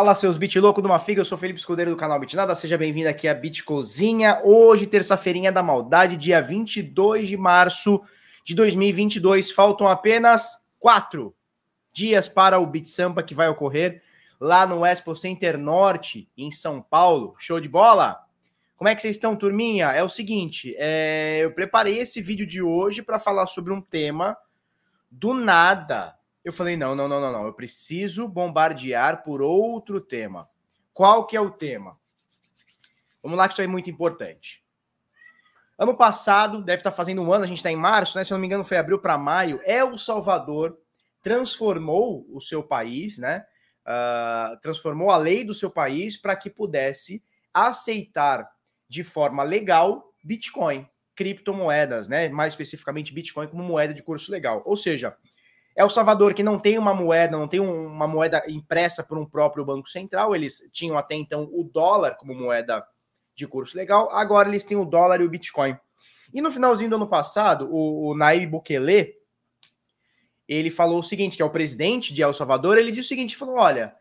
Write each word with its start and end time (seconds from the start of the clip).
Fala, 0.00 0.14
seus 0.14 0.38
bit 0.38 0.58
louco 0.58 0.80
de 0.80 0.88
uma 0.88 0.98
figa, 0.98 1.20
eu 1.20 1.26
sou 1.26 1.36
Felipe 1.36 1.58
Escudeiro 1.58 1.90
do 1.90 1.96
canal 1.98 2.18
Bitnada, 2.18 2.54
seja 2.54 2.78
bem-vindo 2.78 3.10
aqui 3.10 3.28
à 3.28 3.34
Bit 3.34 3.62
Cozinha. 3.64 4.40
Hoje, 4.42 4.86
terça-feirinha 4.86 5.52
da 5.52 5.62
maldade, 5.62 6.16
dia 6.16 6.40
22 6.40 7.28
de 7.28 7.36
março 7.36 8.00
de 8.42 8.54
2022. 8.54 9.52
Faltam 9.52 9.86
apenas 9.86 10.64
quatro 10.78 11.34
dias 11.92 12.30
para 12.30 12.58
o 12.58 12.64
Bit 12.64 12.88
Sampa 12.88 13.22
que 13.22 13.34
vai 13.34 13.50
ocorrer 13.50 14.02
lá 14.40 14.66
no 14.66 14.86
Expo 14.86 15.14
Center 15.14 15.58
Norte, 15.58 16.26
em 16.34 16.50
São 16.50 16.80
Paulo. 16.80 17.34
Show 17.36 17.60
de 17.60 17.68
bola? 17.68 18.24
Como 18.78 18.88
é 18.88 18.94
que 18.94 19.02
vocês 19.02 19.16
estão, 19.16 19.36
turminha? 19.36 19.92
É 19.92 20.02
o 20.02 20.08
seguinte, 20.08 20.74
é... 20.78 21.40
eu 21.42 21.52
preparei 21.52 21.98
esse 21.98 22.22
vídeo 22.22 22.46
de 22.46 22.62
hoje 22.62 23.02
para 23.02 23.18
falar 23.18 23.46
sobre 23.48 23.70
um 23.70 23.82
tema 23.82 24.34
do 25.10 25.34
nada 25.34 26.18
eu 26.44 26.52
falei: 26.52 26.76
não, 26.76 26.94
não, 26.94 27.08
não, 27.08 27.20
não, 27.20 27.32
não. 27.32 27.46
Eu 27.46 27.52
preciso 27.52 28.26
bombardear 28.28 29.22
por 29.22 29.42
outro 29.42 30.00
tema. 30.00 30.48
Qual 30.92 31.26
que 31.26 31.36
é 31.36 31.40
o 31.40 31.50
tema? 31.50 31.98
Vamos 33.22 33.38
lá, 33.38 33.46
que 33.46 33.54
isso 33.54 33.62
é 33.62 33.66
muito 33.66 33.90
importante. 33.90 34.64
Ano 35.78 35.96
passado, 35.96 36.62
deve 36.62 36.80
estar 36.80 36.92
fazendo 36.92 37.22
um 37.22 37.32
ano, 37.32 37.44
a 37.44 37.46
gente 37.46 37.58
está 37.58 37.70
em 37.70 37.76
março, 37.76 38.16
né? 38.16 38.24
Se 38.24 38.32
eu 38.32 38.36
não 38.36 38.40
me 38.40 38.46
engano, 38.46 38.64
foi 38.64 38.76
abril 38.76 38.98
para 38.98 39.16
maio. 39.16 39.60
El 39.64 39.96
Salvador 39.96 40.78
transformou 41.22 42.26
o 42.30 42.40
seu 42.40 42.62
país, 42.62 43.18
né? 43.18 43.44
Uh, 43.86 44.60
transformou 44.60 45.10
a 45.10 45.16
lei 45.16 45.42
do 45.42 45.54
seu 45.54 45.70
país 45.70 46.16
para 46.16 46.36
que 46.36 46.50
pudesse 46.50 47.24
aceitar 47.52 48.48
de 48.88 49.02
forma 49.02 49.42
legal 49.42 50.12
Bitcoin, 50.22 50.86
criptomoedas, 51.14 52.08
né? 52.08 52.28
Mais 52.28 52.52
especificamente 52.52 53.12
Bitcoin 53.12 53.48
como 53.48 53.64
moeda 53.64 53.94
de 53.94 54.02
curso 54.02 54.30
legal. 54.30 54.62
Ou 54.66 54.76
seja, 54.76 55.16
é 55.76 55.84
o 55.84 55.90
Salvador 55.90 56.34
que 56.34 56.42
não 56.42 56.58
tem 56.58 56.78
uma 56.78 56.92
moeda, 56.92 57.38
não 57.38 57.48
tem 57.48 57.60
uma 57.60 58.06
moeda 58.06 58.42
impressa 58.48 59.02
por 59.02 59.16
um 59.16 59.24
próprio 59.24 59.64
banco 59.64 59.88
central. 59.88 60.34
Eles 60.34 60.68
tinham 60.72 60.98
até 60.98 61.14
então 61.14 61.48
o 61.52 61.64
dólar 61.64 62.16
como 62.16 62.34
moeda 62.34 62.84
de 63.34 63.46
curso 63.46 63.76
legal. 63.76 64.10
Agora 64.10 64.48
eles 64.48 64.64
têm 64.64 64.76
o 64.76 64.84
dólar 64.84 65.20
e 65.20 65.24
o 65.24 65.30
Bitcoin. 65.30 65.76
E 66.32 66.40
no 66.40 66.50
finalzinho 66.50 66.90
do 66.90 66.96
ano 66.96 67.08
passado, 67.08 67.68
o, 67.70 68.12
o 68.12 68.48
Bukele, 68.48 69.14
ele 70.46 70.70
falou 70.70 70.98
o 70.98 71.02
seguinte, 71.02 71.36
que 71.36 71.42
é 71.42 71.44
o 71.44 71.50
presidente 71.50 72.12
de 72.12 72.22
El 72.22 72.32
Salvador, 72.32 72.76
ele 72.76 72.92
disse 72.92 73.06
o 73.06 73.08
seguinte, 73.08 73.36
falou, 73.36 73.56
olha, 73.56 73.94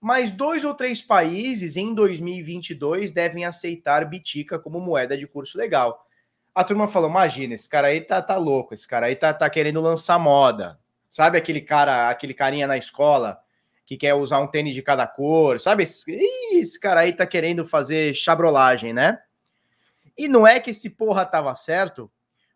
mais 0.00 0.32
dois 0.32 0.64
ou 0.64 0.74
três 0.74 1.02
países 1.02 1.76
em 1.76 1.94
2022 1.94 3.10
devem 3.10 3.44
aceitar 3.44 4.04
Bitica 4.08 4.58
como 4.58 4.80
moeda 4.80 5.16
de 5.16 5.26
curso 5.26 5.58
legal. 5.58 6.06
A 6.54 6.64
turma 6.64 6.88
falou, 6.88 7.10
imagina, 7.10 7.54
esse 7.54 7.68
cara 7.68 7.88
aí 7.88 8.00
tá, 8.00 8.20
tá 8.22 8.36
louco, 8.36 8.74
esse 8.74 8.88
cara 8.88 9.06
aí 9.06 9.16
tá, 9.16 9.32
tá 9.32 9.48
querendo 9.48 9.80
lançar 9.80 10.18
moda. 10.18 10.78
Sabe 11.10 11.36
aquele 11.36 11.60
cara, 11.60 12.08
aquele 12.08 12.32
carinha 12.32 12.68
na 12.68 12.78
escola 12.78 13.40
que 13.84 13.96
quer 13.96 14.14
usar 14.14 14.38
um 14.38 14.46
tênis 14.46 14.76
de 14.76 14.80
cada 14.80 15.04
cor? 15.08 15.58
Sabe? 15.58 15.82
Esse, 15.82 16.78
cara 16.78 17.00
aí 17.00 17.12
tá 17.12 17.26
querendo 17.26 17.66
fazer 17.66 18.14
chabrolagem, 18.14 18.92
né? 18.92 19.18
E 20.16 20.28
não 20.28 20.46
é 20.46 20.60
que 20.60 20.70
esse 20.70 20.88
porra 20.88 21.26
tava 21.26 21.52
certo, 21.56 22.08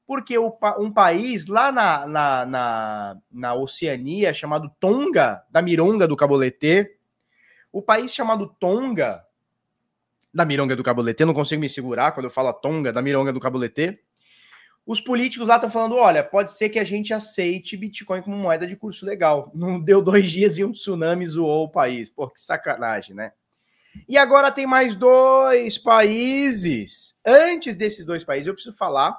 porque 0.06 0.38
um 0.38 0.92
país 0.92 1.48
lá 1.48 1.72
na, 1.72 2.06
na, 2.06 2.46
na, 2.46 3.16
na, 3.32 3.54
Oceania, 3.54 4.32
chamado 4.32 4.70
Tonga, 4.78 5.42
da 5.50 5.60
Mironga 5.60 6.06
do 6.06 6.16
Caboletê, 6.16 6.96
o 7.72 7.82
país 7.82 8.14
chamado 8.14 8.54
Tonga, 8.60 9.24
da 10.32 10.44
Mironga 10.44 10.76
do 10.76 10.82
Caboletê, 10.82 11.24
não 11.24 11.34
consigo 11.34 11.60
me 11.60 11.68
segurar 11.68 12.12
quando 12.12 12.26
eu 12.26 12.30
falo 12.30 12.52
Tonga, 12.52 12.92
da 12.92 13.02
Mironga 13.02 13.32
do 13.32 13.40
Caboletê, 13.40 13.98
os 14.86 15.00
políticos 15.00 15.48
lá 15.48 15.54
estão 15.54 15.70
falando: 15.70 15.96
olha, 15.96 16.22
pode 16.22 16.52
ser 16.52 16.68
que 16.68 16.78
a 16.78 16.84
gente 16.84 17.14
aceite 17.14 17.76
Bitcoin 17.76 18.22
como 18.22 18.36
moeda 18.36 18.66
de 18.66 18.76
curso 18.76 19.06
legal. 19.06 19.50
Não 19.54 19.80
deu 19.80 20.02
dois 20.02 20.30
dias 20.30 20.58
e 20.58 20.64
um 20.64 20.72
tsunami 20.72 21.26
zoou 21.26 21.64
o 21.64 21.70
país. 21.70 22.10
Pô, 22.10 22.28
que 22.28 22.40
sacanagem, 22.40 23.14
né? 23.14 23.32
E 24.08 24.18
agora 24.18 24.50
tem 24.50 24.66
mais 24.66 24.94
dois 24.94 25.78
países. 25.78 27.16
Antes 27.24 27.76
desses 27.76 28.04
dois 28.04 28.24
países, 28.24 28.48
eu 28.48 28.54
preciso 28.54 28.76
falar. 28.76 29.16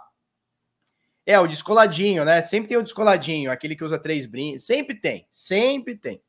É, 1.25 1.39
o 1.39 1.47
descoladinho, 1.47 2.23
né? 2.23 2.41
Sempre 2.43 2.69
tem 2.69 2.77
o 2.77 2.83
descoladinho, 2.83 3.49
aquele 3.49 3.75
que 3.75 3.83
usa 3.83 3.97
três 3.97 4.27
brindes. 4.27 4.65
Sempre 4.65 4.93
tem, 4.93 5.25
sempre 5.31 5.95
tem. 5.97 6.21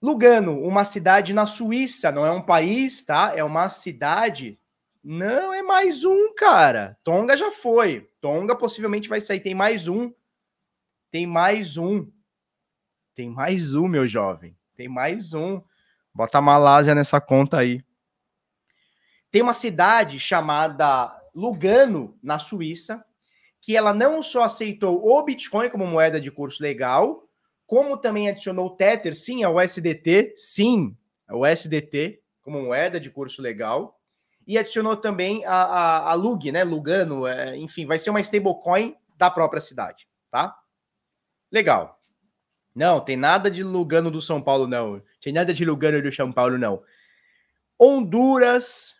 Lugano, 0.00 0.58
uma 0.60 0.84
cidade 0.84 1.34
na 1.34 1.46
Suíça, 1.46 2.10
não 2.10 2.24
é 2.24 2.30
um 2.30 2.40
país, 2.40 3.02
tá? 3.02 3.34
É 3.36 3.44
uma 3.44 3.68
cidade 3.68 4.58
não, 5.04 5.52
é 5.52 5.60
mais 5.60 6.02
um, 6.02 6.34
cara. 6.34 6.98
Tonga 7.04 7.36
já 7.36 7.50
foi. 7.50 8.08
Tonga 8.22 8.56
possivelmente 8.56 9.06
vai 9.06 9.20
sair. 9.20 9.40
Tem 9.40 9.54
mais 9.54 9.86
um. 9.86 10.10
Tem 11.10 11.26
mais 11.26 11.76
um. 11.76 12.10
Tem 13.14 13.28
mais 13.28 13.74
um, 13.74 13.86
meu 13.86 14.08
jovem. 14.08 14.56
Tem 14.74 14.88
mais 14.88 15.34
um. 15.34 15.60
Bota 16.14 16.38
a 16.38 16.40
Malásia 16.40 16.94
nessa 16.94 17.20
conta 17.20 17.58
aí. 17.58 17.84
Tem 19.30 19.42
uma 19.42 19.52
cidade 19.52 20.18
chamada 20.18 21.14
Lugano, 21.34 22.18
na 22.22 22.38
Suíça, 22.38 23.04
que 23.60 23.76
ela 23.76 23.92
não 23.92 24.22
só 24.22 24.44
aceitou 24.44 25.06
o 25.06 25.22
Bitcoin 25.22 25.68
como 25.68 25.86
moeda 25.86 26.18
de 26.18 26.30
curso 26.30 26.62
legal, 26.62 27.28
como 27.66 27.98
também 27.98 28.30
adicionou 28.30 28.68
o 28.68 28.76
Tether, 28.76 29.14
sim, 29.14 29.44
ao 29.44 29.60
SDT, 29.60 30.32
sim, 30.34 30.96
o 31.28 31.44
SDT 31.44 32.22
como 32.40 32.62
moeda 32.62 32.98
de 32.98 33.10
curso 33.10 33.42
legal 33.42 34.00
e 34.46 34.58
adicionou 34.58 34.96
também 34.96 35.44
a, 35.44 35.54
a, 35.54 36.10
a 36.10 36.14
Lug, 36.14 36.50
né? 36.52 36.64
Lugano, 36.64 37.26
é, 37.26 37.56
enfim, 37.56 37.86
vai 37.86 37.98
ser 37.98 38.10
uma 38.10 38.20
stablecoin 38.20 38.96
da 39.16 39.30
própria 39.30 39.60
cidade, 39.60 40.06
tá? 40.30 40.56
Legal. 41.50 42.00
Não, 42.74 43.00
tem 43.00 43.16
nada 43.16 43.50
de 43.50 43.62
Lugano 43.62 44.10
do 44.10 44.20
São 44.20 44.42
Paulo, 44.42 44.66
não. 44.66 45.00
Tem 45.20 45.32
nada 45.32 45.54
de 45.54 45.64
Lugano 45.64 46.02
do 46.02 46.12
São 46.12 46.32
Paulo, 46.32 46.58
não. 46.58 46.82
Honduras, 47.78 48.96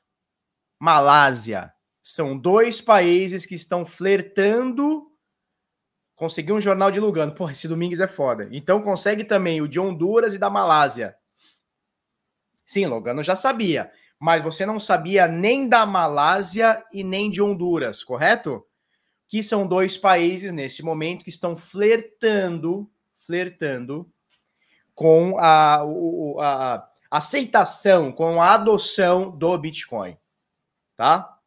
Malásia. 0.78 1.72
São 2.00 2.38
dois 2.38 2.80
países 2.80 3.44
que 3.46 3.54
estão 3.54 3.84
flertando 3.84 5.10
conseguir 6.14 6.52
um 6.52 6.60
jornal 6.60 6.90
de 6.90 7.00
Lugano. 7.00 7.34
Porra, 7.34 7.52
esse 7.52 7.66
Domingos 7.66 7.98
é 7.98 8.06
foda. 8.06 8.48
Então 8.52 8.80
consegue 8.80 9.24
também 9.24 9.60
o 9.60 9.68
de 9.68 9.80
Honduras 9.80 10.34
e 10.34 10.38
da 10.38 10.48
Malásia. 10.48 11.16
Sim, 12.64 12.86
Lugano 12.86 13.22
já 13.22 13.34
sabia 13.34 13.90
mas 14.24 14.42
você 14.42 14.64
não 14.64 14.80
sabia 14.80 15.28
nem 15.28 15.68
da 15.68 15.84
Malásia 15.84 16.82
e 16.90 17.04
nem 17.04 17.30
de 17.30 17.42
Honduras, 17.42 18.02
correto? 18.02 18.66
Que 19.28 19.42
são 19.42 19.68
dois 19.68 19.98
países 19.98 20.50
nesse 20.50 20.82
momento 20.82 21.24
que 21.24 21.28
estão 21.28 21.54
flertando, 21.54 22.90
flertando 23.18 24.10
com 24.94 25.36
a, 25.38 25.82
a, 26.40 26.88
aceitação, 27.10 28.10
com 28.10 28.40
a 28.40 28.54
adoção 28.54 29.30
do 29.30 29.58
Bitcoin, 29.58 30.16
tá? 30.96 31.38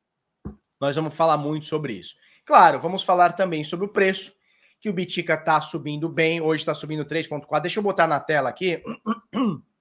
Nós 0.79 0.95
vamos 0.95 1.15
falar 1.15 1.37
muito 1.37 1.65
sobre 1.65 1.93
isso. 1.93 2.15
Claro, 2.45 2.79
vamos 2.79 3.01
falar 3.01 3.33
também 3.33 3.63
sobre 3.63 3.87
o 3.87 3.91
preço, 3.91 4.31
que 4.79 4.87
o 4.87 4.93
Bitica 4.93 5.33
está 5.33 5.59
subindo 5.61 6.07
bem, 6.07 6.41
hoje 6.41 6.61
está 6.61 6.75
subindo 6.75 7.03
3,4. 7.03 7.59
Deixa 7.59 7.79
eu 7.79 7.83
botar 7.83 8.05
na 8.05 8.19
tela 8.19 8.49
aqui. 8.49 8.83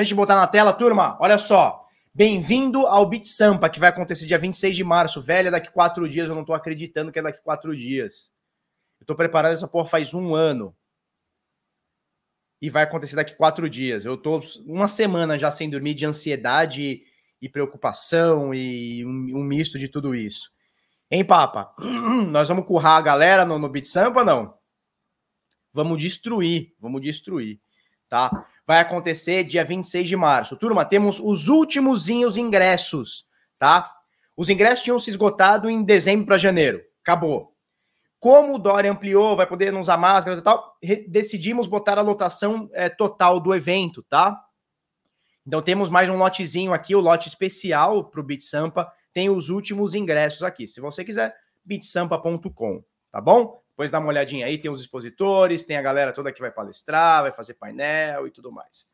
Antes 0.00 0.08
de 0.08 0.14
botar 0.14 0.34
na 0.34 0.46
tela, 0.46 0.72
turma, 0.72 1.18
olha 1.20 1.36
só. 1.36 1.86
Bem-vindo 2.14 2.86
ao 2.86 3.06
Beat 3.06 3.26
Sampa, 3.26 3.68
que 3.68 3.78
vai 3.78 3.90
acontecer 3.90 4.26
dia 4.26 4.38
26 4.38 4.74
de 4.74 4.82
março. 4.82 5.20
Velho, 5.20 5.50
daqui 5.50 5.70
quatro 5.70 6.08
dias, 6.08 6.26
eu 6.26 6.34
não 6.34 6.42
tô 6.42 6.54
acreditando 6.54 7.12
que 7.12 7.18
é 7.18 7.22
daqui 7.22 7.42
quatro 7.42 7.76
dias. 7.76 8.32
Eu 8.98 9.04
tô 9.06 9.14
preparando 9.14 9.52
essa 9.52 9.68
porra 9.68 9.86
faz 9.86 10.14
um 10.14 10.34
ano. 10.34 10.74
E 12.62 12.70
vai 12.70 12.84
acontecer 12.84 13.14
daqui 13.14 13.34
quatro 13.34 13.68
dias. 13.68 14.06
Eu 14.06 14.16
tô 14.16 14.40
uma 14.64 14.88
semana 14.88 15.38
já 15.38 15.50
sem 15.50 15.68
dormir 15.68 15.92
de 15.92 16.06
ansiedade 16.06 17.02
e 17.38 17.46
preocupação 17.46 18.54
e 18.54 19.04
um, 19.04 19.40
um 19.40 19.44
misto 19.44 19.78
de 19.78 19.86
tudo 19.86 20.14
isso. 20.14 20.50
Hein, 21.10 21.26
Papa? 21.26 21.74
Nós 22.30 22.48
vamos 22.48 22.64
currar 22.64 22.96
a 22.96 23.02
galera 23.02 23.44
no, 23.44 23.58
no 23.58 23.68
Beat 23.68 23.84
Sampa, 23.84 24.24
não? 24.24 24.54
Vamos 25.74 26.00
destruir, 26.00 26.74
vamos 26.80 27.02
destruir 27.02 27.60
tá? 28.10 28.44
Vai 28.66 28.80
acontecer 28.80 29.44
dia 29.44 29.64
26 29.64 30.08
de 30.08 30.16
março. 30.16 30.56
Turma, 30.56 30.84
temos 30.84 31.20
os 31.20 31.48
últimos 31.48 32.08
ingressos, 32.10 33.24
tá? 33.58 33.90
Os 34.36 34.50
ingressos 34.50 34.82
tinham 34.82 34.98
se 34.98 35.10
esgotado 35.10 35.70
em 35.70 35.84
dezembro 35.84 36.26
para 36.26 36.36
janeiro. 36.36 36.82
Acabou. 37.02 37.54
Como 38.18 38.56
o 38.56 38.58
Dória 38.58 38.90
ampliou, 38.90 39.36
vai 39.36 39.46
poder 39.46 39.72
usar 39.72 39.96
máscara 39.96 40.36
e 40.36 40.42
tal, 40.42 40.76
decidimos 41.08 41.66
botar 41.66 41.98
a 41.98 42.02
lotação 42.02 42.68
é, 42.74 42.88
total 42.90 43.40
do 43.40 43.54
evento, 43.54 44.02
tá? 44.02 44.38
Então 45.46 45.62
temos 45.62 45.88
mais 45.88 46.08
um 46.08 46.18
lotezinho 46.18 46.74
aqui, 46.74 46.94
o 46.94 47.00
lote 47.00 47.28
especial 47.28 48.04
para 48.04 48.20
o 48.20 48.22
Beat 48.22 48.42
Sampa. 48.42 48.92
Tem 49.12 49.30
os 49.30 49.48
últimos 49.48 49.94
ingressos 49.94 50.42
aqui. 50.42 50.68
Se 50.68 50.80
você 50.80 51.02
quiser, 51.02 51.34
beatsampa.com, 51.64 52.84
tá 53.10 53.20
bom? 53.20 53.59
Depois 53.80 53.90
dá 53.90 53.98
uma 53.98 54.08
olhadinha 54.08 54.44
aí, 54.44 54.58
tem 54.58 54.70
os 54.70 54.82
expositores, 54.82 55.64
tem 55.64 55.78
a 55.78 55.80
galera 55.80 56.12
toda 56.12 56.30
que 56.30 56.42
vai 56.42 56.50
palestrar, 56.50 57.22
vai 57.22 57.32
fazer 57.32 57.54
painel 57.54 58.26
e 58.26 58.30
tudo 58.30 58.52
mais. 58.52 58.86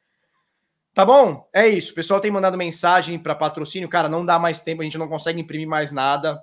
Tá 0.95 1.05
bom? 1.05 1.51
É 1.53 1.67
isso. 1.67 1.91
O 1.91 1.95
pessoal 1.97 2.21
tem 2.21 2.31
mandado 2.31 2.57
mensagem 2.57 3.19
para 3.19 3.35
patrocínio. 3.35 3.89
Cara, 3.89 4.09
não 4.09 4.25
dá 4.25 4.39
mais 4.39 4.61
tempo, 4.61 4.83
a 4.83 4.85
gente 4.85 4.97
não 4.97 5.09
consegue 5.09 5.41
imprimir 5.41 5.67
mais 5.67 5.91
nada. 5.91 6.41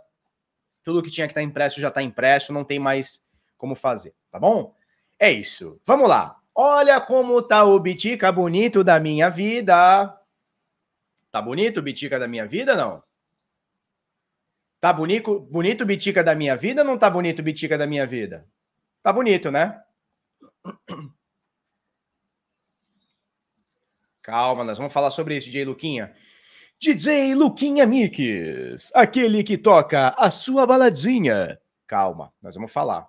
Tudo 0.83 1.01
que 1.01 1.09
tinha 1.09 1.25
que 1.25 1.31
estar 1.31 1.39
tá 1.39 1.45
impresso 1.45 1.79
já 1.79 1.87
está 1.87 2.01
impresso, 2.03 2.51
não 2.51 2.65
tem 2.65 2.79
mais 2.79 3.25
como 3.57 3.75
fazer, 3.75 4.13
tá 4.29 4.37
bom? 4.37 4.75
É 5.17 5.31
isso. 5.31 5.79
Vamos 5.85 6.09
lá. 6.09 6.37
Olha 6.53 6.99
como 6.99 7.41
tá 7.41 7.63
o 7.63 7.79
Bitica 7.79 8.29
bonito 8.29 8.83
da 8.83 8.99
minha 8.99 9.29
vida. 9.29 10.19
Tá 11.31 11.41
bonito 11.41 11.77
o 11.79 11.81
Bitica 11.81 12.19
da 12.19 12.27
minha 12.27 12.45
vida, 12.45 12.75
não? 12.75 13.01
Tá 14.83 14.91
bonito, 14.91 15.39
bonito 15.39 15.85
Bitica 15.85 16.21
da 16.21 16.35
minha 16.35 16.57
vida 16.57 16.81
ou 16.81 16.85
não 16.85 16.97
tá 16.97 17.09
bonito 17.09 17.41
Bitica 17.41 17.77
da 17.77 17.87
minha 17.87 18.05
vida? 18.05 18.45
Tá 19.01 19.13
bonito, 19.13 19.49
né? 19.49 19.81
Calma, 24.21 24.65
nós 24.65 24.77
vamos 24.77 24.91
falar 24.91 25.09
sobre 25.09 25.37
isso, 25.37 25.45
DJ 25.45 25.63
Luquinha. 25.63 26.13
DJ 26.77 27.33
Luquinha 27.33 27.85
Mix, 27.85 28.91
aquele 28.93 29.41
que 29.41 29.57
toca 29.57 30.09
a 30.17 30.29
sua 30.29 30.67
baladinha. 30.67 31.57
Calma, 31.87 32.33
nós 32.41 32.55
vamos 32.55 32.73
falar. 32.73 33.07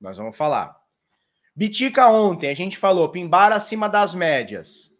Nós 0.00 0.16
vamos 0.16 0.34
falar. 0.34 0.74
Bitica 1.54 2.08
ontem, 2.08 2.48
a 2.48 2.54
gente 2.54 2.78
falou, 2.78 3.10
pimbar 3.10 3.52
acima 3.52 3.90
das 3.90 4.14
médias. 4.14 4.90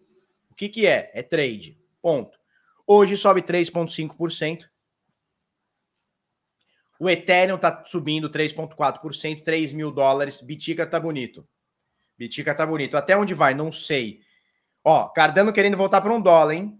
O 0.50 0.54
que, 0.54 0.68
que 0.68 0.86
é? 0.86 1.10
É 1.14 1.22
trade. 1.22 1.80
Ponto. 2.02 2.43
Hoje 2.86 3.16
sobe 3.16 3.42
3,5%. 3.42 4.68
O 7.00 7.08
Ethereum 7.08 7.58
tá 7.58 7.82
subindo 7.86 8.30
3,4%, 8.30 9.42
3 9.42 9.72
mil 9.72 9.90
dólares. 9.90 10.40
Bitica 10.40 10.86
tá 10.86 11.00
bonito. 11.00 11.46
Bitica 12.16 12.54
tá 12.54 12.66
bonito. 12.66 12.96
Até 12.96 13.16
onde 13.16 13.34
vai? 13.34 13.54
Não 13.54 13.72
sei. 13.72 14.20
Ó, 14.82 15.08
Cardano 15.08 15.52
querendo 15.52 15.76
voltar 15.76 16.00
para 16.00 16.12
um 16.12 16.20
dólar, 16.20 16.54
hein? 16.54 16.78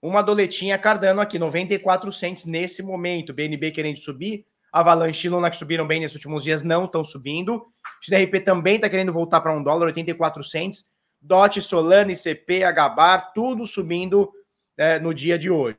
Uma 0.00 0.22
doletinha 0.22 0.78
Cardano 0.78 1.20
aqui, 1.20 1.38
94 1.38 2.12
cents 2.12 2.44
nesse 2.44 2.82
momento. 2.82 3.34
BNB 3.34 3.72
querendo 3.72 3.98
subir. 3.98 4.46
Avalanche 4.72 5.26
e 5.26 5.30
Luna 5.30 5.50
que 5.50 5.56
subiram 5.56 5.86
bem 5.86 6.00
nesses 6.00 6.16
últimos 6.16 6.44
dias 6.44 6.62
não 6.62 6.84
estão 6.84 7.04
subindo. 7.04 7.66
XRP 8.00 8.40
também 8.40 8.76
está 8.76 8.88
querendo 8.88 9.12
voltar 9.12 9.40
para 9.40 9.56
um 9.56 9.62
dólar, 9.62 9.86
84 9.86 10.42
cents. 10.44 10.86
DOT, 11.20 11.60
Solana, 11.62 12.12
ICP, 12.12 12.62
HBAR, 12.62 13.32
tudo 13.32 13.66
subindo 13.66 14.30
é, 14.76 14.98
no 14.98 15.14
dia 15.14 15.38
de 15.38 15.50
hoje. 15.50 15.78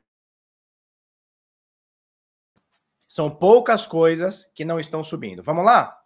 São 3.06 3.30
poucas 3.30 3.86
coisas 3.86 4.50
que 4.54 4.64
não 4.64 4.78
estão 4.78 5.02
subindo. 5.02 5.42
Vamos 5.42 5.64
lá? 5.64 5.98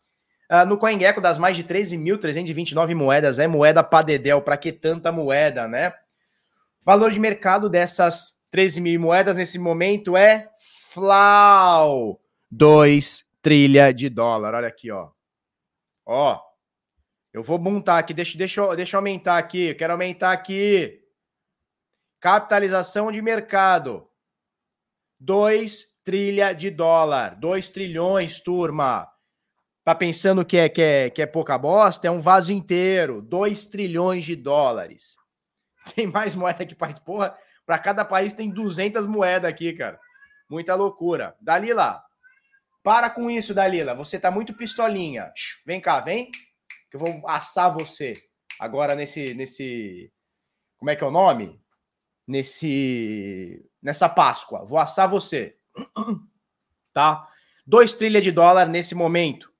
Uh, 0.50 0.67
no 0.67 0.79
CoinGecko, 0.79 1.21
das 1.21 1.39
mais 1.39 1.56
de 1.56 1.65
13.329 1.65 2.94
moedas, 2.94 3.39
é 3.39 3.49
moeda 3.49 3.83
para 3.83 4.05
dedéu. 4.05 4.41
Para 4.41 4.56
que 4.56 4.71
tanta 4.71 5.11
moeda, 5.11 5.67
né? 5.67 5.93
Valor 6.85 7.11
de 7.11 7.19
mercado 7.19 7.69
dessas 7.69 8.39
13 8.50 8.81
mil 8.81 9.00
moedas 9.00 9.37
nesse 9.37 9.59
momento 9.59 10.17
é 10.17 10.49
FLAU. 10.91 12.21
2 12.50 13.25
trilha 13.43 13.93
de 13.93 14.09
dólar. 14.09 14.55
Olha 14.55 14.69
aqui, 14.69 14.91
ó. 14.91 15.11
Ó. 16.06 16.41
Eu 17.33 17.43
vou 17.43 17.59
montar 17.59 17.99
aqui, 17.99 18.15
deixa, 18.15 18.39
deixa, 18.39 18.77
deixa 18.77 18.97
eu 18.97 18.99
aumentar 18.99 19.39
aqui. 19.39 19.71
Eu 19.71 19.77
quero 19.77 19.93
aumentar 19.93 20.33
aqui. 20.33 21.02
Capitalização 22.23 23.11
de 23.11 23.21
mercado. 23.21 24.09
2 25.19 25.87
trilha 26.05 26.53
de 26.53 26.71
dólar. 26.71 27.35
2 27.35 27.69
trilhões, 27.69 28.41
turma. 28.41 29.11
Tá 29.85 29.93
pensando 29.93 30.45
que 30.45 30.57
é, 30.57 30.69
que, 30.69 30.81
é, 30.81 31.11
que 31.11 31.21
é 31.21 31.27
pouca 31.27 31.59
bosta? 31.59 32.07
É 32.07 32.11
um 32.13 32.21
vaso 32.21 32.53
inteiro. 32.53 33.21
2 33.23 33.67
trilhões 33.67 34.25
de 34.25 34.37
dólares. 34.37 35.17
Tem 35.97 36.07
mais 36.07 36.33
moeda 36.33 36.65
que 36.65 36.77
país. 36.77 36.97
Porra, 37.01 37.37
para 37.67 37.77
cada 37.81 38.05
país 38.05 38.33
tem 38.33 38.49
200 38.49 39.05
moedas 39.05 39.51
aqui, 39.51 39.73
cara. 39.73 39.99
Muita 40.49 40.77
loucura. 40.77 41.35
Dalila, 41.41 42.01
para 42.85 43.11
com 43.11 43.29
isso, 43.29 43.53
Dalila. 43.53 43.97
Você 43.97 44.21
tá 44.21 44.31
muito 44.31 44.55
pistolinha. 44.55 45.33
Vem 45.67 45.81
cá, 45.81 45.99
vem. 45.99 46.31
Que 46.89 46.97
eu 46.97 47.01
vou 47.01 47.29
assar 47.29 47.75
você. 47.75 48.13
Agora 48.61 48.95
nesse. 48.95 49.35
nesse 49.35 50.13
Como 50.79 50.89
é 50.89 50.95
que 50.95 51.03
é 51.03 51.07
o 51.07 51.11
nome? 51.11 51.62
Nesse. 52.32 53.62
Nessa 53.82 54.08
Páscoa. 54.08 54.64
Vou 54.64 54.79
assar 54.79 55.08
você. 55.08 55.56
Tá? 56.94 57.26
2 57.67 57.94
trilhas 57.94 58.23
de 58.23 58.31
dólar 58.31 58.67
nesse 58.67 58.94
momento. 58.94 59.50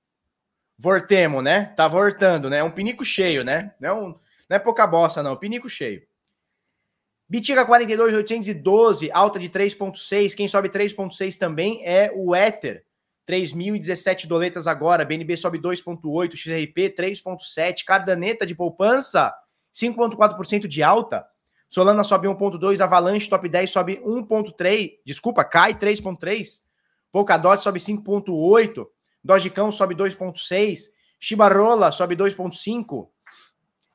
Vortemos, 0.78 1.42
né? 1.42 1.72
Tá 1.74 1.88
voltando, 1.88 2.50
né? 2.50 2.58
É 2.58 2.62
um 2.62 2.70
pinico 2.70 3.06
cheio, 3.06 3.42
né? 3.42 3.72
Não 3.80 3.88
é, 3.88 3.92
um, 3.94 4.08
não 4.50 4.56
é 4.56 4.58
pouca 4.58 4.86
bosta, 4.86 5.22
não. 5.22 5.34
Pinico 5.34 5.66
cheio. 5.66 6.06
Bitica 7.26 7.64
42,812, 7.64 9.10
alta 9.10 9.38
de 9.38 9.48
3,6. 9.48 10.34
Quem 10.34 10.46
sobe 10.46 10.69
3,6 10.69 11.38
também 11.38 11.82
é 11.86 12.12
o 12.14 12.36
Ether. 12.36 12.84
3.017 13.26 14.26
doletas 14.26 14.66
agora. 14.66 15.06
BNB 15.06 15.38
sobe 15.38 15.58
2,8. 15.58 16.36
XRP 16.36 16.94
3,7. 16.94 17.84
Cardaneta 17.86 18.44
de 18.44 18.54
poupança 18.54 19.34
5,4% 19.74 20.66
de 20.66 20.82
alta. 20.82 21.26
Solana 21.72 22.04
sobe 22.04 22.28
1,2. 22.28 22.82
Avalanche 22.82 23.30
top 23.30 23.48
10 23.48 23.70
sobe 23.70 23.98
1,3. 24.04 24.98
Desculpa, 25.06 25.42
cai 25.42 25.72
3,3. 25.72 26.60
Polkadot 27.10 27.62
sobe 27.62 27.78
5,8. 27.78 28.86
Dogecão 29.24 29.72
sobe 29.72 29.94
2,6. 29.94 30.90
Shibarola 31.19 31.90
sobe 31.90 32.14
2,5. 32.14 33.08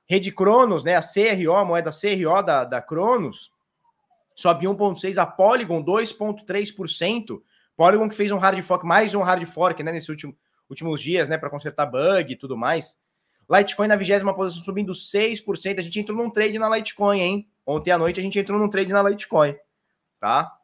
Rede 0.10 0.32
Cronos, 0.32 0.84
né, 0.84 0.96
a 0.96 1.02
CRO, 1.02 1.54
a 1.54 1.64
moeda 1.64 1.92
CRO 1.92 2.42
da, 2.42 2.64
da 2.64 2.82
Cronos, 2.82 3.52
sobe 4.34 4.66
1,6%, 4.66 5.18
a 5.18 5.26
Polygon 5.26 5.84
2,3%. 5.84 7.42
Polygon 7.76 8.10
que 8.10 8.16
fez 8.16 8.32
um 8.32 8.38
hard 8.38 8.60
fork, 8.64 8.86
mais 8.88 9.14
um 9.14 9.22
hard 9.22 9.46
fork, 9.46 9.84
né, 9.84 9.92
nesses 9.92 10.10
último, 10.10 10.36
últimos 10.68 11.02
dias, 11.02 11.28
né, 11.28 11.38
para 11.38 11.50
consertar 11.50 11.86
bug 11.86 12.32
e 12.32 12.36
tudo 12.38 12.58
mais. 12.58 12.98
Litecoin 13.50 13.88
na 13.88 13.96
vigésima 13.96 14.36
posição 14.36 14.64
subindo 14.64 14.92
6%. 14.92 15.80
A 15.80 15.82
gente 15.82 16.00
entrou 16.00 16.18
num 16.18 16.30
trade 16.30 16.60
na 16.60 16.70
Litecoin, 16.76 17.20
hein? 17.20 17.50
Ontem 17.66 17.92
à 17.92 17.98
noite 17.98 18.20
a 18.20 18.24
gente 18.24 18.38
entrou 18.38 18.60
num 18.60 18.70
trade 18.70 18.92
na 18.92 19.04
Litecoin, 19.04 19.56
tá? 20.20 20.58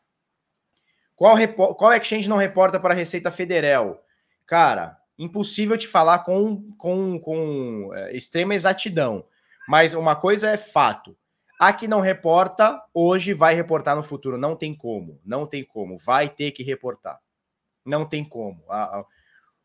Qual, 1.15 1.37
qual 1.75 1.93
exchange 1.93 2.27
não 2.27 2.37
reporta 2.37 2.79
para 2.79 2.93
a 2.93 2.97
Receita 2.97 3.31
Federal? 3.31 4.03
Cara, 4.45 4.97
impossível 5.17 5.77
te 5.77 5.87
falar 5.87 6.19
com, 6.19 6.73
com, 6.77 7.19
com 7.19 7.91
é, 7.93 8.15
extrema 8.15 8.55
exatidão. 8.55 9.25
Mas 9.67 9.93
uma 9.93 10.15
coisa 10.15 10.49
é 10.49 10.57
fato. 10.57 11.15
A 11.59 11.71
que 11.71 11.87
não 11.87 12.01
reporta, 12.01 12.81
hoje 12.93 13.33
vai 13.33 13.53
reportar 13.53 13.95
no 13.95 14.03
futuro. 14.03 14.37
Não 14.37 14.55
tem 14.55 14.75
como. 14.75 15.19
Não 15.23 15.45
tem 15.45 15.63
como. 15.63 15.97
Vai 15.97 16.27
ter 16.27 16.51
que 16.51 16.63
reportar. 16.63 17.19
Não 17.85 18.05
tem 18.05 18.25
como. 18.25 18.63
A, 18.67 18.99
a, 18.99 19.05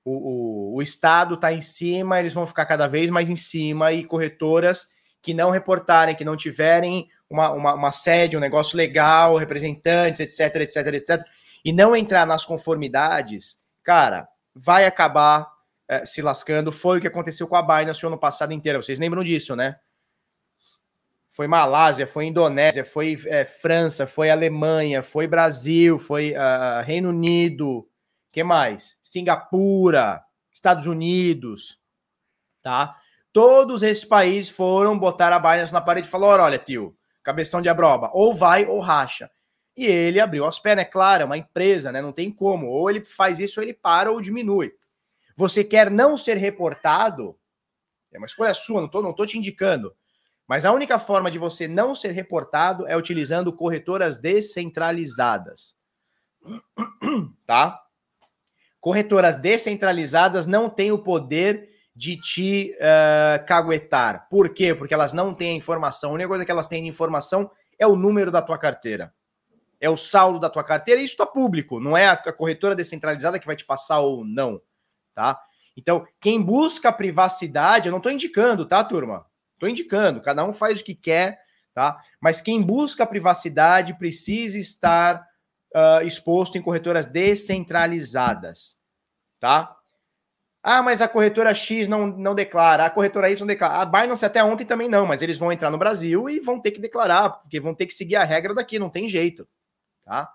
o, 0.09 0.73
o, 0.73 0.77
o 0.77 0.83
Estado 0.83 1.35
está 1.35 1.53
em 1.53 1.61
cima, 1.61 2.19
eles 2.19 2.33
vão 2.33 2.47
ficar 2.47 2.65
cada 2.67 2.87
vez 2.87 3.11
mais 3.11 3.29
em 3.29 3.37
cima 3.37 3.93
e 3.93 4.05
corretoras 4.05 4.88
que 5.21 5.35
não 5.35 5.50
reportarem, 5.50 6.15
que 6.15 6.25
não 6.25 6.37
tiverem 6.37 7.09
uma, 7.29 7.50
uma, 7.50 7.75
uma 7.75 7.93
sede, 7.93 8.37
um 8.37 8.41
negócio 8.41 8.77
legal, 8.77 9.37
representantes, 9.37 10.21
etc, 10.21 10.57
etc, 10.62 10.87
etc, 10.95 11.23
e 11.65 11.73
não 11.73 11.95
entrar 11.95 12.27
nas 12.27 12.45
conformidades, 12.45 13.61
cara, 13.83 14.27
vai 14.55 14.87
acabar 14.87 15.47
é, 15.88 16.05
se 16.05 16.23
lascando. 16.23 16.73
Foi 16.73 16.99
o 16.99 17.00
que 17.00 17.07
aconteceu 17.07 17.47
com 17.47 17.57
a 17.57 17.62
Binance 17.62 18.03
no 18.03 18.09
ano 18.09 18.19
passado 18.19 18.53
inteiro. 18.53 18.83
Vocês 18.83 18.99
lembram 18.99 19.25
disso, 19.25 19.55
né? 19.55 19.77
foi 21.38 21.47
Malásia, 21.47 22.05
foi 22.05 22.27
Indonésia, 22.27 22.85
foi 22.85 23.17
é, 23.27 23.45
França, 23.45 24.09
foi 24.09 24.29
Alemanha, 24.29 25.05
foi 25.05 25.29
Brasil, 25.29 25.97
foi 25.97 26.33
uh, 26.33 26.83
Reino 26.85 27.11
Unido, 27.11 27.88
que 28.31 28.45
mais? 28.45 28.99
Singapura, 29.03 30.23
Estados 30.53 30.87
Unidos, 30.87 31.79
tá? 32.63 32.97
Todos 33.33 33.83
esses 33.83 34.05
países 34.05 34.51
foram 34.51 34.99
botar 34.99 35.33
a 35.33 35.39
Binance 35.39 35.73
na 35.73 35.81
parede 35.81 36.09
e 36.09 36.11
falaram: 36.11 36.45
olha, 36.45 36.59
tio, 36.59 36.97
cabeção 37.23 37.63
de 37.63 37.69
abroba, 37.69 38.11
ou 38.13 38.35
vai 38.35 38.67
ou 38.67 38.81
racha. 38.81 39.31
E 39.77 39.87
ele 39.87 40.19
abriu 40.19 40.45
as 40.45 40.59
pernas, 40.59 40.85
é 40.85 40.89
claro, 40.89 41.23
é 41.23 41.25
uma 41.25 41.37
empresa, 41.39 41.93
né? 41.93 42.03
Não 42.03 42.13
tem 42.13 42.33
como. 42.33 42.67
Ou 42.67 42.91
ele 42.91 43.05
faz 43.05 43.39
isso, 43.39 43.61
ou 43.61 43.65
ele 43.65 43.73
para 43.73 44.11
ou 44.11 44.21
diminui. 44.21 44.73
Você 45.37 45.63
quer 45.63 45.89
não 45.89 46.17
ser 46.19 46.37
reportado? 46.37 47.39
É 48.13 48.19
uma 48.19 48.27
escolha 48.27 48.53
sua, 48.55 48.81
não 48.81 48.89
tô, 48.89 49.01
não 49.01 49.13
tô 49.13 49.25
te 49.25 49.39
indicando. 49.39 49.95
Mas 50.49 50.65
a 50.65 50.73
única 50.73 50.99
forma 50.99 51.31
de 51.31 51.39
você 51.39 51.69
não 51.69 51.95
ser 51.95 52.11
reportado 52.11 52.89
é 52.89 52.97
utilizando 52.97 53.53
corretoras 53.53 54.19
descentralizadas. 54.19 55.77
Tá? 57.47 57.81
Corretoras 58.81 59.37
descentralizadas 59.37 60.47
não 60.47 60.71
têm 60.71 60.93
o 60.93 60.99
poder 60.99 61.69
de 61.95 62.17
te 62.17 62.77
uh, 62.77 63.45
caguetar. 63.45 64.29
Por 64.31 64.55
quê? 64.55 64.75
Porque 64.75 64.95
elas 64.95 65.13
não 65.13 65.35
têm 65.35 65.57
informação. 65.57 66.11
A 66.11 66.15
única 66.15 66.29
coisa 66.29 66.45
que 66.45 66.51
elas 66.51 66.69
têm 66.69 66.83
de 66.83 66.89
informação 66.89 67.51
é 67.79 67.87
o 67.87 67.97
número 67.97 68.31
da 68.31 68.41
tua 68.41 68.57
carteira. 68.57 69.13
É 69.81 69.91
o 69.91 69.97
saldo 69.97 70.39
da 70.39 70.49
tua 70.49 70.63
carteira 70.63 71.01
e 71.01 71.05
isso 71.05 71.15
está 71.15 71.27
público. 71.27 71.81
Não 71.81 71.97
é 71.97 72.07
a 72.07 72.17
corretora 72.33 72.77
descentralizada 72.77 73.39
que 73.39 73.47
vai 73.47 73.57
te 73.57 73.65
passar 73.65 74.01
ou 74.01 74.25
não. 74.25 74.61
Tá? 75.15 75.41
Então, 75.77 76.07
quem 76.21 76.43
busca 76.43 76.93
privacidade, 76.93 77.87
eu 77.87 77.91
não 77.91 77.99
estou 77.99 78.13
indicando, 78.13 78.67
tá, 78.67 78.83
turma? 78.83 79.27
Estou 79.55 79.69
indicando, 79.69 80.21
cada 80.21 80.45
um 80.45 80.53
faz 80.53 80.81
o 80.81 80.85
que 80.85 80.95
quer, 80.95 81.41
tá? 81.75 82.01
Mas 82.21 82.41
quem 82.41 82.63
busca 82.63 83.07
privacidade 83.07 83.97
precisa 83.99 84.59
estar 84.59 85.25
uh, 85.75 86.07
exposto 86.07 86.57
em 86.57 86.63
corretoras 86.63 87.07
descentralizadas, 87.07 88.77
tá? 89.39 89.75
Ah, 90.63 90.83
mas 90.83 91.01
a 91.01 91.09
corretora 91.09 91.55
X 91.55 91.87
não, 91.89 92.07
não 92.07 92.35
declara, 92.35 92.85
a 92.85 92.91
corretora 92.91 93.31
Y 93.31 93.41
não 93.41 93.47
declara. 93.47 93.75
A 93.75 93.87
Binance 93.87 94.25
até 94.25 94.43
ontem 94.43 94.65
também 94.65 94.89
não, 94.89 95.07
mas 95.07 95.23
eles 95.23 95.39
vão 95.39 95.53
entrar 95.53 95.71
no 95.71 95.79
Brasil 95.79 96.29
e 96.29 96.41
vão 96.41 96.61
ter 96.61 96.73
que 96.73 96.81
declarar, 96.81 97.31
porque 97.31 97.61
vão 97.61 97.75
ter 97.75 97.87
que 97.87 97.95
seguir 97.95 98.17
a 98.17 98.25
regra 98.25 98.55
daqui, 98.55 98.79
não 98.79 98.91
tem 98.91 99.09
jeito. 99.09 99.49
Tá? 100.05 100.31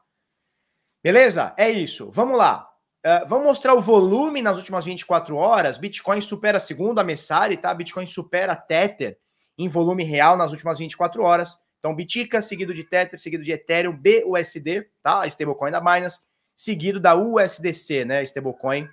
Beleza? 1.04 1.54
É 1.58 1.70
isso. 1.70 2.10
Vamos 2.12 2.38
lá. 2.38 2.70
Uh, 3.06 3.28
vamos 3.28 3.46
mostrar 3.46 3.74
o 3.74 3.82
volume 3.82 4.42
nas 4.42 4.58
últimas 4.58 4.86
24 4.86 5.36
horas. 5.36 5.78
Bitcoin 5.78 6.22
supera, 6.22 6.60
segundo 6.60 7.00
a 7.00 7.04
Messari, 7.04 7.58
tá? 7.58 7.74
Bitcoin 7.74 8.08
supera 8.08 8.56
Tether 8.56 9.20
em 9.58 9.68
volume 9.68 10.06
real 10.06 10.38
nas 10.38 10.52
últimas 10.52 10.80
24 10.80 11.22
horas. 11.22 11.60
Então, 11.84 11.94
Bitica, 11.94 12.42
seguido 12.42 12.74
de 12.74 12.86
Tether, 12.86 13.20
seguido 13.20 13.44
de 13.44 13.52
Ethereum, 13.52 13.92
BUSD, 13.92 14.88
tá? 15.04 15.24
A 15.24 15.28
stablecoin 15.28 15.70
da 15.70 15.82
Binance, 15.82 16.22
seguido 16.56 16.98
da 16.98 17.14
USDC, 17.14 18.06
né? 18.06 18.24
Stablecoin 18.24 18.88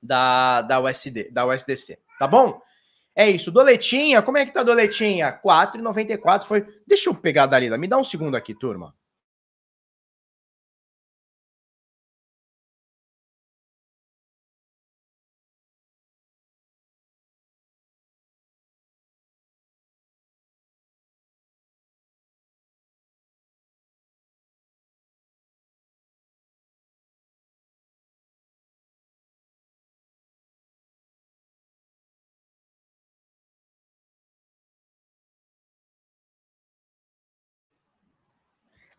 da, 0.00 0.62
da, 0.62 0.80
USD, 0.80 1.28
da 1.32 1.44
USDC. 1.44 1.98
Tá 2.16 2.28
bom? 2.28 2.62
É 3.16 3.28
isso. 3.28 3.50
Doletinha, 3.50 4.22
como 4.22 4.38
é 4.38 4.46
que 4.46 4.52
tá 4.52 4.60
a 4.60 4.62
doletinha? 4.62 5.40
4,94 5.44 6.44
foi. 6.44 6.64
Deixa 6.86 7.10
eu 7.10 7.14
pegar 7.16 7.42
a 7.42 7.46
Dalila. 7.46 7.76
Me 7.76 7.88
dá 7.88 7.98
um 7.98 8.04
segundo 8.04 8.36
aqui, 8.36 8.54
turma. 8.54 8.94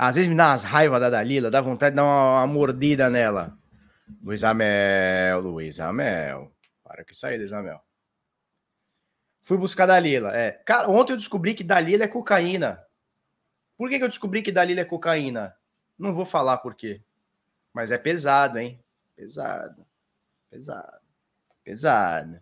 Às 0.01 0.15
vezes 0.15 0.29
me 0.29 0.35
dá 0.35 0.51
umas 0.51 0.63
raivas 0.63 1.01
da 1.01 1.09
Dalila, 1.09 1.51
dá 1.51 1.59
vontade 1.59 1.91
de 1.91 1.97
dar 1.97 2.05
uma, 2.05 2.39
uma 2.39 2.47
mordida 2.47 3.09
nela. 3.09 3.57
Luiz 4.23 4.45
Amel, 4.45 5.41
Luiz 5.41 5.77
Amel. 5.81 6.55
Para 6.81 7.03
que 7.03 7.13
sair, 7.13 7.37
Luiz 7.37 7.51
Amel. 7.51 7.81
Fui 9.41 9.57
buscar 9.57 9.85
Dalila. 9.85 10.33
É. 10.33 10.51
Cara, 10.51 10.89
ontem 10.89 11.11
eu 11.11 11.17
descobri 11.17 11.53
que 11.53 11.65
Dalila 11.65 12.05
é 12.05 12.07
cocaína. 12.07 12.81
Por 13.77 13.89
que, 13.89 13.97
que 13.97 14.03
eu 14.03 14.09
descobri 14.09 14.41
que 14.41 14.53
Dalila 14.53 14.81
é 14.81 14.85
cocaína? 14.85 15.53
Não 15.97 16.13
vou 16.13 16.25
falar 16.25 16.59
por 16.59 16.75
quê. 16.75 17.01
Mas 17.73 17.91
é 17.91 17.97
pesado, 17.97 18.57
hein? 18.57 18.79
Pesado. 19.17 19.85
Pesado. 20.49 20.99
Pesado. 21.61 22.39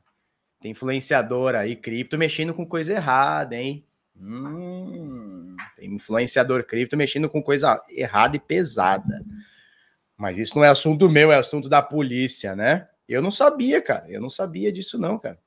Tem 0.59 0.71
influenciador 0.71 1.55
aí, 1.55 1.75
cripto, 1.75 2.17
mexendo 2.17 2.53
com 2.53 2.65
coisa 2.65 2.93
errada, 2.93 3.55
hein? 3.55 3.83
Hum, 4.19 5.36
tem 5.75 5.93
influenciador 5.93 6.63
cripto 6.63 6.97
mexendo 6.97 7.29
com 7.29 7.41
coisa 7.41 7.81
errada 7.89 8.35
e 8.35 8.39
pesada. 8.39 9.23
Mas 10.17 10.37
isso 10.37 10.55
não 10.55 10.63
é 10.63 10.69
assunto 10.69 11.09
meu, 11.09 11.31
é 11.31 11.37
assunto 11.37 11.69
da 11.69 11.81
polícia, 11.81 12.55
né? 12.55 12.87
Eu 13.07 13.21
não 13.21 13.31
sabia, 13.31 13.81
cara. 13.81 14.05
Eu 14.09 14.19
não 14.19 14.29
sabia 14.29 14.71
disso, 14.71 14.97
não, 14.97 15.17
cara. 15.17 15.39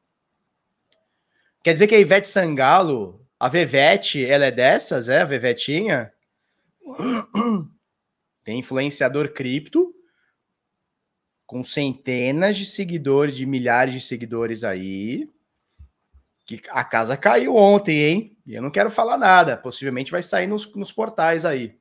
Quer 1.62 1.72
dizer 1.72 1.86
que 1.86 1.94
a 1.94 2.00
Ivete 2.00 2.28
Sangalo, 2.28 3.26
a 3.38 3.48
Vevete, 3.48 4.24
ela 4.24 4.46
é 4.46 4.50
dessas, 4.50 5.08
é? 5.08 5.20
A 5.20 5.24
Vevetinha? 5.24 6.12
Tem 8.44 8.58
influenciador 8.58 9.32
cripto 9.32 9.94
com 11.44 11.64
centenas 11.64 12.56
de 12.56 12.64
seguidores, 12.64 13.36
de 13.36 13.44
milhares 13.44 13.92
de 13.92 14.00
seguidores 14.00 14.62
aí, 14.62 15.28
que 16.58 16.68
a 16.70 16.82
casa 16.82 17.16
caiu 17.16 17.54
ontem, 17.54 18.00
hein? 18.00 18.36
E 18.44 18.54
eu 18.54 18.62
não 18.62 18.72
quero 18.72 18.90
falar 18.90 19.16
nada. 19.16 19.56
Possivelmente 19.56 20.10
vai 20.10 20.20
sair 20.20 20.48
nos, 20.48 20.72
nos 20.74 20.90
portais 20.90 21.44
aí. 21.44 21.78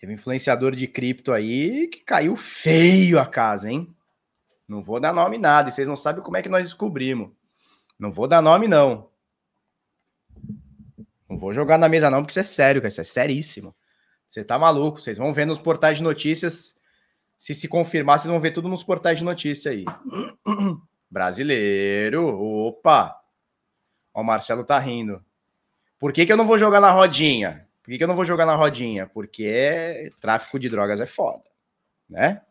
Teve 0.00 0.12
um 0.12 0.16
influenciador 0.16 0.74
de 0.74 0.88
cripto 0.88 1.32
aí 1.32 1.86
que 1.86 2.00
caiu 2.00 2.34
feio 2.34 3.20
a 3.20 3.26
casa, 3.26 3.70
hein? 3.70 3.94
Não 4.66 4.82
vou 4.82 4.98
dar 4.98 5.12
nome 5.12 5.38
nada. 5.38 5.68
E 5.68 5.72
vocês 5.72 5.86
não 5.86 5.94
sabem 5.94 6.22
como 6.22 6.36
é 6.36 6.42
que 6.42 6.48
nós 6.48 6.64
descobrimos. 6.64 7.30
Não 7.98 8.12
vou 8.12 8.26
dar 8.26 8.42
nome, 8.42 8.66
não. 8.66 9.08
Não 11.28 11.38
vou 11.38 11.52
jogar 11.52 11.78
na 11.78 11.88
mesa, 11.88 12.10
não, 12.10 12.22
porque 12.22 12.32
isso 12.32 12.40
é 12.40 12.44
sério, 12.44 12.80
cara. 12.80 12.88
Isso 12.88 13.00
é 13.00 13.04
seríssimo. 13.04 13.74
Você 14.28 14.42
tá 14.42 14.58
maluco. 14.58 15.00
Vocês 15.00 15.18
vão 15.18 15.32
ver 15.32 15.46
nos 15.46 15.58
portais 15.58 15.98
de 15.98 16.02
notícias. 16.02 16.78
Se 17.36 17.54
se 17.54 17.68
confirmar, 17.68 18.18
vocês 18.18 18.30
vão 18.30 18.40
ver 18.40 18.50
tudo 18.50 18.68
nos 18.68 18.82
portais 18.82 19.18
de 19.18 19.24
notícia 19.24 19.70
aí. 19.70 19.84
Brasileiro, 21.10 22.26
opa! 22.26 23.18
Ó, 24.12 24.20
o 24.20 24.24
Marcelo 24.24 24.64
tá 24.64 24.78
rindo. 24.78 25.24
Por 25.98 26.12
que, 26.12 26.26
que 26.26 26.32
eu 26.32 26.36
não 26.36 26.46
vou 26.46 26.58
jogar 26.58 26.80
na 26.80 26.90
rodinha? 26.90 27.66
Por 27.82 27.90
que, 27.90 27.98
que 27.98 28.04
eu 28.04 28.08
não 28.08 28.16
vou 28.16 28.24
jogar 28.24 28.44
na 28.44 28.54
rodinha? 28.54 29.06
Porque 29.06 30.12
tráfico 30.20 30.58
de 30.58 30.68
drogas 30.68 31.00
é 31.00 31.06
foda, 31.06 31.44
né? 32.08 32.42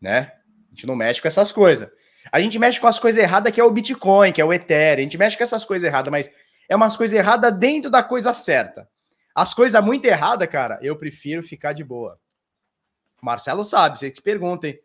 Né? 0.00 0.32
A 0.66 0.70
gente 0.70 0.86
não 0.86 0.96
mexe 0.96 1.22
com 1.22 1.28
essas 1.28 1.52
coisas. 1.52 1.88
A 2.32 2.40
gente 2.40 2.58
mexe 2.58 2.80
com 2.80 2.86
as 2.86 2.98
coisas 2.98 3.22
erradas, 3.22 3.52
que 3.52 3.60
é 3.60 3.64
o 3.64 3.70
Bitcoin, 3.70 4.32
que 4.32 4.40
é 4.40 4.44
o 4.44 4.52
Ethereum. 4.52 5.00
A 5.00 5.02
gente 5.02 5.18
mexe 5.18 5.36
com 5.36 5.42
essas 5.42 5.64
coisas 5.64 5.86
erradas, 5.86 6.10
mas 6.10 6.30
é 6.68 6.74
umas 6.74 6.96
coisas 6.96 7.16
erradas 7.16 7.56
dentro 7.56 7.90
da 7.90 8.02
coisa 8.02 8.34
certa. 8.34 8.88
As 9.34 9.54
coisas 9.54 9.82
muito 9.84 10.04
erradas, 10.04 10.48
cara, 10.48 10.78
eu 10.82 10.96
prefiro 10.96 11.42
ficar 11.42 11.72
de 11.72 11.84
boa. 11.84 12.18
Marcelo 13.22 13.64
sabe, 13.64 13.98
vocês 13.98 14.20
perguntem. 14.20 14.78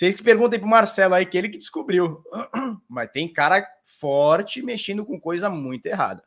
Vocês 0.00 0.14
que 0.14 0.22
perguntem 0.22 0.58
pro 0.58 0.66
Marcelo 0.66 1.12
aí, 1.12 1.26
que 1.26 1.36
ele 1.36 1.50
que 1.50 1.58
descobriu. 1.58 2.24
Mas 2.88 3.10
tem 3.10 3.30
cara 3.30 3.62
forte 3.84 4.62
mexendo 4.62 5.04
com 5.04 5.20
coisa 5.20 5.50
muito 5.50 5.84
errada. 5.84 6.24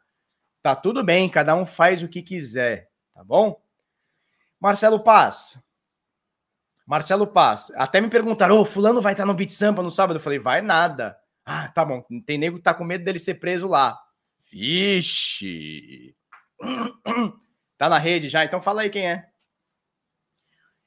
Tá 0.62 0.76
tudo 0.76 1.04
bem, 1.04 1.28
cada 1.28 1.56
um 1.56 1.66
faz 1.66 2.04
o 2.04 2.08
que 2.08 2.22
quiser, 2.22 2.92
tá 3.16 3.24
bom? 3.24 3.60
Marcelo 4.60 5.04
Paz. 5.04 5.60
Marcelo 6.86 7.26
Paz. 7.26 7.72
Até 7.76 8.00
me 8.00 8.12
perguntaram, 8.12 8.58
ô, 8.58 8.62
oh, 8.62 8.66
fulano 8.66 9.02
vai 9.02 9.14
estar 9.14 9.26
no 9.26 9.34
Beat 9.34 9.50
Sampa 9.50 9.82
no 9.82 9.90
sábado? 9.90 10.18
Eu 10.18 10.22
falei, 10.24 10.38
vai 10.38 10.62
nada. 10.62 11.18
Ah, 11.44 11.68
tá 11.68 11.84
bom. 11.84 12.06
Tem 12.28 12.38
nego 12.38 12.58
que 12.58 12.64
tá 12.64 12.76
com 12.76 12.84
medo 12.84 13.04
dele 13.04 13.18
ser 13.18 13.40
preso 13.40 13.68
lá. 13.68 14.00
Vixe. 14.52 16.16
Tá 17.76 17.90
na 17.90 17.98
rede 17.98 18.30
já? 18.30 18.46
Então 18.46 18.62
fala 18.62 18.84
aí 18.84 18.90
quem 18.90 19.10
é. 19.10 19.28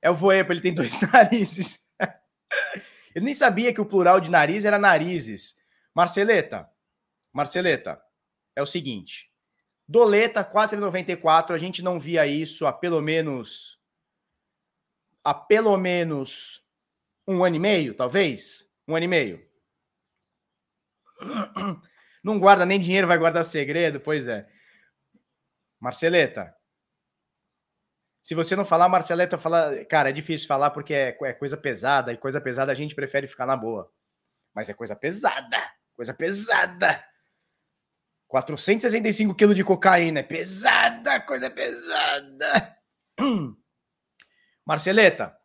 É 0.00 0.09
o 0.09 0.14
Voepa, 0.14 0.52
ele 0.52 0.62
tem 0.62 0.73
dois 0.73 0.93
narizes. 1.12 1.85
Eu 3.15 3.23
nem 3.23 3.35
sabia 3.35 3.73
que 3.73 3.81
o 3.81 3.87
plural 3.87 4.21
de 4.21 4.31
nariz 4.31 4.65
era 4.65 4.79
narizes. 4.79 5.57
Marceleta, 5.95 6.69
Marceleta, 7.33 8.01
é 8.55 8.63
o 8.63 8.67
seguinte. 8.67 9.31
Doleta 9.89 10.45
4,94, 10.45 11.53
a 11.53 11.59
gente 11.59 11.83
não 11.83 11.99
via 11.99 12.27
isso 12.27 12.67
há 12.67 12.73
pelo 12.73 13.01
menos 13.01 13.79
há 15.25 15.35
pelo 15.35 15.77
menos 15.77 16.63
um 17.27 17.45
ano 17.45 17.57
e 17.57 17.59
meio, 17.59 17.95
talvez? 17.95 18.71
Um 18.87 18.95
ano 18.95 19.05
e 19.05 19.09
meio. 19.09 19.47
Não 22.23 22.39
guarda 22.39 22.67
nem 22.67 22.79
dinheiro, 22.79 23.07
vai 23.07 23.19
guardar 23.19 23.45
segredo? 23.45 24.01
Pois 24.01 24.29
é. 24.29 24.49
Marceleta, 25.81 26.57
se 28.26 28.35
você 28.35 28.56
não 28.56 28.64
falar, 28.64 28.88
Marceleta 28.88 29.38
fala, 29.38 29.85
cara, 29.85 30.09
é 30.09 30.12
difícil 30.12 30.49
falar 30.49 30.71
porque 30.71 30.92
é, 30.92 31.16
é, 31.23 31.33
coisa 31.33 31.56
pesada, 31.56 32.12
e 32.12 32.16
coisa 32.16 32.40
pesada 32.40 32.73
a 32.73 32.75
gente 32.75 32.92
prefere 32.92 33.28
ficar 33.28 33.47
na 33.47 33.56
boa. 33.56 33.88
Mas 34.52 34.68
é 34.68 34.75
coisa 34.75 34.97
pesada, 34.97 35.56
coisa 35.95 36.12
pesada. 36.12 37.04
465 38.26 39.33
quilos 39.33 39.54
de 39.54 39.62
cocaína, 39.62 40.18
é 40.18 40.23
pesada, 40.25 41.21
coisa 41.21 41.49
pesada. 41.49 42.76
Marceleta, 44.66 45.38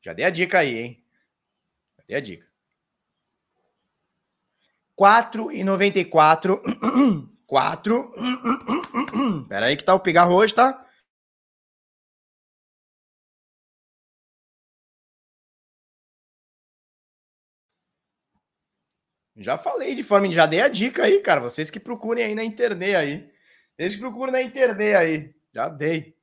já 0.00 0.14
dei 0.14 0.24
a 0.24 0.30
dica 0.30 0.60
aí, 0.60 0.78
hein? 0.78 1.04
Já 1.98 2.04
dei 2.08 2.16
a 2.16 2.20
dica. 2.20 2.48
4,94. 4.98 6.58
4. 7.46 8.14
Pera 9.46 9.66
aí 9.66 9.76
que 9.76 9.84
tá 9.84 9.92
o 9.92 10.00
pigarro 10.00 10.34
hoje, 10.34 10.54
tá? 10.54 10.87
Já 19.38 19.56
falei 19.56 19.94
de 19.94 20.02
forma, 20.02 20.30
já 20.32 20.46
dei 20.46 20.60
a 20.60 20.68
dica 20.68 21.04
aí, 21.04 21.20
cara. 21.20 21.40
Vocês 21.40 21.70
que 21.70 21.78
procurem 21.78 22.24
aí 22.24 22.34
na 22.34 22.42
internet 22.42 22.94
aí. 22.96 23.30
Vocês 23.76 23.94
que 23.94 24.00
procurem 24.00 24.32
na 24.32 24.42
internet 24.42 24.94
aí. 24.94 25.34
Já 25.54 25.68
dei. 25.68 26.16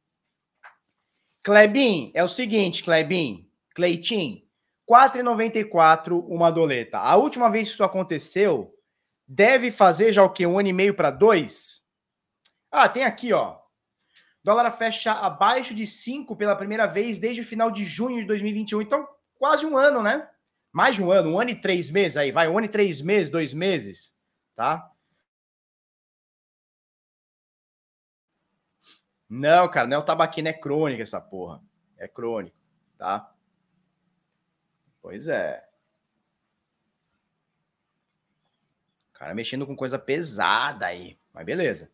Klebin, 1.42 2.12
é 2.14 2.24
o 2.24 2.28
seguinte, 2.28 2.84
Klebin, 2.84 3.50
Cleitin, 3.74 4.46
4,94 4.90 6.26
uma 6.28 6.52
doleta. 6.52 6.98
A 6.98 7.16
última 7.16 7.50
vez 7.50 7.68
que 7.68 7.74
isso 7.76 7.84
aconteceu, 7.84 8.76
deve 9.28 9.72
fazer 9.72 10.12
já 10.12 10.24
o 10.24 10.30
quê? 10.30 10.46
Um 10.46 10.60
ano 10.60 10.70
e 10.70 10.74
meio 10.74 10.94
para 10.94 11.12
dois? 11.12 11.86
Ah, 12.72 12.90
tem 12.90 13.04
aqui, 13.04 13.32
ó. 13.32 13.58
Dólar 14.44 14.70
fecha 14.72 15.12
abaixo 15.14 15.74
de 15.74 15.88
5 15.88 16.36
pela 16.36 16.56
primeira 16.56 16.86
vez 16.86 17.18
desde 17.18 17.42
o 17.42 17.46
final 17.46 17.72
de 17.72 17.86
junho 17.86 18.20
de 18.20 18.28
2021. 18.28 18.82
Então, 18.82 19.08
quase 19.38 19.66
um 19.66 19.78
ano, 19.78 20.04
né? 20.04 20.28
Mais 20.76 20.98
de 20.98 21.02
um 21.02 21.10
ano, 21.10 21.30
um 21.30 21.40
ano 21.40 21.52
e 21.52 21.56
três 21.56 21.90
meses 21.90 22.18
aí, 22.18 22.34
vai, 22.34 22.50
um 22.50 22.58
ano 22.58 22.66
e 22.66 22.70
três 22.70 23.00
meses, 23.00 23.32
dois 23.32 23.54
meses, 23.54 24.14
tá? 24.54 24.92
Não, 29.30 29.72
cara, 29.72 29.88
não 29.88 29.96
é 29.96 30.00
o 30.02 30.04
tabaquino, 30.04 30.50
é 30.50 30.54
crônica 30.54 31.02
essa 31.02 31.22
porra. 31.22 31.64
É 31.96 32.10
crônico, 32.10 32.58
tá? 32.98 33.34
Pois 35.02 35.30
é. 35.30 35.66
O 39.12 39.14
cara 39.14 39.34
mexendo 39.34 39.66
com 39.66 39.78
coisa 39.78 39.98
pesada 39.98 40.88
aí, 40.88 41.18
mas 41.32 41.46
beleza. 41.46 41.90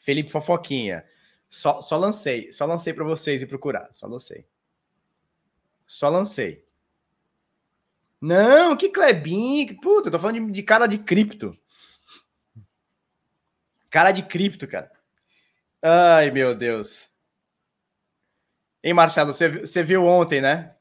Felipe 0.00 0.30
Fofoquinha. 0.30 1.02
Só, 1.48 1.80
só 1.80 1.96
lancei, 1.96 2.52
só 2.52 2.66
lancei 2.66 2.92
para 2.92 3.04
vocês 3.04 3.40
e 3.40 3.46
procurar, 3.46 3.88
só 3.94 4.06
lancei. 4.06 4.46
Só 5.86 6.10
lancei. 6.10 6.63
Não, 8.24 8.74
que 8.74 8.88
Klebin, 8.88 9.74
puta, 9.82 10.08
eu 10.08 10.12
tô 10.12 10.18
falando 10.18 10.46
de, 10.46 10.52
de 10.52 10.62
cara 10.62 10.86
de 10.86 10.96
cripto. 10.96 11.54
Cara 13.90 14.12
de 14.12 14.22
cripto, 14.22 14.66
cara. 14.66 14.90
Ai, 15.82 16.30
meu 16.30 16.54
Deus. 16.54 17.10
Hein, 18.82 18.94
Marcelo, 18.94 19.34
você 19.34 19.82
viu 19.82 20.06
ontem, 20.06 20.40
né? 20.40 20.74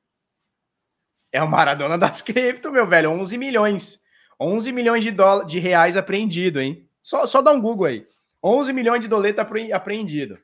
É 1.34 1.44
o 1.44 1.48
Maradona 1.50 1.98
das 1.98 2.22
cripto, 2.22 2.72
meu 2.72 2.88
velho. 2.88 3.12
11 3.12 3.38
milhões. 3.38 4.02
11 4.40 4.72
milhões 4.72 5.04
de, 5.04 5.12
dólares, 5.12 5.52
de 5.52 5.60
reais 5.60 5.98
apreendido, 5.98 6.62
hein? 6.62 6.90
Só, 7.02 7.28
só 7.28 7.42
dá 7.42 7.52
um 7.52 7.60
Google 7.60 7.88
aí. 7.88 8.08
11 8.42 8.72
milhões 8.72 9.02
de 9.02 9.10
doleta 9.10 9.46
apreendido. 9.74 10.40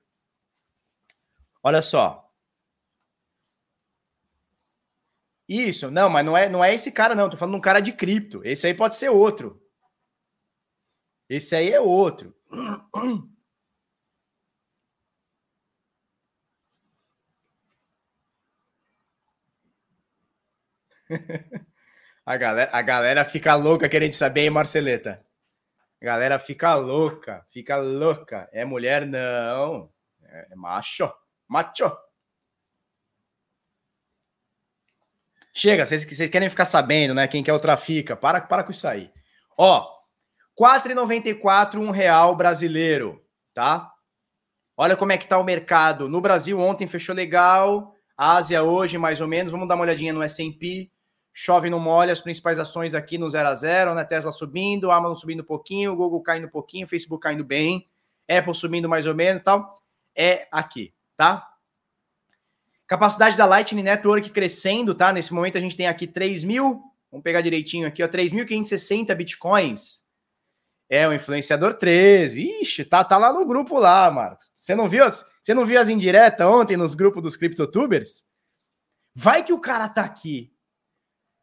Olha 1.63 1.81
só. 1.81 2.28
Isso, 5.49 5.89
não, 5.89 6.09
mas 6.09 6.23
não 6.25 6.37
é, 6.37 6.47
não 6.47 6.63
é 6.63 6.73
esse 6.75 6.91
cara, 6.91 7.15
não. 7.15 7.27
Tô 7.29 7.35
falando 7.35 7.53
de 7.55 7.57
um 7.57 7.61
cara 7.61 7.79
de 7.79 7.91
cripto. 7.91 8.41
Esse 8.45 8.67
aí 8.67 8.73
pode 8.73 8.95
ser 8.95 9.09
outro. 9.09 9.59
Esse 11.27 11.55
aí 11.55 11.71
é 11.71 11.79
outro. 11.79 12.35
a, 22.25 22.37
galera, 22.37 22.69
a 22.73 22.81
galera 22.81 23.25
fica 23.25 23.55
louca 23.55 23.89
querendo 23.89 24.13
saber, 24.13 24.41
hein, 24.41 24.49
Marceleta? 24.49 25.23
A 26.01 26.05
galera 26.05 26.39
fica 26.39 26.75
louca, 26.75 27.45
fica 27.51 27.77
louca. 27.77 28.49
É 28.53 28.63
mulher? 28.65 29.05
Não. 29.05 29.91
É, 30.23 30.55
macho. 30.55 31.11
Macho. 31.47 31.91
Chega, 35.59 35.85
vocês, 35.85 36.05
querem 36.29 36.49
ficar 36.49 36.63
sabendo, 36.63 37.13
né? 37.13 37.27
Quem 37.27 37.43
quer 37.43 37.51
o 37.51 37.59
trafica. 37.59 38.15
Para, 38.15 38.39
para 38.39 38.63
com 38.63 38.71
isso 38.71 38.87
aí. 38.87 39.11
Ó, 39.57 39.85
4,94 40.57 41.79
um 41.79 41.91
real 41.91 42.33
brasileiro, 42.33 43.21
tá? 43.53 43.91
Olha 44.77 44.95
como 44.95 45.11
é 45.11 45.17
que 45.17 45.27
tá 45.27 45.37
o 45.37 45.43
mercado. 45.43 46.07
No 46.07 46.21
Brasil 46.21 46.57
ontem 46.57 46.87
fechou 46.87 47.13
legal. 47.13 47.93
Ásia 48.15 48.63
hoje 48.63 48.97
mais 48.97 49.19
ou 49.19 49.27
menos. 49.27 49.51
Vamos 49.51 49.67
dar 49.67 49.75
uma 49.75 49.83
olhadinha 49.83 50.13
no 50.13 50.23
S&P 50.23 50.89
chove 51.33 51.69
no 51.69 51.79
molha, 51.79 52.13
as 52.13 52.21
principais 52.21 52.57
ações 52.57 52.95
aqui 52.95 53.17
no 53.17 53.29
0 53.29 53.49
a 53.49 53.55
0 53.55 53.93
né? 53.95 54.03
Tesla 54.05 54.31
subindo, 54.31 54.91
Amazon 54.91 55.15
subindo 55.15 55.41
um 55.41 55.45
pouquinho, 55.45 55.95
Google 55.95 56.21
caindo 56.21 56.47
um 56.47 56.51
pouquinho, 56.51 56.87
Facebook 56.87 57.21
caindo 57.21 57.43
bem, 57.43 57.85
Apple 58.29 58.55
subindo 58.55 58.87
mais 58.87 59.05
ou 59.05 59.15
menos 59.15 59.43
tal. 59.43 59.75
É 60.15 60.47
aqui, 60.51 60.93
tá? 61.15 61.48
Capacidade 62.89 63.37
da 63.37 63.45
Lightning 63.45 63.83
Network 63.83 64.29
crescendo, 64.31 64.93
tá? 64.93 65.13
Nesse 65.13 65.33
momento 65.33 65.57
a 65.57 65.61
gente 65.61 65.77
tem 65.77 65.87
aqui 65.87 66.05
3 66.05 66.43
mil, 66.43 66.81
vamos 67.09 67.23
pegar 67.23 67.39
direitinho 67.39 67.87
aqui, 67.87 68.03
ó, 68.03 68.07
3.560 68.09 69.15
bitcoins. 69.15 70.03
É 70.89 71.07
o 71.07 71.13
influenciador 71.13 71.75
3. 71.75 72.33
Vixe, 72.33 72.83
tá, 72.83 73.03
tá 73.03 73.17
lá 73.17 73.31
no 73.31 73.45
grupo 73.45 73.79
lá, 73.79 74.11
Marcos. 74.11 74.51
Você 74.55 74.75
não 74.75 74.89
viu 74.89 75.05
as, 75.05 75.25
você 75.41 75.53
não 75.53 75.65
viu 75.65 75.79
as 75.79 75.87
indiretas 75.87 76.45
ontem 76.45 76.75
nos 76.75 76.95
grupos 76.95 77.23
dos 77.23 77.37
CryptoTubers? 77.37 78.25
Vai 79.15 79.43
que 79.43 79.53
o 79.53 79.61
cara 79.61 79.87
tá 79.87 80.01
aqui 80.01 80.51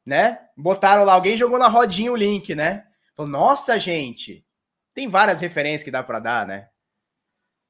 né? 0.07 0.39
Botaram 0.57 1.05
lá, 1.05 1.15
alguém 1.15 1.37
jogou 1.37 1.59
na 1.59 1.67
rodinha 1.67 2.13
o 2.13 2.17
link, 2.17 2.55
né? 2.55 2.87
Falou, 3.17 3.31
nossa, 3.31 3.77
gente, 3.79 4.47
tem 4.95 5.09
várias 5.09 5.41
referências 5.41 5.83
que 5.83 5.91
dá 5.91 6.03
para 6.03 6.21
dar, 6.21 6.47
né? 6.47 6.69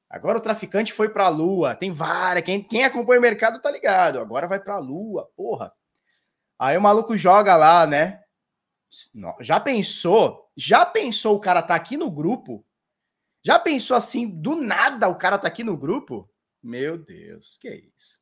Agora 0.09 0.37
o 0.37 0.41
traficante 0.41 0.93
foi 0.93 1.09
para 1.09 1.25
a 1.25 1.29
Lua, 1.29 1.75
tem 1.75 1.91
várias. 1.91 2.45
Quem, 2.45 2.63
quem 2.63 2.85
acompanha 2.85 3.19
o 3.19 3.21
mercado 3.21 3.61
tá 3.61 3.69
ligado. 3.69 4.19
Agora 4.19 4.47
vai 4.47 4.59
para 4.59 4.75
a 4.75 4.79
Lua, 4.79 5.29
porra. 5.35 5.73
Aí 6.57 6.77
o 6.77 6.81
maluco 6.81 7.17
joga 7.17 7.55
lá, 7.55 7.85
né? 7.85 8.21
Já 9.41 9.59
pensou? 9.59 10.49
Já 10.55 10.85
pensou 10.85 11.35
o 11.35 11.39
cara 11.39 11.61
tá 11.61 11.75
aqui 11.75 11.97
no 11.97 12.09
grupo? 12.09 12.65
Já 13.43 13.59
pensou 13.59 13.95
assim, 13.95 14.27
do 14.27 14.55
nada 14.55 15.07
o 15.07 15.15
cara 15.15 15.37
tá 15.37 15.47
aqui 15.47 15.63
no 15.63 15.77
grupo? 15.77 16.29
Meu 16.63 16.97
Deus, 16.97 17.57
que 17.57 17.67
é 17.67 17.75
isso? 17.75 18.17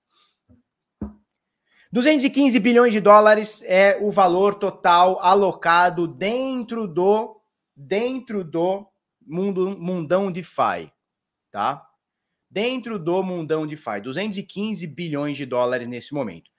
215 1.92 2.60
bilhões 2.60 2.92
de 2.92 3.00
dólares 3.00 3.64
é 3.66 3.98
o 4.02 4.12
valor 4.12 4.56
total 4.56 5.18
alocado 5.22 6.08
dentro 6.08 6.88
do 6.88 7.40
dentro 7.76 8.44
do 8.44 8.86
mundo 9.26 9.78
mundão 9.80 10.32
DeFi, 10.32 10.92
tá? 11.56 11.88
Dentro 12.52 13.00
do 13.00 13.24
mundão 13.24 13.66
DeFi, 13.66 14.02
215 14.04 14.86
bilhões 14.88 15.38
de 15.38 15.46
dólares 15.46 15.88
nesse 15.88 16.14
momento. 16.14 16.52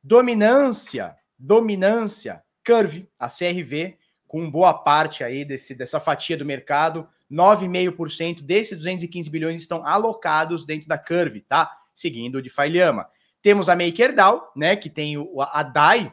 Dominância, 0.00 1.16
dominância, 1.36 2.44
Curve, 2.64 3.08
a 3.18 3.26
CRV, 3.26 3.98
com 4.28 4.48
boa 4.48 4.72
parte 4.72 5.24
aí 5.24 5.44
desse, 5.44 5.74
dessa 5.74 5.98
fatia 5.98 6.36
do 6.36 6.44
mercado, 6.44 7.08
9,5% 7.28 8.40
desses 8.42 8.78
215 8.78 9.28
bilhões 9.28 9.60
estão 9.60 9.84
alocados 9.84 10.64
dentro 10.64 10.86
da 10.86 10.96
Curve, 10.96 11.40
tá? 11.40 11.76
Seguindo 11.92 12.36
o 12.36 12.42
DeFi 12.42 12.68
Lhama. 12.68 13.08
Temos 13.42 13.68
a 13.68 13.74
MakerDAO, 13.74 14.52
né, 14.54 14.76
que 14.76 14.88
tem 14.88 15.16
a 15.40 15.62
DAI, 15.64 16.12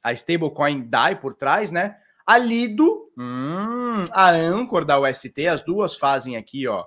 a 0.00 0.12
stablecoin 0.12 0.88
DAI 0.88 1.16
por 1.16 1.34
trás, 1.34 1.72
né? 1.72 1.96
A 2.24 2.38
Lido, 2.38 3.10
hum, 3.18 4.04
a 4.12 4.30
Anchor 4.30 4.84
da 4.84 5.00
UST, 5.00 5.48
as 5.48 5.62
duas 5.62 5.96
fazem 5.96 6.36
aqui, 6.36 6.68
ó, 6.68 6.86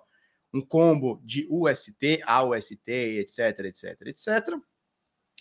um 0.54 0.62
combo 0.62 1.22
de 1.24 1.48
UST, 1.50 2.22
AUST, 2.26 2.80
etc, 2.86 3.60
etc, 3.60 4.02
etc. 4.06 4.28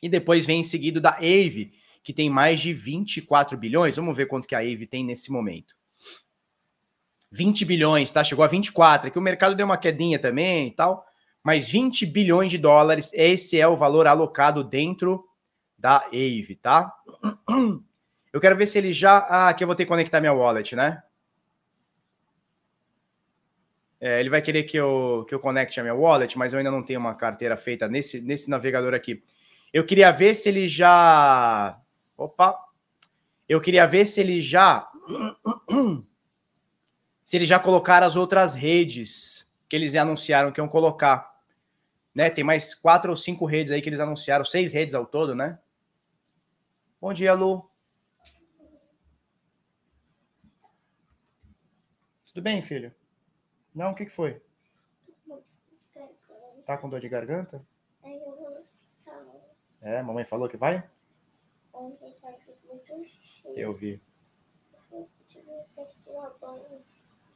E 0.03 0.09
depois 0.09 0.46
vem 0.46 0.61
em 0.61 0.64
seguida 0.64 1.01
da 1.01 1.11
Aave, 1.11 1.72
que 2.03 2.12
tem 2.12 2.31
mais 2.31 2.61
de 2.61 2.72
24 2.72 3.57
bilhões. 3.57 3.96
Vamos 3.96 4.16
ver 4.16 4.27
quanto 4.27 4.48
que 4.48 4.55
a 4.55 4.59
Aave 4.59 4.87
tem 4.87 5.05
nesse 5.05 5.31
momento. 5.31 5.75
20 7.31 7.64
bilhões, 7.64 8.11
tá? 8.11 8.25
Chegou 8.25 8.44
a 8.44 8.48
24, 8.48 9.09
é 9.09 9.11
que 9.11 9.18
o 9.18 9.22
mercado 9.22 9.55
deu 9.55 9.64
uma 9.64 9.79
quedinha 9.79 10.18
também 10.18 10.68
e 10.68 10.70
tal 10.70 11.07
mas 11.42 11.68
20 11.68 12.07
bilhões 12.07 12.51
de 12.51 12.59
dólares, 12.59 13.11
esse 13.14 13.59
é 13.59 13.66
o 13.66 13.77
valor 13.77 14.07
alocado 14.07 14.62
dentro 14.62 15.25
da 15.77 16.07
AVE, 16.07 16.59
tá? 16.62 16.92
Eu 18.33 18.40
quero 18.40 18.57
ver 18.57 18.66
se 18.66 18.79
ele 18.79 18.92
já. 18.92 19.18
Ah, 19.18 19.48
aqui 19.48 19.62
eu 19.62 19.66
vou 19.66 19.77
ter 19.77 19.85
que 19.85 19.90
conectar 19.90 20.20
minha 20.20 20.33
wallet, 20.33 20.75
né? 20.75 21.03
É, 24.03 24.19
ele 24.19 24.29
vai 24.29 24.43
querer 24.43 24.65
que 24.65 24.77
eu, 24.77 25.25
que 25.29 25.35
eu 25.35 25.38
conecte 25.38 25.79
a 25.79 25.83
minha 25.83 25.95
wallet, 25.95 26.37
mas 26.37 26.53
eu 26.53 26.59
ainda 26.59 26.71
não 26.73 26.83
tenho 26.83 26.99
uma 26.99 27.15
carteira 27.15 27.57
feita 27.57 27.87
nesse, 27.87 28.21
nesse 28.21 28.51
navegador 28.51 28.95
aqui. 28.95 29.23
Eu 29.73 29.87
queria 29.87 30.11
ver 30.11 30.35
se 30.35 30.49
ele 30.49 30.67
já. 30.67 31.81
Opa! 32.19 32.59
Eu 33.49 33.61
queria 33.61 33.87
ver 33.87 34.05
se 34.05 34.21
ele 34.21 34.41
já. 34.43 34.88
Se 37.25 37.37
ele 37.38 37.47
já 37.47 37.59
colocar 37.59 38.03
as 38.03 38.15
outras 38.15 38.53
redes 38.53 39.51
que 39.67 39.75
eles 39.75 39.95
anunciaram 39.95 40.53
que 40.53 40.61
iam 40.61 40.69
colocar 40.69 41.33
né? 42.15 42.29
Tem 42.29 42.45
mais 42.45 42.75
quatro 42.75 43.11
ou 43.11 43.17
cinco 43.17 43.47
redes 43.47 43.73
aí 43.73 43.81
que 43.81 43.88
eles 43.88 44.01
anunciaram, 44.01 44.45
seis 44.45 44.73
redes 44.73 44.95
ao 44.95 45.07
todo, 45.07 45.35
né? 45.35 45.59
Bom 47.01 47.12
dia, 47.12 47.33
Lu. 47.35 47.69
Tudo 52.27 52.43
bem, 52.43 52.62
filho? 52.62 52.95
Não, 53.74 53.92
o 53.92 53.94
que, 53.94 54.06
que 54.06 54.12
foi? 54.12 54.40
Tá 56.64 56.76
com 56.76 56.88
dor 56.88 57.00
de 57.00 57.08
garganta? 57.08 57.64
É, 59.80 60.02
mamãe 60.02 60.24
falou 60.24 60.48
que 60.48 60.56
vai? 60.56 60.85
Eu 63.56 63.74
vi. 63.74 64.00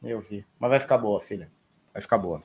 Eu 0.03 0.21
vi. 0.21 0.47
Mas 0.59 0.71
vai 0.71 0.81
ficar 0.81 0.99
boa, 0.99 1.21
filha. 1.21 1.51
Vai 1.93 2.01
ficar 2.01 2.19
boa. 2.19 2.43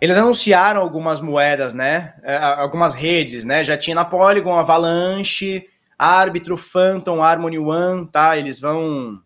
Eles 0.00 0.16
anunciaram 0.16 0.82
algumas 0.82 1.20
moedas, 1.20 1.72
né? 1.72 2.14
É, 2.22 2.36
algumas 2.36 2.94
redes, 2.94 3.44
né? 3.44 3.64
Já 3.64 3.78
tinha 3.78 3.94
na 3.94 4.04
Polygon, 4.04 4.54
Avalanche, 4.54 5.66
Árbitro, 5.98 6.56
Phantom, 6.56 7.22
Harmony 7.22 7.58
One, 7.58 8.06
tá? 8.06 8.36
Eles 8.36 8.60
vão. 8.60 9.22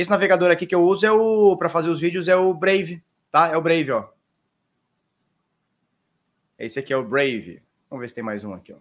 Esse 0.00 0.08
navegador 0.08 0.50
aqui 0.50 0.66
que 0.66 0.74
eu 0.74 0.82
uso 0.82 1.04
é 1.04 1.12
o 1.12 1.54
para 1.58 1.68
fazer 1.68 1.90
os 1.90 2.00
vídeos 2.00 2.26
é 2.26 2.34
o 2.34 2.54
Brave, 2.54 3.04
tá? 3.30 3.48
É 3.48 3.56
o 3.58 3.60
Brave, 3.60 3.90
ó. 3.90 4.08
Esse 6.58 6.78
aqui 6.78 6.90
é 6.90 6.96
o 6.96 7.06
Brave. 7.06 7.62
Vamos 7.90 8.00
ver 8.00 8.08
se 8.08 8.14
tem 8.14 8.24
mais 8.24 8.42
um 8.42 8.54
aqui, 8.54 8.72
ó. 8.72 8.78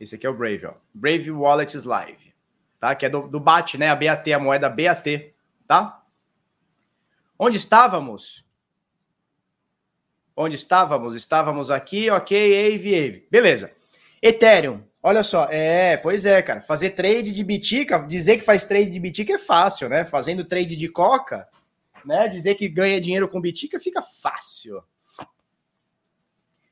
Esse 0.00 0.16
aqui 0.16 0.26
é 0.26 0.30
o 0.30 0.36
Brave, 0.36 0.66
ó. 0.66 0.74
Brave 0.92 1.30
Wallets 1.30 1.84
Live, 1.84 2.34
tá? 2.80 2.92
Que 2.96 3.06
é 3.06 3.08
do, 3.08 3.28
do 3.28 3.38
BAT, 3.38 3.74
né? 3.78 3.88
A 3.88 3.94
BAT, 3.94 4.26
a 4.32 4.40
moeda 4.40 4.68
BAT, 4.68 5.32
tá? 5.68 6.04
Onde 7.38 7.58
estávamos? 7.58 8.44
Onde 10.36 10.56
estávamos? 10.56 11.14
Estávamos 11.14 11.70
aqui, 11.70 12.10
ok, 12.10 12.74
Ave, 12.74 12.98
Ave. 12.98 13.28
Beleza. 13.30 13.72
Ethereum. 14.20 14.82
Olha 15.02 15.24
só, 15.24 15.48
é, 15.50 15.96
pois 15.96 16.24
é, 16.24 16.40
cara. 16.40 16.60
Fazer 16.60 16.90
trade 16.90 17.32
de 17.32 17.42
bitica, 17.42 17.98
dizer 17.98 18.36
que 18.36 18.44
faz 18.44 18.64
trade 18.64 18.90
de 18.90 19.00
bitica 19.00 19.32
é 19.32 19.38
fácil, 19.38 19.88
né? 19.88 20.04
Fazendo 20.04 20.44
trade 20.44 20.76
de 20.76 20.88
coca, 20.88 21.48
né? 22.04 22.28
Dizer 22.28 22.54
que 22.54 22.68
ganha 22.68 23.00
dinheiro 23.00 23.28
com 23.28 23.40
bitica 23.40 23.80
fica 23.80 24.00
fácil. 24.00 24.82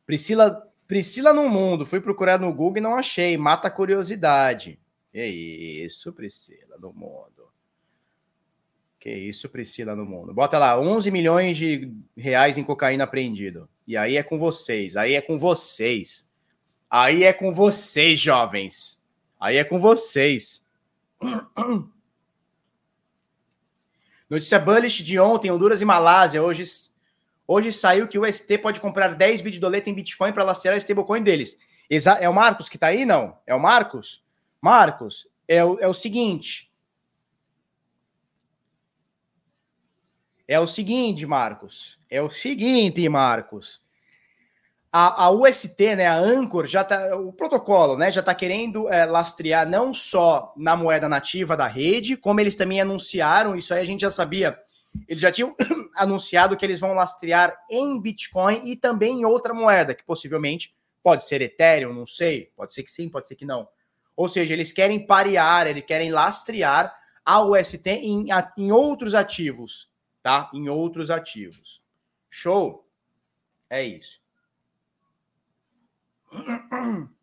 Priscila, 0.06 0.68
Priscila 0.86 1.32
no 1.32 1.48
mundo. 1.48 1.84
Fui 1.84 2.00
procurar 2.00 2.38
no 2.38 2.52
Google 2.52 2.78
e 2.78 2.80
não 2.80 2.94
achei. 2.94 3.36
Mata 3.36 3.66
a 3.66 3.70
curiosidade. 3.70 4.78
É 5.12 5.26
isso, 5.26 6.12
Priscila 6.12 6.76
no 6.78 6.92
mundo. 6.92 7.48
Que 9.00 9.12
isso, 9.12 9.48
Priscila 9.48 9.96
no 9.96 10.04
mundo. 10.04 10.32
Bota 10.32 10.56
lá, 10.56 10.78
11 10.78 11.10
milhões 11.10 11.56
de 11.56 11.92
reais 12.16 12.56
em 12.56 12.62
cocaína 12.62 13.04
apreendido. 13.04 13.68
E 13.86 13.96
aí 13.96 14.16
é 14.16 14.22
com 14.22 14.38
vocês, 14.38 14.96
aí 14.96 15.14
é 15.14 15.20
com 15.20 15.36
vocês. 15.36 16.29
Aí 16.90 17.22
é 17.22 17.32
com 17.32 17.54
vocês, 17.54 18.18
jovens. 18.18 19.00
Aí 19.38 19.56
é 19.56 19.62
com 19.62 19.78
vocês. 19.78 20.66
Notícia 24.28 24.58
bullish 24.58 25.04
de 25.04 25.18
ontem, 25.20 25.52
Honduras 25.52 25.80
e 25.80 25.84
Malásia. 25.84 26.42
Hoje, 26.42 26.64
hoje 27.46 27.70
saiu 27.72 28.08
que 28.08 28.18
o 28.18 28.30
ST 28.30 28.58
pode 28.58 28.80
comprar 28.80 29.14
10 29.14 29.40
bit 29.40 29.60
doleta 29.60 29.88
em 29.88 29.94
Bitcoin 29.94 30.32
para 30.32 30.42
lastrear 30.42 30.74
a 30.74 30.78
stablecoin 30.78 31.22
deles. 31.22 31.56
Exa 31.88 32.14
é 32.14 32.28
o 32.28 32.34
Marcos 32.34 32.68
que 32.68 32.76
está 32.76 32.88
aí? 32.88 33.04
Não. 33.04 33.38
É 33.46 33.54
o 33.54 33.60
Marcos? 33.60 34.24
Marcos, 34.60 35.28
é 35.46 35.64
o, 35.64 35.78
é 35.78 35.86
o 35.86 35.94
seguinte. 35.94 36.72
É 40.46 40.58
o 40.58 40.66
seguinte, 40.66 41.24
Marcos. 41.24 42.00
É 42.10 42.20
o 42.20 42.28
seguinte, 42.28 43.08
Marcos 43.08 43.88
a, 44.92 45.26
a 45.26 45.30
UST, 45.30 45.96
né, 45.96 46.06
a 46.06 46.18
Anchor, 46.18 46.66
já 46.66 46.82
tá, 46.82 47.16
o 47.16 47.32
protocolo, 47.32 47.96
né, 47.96 48.10
já 48.10 48.20
está 48.20 48.34
querendo 48.34 48.88
é, 48.88 49.06
lastrear 49.06 49.68
não 49.68 49.94
só 49.94 50.52
na 50.56 50.76
moeda 50.76 51.08
nativa 51.08 51.56
da 51.56 51.68
rede, 51.68 52.16
como 52.16 52.40
eles 52.40 52.56
também 52.56 52.80
anunciaram, 52.80 53.54
isso 53.54 53.72
aí 53.72 53.80
a 53.80 53.84
gente 53.84 54.00
já 54.00 54.10
sabia, 54.10 54.58
eles 55.06 55.22
já 55.22 55.30
tinham 55.30 55.54
anunciado 55.94 56.56
que 56.56 56.64
eles 56.64 56.80
vão 56.80 56.94
lastrear 56.94 57.56
em 57.70 58.00
Bitcoin 58.00 58.62
e 58.64 58.74
também 58.74 59.20
em 59.20 59.24
outra 59.24 59.54
moeda, 59.54 59.94
que 59.94 60.04
possivelmente 60.04 60.74
pode 61.02 61.24
ser 61.24 61.40
Ethereum, 61.40 61.94
não 61.94 62.06
sei, 62.06 62.50
pode 62.56 62.72
ser 62.72 62.82
que 62.82 62.90
sim, 62.90 63.08
pode 63.08 63.28
ser 63.28 63.36
que 63.36 63.46
não. 63.46 63.68
Ou 64.16 64.28
seja, 64.28 64.52
eles 64.52 64.72
querem 64.72 65.06
parear, 65.06 65.66
eles 65.68 65.84
querem 65.84 66.10
lastrear 66.10 66.94
a 67.24 67.40
UST 67.42 67.88
em, 67.88 68.26
em 68.58 68.72
outros 68.72 69.14
ativos, 69.14 69.88
tá? 70.22 70.50
Em 70.52 70.68
outros 70.68 71.10
ativos. 71.10 71.80
Show? 72.28 72.86
É 73.70 73.82
isso. 73.82 74.19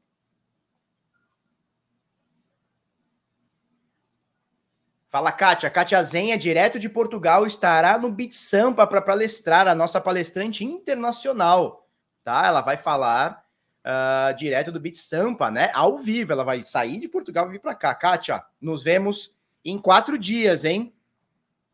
Fala, 5.07 5.31
Kátia. 5.31 5.69
Kátia 5.69 6.03
Zenha, 6.03 6.37
direto 6.37 6.77
de 6.77 6.89
Portugal, 6.89 7.45
estará 7.45 7.97
no 7.97 8.11
Bit 8.11 8.35
Sampa 8.35 8.85
para 8.85 9.01
palestrar, 9.01 9.67
a 9.67 9.73
nossa 9.73 10.01
palestrante 10.01 10.65
internacional. 10.65 11.87
Tá? 12.23 12.45
Ela 12.45 12.61
vai 12.61 12.75
falar 12.75 13.45
uh, 13.85 14.35
direto 14.35 14.71
do 14.71 14.79
Bit 14.79 14.97
Sampa, 14.97 15.49
né? 15.49 15.71
Ao 15.73 15.97
vivo. 15.97 16.33
Ela 16.33 16.43
vai 16.43 16.61
sair 16.63 16.99
de 16.99 17.07
Portugal 17.07 17.47
e 17.47 17.51
vir 17.51 17.59
para 17.59 17.73
cá. 17.73 17.95
Kátia, 17.95 18.43
nos 18.59 18.83
vemos 18.83 19.33
em 19.63 19.79
quatro 19.79 20.17
dias, 20.17 20.65
hein? 20.65 20.93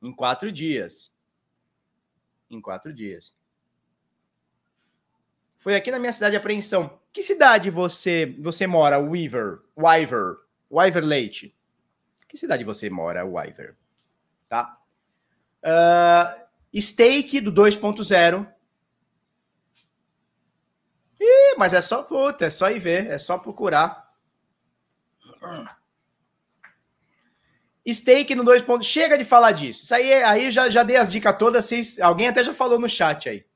Em 0.01 0.13
quatro 0.13 0.51
dias. 0.51 1.11
Em 2.49 2.61
quatro 2.61 2.93
dias. 2.93 3.33
Foi 5.63 5.75
aqui 5.75 5.89
na 5.89 5.97
minha 5.97 6.11
cidade 6.11 6.31
de 6.31 6.37
apreensão. 6.37 6.99
Que 7.13 7.23
cidade 7.23 7.69
você 7.69 8.35
você 8.37 8.67
mora, 8.67 8.99
Weaver? 8.99 9.61
Wyver? 9.77 10.35
Wyver 10.69 11.05
Leite? 11.05 11.55
Que 12.27 12.35
cidade 12.35 12.65
você 12.65 12.89
mora, 12.89 13.25
Wyver? 13.25 13.77
Tá? 14.49 14.77
Uh, 15.63 16.81
stake 16.81 17.39
do 17.39 17.49
2.0. 17.49 18.45
Ih, 21.21 21.55
mas 21.57 21.71
é 21.71 21.79
só, 21.79 22.03
puta, 22.03 22.47
é 22.47 22.49
só 22.49 22.69
ir 22.69 22.79
ver, 22.79 23.07
é 23.07 23.17
só 23.17 23.37
procurar. 23.37 24.13
Stake 27.89 28.35
no 28.35 28.43
2. 28.43 28.85
Chega 28.85 29.17
de 29.17 29.23
falar 29.23 29.53
disso. 29.53 29.85
Isso 29.85 29.95
aí, 29.95 30.11
aí 30.23 30.51
já, 30.51 30.69
já 30.69 30.83
dei 30.83 30.97
as 30.97 31.09
dicas 31.09 31.37
todas. 31.37 31.71
Alguém 32.01 32.27
até 32.27 32.43
já 32.43 32.53
falou 32.53 32.77
no 32.77 32.89
chat 32.89 33.29
aí. 33.29 33.52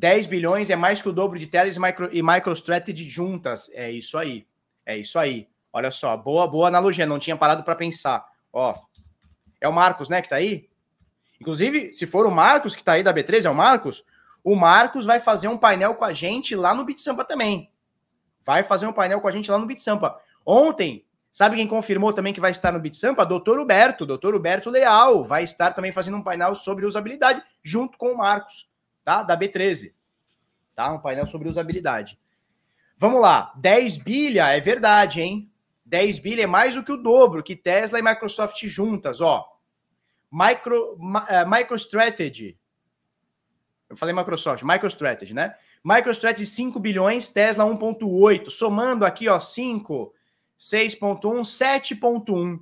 10 0.00 0.24
bilhões 0.24 0.70
é 0.70 0.76
mais 0.76 1.02
que 1.02 1.10
o 1.10 1.12
dobro 1.12 1.38
de 1.38 1.46
Teles 1.46 1.76
e, 1.76 1.80
micro, 1.80 2.08
e 2.10 2.22
MicroStrategy 2.22 3.06
juntas. 3.06 3.70
É 3.74 3.90
isso 3.90 4.16
aí. 4.16 4.46
É 4.86 4.96
isso 4.96 5.18
aí. 5.18 5.46
Olha 5.70 5.90
só, 5.90 6.16
boa, 6.16 6.48
boa 6.48 6.68
analogia. 6.68 7.04
Não 7.04 7.18
tinha 7.18 7.36
parado 7.36 7.62
para 7.62 7.76
pensar. 7.76 8.26
Ó, 8.50 8.74
é 9.60 9.68
o 9.68 9.72
Marcos, 9.72 10.08
né, 10.08 10.22
que 10.22 10.30
tá 10.30 10.36
aí? 10.36 10.70
Inclusive, 11.38 11.92
se 11.92 12.06
for 12.06 12.24
o 12.24 12.30
Marcos 12.30 12.74
que 12.74 12.82
tá 12.82 12.92
aí 12.92 13.02
da 13.02 13.12
B3, 13.12 13.44
é 13.44 13.50
o 13.50 13.54
Marcos, 13.54 14.02
o 14.42 14.56
Marcos 14.56 15.04
vai 15.04 15.20
fazer 15.20 15.48
um 15.48 15.58
painel 15.58 15.94
com 15.94 16.04
a 16.06 16.14
gente 16.14 16.56
lá 16.56 16.74
no 16.74 16.82
Bit 16.82 17.02
Sampa 17.02 17.22
também. 17.22 17.70
Vai 18.42 18.62
fazer 18.62 18.86
um 18.86 18.94
painel 18.94 19.20
com 19.20 19.28
a 19.28 19.32
gente 19.32 19.50
lá 19.50 19.58
no 19.58 19.66
Bit 19.66 19.82
Sampa. 19.82 20.18
Ontem, 20.46 21.04
sabe 21.30 21.56
quem 21.56 21.66
confirmou 21.66 22.14
também 22.14 22.32
que 22.32 22.40
vai 22.40 22.52
estar 22.52 22.72
no 22.72 22.80
Bit 22.80 22.96
Sampa? 22.96 23.26
Doutor 23.26 23.60
Huberto, 23.60 24.06
doutor 24.06 24.34
Huberto 24.34 24.70
Leal, 24.70 25.22
vai 25.24 25.44
estar 25.44 25.72
também 25.72 25.92
fazendo 25.92 26.16
um 26.16 26.22
painel 26.22 26.54
sobre 26.54 26.86
usabilidade 26.86 27.42
junto 27.62 27.98
com 27.98 28.12
o 28.12 28.16
Marcos 28.16 28.69
tá? 29.04 29.22
Da 29.22 29.38
B13. 29.38 29.92
Tá? 30.74 30.92
Um 30.92 30.98
painel 30.98 31.26
sobre 31.26 31.48
usabilidade. 31.48 32.18
Vamos 32.96 33.20
lá. 33.20 33.52
10 33.56 33.96
bilha 33.96 34.48
é 34.50 34.60
verdade, 34.60 35.22
hein? 35.22 35.50
10 35.86 36.18
bilha 36.18 36.42
é 36.42 36.46
mais 36.46 36.74
do 36.74 36.84
que 36.84 36.92
o 36.92 36.96
dobro 36.96 37.42
que 37.42 37.56
Tesla 37.56 37.98
e 37.98 38.02
Microsoft 38.02 38.62
juntas, 38.66 39.20
ó. 39.20 39.46
Micro, 40.30 40.94
uh, 40.94 41.48
MicroStrategy. 41.50 42.58
Eu 43.88 43.96
falei 43.96 44.14
Microsoft, 44.14 44.62
MicroStrategy, 44.62 45.34
né? 45.34 45.54
MicroStrategy 45.82 46.46
5 46.46 46.78
bilhões, 46.78 47.30
Tesla 47.30 47.64
1.8. 47.64 48.50
Somando 48.50 49.04
aqui, 49.04 49.28
ó, 49.28 49.40
5, 49.40 50.14
6.1, 50.58 51.40
7.1. 51.40 52.60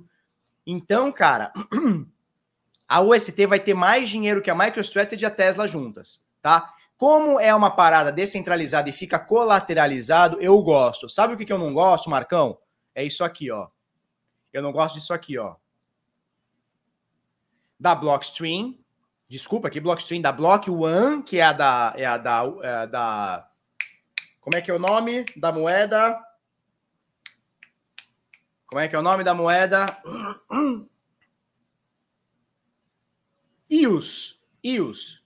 Então, 0.65 1.11
cara, 1.11 1.51
a 2.87 3.01
UST 3.01 3.45
vai 3.45 3.59
ter 3.59 3.73
mais 3.73 4.09
dinheiro 4.09 4.41
que 4.41 4.49
a 4.49 4.55
MicroStrategy 4.55 5.23
e 5.23 5.25
a 5.25 5.31
Tesla 5.31 5.67
juntas 5.67 6.27
tá? 6.41 6.73
Como 6.97 7.39
é 7.39 7.53
uma 7.55 7.71
parada 7.71 8.11
descentralizada 8.11 8.89
e 8.89 8.93
fica 8.93 9.17
colateralizado, 9.17 10.37
eu 10.41 10.61
gosto. 10.61 11.09
Sabe 11.09 11.33
o 11.33 11.37
que, 11.37 11.45
que 11.45 11.53
eu 11.53 11.57
não 11.57 11.73
gosto, 11.73 12.09
Marcão? 12.09 12.57
É 12.93 13.03
isso 13.03 13.23
aqui, 13.23 13.49
ó. 13.49 13.69
Eu 14.51 14.61
não 14.61 14.71
gosto 14.71 14.95
disso 14.95 15.13
aqui, 15.13 15.37
ó. 15.37 15.55
Da 17.79 17.95
Blockstream, 17.95 18.77
desculpa, 19.29 19.69
aqui 19.69 19.79
Blockstream, 19.79 20.21
da 20.21 20.33
Block 20.33 20.69
One, 20.69 21.23
que 21.23 21.39
é 21.39 21.43
a 21.43 21.53
da, 21.53 21.93
é 21.95 22.05
a 22.05 22.17
da, 22.17 22.41
é 22.61 22.69
a 22.69 22.85
da, 22.85 23.49
como 24.41 24.57
é 24.57 24.61
que 24.61 24.71
é 24.71 24.73
o 24.73 24.79
nome 24.79 25.25
da 25.35 25.51
moeda? 25.51 26.19
Como 28.65 28.81
é 28.81 28.87
que 28.87 28.95
é 28.95 28.99
o 28.99 29.03
nome 29.03 29.23
da 29.23 29.33
moeda? 29.33 29.85
IOS, 33.69 34.41
IOS, 34.63 35.23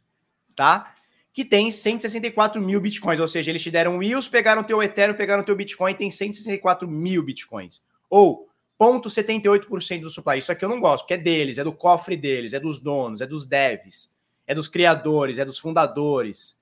tá? 0.56 0.96
Que 1.34 1.44
tem 1.44 1.72
164 1.72 2.62
mil 2.62 2.80
bitcoins. 2.80 3.20
Ou 3.20 3.28
seja, 3.28 3.50
eles 3.50 3.62
te 3.64 3.72
deram 3.72 4.02
EOS, 4.02 4.28
pegaram 4.28 4.64
teu 4.64 4.82
Ethereum, 4.82 5.16
pegaram 5.16 5.44
teu 5.44 5.56
Bitcoin, 5.56 5.96
tem 5.96 6.12
164 6.12 6.88
mil 6.88 7.24
bitcoins. 7.24 7.82
Ou 8.08 8.48
0,78% 8.80 10.02
do 10.02 10.10
supply. 10.10 10.40
Isso 10.40 10.52
aqui 10.52 10.64
eu 10.64 10.70
não 10.70 10.80
gosto, 10.80 11.04
porque 11.04 11.16
é 11.16 11.18
deles, 11.18 11.58
é 11.58 11.64
do 11.64 11.74
cofre 11.74 12.16
deles, 12.16 12.54
é 12.54 12.60
dos 12.60 12.80
donos, 12.80 13.22
é 13.22 13.26
dos 13.26 13.46
devs, 13.48 14.14
é 14.46 14.54
dos 14.54 14.68
criadores, 14.68 15.40
é 15.40 15.46
dos 15.46 15.58
fundadores, 15.58 16.62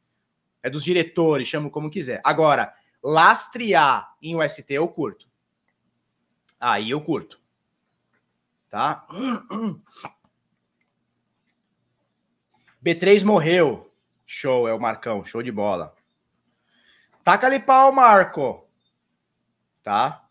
é 0.64 0.70
dos 0.70 0.84
diretores, 0.84 1.48
chamo 1.48 1.70
como 1.70 1.90
quiser. 1.90 2.22
Agora, 2.24 2.74
lastrear 3.04 4.16
em 4.22 4.36
UST 4.36 4.66
eu 4.70 4.88
curto. 4.88 5.28
Aí 6.60 6.92
eu 6.92 7.02
curto. 7.02 7.42
Tá? 8.70 9.06
B3 12.84 13.24
morreu. 13.24 13.91
Show, 14.34 14.66
é 14.66 14.74
o 14.74 14.80
Marcão, 14.80 15.26
show 15.26 15.44
de 15.44 15.52
bola. 15.52 15.94
Taca 17.22 17.48
ali 17.48 17.60
pau, 17.60 17.92
Marco. 17.92 18.66
Tá? 19.84 20.26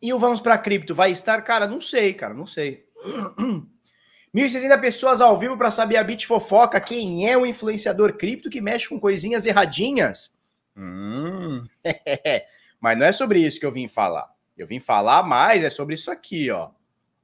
E 0.00 0.12
o 0.12 0.20
Vamos 0.20 0.40
para 0.40 0.56
Cripto 0.56 0.94
vai 0.94 1.10
estar? 1.10 1.42
Cara, 1.42 1.66
não 1.66 1.80
sei, 1.80 2.14
cara, 2.14 2.32
não 2.32 2.46
sei. 2.46 2.86
1.600 4.32 4.80
pessoas 4.80 5.20
ao 5.20 5.36
vivo 5.36 5.58
para 5.58 5.72
saber 5.72 5.96
a 5.96 6.04
Bit 6.04 6.24
Fofoca. 6.28 6.80
Quem 6.80 7.28
é 7.28 7.36
o 7.36 7.44
influenciador 7.44 8.16
cripto 8.16 8.48
que 8.48 8.60
mexe 8.60 8.88
com 8.88 9.00
coisinhas 9.00 9.46
erradinhas? 9.46 10.32
Hum. 10.76 11.66
Mas 12.80 12.96
não 12.96 13.06
é 13.06 13.10
sobre 13.10 13.40
isso 13.40 13.58
que 13.58 13.66
eu 13.66 13.72
vim 13.72 13.88
falar. 13.88 14.32
Eu 14.56 14.68
vim 14.68 14.78
falar 14.78 15.24
mais, 15.24 15.64
é 15.64 15.70
sobre 15.70 15.96
isso 15.96 16.08
aqui, 16.08 16.52
ó. 16.52 16.70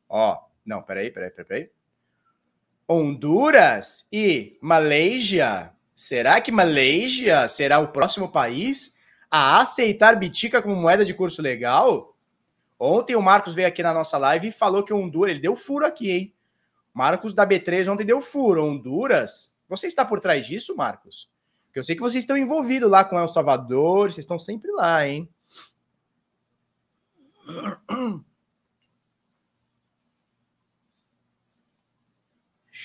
Ó, 0.09 0.46
não, 0.67 0.83
peraí, 0.83 1.11
peraí, 1.11 1.31
peraí, 1.31 1.47
peraí. 1.47 1.71
Honduras 2.89 4.07
e 4.13 4.59
Malásia. 4.61 5.73
Será 5.95 6.41
que 6.41 6.53
Malásia 6.53 7.49
será 7.49 7.79
o 7.79 7.89
próximo 7.89 8.31
país 8.31 8.97
a 9.31 9.61
aceitar 9.61 10.17
Bitica 10.17 10.61
como 10.61 10.77
moeda 10.77 11.05
de 11.05 11.15
curso 11.15 11.41
legal? 11.41 12.17
Ontem 12.79 13.17
o 13.17 13.23
Marcos 13.23 13.55
veio 13.55 13.69
aqui 13.69 13.83
na 13.83 13.95
nossa 13.95 14.19
live 14.19 14.49
e 14.49 14.53
falou 14.53 14.85
que 14.85 14.93
Honduras, 14.93 15.31
ele 15.31 15.41
deu 15.41 15.57
furo 15.57 15.87
aqui, 15.87 16.11
hein? 16.11 16.35
Marcos 16.93 17.33
da 17.33 17.47
B3 17.47 17.91
ontem 17.91 18.05
deu 18.05 18.21
furo. 18.21 18.65
Honduras, 18.65 19.57
você 19.69 19.87
está 19.87 20.05
por 20.05 20.21
trás 20.21 20.47
disso, 20.47 20.77
Marcos? 20.77 21.31
Porque 21.67 21.79
eu 21.79 21.85
sei 21.85 21.95
que 21.95 22.03
vocês 22.03 22.23
estão 22.23 22.37
envolvidos 22.37 22.91
lá 22.91 23.05
com 23.05 23.19
El 23.19 23.29
Salvador, 23.29 24.11
vocês 24.11 24.25
estão 24.25 24.39
sempre 24.39 24.71
lá, 24.73 25.07
hein? 25.07 25.29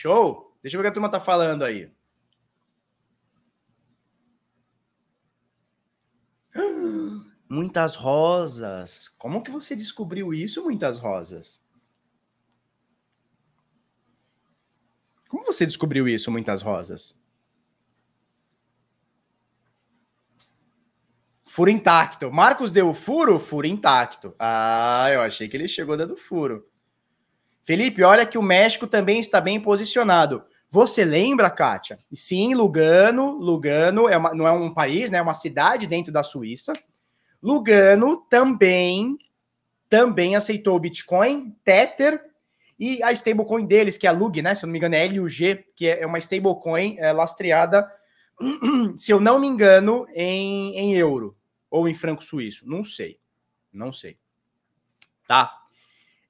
Show! 0.01 0.57
Deixa 0.63 0.75
eu 0.77 0.81
ver 0.81 0.87
o 0.87 0.89
que 0.89 0.93
a 0.93 0.93
turma 0.93 1.11
tá 1.11 1.19
falando 1.19 1.63
aí. 1.63 1.91
Muitas 7.47 7.95
rosas. 7.95 9.09
Como 9.09 9.43
que 9.43 9.51
você 9.51 9.75
descobriu 9.75 10.33
isso, 10.33 10.63
muitas 10.63 10.97
rosas? 10.97 11.63
Como 15.29 15.45
você 15.45 15.67
descobriu 15.67 16.07
isso, 16.07 16.31
muitas 16.31 16.63
rosas? 16.63 17.15
Furo 21.45 21.69
intacto. 21.69 22.31
Marcos 22.31 22.71
deu 22.71 22.91
furo? 22.95 23.37
Furo 23.37 23.67
intacto. 23.67 24.33
Ah, 24.39 25.09
eu 25.13 25.21
achei 25.21 25.47
que 25.47 25.55
ele 25.55 25.67
chegou 25.67 25.95
dando 25.95 26.17
furo. 26.17 26.70
Felipe, 27.63 28.03
olha 28.03 28.25
que 28.25 28.37
o 28.37 28.43
México 28.43 28.87
também 28.87 29.19
está 29.19 29.39
bem 29.39 29.59
posicionado. 29.59 30.43
Você 30.69 31.03
lembra, 31.03 31.49
Kátia? 31.49 31.99
Sim, 32.13 32.55
Lugano. 32.55 33.37
Lugano 33.37 34.07
é 34.07 34.17
uma, 34.17 34.33
não 34.33 34.47
é 34.47 34.51
um 34.51 34.73
país, 34.73 35.11
né? 35.11 35.17
É 35.17 35.21
uma 35.21 35.33
cidade 35.33 35.85
dentro 35.85 36.11
da 36.11 36.23
Suíça. 36.23 36.73
Lugano 37.41 38.17
também 38.29 39.17
também 39.91 40.37
aceitou 40.37 40.77
o 40.77 40.79
Bitcoin, 40.79 41.53
Tether 41.65 42.23
e 42.79 43.03
a 43.03 43.11
stablecoin 43.11 43.65
deles, 43.65 43.97
que 43.97 44.07
é 44.07 44.09
a 44.09 44.13
Lug, 44.13 44.41
né? 44.41 44.55
Se 44.55 44.63
eu 44.63 44.67
não 44.67 44.71
me 44.71 44.79
engano, 44.79 44.95
é 44.95 45.05
LUG, 45.05 45.65
que 45.75 45.85
é 45.85 46.05
uma 46.07 46.17
stablecoin 46.17 46.95
é, 46.97 47.11
lastreada, 47.11 47.91
se 48.95 49.11
eu 49.11 49.19
não 49.19 49.37
me 49.37 49.47
engano, 49.47 50.07
em, 50.15 50.77
em 50.77 50.93
euro 50.93 51.35
ou 51.69 51.89
em 51.89 51.93
franco 51.93 52.23
suíço. 52.23 52.65
Não 52.65 52.85
sei. 52.85 53.19
Não 53.71 53.91
sei. 53.91 54.17
Tá? 55.27 55.60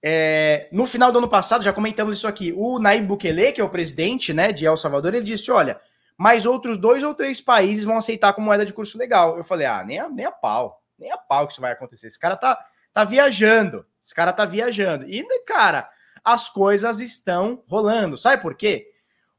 É, 0.04 0.68
no 0.72 0.86
final 0.86 1.12
do 1.12 1.20
ano 1.20 1.30
passado, 1.30 1.64
já 1.64 1.72
comentamos 1.72 2.18
isso 2.18 2.28
aqui, 2.28 2.54
o 2.56 2.80
Naib 2.80 3.06
Bukele, 3.06 3.52
que 3.52 3.62
é 3.62 3.64
o 3.64 3.70
presidente 3.70 4.34
né, 4.34 4.52
de 4.52 4.66
El 4.66 4.78
Salvador, 4.78 5.14
ele 5.14 5.24
disse: 5.24 5.52
olha, 5.52 5.80
mais 6.18 6.46
outros 6.46 6.78
dois 6.78 7.04
ou 7.04 7.14
três 7.14 7.40
países 7.40 7.84
vão 7.84 7.98
aceitar 7.98 8.34
como 8.34 8.46
moeda 8.46 8.66
de 8.66 8.74
curso 8.74 8.98
legal. 8.98 9.38
Eu 9.38 9.44
falei: 9.44 9.68
ah, 9.68 9.84
nem 9.84 10.00
a, 10.00 10.10
nem 10.10 10.26
a 10.26 10.32
pau 10.32 10.82
nem 11.02 11.12
a 11.12 11.18
pau 11.18 11.48
que 11.48 11.54
isso 11.54 11.62
vai 11.62 11.72
acontecer. 11.72 12.08
Esse 12.08 12.20
cara 12.20 12.38
tá, 12.38 12.58
tá 12.94 13.04
viajando. 13.04 13.86
Esse 14.02 14.14
cara 14.14 14.32
tá 14.32 14.46
viajando. 14.46 15.10
E, 15.10 15.26
cara, 15.44 15.90
as 16.24 16.48
coisas 16.48 17.02
estão 17.02 17.64
rolando. 17.68 18.18
Sabe 18.18 18.42
por 18.42 18.56
quê? 18.56 18.88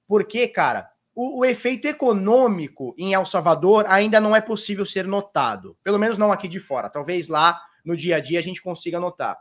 Porque, 0.06 0.48
cara, 0.48 0.90
o, 1.14 1.40
o, 1.40 1.44
efeito 1.44 1.86
econômico 1.86 2.94
em 2.98 3.14
El 3.14 3.24
Salvador 3.24 3.86
ainda 3.88 4.20
não 4.20 4.34
é 4.34 4.40
possível 4.40 4.84
ser 4.84 5.06
notado. 5.06 5.76
Pelo 5.82 5.98
menos 5.98 6.18
não 6.18 6.32
aqui 6.32 6.48
de 6.48 6.58
fora. 6.58 6.90
Talvez 6.90 7.28
lá 7.28 7.60
no 7.84 7.96
dia 7.96 8.16
a 8.16 8.20
dia 8.20 8.40
a 8.40 8.42
gente 8.42 8.60
consiga 8.60 8.98
notar. 8.98 9.38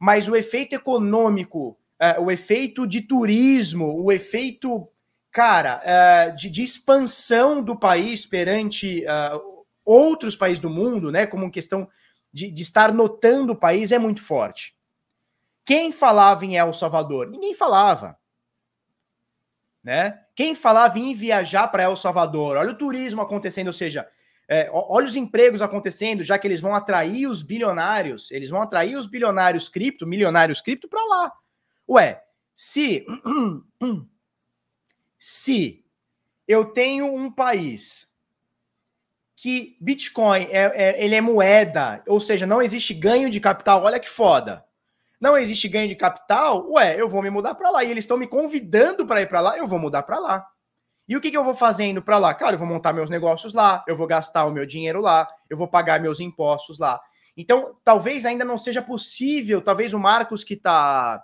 Mas 0.00 0.30
o 0.30 0.34
efeito 0.34 0.74
econômico, 0.74 1.78
uh, 2.00 2.22
o 2.22 2.30
efeito 2.30 2.86
de 2.86 3.02
turismo, 3.02 4.02
o 4.02 4.10
efeito, 4.10 4.88
cara, 5.30 5.82
uh, 5.84 6.34
de, 6.34 6.48
de, 6.48 6.62
expansão 6.62 7.62
do 7.62 7.78
país 7.78 8.24
perante 8.24 9.04
uh, 9.04 9.66
outros 9.84 10.34
países 10.34 10.58
do 10.58 10.70
mundo, 10.70 11.12
né, 11.12 11.26
como 11.26 11.50
questão 11.50 11.86
de, 12.32 12.50
de 12.50 12.62
estar 12.62 12.94
notando 12.94 13.52
o 13.52 13.56
país, 13.56 13.92
é 13.92 13.98
muito 13.98 14.22
forte. 14.22 14.74
Quem 15.66 15.92
falava 15.92 16.46
em 16.46 16.56
El 16.56 16.72
Salvador? 16.72 17.28
Ninguém 17.28 17.54
falava. 17.54 18.18
Né? 19.84 20.18
Quem 20.34 20.54
falava 20.54 20.98
em 20.98 21.12
viajar 21.12 21.68
para 21.68 21.82
El 21.82 21.94
Salvador? 21.94 22.56
Olha 22.56 22.70
o 22.70 22.78
turismo 22.78 23.20
acontecendo, 23.20 23.66
ou 23.66 23.72
seja, 23.74 24.08
é, 24.52 24.68
olha 24.72 25.06
os 25.06 25.14
empregos 25.14 25.62
acontecendo, 25.62 26.24
já 26.24 26.36
que 26.36 26.44
eles 26.44 26.60
vão 26.60 26.74
atrair 26.74 27.28
os 27.28 27.40
bilionários, 27.40 28.32
eles 28.32 28.50
vão 28.50 28.60
atrair 28.60 28.96
os 28.96 29.06
bilionários 29.06 29.68
cripto, 29.68 30.04
milionários 30.04 30.60
cripto 30.60 30.88
para 30.88 31.04
lá. 31.04 31.32
Ué, 31.88 32.20
se 32.56 33.06
se 35.16 35.84
eu 36.48 36.64
tenho 36.64 37.06
um 37.06 37.30
país 37.30 38.10
que 39.36 39.76
Bitcoin 39.80 40.48
é, 40.50 40.72
é, 40.74 41.04
ele 41.04 41.14
é 41.14 41.20
moeda, 41.20 42.02
ou 42.08 42.20
seja, 42.20 42.44
não 42.44 42.60
existe 42.60 42.92
ganho 42.92 43.30
de 43.30 43.38
capital. 43.38 43.84
Olha 43.84 44.00
que 44.00 44.10
foda. 44.10 44.66
Não 45.20 45.38
existe 45.38 45.68
ganho 45.68 45.88
de 45.88 45.94
capital, 45.94 46.68
ué, 46.72 47.00
eu 47.00 47.08
vou 47.08 47.22
me 47.22 47.30
mudar 47.30 47.54
para 47.54 47.70
lá. 47.70 47.84
E 47.84 47.90
eles 47.90 48.02
estão 48.02 48.18
me 48.18 48.26
convidando 48.26 49.06
para 49.06 49.22
ir 49.22 49.28
para 49.28 49.40
lá, 49.40 49.56
eu 49.56 49.68
vou 49.68 49.78
mudar 49.78 50.02
para 50.02 50.18
lá. 50.18 50.44
E 51.10 51.16
o 51.16 51.20
que, 51.20 51.28
que 51.28 51.36
eu 51.36 51.42
vou 51.42 51.54
fazendo 51.54 52.00
para 52.00 52.18
lá? 52.18 52.32
Cara, 52.32 52.54
eu 52.54 52.58
vou 52.60 52.68
montar 52.68 52.92
meus 52.92 53.10
negócios 53.10 53.52
lá, 53.52 53.84
eu 53.88 53.96
vou 53.96 54.06
gastar 54.06 54.44
o 54.44 54.52
meu 54.52 54.64
dinheiro 54.64 55.00
lá, 55.00 55.28
eu 55.50 55.56
vou 55.56 55.66
pagar 55.66 56.00
meus 56.00 56.20
impostos 56.20 56.78
lá. 56.78 57.00
Então, 57.36 57.76
talvez 57.82 58.24
ainda 58.24 58.44
não 58.44 58.56
seja 58.56 58.80
possível, 58.80 59.60
talvez 59.60 59.92
o 59.92 59.98
Marcos 59.98 60.44
que 60.44 60.54
está 60.54 61.20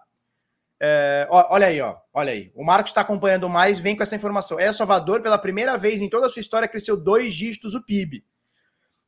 é, 0.81 1.29
olha 1.31 1.69
aí, 1.69 1.81
ó, 1.81 1.97
olha 2.13 2.33
aí. 2.33 2.51
O 2.53 2.65
Marcos 2.65 2.91
está 2.91 3.03
acompanhando 3.03 3.49
mais, 3.49 3.79
vem 3.79 3.95
com 3.95 4.03
essa 4.03 4.17
informação. 4.17 4.59
É 4.59 4.73
Salvador, 4.73 5.23
pela 5.23 5.39
primeira 5.39 5.79
vez 5.79 6.03
em 6.03 6.09
toda 6.09 6.27
a 6.27 6.29
sua 6.29 6.41
história, 6.41 6.67
cresceu 6.67 6.97
dois 6.97 7.33
dígitos 7.33 7.77
o 7.77 7.81
PIB. 7.81 8.25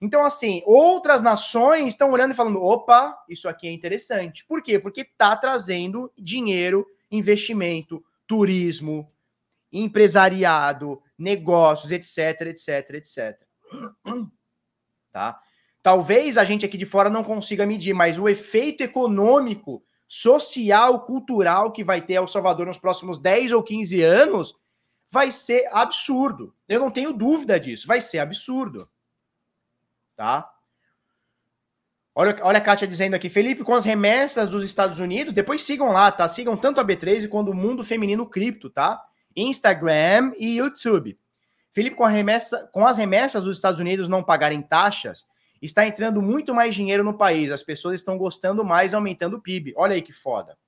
Então, 0.00 0.24
assim, 0.24 0.62
outras 0.64 1.22
nações 1.22 1.88
estão 1.88 2.12
olhando 2.12 2.30
e 2.32 2.36
falando: 2.36 2.62
opa, 2.62 3.18
isso 3.28 3.48
aqui 3.48 3.66
é 3.66 3.72
interessante. 3.72 4.46
Por 4.46 4.62
quê? 4.62 4.78
Porque 4.78 5.00
está 5.00 5.36
trazendo 5.36 6.08
dinheiro, 6.16 6.86
investimento, 7.10 8.00
turismo, 8.28 9.10
empresariado, 9.72 11.02
negócios, 11.16 11.90
etc, 11.92 12.48
etc, 12.48 12.90
etc. 12.94 13.40
Tá? 15.10 15.40
Talvez 15.82 16.36
a 16.36 16.44
gente 16.44 16.66
aqui 16.66 16.76
de 16.76 16.86
fora 16.86 17.10
não 17.10 17.24
consiga 17.24 17.66
medir, 17.66 17.94
mas 17.94 18.18
o 18.18 18.28
efeito 18.28 18.82
econômico 18.82 19.82
social, 20.06 21.04
cultural 21.04 21.70
que 21.72 21.84
vai 21.84 22.00
ter 22.00 22.14
El 22.14 22.28
Salvador 22.28 22.66
nos 22.66 22.78
próximos 22.78 23.18
10 23.18 23.52
ou 23.52 23.62
15 23.62 24.02
anos 24.02 24.54
vai 25.10 25.30
ser 25.30 25.68
absurdo. 25.72 26.54
Eu 26.68 26.80
não 26.80 26.90
tenho 26.90 27.12
dúvida 27.12 27.58
disso. 27.58 27.86
Vai 27.86 28.00
ser 28.00 28.18
absurdo. 28.18 28.88
Tá? 30.16 30.50
Olha, 32.14 32.36
olha 32.42 32.58
a 32.58 32.60
Kátia 32.60 32.88
dizendo 32.88 33.14
aqui, 33.14 33.30
Felipe, 33.30 33.62
com 33.62 33.74
as 33.74 33.84
remessas 33.84 34.50
dos 34.50 34.64
Estados 34.64 34.98
Unidos, 34.98 35.32
depois 35.32 35.62
sigam 35.62 35.92
lá, 35.92 36.10
tá? 36.10 36.26
Sigam 36.26 36.56
tanto 36.56 36.80
a 36.80 36.84
B13 36.84 37.28
quanto 37.28 37.52
o 37.52 37.54
Mundo 37.54 37.84
Feminino 37.84 38.28
Cripto, 38.28 38.68
tá? 38.68 39.00
Instagram 39.40 40.32
e 40.36 40.56
YouTube. 40.56 41.18
Felipe, 41.72 41.96
com, 41.96 42.04
remessa, 42.04 42.68
com 42.72 42.86
as 42.86 42.98
remessas 42.98 43.44
dos 43.44 43.56
Estados 43.56 43.80
Unidos 43.80 44.08
não 44.08 44.22
pagarem 44.22 44.60
taxas, 44.60 45.26
está 45.62 45.86
entrando 45.86 46.20
muito 46.20 46.54
mais 46.54 46.74
dinheiro 46.74 47.04
no 47.04 47.16
país, 47.16 47.50
as 47.50 47.62
pessoas 47.62 47.94
estão 47.94 48.18
gostando 48.18 48.64
mais, 48.64 48.94
aumentando 48.94 49.36
o 49.36 49.40
PIB. 49.40 49.74
Olha 49.76 49.94
aí 49.94 50.02
que 50.02 50.12
foda. 50.12 50.58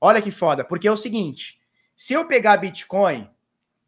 Olha 0.00 0.20
que 0.20 0.30
foda, 0.30 0.64
porque 0.64 0.88
é 0.88 0.92
o 0.92 0.96
seguinte: 0.96 1.60
se 1.96 2.12
eu 2.12 2.26
pegar 2.26 2.56
Bitcoin 2.56 3.30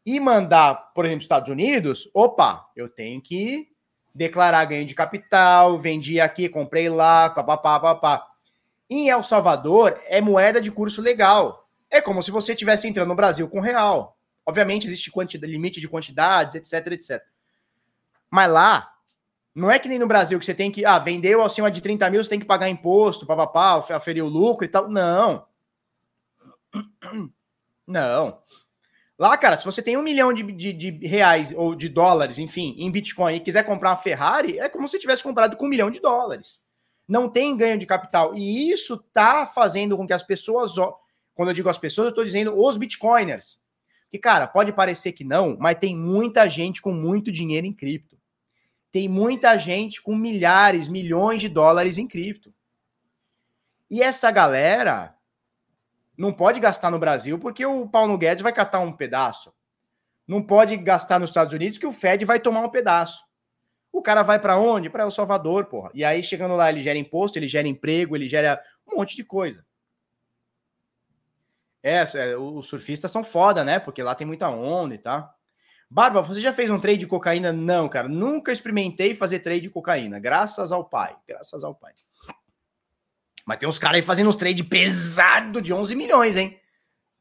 e 0.07 0.21
mandar, 0.21 0.93
por 0.95 1.05
exemplo, 1.05 1.23
Estados 1.23 1.51
Unidos, 1.51 2.09
opa, 2.15 2.71
eu 2.77 2.89
tenho 2.89 3.21
que 3.21 3.69
declarar 4.15 4.65
ganho 4.67 4.87
de 4.87 4.95
capital, 4.95 5.79
vendi 5.79 6.21
aqui, 6.21 6.49
comprei 6.49 6.89
lá, 6.89 7.29
papapá, 7.31 7.81
papá. 7.81 8.27
Em 8.89 9.09
El 9.09 9.23
Salvador 9.23 10.01
é 10.07 10.21
moeda 10.21 10.61
de 10.61 10.71
curso 10.71 11.03
legal. 11.03 11.64
É 11.95 12.01
como 12.01 12.25
se 12.25 12.33
você 12.33 12.55
estivesse 12.55 12.89
entrando 12.89 13.07
no 13.07 13.15
Brasil 13.15 13.49
com 13.49 13.61
real. 13.61 14.19
Obviamente 14.45 14.89
existe 14.89 15.13
limite 15.43 15.81
de 15.81 15.89
quantidades, 15.89 16.57
etc, 16.57 16.93
etc. 16.93 17.23
Mas 18.29 18.51
lá 18.51 18.93
não 19.55 19.71
é 19.71 19.79
que 19.79 19.89
nem 19.89 20.01
no 20.01 20.07
Brasil 20.09 20.37
que 20.41 20.45
você 20.45 20.55
tem 20.55 20.73
que, 20.73 20.85
ah, 20.85 20.99
vendeu 20.99 21.41
acima 21.41 21.71
de 21.71 21.81
30 21.81 22.11
mil, 22.11 22.21
você 22.21 22.29
tem 22.29 22.41
que 22.41 22.45
pagar 22.45 22.69
imposto, 22.69 23.25
papapá, 23.25 23.77
aferir 23.95 24.25
o 24.25 24.29
lucro 24.29 24.65
e 24.65 24.69
tal. 24.69 24.89
Não. 24.89 25.47
Não. 27.87 28.41
Lá, 29.17 29.37
cara, 29.37 29.57
se 29.57 29.65
você 29.65 29.81
tem 29.81 29.97
um 29.97 30.03
milhão 30.03 30.33
de, 30.33 30.43
de, 30.43 30.73
de, 30.73 31.07
reais 31.07 31.55
ou 31.57 31.77
de 31.77 31.89
dólares, 31.89 32.39
enfim, 32.39 32.75
em 32.77 32.91
Bitcoin 32.91 33.37
e 33.37 33.41
quiser 33.41 33.63
comprar 33.63 33.91
uma 33.91 33.97
Ferrari, 33.97 34.59
é 34.59 34.69
como 34.69 34.89
se 34.89 34.99
tivesse 34.99 35.23
comprado 35.23 35.57
com 35.57 35.67
um 35.67 35.69
milhão 35.69 35.93
de 35.93 36.01
dólares. 36.01 36.61
não 37.07 37.29
tem 37.29 37.57
ganho 37.57 37.79
de 37.79 37.87
capital. 37.87 38.35
E 38.35 38.73
isso 38.73 38.95
está 38.95 39.47
fazendo 39.47 39.97
com 39.97 40.05
que 40.05 40.13
as 40.13 40.25
pessoas, 40.25 40.77
quando 41.35 41.49
eu 41.49 41.55
digo 41.55 41.69
as 41.69 41.79
pessoas, 41.79 42.07
eu 42.07 42.11
estou 42.11 42.25
dizendo 42.25 42.57
os 42.57 42.77
bitcoiners. 42.77 43.63
Que, 44.11 44.19
cara, 44.19 44.47
pode 44.47 44.73
parecer 44.73 45.13
que 45.13 45.25
não, 45.25 45.57
mas 45.59 45.79
tem 45.79 45.97
muita 45.97 46.49
gente 46.49 46.81
com 46.81 46.93
muito 46.93 47.33
dinheiro 47.33 47.67
em 47.67 47.73
cripto. 47.73 48.17
Tem 48.93 49.09
muita 49.09 49.59
gente 49.59 50.01
com 50.01 50.15
milhares, 50.15 50.89
milhões 50.89 51.41
de 51.41 51.49
dólares 51.49 51.99
em 51.99 52.07
cripto. 52.07 52.55
E 53.91 54.01
essa 54.03 54.31
galera 54.31 55.17
não 56.17 56.33
pode 56.33 56.61
gastar 56.61 56.91
no 56.91 56.99
Brasil 56.99 57.39
porque 57.39 57.67
o 57.67 57.89
Paulo 57.89 58.17
Guedes 58.17 58.43
vai 58.43 58.53
catar 58.53 58.79
um 58.81 58.93
pedaço. 58.93 59.53
Não 60.27 60.41
pode 60.41 60.77
gastar 60.77 61.19
nos 61.19 61.31
Estados 61.31 61.53
Unidos 61.53 61.77
que 61.77 61.87
o 61.87 61.93
Fed 61.93 62.25
vai 62.25 62.39
tomar 62.39 62.61
um 62.61 62.71
pedaço. 62.71 63.25
O 63.93 64.01
cara 64.01 64.23
vai 64.23 64.39
para 64.39 64.59
onde? 64.59 64.89
Para 64.89 65.05
El 65.05 65.11
Salvador, 65.11 65.67
porra. 65.67 65.91
E 65.93 66.05
aí, 66.05 66.23
chegando 66.23 66.57
lá, 66.57 66.69
ele 66.69 66.83
gera 66.83 66.99
imposto, 66.99 67.39
ele 67.39 67.47
gera 67.47 67.69
emprego, 67.69 68.17
ele 68.17 68.27
gera 68.27 68.63
um 68.91 68.97
monte 68.97 69.15
de 69.15 69.25
coisa. 69.25 69.65
É, 71.85 72.03
é 72.15 72.37
os 72.37 72.67
surfistas 72.67 73.11
são 73.11 73.23
foda, 73.23 73.63
né? 73.63 73.79
Porque 73.79 74.03
lá 74.03 74.15
tem 74.15 74.27
muita 74.27 74.49
onda 74.49 74.95
e 74.95 74.99
tal. 74.99 75.31
Barba, 75.91 76.23
você 76.23 76.41
já 76.41 76.51
fez 76.53 76.71
um 76.71 76.81
trade 76.81 77.01
de 77.01 77.07
cocaína? 77.07 77.53
Não, 77.53 77.89
cara. 77.91 78.09
Nunca 78.09 78.51
experimentei 78.51 79.15
fazer 79.15 79.41
trade 79.41 79.61
de 79.61 79.71
cocaína. 79.71 80.19
Graças 80.19 80.73
ao 80.73 80.85
pai. 80.85 81.15
Graças 81.29 81.63
ao 81.63 81.75
pai. 81.75 81.93
Mas 83.47 83.59
tem 83.59 83.69
uns 83.69 83.79
caras 83.79 83.97
aí 83.97 84.03
fazendo 84.03 84.31
uns 84.31 84.37
trade 84.37 84.65
pesado 84.65 85.61
de 85.61 85.75
11 85.75 85.95
milhões, 85.95 86.39
hein? 86.39 86.59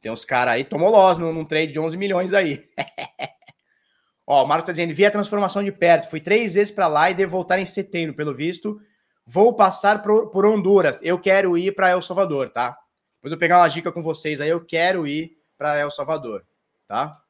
Tem 0.01 0.11
uns 0.11 0.23
caras 0.23 0.55
aí, 0.55 0.63
tomou 0.63 0.89
loss 0.89 1.17
num, 1.17 1.33
num 1.33 1.45
trade 1.45 1.73
de 1.73 1.79
11 1.79 1.97
milhões 1.97 2.33
aí. 2.33 2.63
Ó, 4.25 4.43
o 4.43 4.47
Marco 4.47 4.65
tá 4.65 4.71
dizendo, 4.71 4.93
vi 4.93 5.05
a 5.05 5.11
transformação 5.11 5.61
de 5.61 5.71
perto. 5.71 6.09
Fui 6.09 6.21
três 6.21 6.53
vezes 6.53 6.71
para 6.71 6.87
lá 6.87 7.11
e 7.11 7.13
devo 7.13 7.33
voltar 7.33 7.59
em 7.59 7.65
setembro, 7.65 8.15
pelo 8.15 8.33
visto. 8.33 8.79
Vou 9.25 9.53
passar 9.53 10.01
por, 10.01 10.29
por 10.29 10.45
Honduras. 10.45 10.99
Eu 11.01 11.19
quero 11.19 11.57
ir 11.57 11.75
para 11.75 11.89
El 11.89 12.01
Salvador, 12.01 12.49
tá? 12.49 12.77
Depois 13.23 13.31
eu 13.31 13.39
pegar 13.39 13.59
uma 13.59 13.69
dica 13.69 13.89
com 13.89 14.03
vocês 14.03 14.41
aí. 14.41 14.49
Eu 14.49 14.65
quero 14.65 15.07
ir 15.07 15.41
para 15.57 15.77
El 15.77 15.89
Salvador, 15.89 16.45
tá? 16.85 17.23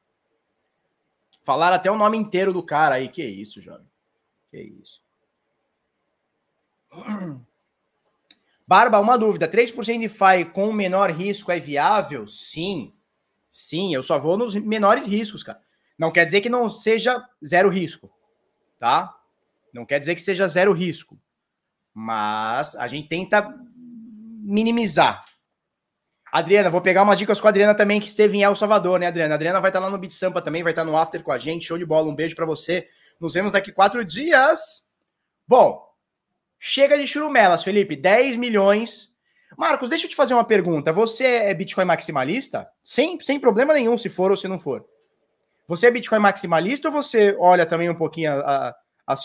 Falaram 1.44 1.76
até 1.76 1.88
o 1.88 1.96
nome 1.96 2.18
inteiro 2.18 2.52
do 2.52 2.64
cara 2.64 2.96
aí. 2.96 3.08
Que 3.08 3.24
isso, 3.24 3.60
jovem. 3.60 3.86
Que 4.50 4.60
isso. 4.60 5.00
Barba, 8.66 8.98
uma 8.98 9.16
dúvida. 9.16 9.46
3% 9.46 10.00
de 10.00 10.08
FI 10.08 10.46
com 10.52 10.72
menor 10.72 11.12
risco 11.12 11.52
é 11.52 11.60
viável? 11.60 12.26
Sim. 12.26 12.92
Sim, 13.48 13.94
eu 13.94 14.02
só 14.02 14.18
vou 14.18 14.36
nos 14.36 14.56
menores 14.56 15.06
riscos, 15.06 15.44
cara. 15.44 15.62
Não 15.96 16.10
quer 16.10 16.24
dizer 16.26 16.40
que 16.40 16.48
não 16.48 16.68
seja 16.68 17.24
zero 17.46 17.68
risco, 17.68 18.10
tá? 18.80 19.16
Não 19.72 19.86
quer 19.86 20.00
dizer 20.00 20.16
que 20.16 20.20
seja 20.20 20.48
zero 20.48 20.72
risco. 20.72 21.16
Mas 21.94 22.74
a 22.74 22.88
gente 22.88 23.06
tenta 23.06 23.48
minimizar. 24.42 25.24
Adriana, 26.40 26.70
vou 26.70 26.80
pegar 26.80 27.02
umas 27.02 27.18
dicas 27.18 27.40
com 27.40 27.46
a 27.46 27.50
Adriana 27.50 27.74
também, 27.74 28.00
que 28.00 28.06
esteve 28.06 28.36
em 28.36 28.42
El 28.42 28.54
Salvador, 28.54 28.98
né, 28.98 29.06
Adriana? 29.06 29.34
A 29.34 29.36
Adriana 29.36 29.60
vai 29.60 29.70
estar 29.70 29.80
lá 29.80 29.88
no 29.88 29.98
Beat 29.98 30.12
Sampa 30.12 30.42
também, 30.42 30.62
vai 30.62 30.72
estar 30.72 30.84
no 30.84 30.96
After 30.96 31.22
com 31.22 31.32
a 31.32 31.38
gente. 31.38 31.66
Show 31.66 31.78
de 31.78 31.86
bola, 31.86 32.08
um 32.08 32.14
beijo 32.14 32.34
para 32.34 32.46
você. 32.46 32.88
Nos 33.20 33.34
vemos 33.34 33.52
daqui 33.52 33.70
quatro 33.70 34.04
dias. 34.04 34.88
Bom, 35.46 35.84
Chega 36.66 36.96
de 36.96 37.06
churumelas, 37.06 37.62
Felipe. 37.62 37.94
10 37.94 38.36
milhões. 38.36 39.14
Marcos, 39.54 39.90
deixa 39.90 40.06
eu 40.06 40.10
te 40.10 40.16
fazer 40.16 40.32
uma 40.32 40.46
pergunta. 40.46 40.94
Você 40.94 41.26
é 41.26 41.52
Bitcoin 41.52 41.84
maximalista? 41.84 42.66
Sem, 42.82 43.20
sem 43.20 43.38
problema 43.38 43.74
nenhum, 43.74 43.98
se 43.98 44.08
for 44.08 44.30
ou 44.30 44.36
se 44.36 44.48
não 44.48 44.58
for. 44.58 44.82
Você 45.68 45.88
é 45.88 45.90
Bitcoin 45.90 46.20
maximalista 46.20 46.88
ou 46.88 46.94
você 46.94 47.36
olha 47.38 47.66
também 47.66 47.90
um 47.90 47.94
pouquinho 47.94 48.32
a, 48.32 48.70
a, 49.06 49.14
a? 49.14 49.16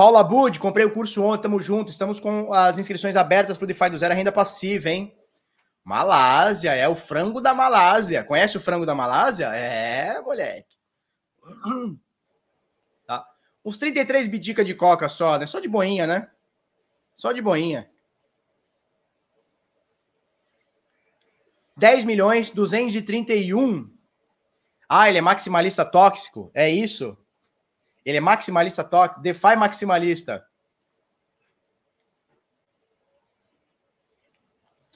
Paula 0.00 0.24
Bud, 0.24 0.58
comprei 0.58 0.86
o 0.86 0.90
curso 0.90 1.22
ontem, 1.22 1.42
tamo 1.42 1.60
junto. 1.60 1.90
Estamos 1.90 2.18
com 2.18 2.54
as 2.54 2.78
inscrições 2.78 3.16
abertas 3.16 3.58
para 3.58 3.64
o 3.64 3.66
DeFi 3.66 3.90
do 3.90 3.98
Zero 3.98 4.14
Renda 4.14 4.32
Passiva, 4.32 4.88
hein? 4.88 5.14
Malásia, 5.84 6.74
é 6.74 6.88
o 6.88 6.96
frango 6.96 7.38
da 7.38 7.52
Malásia. 7.52 8.24
Conhece 8.24 8.56
o 8.56 8.60
frango 8.62 8.86
da 8.86 8.94
Malásia? 8.94 9.48
É, 9.48 10.18
moleque. 10.22 10.74
Uns 13.62 13.76
33 13.76 14.26
bidica 14.26 14.64
de 14.64 14.74
coca 14.74 15.06
só, 15.06 15.38
né? 15.38 15.44
Só 15.44 15.60
de 15.60 15.68
boinha, 15.68 16.06
né? 16.06 16.30
Só 17.14 17.30
de 17.30 17.42
boinha. 17.42 17.90
10 21.76 22.04
milhões, 22.06 22.48
231. 22.48 23.94
Ah, 24.88 25.10
ele 25.10 25.18
é 25.18 25.20
maximalista 25.20 25.84
tóxico? 25.84 26.50
É 26.54 26.70
isso? 26.70 27.18
Ele 28.10 28.18
é 28.18 28.20
maximalista 28.20 28.82
tóxico? 28.82 29.20
DeFi 29.20 29.54
maximalista. 29.56 30.44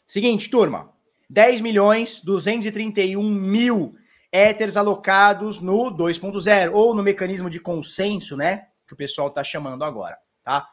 Seguinte, 0.05 0.51
turma. 0.51 0.93
10 1.31 1.61
milhões, 1.61 2.21
231 2.21 3.23
mil 3.23 3.95
Ethers 4.33 4.77
alocados 4.77 5.61
no 5.61 5.97
2.0 5.97 6.73
ou 6.73 6.93
no 6.93 7.05
mecanismo 7.05 7.49
de 7.49 7.61
consenso, 7.61 8.37
né? 8.37 8.67
Que 8.85 8.93
o 8.93 8.97
pessoal 8.97 9.29
está 9.29 9.45
chamando 9.45 9.85
agora, 9.85 10.19
tá? 10.43 10.69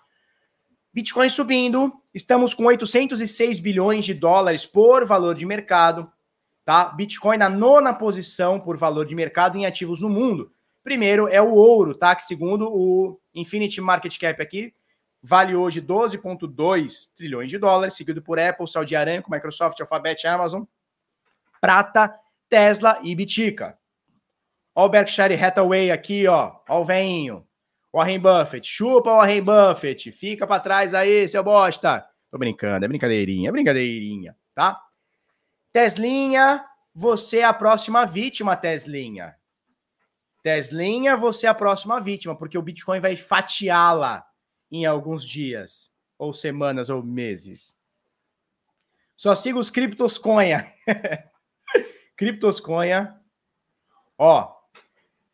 Bitcoin 0.92 1.30
subindo, 1.30 1.94
estamos 2.12 2.56
com 2.56 2.66
806 2.66 3.60
bilhões 3.60 4.04
de 4.04 4.16
dólares 4.16 4.66
por 4.66 5.06
valor 5.06 5.36
de 5.36 5.46
mercado, 5.46 6.12
tá? 6.66 6.86
Bitcoin 6.86 7.38
na 7.38 7.50
nona 7.50 7.94
posição 7.94 8.60
por 8.60 8.78
valor 8.78 9.06
de 9.06 9.14
mercado 9.14 9.60
em 9.60 9.68
ativos 9.68 10.02
no 10.02 10.10
mundo. 10.10 10.52
Primeiro 10.84 11.28
é 11.28 11.41
o 11.41 11.54
ouro, 11.54 11.94
tá? 11.94 12.15
Que 12.15 12.24
segundo 12.24 12.67
o 12.72 13.20
Infinity 13.36 13.80
Market 13.82 14.17
Cap 14.20 14.41
aqui, 14.41 14.74
vale 15.22 15.56
hoje 15.56 15.82
12,2 15.82 17.13
trilhões 17.15 17.50
de 17.50 17.58
dólares, 17.58 17.96
seguido 17.96 18.22
por 18.22 18.39
Apple, 18.39 18.67
Saudi 18.67 18.96
Aramco, 18.96 19.32
Microsoft, 19.32 19.80
Alphabet, 19.80 20.26
Amazon. 20.26 20.63
Prata 21.60 22.13
Tesla 22.50 23.00
e 23.04 23.15
Bitica. 23.15 23.78
Ó 24.76 24.86
o 24.86 24.89
Berkshire 24.89 25.36
Hathaway 25.36 25.91
aqui, 25.91 26.28
ó. 26.28 26.56
Ó 26.67 26.82
o 26.82 26.86
veinho. 26.86 27.46
Warren 27.94 28.20
Buffett. 28.20 28.67
Chupa 28.67 29.12
Warren 29.12 29.44
Buffett. 29.44 30.12
Fica 30.12 30.48
para 30.48 30.62
trás 30.62 30.94
aí, 30.94 31.28
seu 31.28 31.44
bosta. 31.44 32.08
Tô 32.32 32.38
brincando, 32.38 32.86
é 32.86 32.88
brincadeirinha, 32.88 33.50
é 33.50 33.52
brincadeirinha, 33.52 34.38
tá? 34.56 34.82
Teslinha, 35.74 36.65
você 36.96 37.39
é 37.39 37.44
a 37.44 37.54
próxima 37.54 38.06
vítima, 38.06 38.56
Teslinha. 38.56 39.36
Teslinha, 40.44 41.16
você 41.16 41.46
é 41.46 41.50
a 41.50 41.56
próxima 41.56 42.00
vítima, 42.02 42.36
porque 42.36 42.58
o 42.58 42.62
Bitcoin 42.62 43.00
vai 43.00 43.16
fatiá-la 43.16 44.26
em 44.72 44.86
alguns 44.86 45.28
dias, 45.28 45.94
ou 46.18 46.34
semanas, 46.34 46.90
ou 46.90 47.04
meses. 47.04 47.78
Só 49.16 49.36
siga 49.36 49.60
os 49.60 49.70
criptos 49.70 50.18
conha. 50.18 50.66
Criptosconha. 52.16 53.20
Ó, 54.18 54.56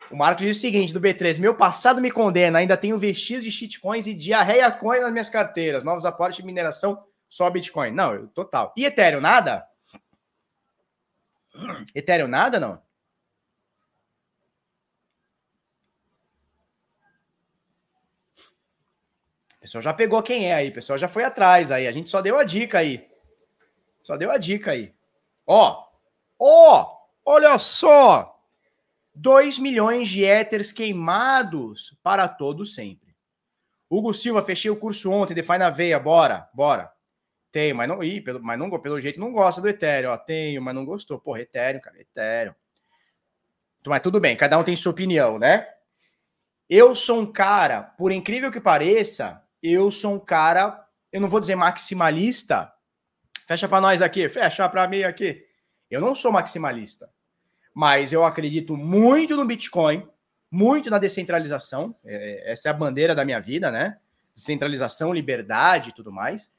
o 0.09 0.15
Marco 0.15 0.41
diz 0.41 0.57
o 0.57 0.59
seguinte 0.59 0.93
do 0.93 1.01
B3: 1.01 1.39
meu 1.39 1.55
passado 1.55 2.01
me 2.01 2.11
condena, 2.11 2.59
ainda 2.59 2.77
tenho 2.77 2.97
vestidos 2.97 3.43
de 3.43 3.51
shitcoins 3.51 4.07
e 4.07 4.13
diarreia 4.13 4.71
coin 4.71 4.99
nas 4.99 5.11
minhas 5.11 5.29
carteiras. 5.29 5.83
Novos 5.83 6.05
aportes 6.05 6.37
de 6.37 6.45
mineração, 6.45 7.03
só 7.29 7.49
Bitcoin. 7.49 7.91
Não, 7.91 8.27
total. 8.27 8.73
E 8.75 8.85
Ethereum, 8.85 9.21
nada? 9.21 9.67
Ethereum, 11.93 12.27
nada, 12.27 12.59
não? 12.59 12.81
Pessoal 19.67 19.81
já 19.81 19.93
pegou 19.93 20.23
quem 20.23 20.49
é 20.49 20.55
aí, 20.55 20.71
pessoal 20.71 20.97
já 20.97 21.07
foi 21.07 21.23
atrás 21.23 21.71
aí. 21.71 21.87
A 21.87 21.91
gente 21.91 22.09
só 22.09 22.21
deu 22.21 22.37
a 22.37 22.43
dica 22.43 22.79
aí. 22.79 23.07
Só 24.01 24.17
deu 24.17 24.31
a 24.31 24.37
dica 24.37 24.71
aí. 24.71 24.93
Ó, 25.45 25.87
Ó, 26.39 26.97
olha 27.25 27.57
só! 27.57 28.35
2 29.13 29.57
milhões 29.57 30.07
de 30.07 30.23
éteres 30.23 30.71
queimados 30.71 31.97
para 32.03 32.27
todo 32.27 32.65
sempre. 32.65 33.15
Hugo 33.89 34.13
Silva, 34.13 34.43
fechei 34.43 34.69
o 34.69 34.75
curso 34.75 35.09
ontem, 35.09 35.33
DeFi 35.33 35.57
na 35.57 35.69
veia, 35.71 35.99
bora, 35.99 36.47
bora. 36.53 36.91
Tenho, 37.51 37.75
mas 37.75 37.87
não, 37.87 38.03
ih, 38.03 38.21
pelo, 38.21 38.43
mas 38.43 38.59
não, 38.59 38.69
pelo 38.79 39.01
jeito 39.01 39.19
não 39.19 39.31
gosta 39.31 39.61
do 39.61 39.67
Ethereum, 39.67 40.11
ó. 40.11 40.17
Tenho, 40.17 40.61
mas 40.61 40.75
não 40.75 40.85
gostou. 40.85 41.19
Porra, 41.19 41.41
Ethereum, 41.41 41.81
cara, 41.81 41.99
Ethereum. 41.99 42.53
Mas 43.87 44.01
tudo 44.01 44.19
bem, 44.19 44.35
cada 44.35 44.59
um 44.59 44.63
tem 44.63 44.75
sua 44.75 44.91
opinião, 44.91 45.39
né? 45.39 45.67
Eu 46.69 46.93
sou 46.93 47.21
um 47.21 47.31
cara, 47.31 47.81
por 47.81 48.11
incrível 48.11 48.51
que 48.51 48.59
pareça, 48.59 49.41
eu 49.61 49.89
sou 49.91 50.15
um 50.15 50.19
cara, 50.19 50.85
eu 51.11 51.21
não 51.21 51.29
vou 51.29 51.39
dizer 51.39 51.55
maximalista. 51.55 52.71
Fecha 53.47 53.67
para 53.67 53.81
nós 53.81 54.01
aqui, 54.01 54.27
fecha 54.29 54.67
para 54.67 54.87
mim 54.87 55.03
aqui. 55.03 55.45
Eu 55.89 56.01
não 56.01 56.13
sou 56.13 56.31
maximalista, 56.31 57.09
mas 57.73 58.11
eu 58.11 58.25
acredito 58.25 58.75
muito 58.75 59.37
no 59.37 59.45
Bitcoin, 59.45 60.07
muito 60.51 60.89
na 60.89 60.99
descentralização. 60.99 61.95
É, 62.03 62.51
essa 62.51 62.67
é 62.67 62.71
a 62.71 62.73
bandeira 62.73 63.15
da 63.15 63.23
minha 63.23 63.39
vida, 63.39 63.71
né? 63.71 63.97
Descentralização, 64.35 65.13
liberdade 65.13 65.89
e 65.89 65.93
tudo 65.93 66.11
mais. 66.11 66.55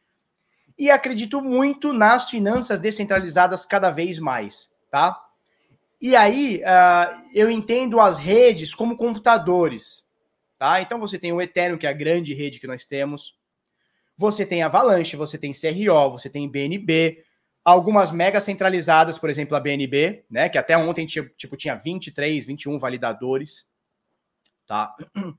E 0.78 0.90
acredito 0.90 1.42
muito 1.42 1.92
nas 1.92 2.30
finanças 2.30 2.78
descentralizadas 2.78 3.66
cada 3.66 3.90
vez 3.90 4.18
mais, 4.18 4.72
tá? 4.90 5.20
E 6.00 6.14
aí 6.14 6.62
uh, 6.62 7.28
eu 7.34 7.50
entendo 7.50 8.00
as 8.00 8.16
redes 8.16 8.74
como 8.74 8.96
computadores, 8.96 10.07
tá? 10.58 10.80
Então 10.80 10.98
você 10.98 11.18
tem 11.18 11.32
o 11.32 11.40
Ethereum, 11.40 11.78
que 11.78 11.86
é 11.86 11.90
a 11.90 11.94
grande 11.94 12.34
rede 12.34 12.58
que 12.58 12.66
nós 12.66 12.84
temos. 12.84 13.34
Você 14.16 14.44
tem 14.44 14.62
Avalanche, 14.62 15.16
você 15.16 15.38
tem 15.38 15.52
CRO, 15.52 16.10
você 16.10 16.28
tem 16.28 16.50
BNB, 16.50 17.22
algumas 17.64 18.10
mega 18.10 18.40
centralizadas, 18.40 19.18
por 19.18 19.30
exemplo, 19.30 19.56
a 19.56 19.60
BNB, 19.60 20.24
né, 20.30 20.48
que 20.48 20.58
até 20.58 20.76
ontem 20.76 21.06
tipo 21.06 21.56
tinha 21.56 21.76
23, 21.76 22.44
21 22.46 22.78
validadores, 22.78 23.68
tá? 24.66 24.94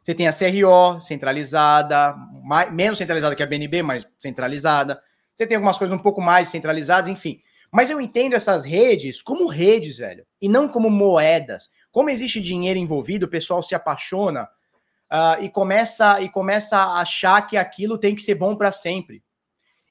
Você 0.00 0.14
tem 0.14 0.26
a 0.26 0.32
CRO 0.32 1.02
centralizada, 1.02 2.14
mais, 2.42 2.72
menos 2.72 2.96
centralizada 2.96 3.34
que 3.34 3.42
a 3.42 3.46
BNB, 3.46 3.82
mas 3.82 4.08
centralizada. 4.18 4.98
Você 5.34 5.46
tem 5.46 5.56
algumas 5.56 5.76
coisas 5.76 5.94
um 5.94 6.00
pouco 6.00 6.22
mais 6.22 6.48
centralizadas, 6.48 7.10
enfim. 7.10 7.42
Mas 7.70 7.90
eu 7.90 8.00
entendo 8.00 8.32
essas 8.32 8.64
redes 8.64 9.20
como 9.20 9.48
redes, 9.48 9.98
velho, 9.98 10.26
e 10.40 10.48
não 10.48 10.66
como 10.66 10.88
moedas. 10.88 11.70
Como 11.92 12.08
existe 12.08 12.40
dinheiro 12.40 12.78
envolvido, 12.78 13.26
o 13.26 13.28
pessoal 13.28 13.62
se 13.62 13.74
apaixona 13.74 14.48
uh, 15.12 15.42
e 15.42 15.50
começa 15.50 16.20
e 16.20 16.28
começa 16.28 16.76
a 16.76 17.00
achar 17.00 17.42
que 17.42 17.56
aquilo 17.56 17.98
tem 17.98 18.14
que 18.14 18.22
ser 18.22 18.34
bom 18.34 18.56
para 18.56 18.72
sempre. 18.72 19.22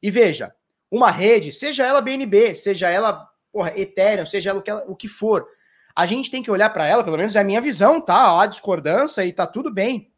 E 0.02 0.12
veja, 0.12 0.54
uma 0.90 1.12
rede, 1.12 1.52
seja 1.52 1.86
ela 1.86 2.02
BNB, 2.02 2.56
seja 2.56 2.90
ela 2.90 3.28
porra, 3.52 3.78
Ethereum, 3.78 4.26
seja 4.26 4.52
ela 4.52 4.60
o 4.60 4.62
que, 4.62 4.70
ela, 4.70 4.86
o 4.88 4.96
que 4.96 5.08
for, 5.08 5.48
a 5.96 6.06
gente 6.06 6.30
tem 6.30 6.44
que 6.44 6.52
olhar 6.52 6.70
para 6.70 6.86
ela, 6.86 7.04
pelo 7.04 7.18
menos 7.18 7.36
é 7.36 7.40
a 7.40 7.44
minha 7.44 7.60
visão, 7.60 8.00
tá? 8.00 8.40
Há 8.40 8.46
discordância 8.46 9.26
e 9.26 9.34
tá 9.34 9.48
tudo 9.48 9.74
bem. 9.74 10.14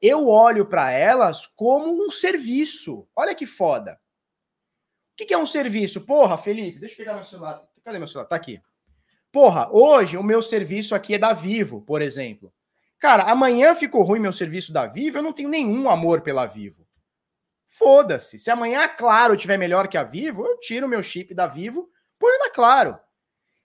Eu 0.00 0.28
olho 0.28 0.64
para 0.64 0.90
elas 0.90 1.46
como 1.46 1.92
um 1.92 2.10
serviço. 2.10 3.06
Olha 3.14 3.34
que 3.34 3.44
foda. 3.44 4.00
O 5.12 5.16
que, 5.16 5.26
que 5.26 5.34
é 5.34 5.38
um 5.38 5.46
serviço? 5.46 6.02
Porra, 6.02 6.38
Felipe, 6.38 6.78
deixa 6.78 6.94
eu 6.94 6.98
pegar 6.98 7.14
meu 7.14 7.24
celular. 7.24 7.62
Cadê 7.84 7.98
meu 7.98 8.08
celular? 8.08 8.28
Tá 8.28 8.36
aqui. 8.36 8.62
Porra, 9.30 9.68
hoje 9.70 10.16
o 10.16 10.22
meu 10.22 10.40
serviço 10.40 10.94
aqui 10.94 11.14
é 11.14 11.18
da 11.18 11.34
Vivo, 11.34 11.82
por 11.82 12.00
exemplo. 12.00 12.50
Cara, 12.98 13.24
amanhã 13.24 13.74
ficou 13.74 14.02
ruim 14.02 14.20
meu 14.20 14.32
serviço 14.32 14.72
da 14.72 14.86
Vivo, 14.86 15.18
eu 15.18 15.22
não 15.22 15.32
tenho 15.32 15.48
nenhum 15.48 15.88
amor 15.90 16.22
pela 16.22 16.46
Vivo. 16.46 16.86
Foda-se. 17.68 18.38
Se 18.38 18.50
amanhã 18.50 18.88
Claro 18.88 19.36
tiver 19.36 19.58
melhor 19.58 19.86
que 19.88 19.98
a 19.98 20.02
Vivo, 20.02 20.46
eu 20.46 20.58
tiro 20.58 20.88
meu 20.88 21.02
chip 21.02 21.34
da 21.34 21.46
Vivo, 21.46 21.90
ponho 22.18 22.38
na 22.38 22.50
Claro. 22.50 22.98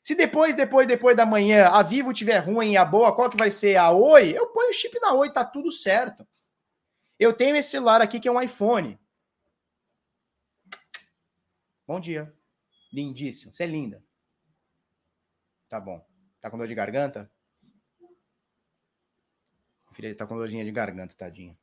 Se 0.03 0.15
depois, 0.15 0.55
depois, 0.55 0.87
depois 0.87 1.15
da 1.15 1.25
manhã 1.25 1.67
a 1.67 1.81
Vivo 1.81 2.11
tiver 2.11 2.39
ruim 2.39 2.71
e 2.71 2.77
a 2.77 2.83
boa, 2.83 3.15
qual 3.15 3.29
que 3.29 3.37
vai 3.37 3.51
ser 3.51 3.77
a 3.77 3.91
Oi? 3.91 4.31
Eu 4.31 4.47
ponho 4.47 4.69
o 4.69 4.73
chip 4.73 4.99
na 4.99 5.13
Oi, 5.13 5.31
tá 5.31 5.45
tudo 5.45 5.71
certo. 5.71 6.27
Eu 7.17 7.31
tenho 7.31 7.55
esse 7.55 7.69
celular 7.69 8.01
aqui 8.01 8.19
que 8.19 8.27
é 8.27 8.31
um 8.31 8.41
iPhone. 8.41 8.99
Bom 11.87 11.99
dia. 11.99 12.33
Lindíssimo. 12.91 13.53
Você 13.53 13.63
é 13.63 13.67
linda. 13.67 14.03
Tá 15.69 15.79
bom. 15.79 16.05
Tá 16.41 16.49
com 16.49 16.57
dor 16.57 16.67
de 16.67 16.75
garganta? 16.75 17.31
Filha, 19.93 20.15
tá 20.15 20.25
com 20.25 20.37
dorzinha 20.37 20.63
de 20.63 20.71
garganta, 20.71 21.13
tadinha. 21.15 21.55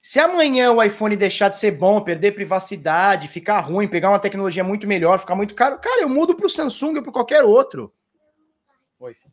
Se 0.00 0.20
amanhã 0.20 0.70
o 0.70 0.82
iPhone 0.82 1.16
deixar 1.16 1.48
de 1.48 1.56
ser 1.56 1.70
bom, 1.70 1.98
perder 2.02 2.32
privacidade, 2.32 3.26
ficar 3.26 3.60
ruim, 3.60 3.88
pegar 3.88 4.10
uma 4.10 4.18
tecnologia 4.18 4.62
muito 4.62 4.86
melhor, 4.86 5.18
ficar 5.18 5.34
muito 5.34 5.54
caro, 5.54 5.78
cara, 5.78 6.02
eu 6.02 6.08
mudo 6.10 6.36
para 6.36 6.44
o 6.44 6.50
Samsung 6.50 6.96
ou 6.96 7.02
para 7.02 7.12
qualquer 7.12 7.42
outro. 7.42 7.90
Oi, 9.00 9.14
filho. 9.14 9.32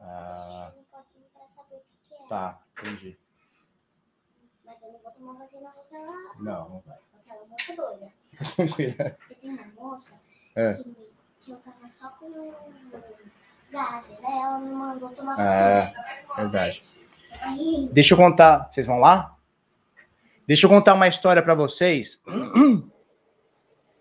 Ah, 0.00 0.72
tá, 2.28 2.62
entendi. 2.78 3.18
Mas 4.64 4.82
eu 4.82 4.92
não 4.92 4.98
vou 5.00 5.10
tomar 5.10 5.32
vacina 5.32 5.70
lá. 5.70 6.34
Não, 6.38 6.68
não 6.68 6.80
vai. 6.86 6.98
Aquela 7.20 7.46
moça 7.46 7.74
doida. 7.74 8.12
Tranquila. 8.54 9.16
Porque 9.18 9.34
tem 9.34 9.50
uma 9.50 9.66
moça 9.74 10.20
é. 10.54 10.74
que, 10.74 10.94
que 11.40 11.50
eu 11.50 11.56
tava 11.56 11.90
só 11.90 12.10
com 12.10 12.54
gases. 13.74 14.16
Aí 14.24 14.38
ela 14.38 14.58
me 14.60 14.72
mandou 14.72 15.10
tomar 15.10 15.38
é, 15.38 15.82
vacina. 15.82 16.04
É, 16.32 16.40
verdade. 16.40 16.82
Deixa 17.92 18.14
eu 18.14 18.18
contar. 18.18 18.68
Vocês 18.70 18.86
vão 18.86 18.98
lá? 18.98 19.34
Deixa 20.46 20.66
eu 20.66 20.70
contar 20.70 20.94
uma 20.94 21.08
história 21.08 21.42
para 21.42 21.54
vocês 21.54 22.22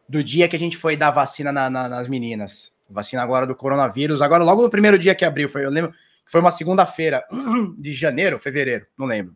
do 0.07 0.23
dia 0.23 0.47
que 0.47 0.55
a 0.55 0.59
gente 0.59 0.77
foi 0.77 0.95
dar 0.95 1.11
vacina 1.11 1.51
na, 1.51 1.69
na, 1.69 1.89
nas 1.89 2.07
meninas. 2.07 2.71
Vacina 2.89 3.23
agora 3.23 3.47
do 3.47 3.55
coronavírus. 3.55 4.21
Agora, 4.21 4.43
logo 4.43 4.61
no 4.61 4.69
primeiro 4.69 4.99
dia 4.99 5.15
que 5.15 5.25
abriu, 5.25 5.49
foi, 5.49 5.65
eu 5.65 5.69
lembro 5.69 5.91
que 5.91 5.97
foi 6.31 6.39
uma 6.39 6.51
segunda-feira 6.51 7.25
de 7.77 7.91
janeiro, 7.91 8.39
fevereiro, 8.39 8.85
não 8.97 9.07
lembro. 9.07 9.35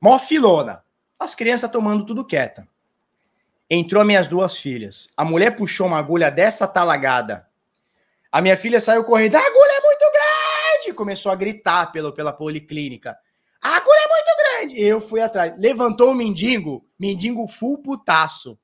Mó 0.00 0.18
filona. 0.18 0.84
As 1.18 1.34
crianças 1.34 1.70
tomando 1.70 2.04
tudo 2.04 2.24
quieta. 2.24 2.68
Entrou 3.68 4.04
minhas 4.04 4.28
duas 4.28 4.56
filhas. 4.58 5.10
A 5.16 5.24
mulher 5.24 5.56
puxou 5.56 5.86
uma 5.86 5.98
agulha 5.98 6.30
dessa 6.30 6.68
talagada 6.68 7.46
a 8.36 8.42
minha 8.42 8.54
filha 8.54 8.78
saiu 8.78 9.02
correndo, 9.02 9.34
a 9.34 9.38
agulha 9.38 9.78
é 9.78 9.80
muito 9.80 10.04
grande! 10.12 10.92
Começou 10.94 11.32
a 11.32 11.34
gritar 11.34 11.90
pelo, 11.90 12.12
pela 12.12 12.34
policlínica. 12.34 13.16
A 13.62 13.76
agulha 13.76 13.98
é 13.98 14.08
muito 14.08 14.36
grande! 14.38 14.78
Eu 14.78 15.00
fui 15.00 15.22
atrás. 15.22 15.54
Levantou 15.58 16.10
o 16.10 16.14
mendigo, 16.14 16.86
mendigo 16.98 17.48
full 17.48 17.78
putaço. 17.78 18.58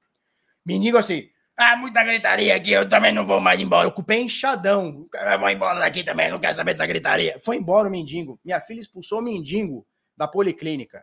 Mendigo 0.62 0.98
assim, 0.98 1.26
ah, 1.56 1.74
muita 1.74 2.04
gritaria 2.04 2.54
aqui, 2.54 2.70
eu 2.70 2.86
também 2.86 3.14
não 3.14 3.24
vou 3.24 3.40
mais 3.40 3.58
embora. 3.58 3.86
Eu 3.88 3.92
culpei 3.92 4.20
enxadão. 4.20 5.08
Eu 5.14 5.38
vou 5.38 5.48
embora 5.48 5.80
daqui 5.80 6.04
também, 6.04 6.30
não 6.30 6.38
quero 6.38 6.54
saber 6.54 6.74
dessa 6.74 6.84
gritaria. 6.84 7.40
Foi 7.40 7.56
embora 7.56 7.88
o 7.88 7.90
mendigo. 7.90 8.38
Minha 8.44 8.60
filha 8.60 8.80
expulsou 8.80 9.20
o 9.20 9.22
mendigo 9.22 9.86
da 10.14 10.28
policlínica. 10.28 11.02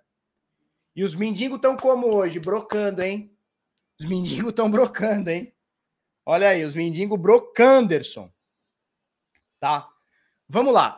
E 0.95 1.03
os 1.03 1.15
mendigos 1.15 1.55
estão 1.55 1.75
como 1.75 2.05
hoje? 2.05 2.39
Brocando, 2.39 3.01
hein? 3.01 3.35
Os 3.99 4.07
mendigos 4.07 4.51
estão 4.51 4.69
brocando, 4.69 5.31
hein? 5.31 5.51
Olha 6.23 6.49
aí, 6.49 6.63
os 6.63 6.75
mendigos 6.75 7.19
brocanderson. 7.19 8.31
Tá? 9.59 9.89
Vamos 10.47 10.73
lá. 10.73 10.97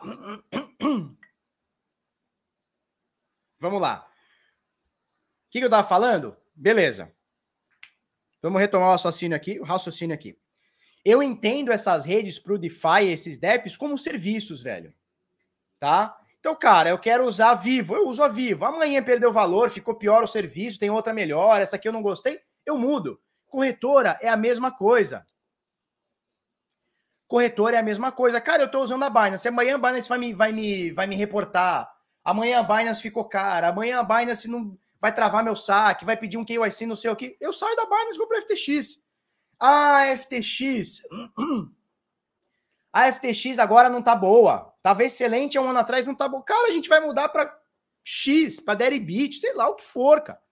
Vamos 3.58 3.80
lá. 3.80 4.08
O 5.46 5.50
que, 5.50 5.58
eu 5.58 5.66
estava 5.66 5.86
falando? 5.86 6.36
Beleza. 6.54 7.12
Vamos 8.40 8.60
retomar 8.60 8.88
o 8.88 8.92
raciocínio 8.92 9.36
aqui, 9.36 9.60
o 9.60 9.64
raciocínio 9.64 10.14
aqui. 10.14 10.38
Eu 11.04 11.22
entendo 11.22 11.70
essas 11.70 12.04
redes 12.04 12.38
para 12.38 12.54
o 12.54 12.58
DeFi, 12.58 13.04
esses 13.10 13.36
DEPs, 13.36 13.76
como 13.76 13.98
serviços, 13.98 14.62
velho. 14.62 14.94
Tá? 15.78 16.16
Então, 16.40 16.56
cara, 16.56 16.88
eu 16.88 16.98
quero 16.98 17.24
usar 17.24 17.54
Vivo, 17.54 17.94
eu 17.94 18.08
uso 18.08 18.22
a 18.22 18.28
Vivo. 18.28 18.64
Amanhã 18.64 19.02
perdeu 19.02 19.32
valor, 19.32 19.70
ficou 19.70 19.94
pior 19.94 20.24
o 20.24 20.28
serviço, 20.28 20.78
tem 20.78 20.90
outra 20.90 21.12
melhor, 21.12 21.60
essa 21.60 21.76
aqui 21.76 21.86
eu 21.86 21.92
não 21.92 22.02
gostei, 22.02 22.40
eu 22.66 22.76
mudo. 22.76 23.20
Corretora 23.46 24.18
é 24.20 24.28
a 24.28 24.36
mesma 24.36 24.72
coisa. 24.72 25.24
Corretor 27.32 27.72
é 27.72 27.78
a 27.78 27.82
mesma 27.82 28.12
coisa. 28.12 28.42
Cara, 28.42 28.60
eu 28.60 28.66
estou 28.66 28.82
usando 28.82 29.04
a 29.04 29.08
Binance. 29.08 29.48
Amanhã 29.48 29.76
a 29.76 29.78
Binance 29.78 30.06
vai 30.06 30.18
me, 30.18 30.34
vai 30.34 30.52
me, 30.52 30.90
vai 30.90 31.06
me 31.06 31.16
reportar. 31.16 31.90
Amanhã 32.22 32.60
a 32.60 32.62
Binance 32.62 33.00
ficou 33.00 33.24
cara. 33.24 33.68
Amanhã 33.68 34.00
a 34.00 34.02
Binance 34.02 34.46
não 34.46 34.78
vai 35.00 35.14
travar 35.14 35.42
meu 35.42 35.56
saque, 35.56 36.04
vai 36.04 36.14
pedir 36.14 36.36
um 36.36 36.44
KYC, 36.44 36.84
não 36.84 36.94
sei 36.94 37.10
o 37.10 37.16
que. 37.16 37.34
Eu 37.40 37.50
saio 37.50 37.74
da 37.74 37.86
Binance 37.86 38.16
e 38.16 38.18
vou 38.18 38.28
para 38.28 38.42
FTX. 38.42 39.02
A 39.58 40.14
FTX. 40.14 41.00
A 42.92 43.10
FTX 43.10 43.58
agora 43.58 43.88
não 43.88 44.02
tá 44.02 44.14
boa. 44.14 44.70
Tava 44.82 45.02
excelente 45.02 45.56
há 45.56 45.62
um 45.62 45.70
ano 45.70 45.78
atrás, 45.78 46.04
não 46.04 46.14
tá 46.14 46.28
boa. 46.28 46.42
Cara, 46.42 46.68
a 46.68 46.72
gente 46.72 46.90
vai 46.90 47.00
mudar 47.00 47.30
para 47.30 47.58
X, 48.04 48.60
para 48.60 48.74
Deribit, 48.74 49.40
sei 49.40 49.54
lá 49.54 49.66
o 49.70 49.76
que 49.76 49.84
for, 49.84 50.20
cara. 50.20 50.42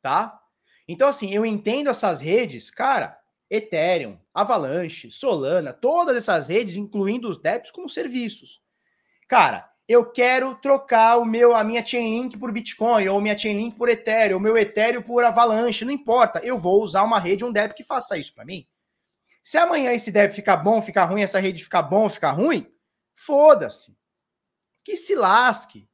Tá? 0.00 0.40
Então, 0.88 1.06
assim, 1.06 1.34
eu 1.34 1.44
entendo 1.44 1.90
essas 1.90 2.18
redes, 2.18 2.70
cara. 2.70 3.20
Ethereum, 3.50 4.18
Avalanche, 4.34 5.10
Solana, 5.10 5.72
todas 5.72 6.16
essas 6.16 6.48
redes, 6.48 6.76
incluindo 6.76 7.28
os 7.28 7.38
DEPs, 7.38 7.70
como 7.70 7.88
serviços. 7.88 8.60
Cara, 9.28 9.70
eu 9.88 10.04
quero 10.10 10.54
trocar 10.56 11.18
o 11.18 11.24
meu, 11.24 11.54
a 11.54 11.62
minha 11.62 11.84
Chainlink 11.84 12.36
por 12.36 12.50
Bitcoin, 12.50 13.06
ou 13.06 13.20
minha 13.20 13.38
Chainlink 13.38 13.76
por 13.76 13.88
Ethereum, 13.88 14.38
o 14.38 14.40
meu 14.40 14.56
Ethereum 14.56 15.02
por 15.02 15.22
Avalanche, 15.22 15.84
não 15.84 15.92
importa. 15.92 16.40
Eu 16.40 16.58
vou 16.58 16.82
usar 16.82 17.04
uma 17.04 17.20
rede, 17.20 17.44
um 17.44 17.52
DEP 17.52 17.74
que 17.74 17.84
faça 17.84 18.18
isso 18.18 18.34
para 18.34 18.44
mim. 18.44 18.66
Se 19.44 19.58
amanhã 19.58 19.92
esse 19.92 20.10
DEP 20.10 20.34
ficar 20.34 20.56
bom, 20.56 20.82
ficar 20.82 21.04
ruim, 21.04 21.22
essa 21.22 21.38
rede 21.38 21.62
ficar 21.62 21.82
bom, 21.82 22.08
ficar 22.08 22.32
ruim, 22.32 22.66
foda-se. 23.14 23.96
Que 24.84 24.96
se 24.96 25.14
lasque. 25.14 25.88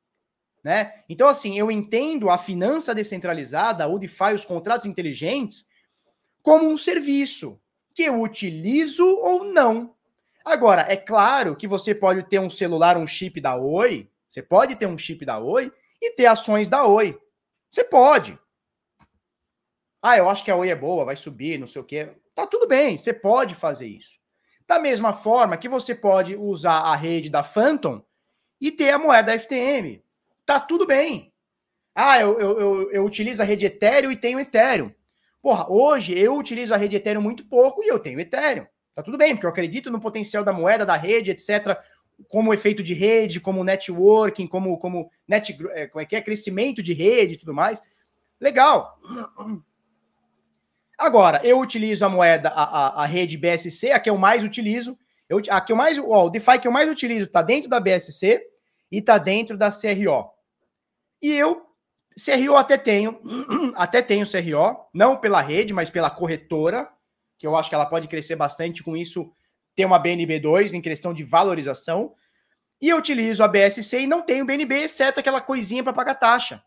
Né? 0.64 1.02
Então, 1.06 1.28
assim, 1.28 1.58
eu 1.58 1.70
entendo 1.70 2.30
a 2.30 2.38
finança 2.38 2.94
descentralizada, 2.94 3.86
o 3.88 3.98
DeFi, 3.98 4.32
os 4.34 4.44
contratos 4.44 4.86
inteligentes, 4.86 5.66
como 6.42 6.68
um 6.68 6.76
serviço 6.76 7.58
que 7.94 8.02
eu 8.02 8.20
utilizo 8.20 9.06
ou 9.06 9.44
não. 9.44 9.94
Agora, 10.44 10.84
é 10.88 10.96
claro 10.96 11.54
que 11.54 11.68
você 11.68 11.94
pode 11.94 12.24
ter 12.24 12.40
um 12.40 12.50
celular, 12.50 12.96
um 12.96 13.06
chip 13.06 13.40
da 13.40 13.56
Oi, 13.56 14.10
você 14.28 14.42
pode 14.42 14.74
ter 14.76 14.86
um 14.86 14.98
chip 14.98 15.24
da 15.24 15.38
Oi 15.38 15.72
e 16.00 16.10
ter 16.10 16.26
ações 16.26 16.68
da 16.68 16.84
Oi. 16.84 17.18
Você 17.70 17.84
pode. 17.84 18.38
Ah, 20.02 20.16
eu 20.16 20.28
acho 20.28 20.44
que 20.44 20.50
a 20.50 20.56
Oi 20.56 20.68
é 20.68 20.74
boa, 20.74 21.04
vai 21.04 21.14
subir, 21.14 21.58
não 21.58 21.66
sei 21.66 21.80
o 21.80 21.84
quê. 21.84 22.10
Tá 22.34 22.46
tudo 22.46 22.66
bem, 22.66 22.98
você 22.98 23.12
pode 23.12 23.54
fazer 23.54 23.86
isso. 23.86 24.18
Da 24.66 24.78
mesma 24.78 25.12
forma 25.12 25.56
que 25.56 25.68
você 25.68 25.94
pode 25.94 26.34
usar 26.34 26.80
a 26.80 26.96
rede 26.96 27.30
da 27.30 27.42
Phantom 27.42 28.02
e 28.60 28.72
ter 28.72 28.90
a 28.90 28.98
moeda 28.98 29.38
FTM. 29.38 30.02
Tá 30.44 30.58
tudo 30.58 30.86
bem. 30.86 31.32
Ah, 31.94 32.18
eu, 32.20 32.40
eu, 32.40 32.60
eu, 32.60 32.92
eu 32.92 33.04
utilizo 33.04 33.42
a 33.42 33.44
rede 33.44 33.66
Ethereum 33.66 34.10
e 34.10 34.16
tenho 34.16 34.40
Ethereum. 34.40 34.92
Porra, 35.42 35.68
hoje 35.68 36.16
eu 36.16 36.36
utilizo 36.36 36.72
a 36.72 36.76
rede 36.76 36.94
Ethereum 36.94 37.20
muito 37.20 37.44
pouco 37.44 37.82
e 37.82 37.88
eu 37.88 37.98
tenho 37.98 38.20
Ethereum. 38.20 38.64
Tá 38.94 39.02
tudo 39.02 39.18
bem, 39.18 39.34
porque 39.34 39.46
eu 39.46 39.50
acredito 39.50 39.90
no 39.90 40.00
potencial 40.00 40.44
da 40.44 40.52
moeda, 40.52 40.86
da 40.86 40.96
rede, 40.96 41.32
etc. 41.32 41.76
Como 42.28 42.54
efeito 42.54 42.82
de 42.82 42.94
rede, 42.94 43.40
como 43.40 43.64
networking, 43.64 44.46
como, 44.46 44.78
como, 44.78 45.10
net, 45.26 45.58
é, 45.72 45.88
como 45.88 46.00
é 46.00 46.06
que 46.06 46.14
é? 46.14 46.22
Crescimento 46.22 46.80
de 46.80 46.92
rede 46.92 47.34
e 47.34 47.36
tudo 47.36 47.52
mais. 47.52 47.82
Legal. 48.40 48.96
Agora, 50.96 51.40
eu 51.42 51.58
utilizo 51.58 52.04
a 52.04 52.08
moeda, 52.08 52.50
a, 52.50 52.62
a, 52.62 53.02
a 53.02 53.06
rede 53.06 53.36
BSC, 53.36 53.90
a 53.90 53.98
que 53.98 54.10
eu 54.10 54.16
mais 54.16 54.44
utilizo. 54.44 54.96
Eu, 55.28 55.42
a 55.48 55.60
que 55.60 55.72
eu 55.72 55.76
mais, 55.76 55.98
ó, 55.98 56.26
o 56.26 56.30
DeFi 56.30 56.60
que 56.60 56.68
eu 56.68 56.72
mais 56.72 56.88
utilizo 56.88 57.24
está 57.24 57.42
dentro 57.42 57.68
da 57.68 57.80
BSC 57.80 58.40
e 58.90 58.98
está 58.98 59.18
dentro 59.18 59.56
da 59.56 59.70
CRO. 59.70 60.30
E 61.20 61.32
eu, 61.32 61.66
CRO 62.16 62.56
até 62.56 62.76
tenho, 62.76 63.20
até 63.74 64.02
tenho 64.02 64.26
CRO, 64.26 64.88
não 64.92 65.16
pela 65.16 65.40
rede, 65.40 65.72
mas 65.72 65.90
pela 65.90 66.10
corretora, 66.10 66.88
que 67.38 67.46
eu 67.46 67.56
acho 67.56 67.68
que 67.68 67.74
ela 67.74 67.86
pode 67.86 68.08
crescer 68.08 68.36
bastante 68.36 68.82
com 68.82 68.96
isso, 68.96 69.32
ter 69.74 69.84
uma 69.84 70.02
BNB2 70.02 70.72
em 70.72 70.80
questão 70.80 71.12
de 71.12 71.24
valorização. 71.24 72.14
E 72.80 72.88
eu 72.88 72.96
utilizo 72.96 73.42
a 73.42 73.48
BSC 73.48 74.00
e 74.00 74.06
não 74.06 74.22
tenho 74.22 74.44
BNB, 74.44 74.74
exceto 74.82 75.20
aquela 75.20 75.40
coisinha 75.40 75.82
para 75.82 75.92
pagar 75.92 76.14
taxa. 76.14 76.62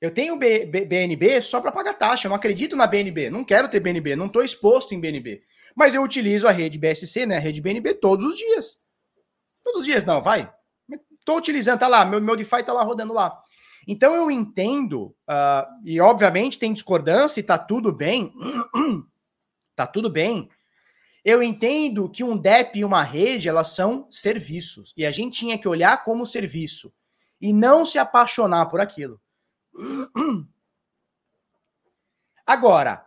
Eu 0.00 0.10
tenho 0.10 0.36
B, 0.36 0.66
B, 0.66 0.84
BNB 0.84 1.40
só 1.40 1.60
para 1.60 1.72
pagar 1.72 1.94
taxa, 1.94 2.26
eu 2.26 2.28
não 2.28 2.36
acredito 2.36 2.76
na 2.76 2.86
BNB, 2.86 3.30
não 3.30 3.44
quero 3.44 3.68
ter 3.68 3.80
BNB, 3.80 4.14
não 4.14 4.26
estou 4.26 4.44
exposto 4.44 4.94
em 4.94 5.00
BNB. 5.00 5.42
Mas 5.74 5.94
eu 5.94 6.02
utilizo 6.02 6.46
a 6.46 6.52
rede 6.52 6.78
BSC, 6.78 7.26
né, 7.26 7.36
a 7.36 7.40
rede 7.40 7.60
BNB, 7.60 7.94
todos 7.94 8.24
os 8.24 8.36
dias. 8.36 8.78
Todos 9.64 9.80
os 9.80 9.86
dias 9.86 10.04
não, 10.04 10.22
vai. 10.22 10.52
Estou 11.18 11.38
utilizando, 11.38 11.80
tá 11.80 11.88
lá, 11.88 12.04
meu, 12.04 12.20
meu 12.20 12.36
DeFi 12.36 12.62
tá 12.62 12.72
lá 12.72 12.82
rodando 12.82 13.12
lá. 13.12 13.42
Então 13.86 14.14
eu 14.14 14.30
entendo, 14.30 15.14
uh, 15.28 15.66
e 15.84 16.00
obviamente 16.00 16.58
tem 16.58 16.72
discordância 16.72 17.38
e 17.38 17.44
tá 17.44 17.56
tudo 17.56 17.92
bem, 17.92 18.34
tá 19.76 19.86
tudo 19.86 20.10
bem. 20.10 20.50
Eu 21.24 21.42
entendo 21.42 22.08
que 22.08 22.24
um 22.24 22.36
DEP 22.36 22.78
e 22.78 22.84
uma 22.84 23.02
rede, 23.02 23.48
elas 23.48 23.68
são 23.68 24.06
serviços. 24.10 24.92
E 24.96 25.04
a 25.04 25.10
gente 25.10 25.38
tinha 25.38 25.58
que 25.58 25.68
olhar 25.68 26.04
como 26.04 26.24
serviço 26.24 26.92
e 27.40 27.52
não 27.52 27.84
se 27.84 27.98
apaixonar 27.98 28.66
por 28.66 28.80
aquilo. 28.80 29.20
Agora, 32.46 33.04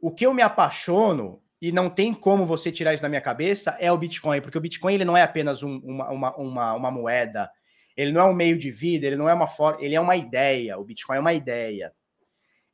o 0.00 0.10
que 0.10 0.26
eu 0.26 0.34
me 0.34 0.42
apaixono, 0.42 1.40
e 1.62 1.72
não 1.72 1.88
tem 1.88 2.12
como 2.12 2.44
você 2.44 2.70
tirar 2.72 2.92
isso 2.92 3.02
da 3.02 3.08
minha 3.08 3.20
cabeça, 3.20 3.76
é 3.80 3.90
o 3.90 3.96
Bitcoin, 3.96 4.40
porque 4.40 4.58
o 4.58 4.60
Bitcoin 4.60 4.94
ele 4.94 5.04
não 5.04 5.16
é 5.16 5.22
apenas 5.22 5.62
um, 5.62 5.78
uma, 5.78 6.10
uma, 6.10 6.36
uma, 6.36 6.74
uma, 6.74 6.90
moeda, 6.90 7.50
ele 7.96 8.12
não 8.12 8.20
é 8.20 8.24
um 8.24 8.34
meio 8.34 8.58
de 8.58 8.70
vida, 8.70 9.06
ele 9.06 9.16
não 9.16 9.28
é 9.28 9.34
uma 9.34 9.46
forma, 9.46 9.82
ele 9.82 9.94
é 9.94 10.00
uma 10.00 10.16
ideia. 10.16 10.78
O 10.78 10.84
Bitcoin 10.84 11.16
é 11.16 11.20
uma 11.20 11.32
ideia. 11.32 11.92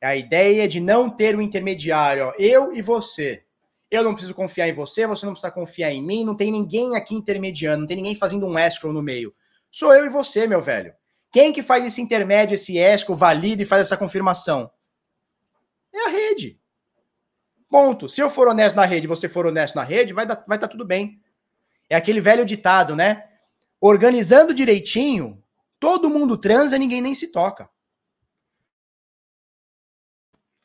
É 0.00 0.06
a 0.06 0.16
ideia 0.16 0.66
de 0.66 0.80
não 0.80 1.10
ter 1.10 1.36
um 1.36 1.42
intermediário, 1.42 2.28
ó, 2.28 2.32
eu 2.38 2.72
e 2.72 2.80
você. 2.80 3.44
Eu 3.90 4.04
não 4.04 4.12
preciso 4.12 4.34
confiar 4.34 4.68
em 4.68 4.72
você, 4.72 5.06
você 5.06 5.26
não 5.26 5.32
precisa 5.32 5.52
confiar 5.52 5.90
em 5.90 6.02
mim, 6.02 6.24
não 6.24 6.36
tem 6.36 6.50
ninguém 6.50 6.96
aqui 6.96 7.14
intermediando, 7.14 7.80
não 7.80 7.86
tem 7.86 7.96
ninguém 7.96 8.14
fazendo 8.14 8.46
um 8.46 8.58
escrow 8.58 8.92
no 8.92 9.02
meio. 9.02 9.34
Sou 9.70 9.92
eu 9.92 10.06
e 10.06 10.08
você, 10.08 10.46
meu 10.46 10.60
velho. 10.60 10.94
Quem 11.32 11.52
que 11.52 11.62
faz 11.62 11.84
esse 11.84 12.00
intermédio, 12.00 12.54
esse 12.54 12.78
escrow, 12.78 13.16
valida 13.16 13.62
e 13.62 13.66
faz 13.66 13.82
essa 13.82 13.96
confirmação? 13.96 14.70
É 15.92 16.06
a 16.06 16.08
rede. 16.08 16.58
Ponto. 17.68 18.08
Se 18.08 18.20
eu 18.20 18.30
for 18.30 18.48
honesto 18.48 18.76
na 18.76 18.84
rede, 18.84 19.06
você 19.06 19.28
for 19.28 19.46
honesto 19.46 19.74
na 19.74 19.84
rede, 19.84 20.12
vai 20.12 20.24
estar 20.24 20.44
vai 20.46 20.58
tá 20.58 20.66
tudo 20.66 20.84
bem. 20.84 21.20
É 21.88 21.96
aquele 21.96 22.20
velho 22.20 22.44
ditado, 22.44 22.96
né? 22.96 23.30
Organizando 23.81 24.53
direitinho, 24.53 25.43
todo 25.78 26.11
mundo 26.11 26.37
transa, 26.37 26.76
ninguém 26.76 27.01
nem 27.01 27.14
se 27.14 27.28
toca. 27.28 27.70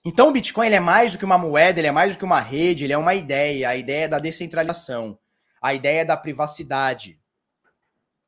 Então 0.03 0.29
o 0.29 0.31
Bitcoin 0.31 0.69
é 0.69 0.79
mais 0.79 1.13
do 1.13 1.17
que 1.17 1.25
uma 1.25 1.37
moeda, 1.37 1.79
ele 1.79 1.87
é 1.87 1.91
mais 1.91 2.15
do 2.15 2.19
que 2.19 2.25
uma 2.25 2.39
rede, 2.39 2.83
ele 2.83 2.93
é 2.93 2.97
uma 2.97 3.15
ideia, 3.15 3.69
a 3.69 3.75
ideia 3.75 4.07
da 4.07 4.19
descentralização, 4.19 5.17
a 5.59 5.73
ideia 5.73 6.05
da 6.05 6.15
privacidade. 6.15 7.19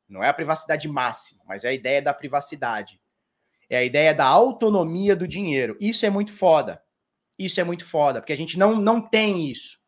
Não 0.08 0.24
é 0.24 0.28
a 0.28 0.34
privacidade 0.34 0.88
máxima, 0.88 1.40
mas 1.46 1.64
é 1.64 1.68
a 1.68 1.72
ideia 1.72 2.02
da 2.02 2.12
privacidade. 2.12 3.00
É 3.70 3.76
a 3.76 3.84
ideia 3.84 4.14
da 4.14 4.24
autonomia 4.24 5.14
do 5.14 5.28
dinheiro. 5.28 5.76
Isso 5.78 6.04
é 6.04 6.10
muito 6.10 6.32
foda. 6.32 6.82
Isso 7.38 7.60
é 7.60 7.64
muito 7.64 7.84
foda, 7.84 8.20
porque 8.20 8.32
a 8.32 8.36
gente 8.36 8.58
não, 8.58 8.80
não 8.80 9.00
tem 9.00 9.48
isso. 9.48 9.78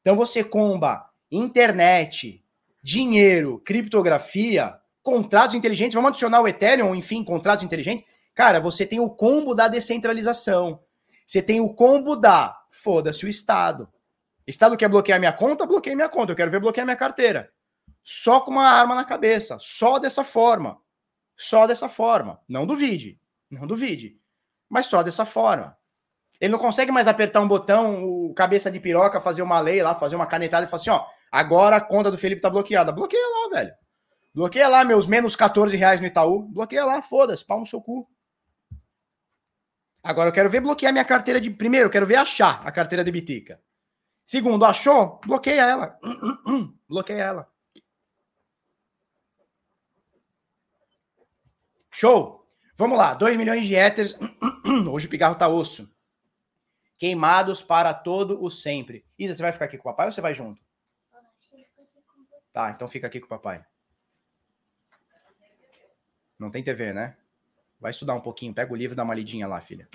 Então 0.00 0.16
você 0.16 0.44
comba 0.44 1.08
internet, 1.30 2.41
dinheiro, 2.82 3.60
criptografia, 3.60 4.78
contratos 5.02 5.54
inteligentes, 5.54 5.94
vamos 5.94 6.10
adicionar 6.10 6.40
o 6.40 6.48
Ethereum, 6.48 6.94
enfim, 6.94 7.22
contratos 7.24 7.64
inteligentes. 7.64 8.04
Cara, 8.34 8.60
você 8.60 8.86
tem 8.86 8.98
o 8.98 9.10
combo 9.10 9.54
da 9.54 9.68
descentralização. 9.68 10.80
Você 11.26 11.42
tem 11.42 11.60
o 11.60 11.72
combo 11.72 12.16
da 12.16 12.58
foda-se 12.70 13.24
o 13.24 13.28
Estado. 13.28 13.88
Estado 14.46 14.76
quer 14.76 14.88
bloquear 14.88 15.18
minha 15.18 15.32
conta? 15.32 15.66
Bloqueia 15.66 15.94
minha 15.94 16.08
conta. 16.08 16.32
Eu 16.32 16.36
quero 16.36 16.50
ver 16.50 16.60
bloquear 16.60 16.84
minha 16.84 16.96
carteira. 16.96 17.50
Só 18.02 18.40
com 18.40 18.50
uma 18.50 18.68
arma 18.68 18.94
na 18.94 19.04
cabeça. 19.04 19.56
Só 19.60 19.98
dessa 19.98 20.24
forma. 20.24 20.78
Só 21.36 21.66
dessa 21.66 21.88
forma. 21.88 22.40
Não 22.48 22.66
duvide. 22.66 23.20
Não 23.50 23.66
duvide. 23.66 24.18
Mas 24.68 24.86
só 24.86 25.02
dessa 25.02 25.24
forma. 25.24 25.76
Ele 26.40 26.50
não 26.50 26.58
consegue 26.58 26.90
mais 26.90 27.06
apertar 27.06 27.40
um 27.40 27.46
botão, 27.46 28.04
o 28.04 28.34
cabeça 28.34 28.68
de 28.68 28.80
piroca, 28.80 29.20
fazer 29.20 29.42
uma 29.42 29.60
lei 29.60 29.80
lá, 29.80 29.94
fazer 29.94 30.16
uma 30.16 30.26
canetada 30.26 30.66
e 30.66 30.68
falar 30.68 30.80
assim: 30.80 30.90
ó, 30.90 31.06
agora 31.32 31.76
a 31.76 31.80
conta 31.80 32.10
do 32.10 32.18
Felipe 32.18 32.42
tá 32.42 32.48
bloqueada. 32.48 32.92
Bloqueia 32.92 33.26
lá, 33.26 33.56
velho. 33.56 33.74
Bloqueia 34.34 34.68
lá 34.68 34.84
meus 34.84 35.06
menos 35.06 35.34
14 35.34 35.76
reais 35.76 36.00
no 36.00 36.06
Itaú. 36.06 36.42
Bloqueia 36.42 36.84
lá, 36.84 37.02
foda-se, 37.02 37.44
pau 37.44 37.60
no 37.60 37.66
seu 37.66 37.80
cu. 37.80 38.08
Agora 40.02 40.28
eu 40.28 40.32
quero 40.32 40.50
ver 40.50 40.60
bloquear 40.60 40.92
minha 40.92 41.04
carteira 41.04 41.40
de. 41.40 41.50
Primeiro, 41.50 41.86
eu 41.86 41.90
quero 41.90 42.06
ver 42.06 42.16
achar 42.16 42.66
a 42.66 42.70
carteira 42.72 43.04
de 43.04 43.10
Bitica. 43.10 43.60
Segundo, 44.24 44.64
achou? 44.64 45.20
Bloqueia 45.24 45.62
ela. 45.62 45.98
bloqueia 46.88 47.22
ela. 47.22 47.52
Show! 51.90 52.42
Vamos 52.76 52.96
lá, 52.96 53.14
2 53.14 53.36
milhões 53.36 53.66
de 53.66 53.74
éteres. 53.74 54.18
Hoje 54.90 55.06
o 55.06 55.10
pigarro 55.10 55.36
tá 55.36 55.46
osso. 55.46 55.88
Queimados 56.98 57.62
para 57.62 57.92
todo 57.92 58.42
o 58.42 58.50
sempre. 58.50 59.04
Isa, 59.18 59.34
você 59.34 59.42
vai 59.42 59.52
ficar 59.52 59.66
aqui 59.66 59.76
com 59.76 59.88
o 59.88 59.92
papai 59.92 60.06
ou 60.06 60.12
você 60.12 60.20
vai 60.20 60.34
junto? 60.34 60.60
Tá, 62.52 62.70
então 62.70 62.86
fica 62.86 63.06
aqui 63.06 63.18
com 63.18 63.26
o 63.26 63.28
papai. 63.28 63.64
Não 66.38 66.50
tem 66.50 66.62
TV, 66.62 66.92
né? 66.92 67.16
Vai 67.80 67.90
estudar 67.90 68.14
um 68.14 68.20
pouquinho, 68.20 68.54
pega 68.54 68.72
o 68.72 68.76
livro 68.76 68.94
e 68.94 68.96
dá 68.96 69.04
uma 69.04 69.14
lidinha 69.14 69.46
lá, 69.46 69.60
filha. 69.60 69.88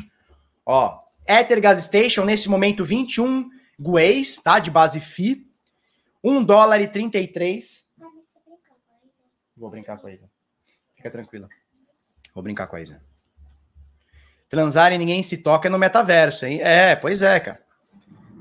Ó, 0.65 1.03
Ether 1.27 1.61
Gas 1.61 1.83
Station, 1.83 2.25
nesse 2.25 2.49
momento, 2.49 2.83
21 2.83 3.49
guês, 3.79 4.37
tá? 4.37 4.59
De 4.59 4.71
base 4.71 4.99
FI. 4.99 5.45
1 6.23 6.43
dólar 6.43 6.81
e 6.81 6.87
33. 6.87 7.87
Vou 9.55 9.69
brincar 9.69 9.97
com 9.97 10.07
a 10.07 10.11
Isa. 10.11 10.29
Fica 10.95 11.09
tranquila. 11.09 11.47
Vou 12.33 12.43
brincar 12.43 12.67
com 12.67 12.75
a 12.75 12.81
Isa. 12.81 13.01
Transar 14.49 14.93
e 14.93 14.97
ninguém 14.97 15.21
se 15.21 15.37
toca 15.37 15.69
no 15.69 15.77
metaverso, 15.77 16.45
hein? 16.45 16.61
É, 16.61 16.95
pois 16.95 17.21
é, 17.21 17.39
cara. 17.39 17.66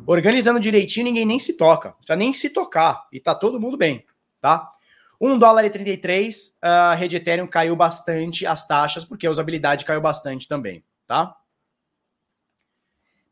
Organizando 0.06 0.60
direitinho, 0.60 1.06
ninguém 1.06 1.26
nem 1.26 1.38
se 1.38 1.54
toca. 1.54 1.94
Já 2.06 2.14
nem 2.14 2.32
se 2.32 2.50
tocar. 2.50 3.06
E 3.12 3.18
tá 3.18 3.34
todo 3.34 3.60
mundo 3.60 3.76
bem, 3.76 4.04
tá? 4.40 4.68
1 5.20 5.38
dólar 5.38 5.64
e 5.64 5.70
33, 5.70 6.56
a 6.60 6.94
rede 6.94 7.16
Ethereum 7.16 7.46
caiu 7.46 7.74
bastante 7.74 8.46
as 8.46 8.66
taxas, 8.66 9.04
porque 9.04 9.26
a 9.26 9.30
usabilidade 9.30 9.84
caiu 9.84 10.00
bastante 10.00 10.46
também, 10.46 10.84
tá? 11.06 11.34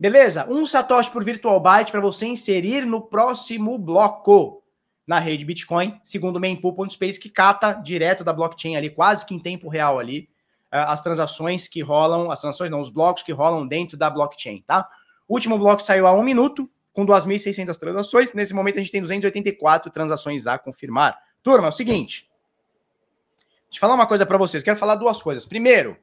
Beleza? 0.00 0.46
Um 0.50 0.66
satoshi 0.66 1.10
por 1.10 1.22
virtual 1.22 1.60
byte 1.60 1.92
para 1.92 2.00
você 2.00 2.26
inserir 2.26 2.86
no 2.86 3.02
próximo 3.02 3.78
bloco 3.78 4.62
na 5.06 5.18
rede 5.18 5.44
Bitcoin, 5.44 6.00
segundo 6.02 6.36
o 6.36 6.40
mempool.space, 6.40 7.20
que 7.20 7.28
cata 7.28 7.74
direto 7.74 8.24
da 8.24 8.32
blockchain 8.32 8.76
ali, 8.76 8.88
quase 8.88 9.26
que 9.26 9.34
em 9.34 9.38
tempo 9.38 9.68
real 9.68 9.98
ali, 9.98 10.28
as 10.70 11.02
transações 11.02 11.68
que 11.68 11.82
rolam, 11.82 12.30
as 12.30 12.40
transações 12.40 12.70
não, 12.70 12.80
os 12.80 12.88
blocos 12.88 13.22
que 13.22 13.30
rolam 13.30 13.66
dentro 13.66 13.96
da 13.96 14.08
blockchain, 14.08 14.64
tá? 14.66 14.88
O 15.26 15.34
último 15.34 15.58
bloco 15.58 15.82
saiu 15.82 16.06
há 16.06 16.12
um 16.12 16.22
minuto, 16.22 16.70
com 16.92 17.04
2.600 17.04 17.76
transações. 17.76 18.32
Nesse 18.32 18.54
momento 18.54 18.76
a 18.76 18.80
gente 18.80 18.92
tem 18.92 19.00
284 19.00 19.90
transações 19.90 20.46
a 20.46 20.58
confirmar. 20.58 21.18
Turma, 21.42 21.66
é 21.66 21.70
o 21.70 21.72
seguinte. 21.72 22.30
Deixa 23.64 23.76
eu 23.76 23.80
falar 23.80 23.94
uma 23.94 24.06
coisa 24.06 24.24
para 24.24 24.38
vocês. 24.38 24.62
Quero 24.62 24.78
falar 24.78 24.94
duas 24.94 25.20
coisas. 25.20 25.44
Primeiro, 25.44 25.96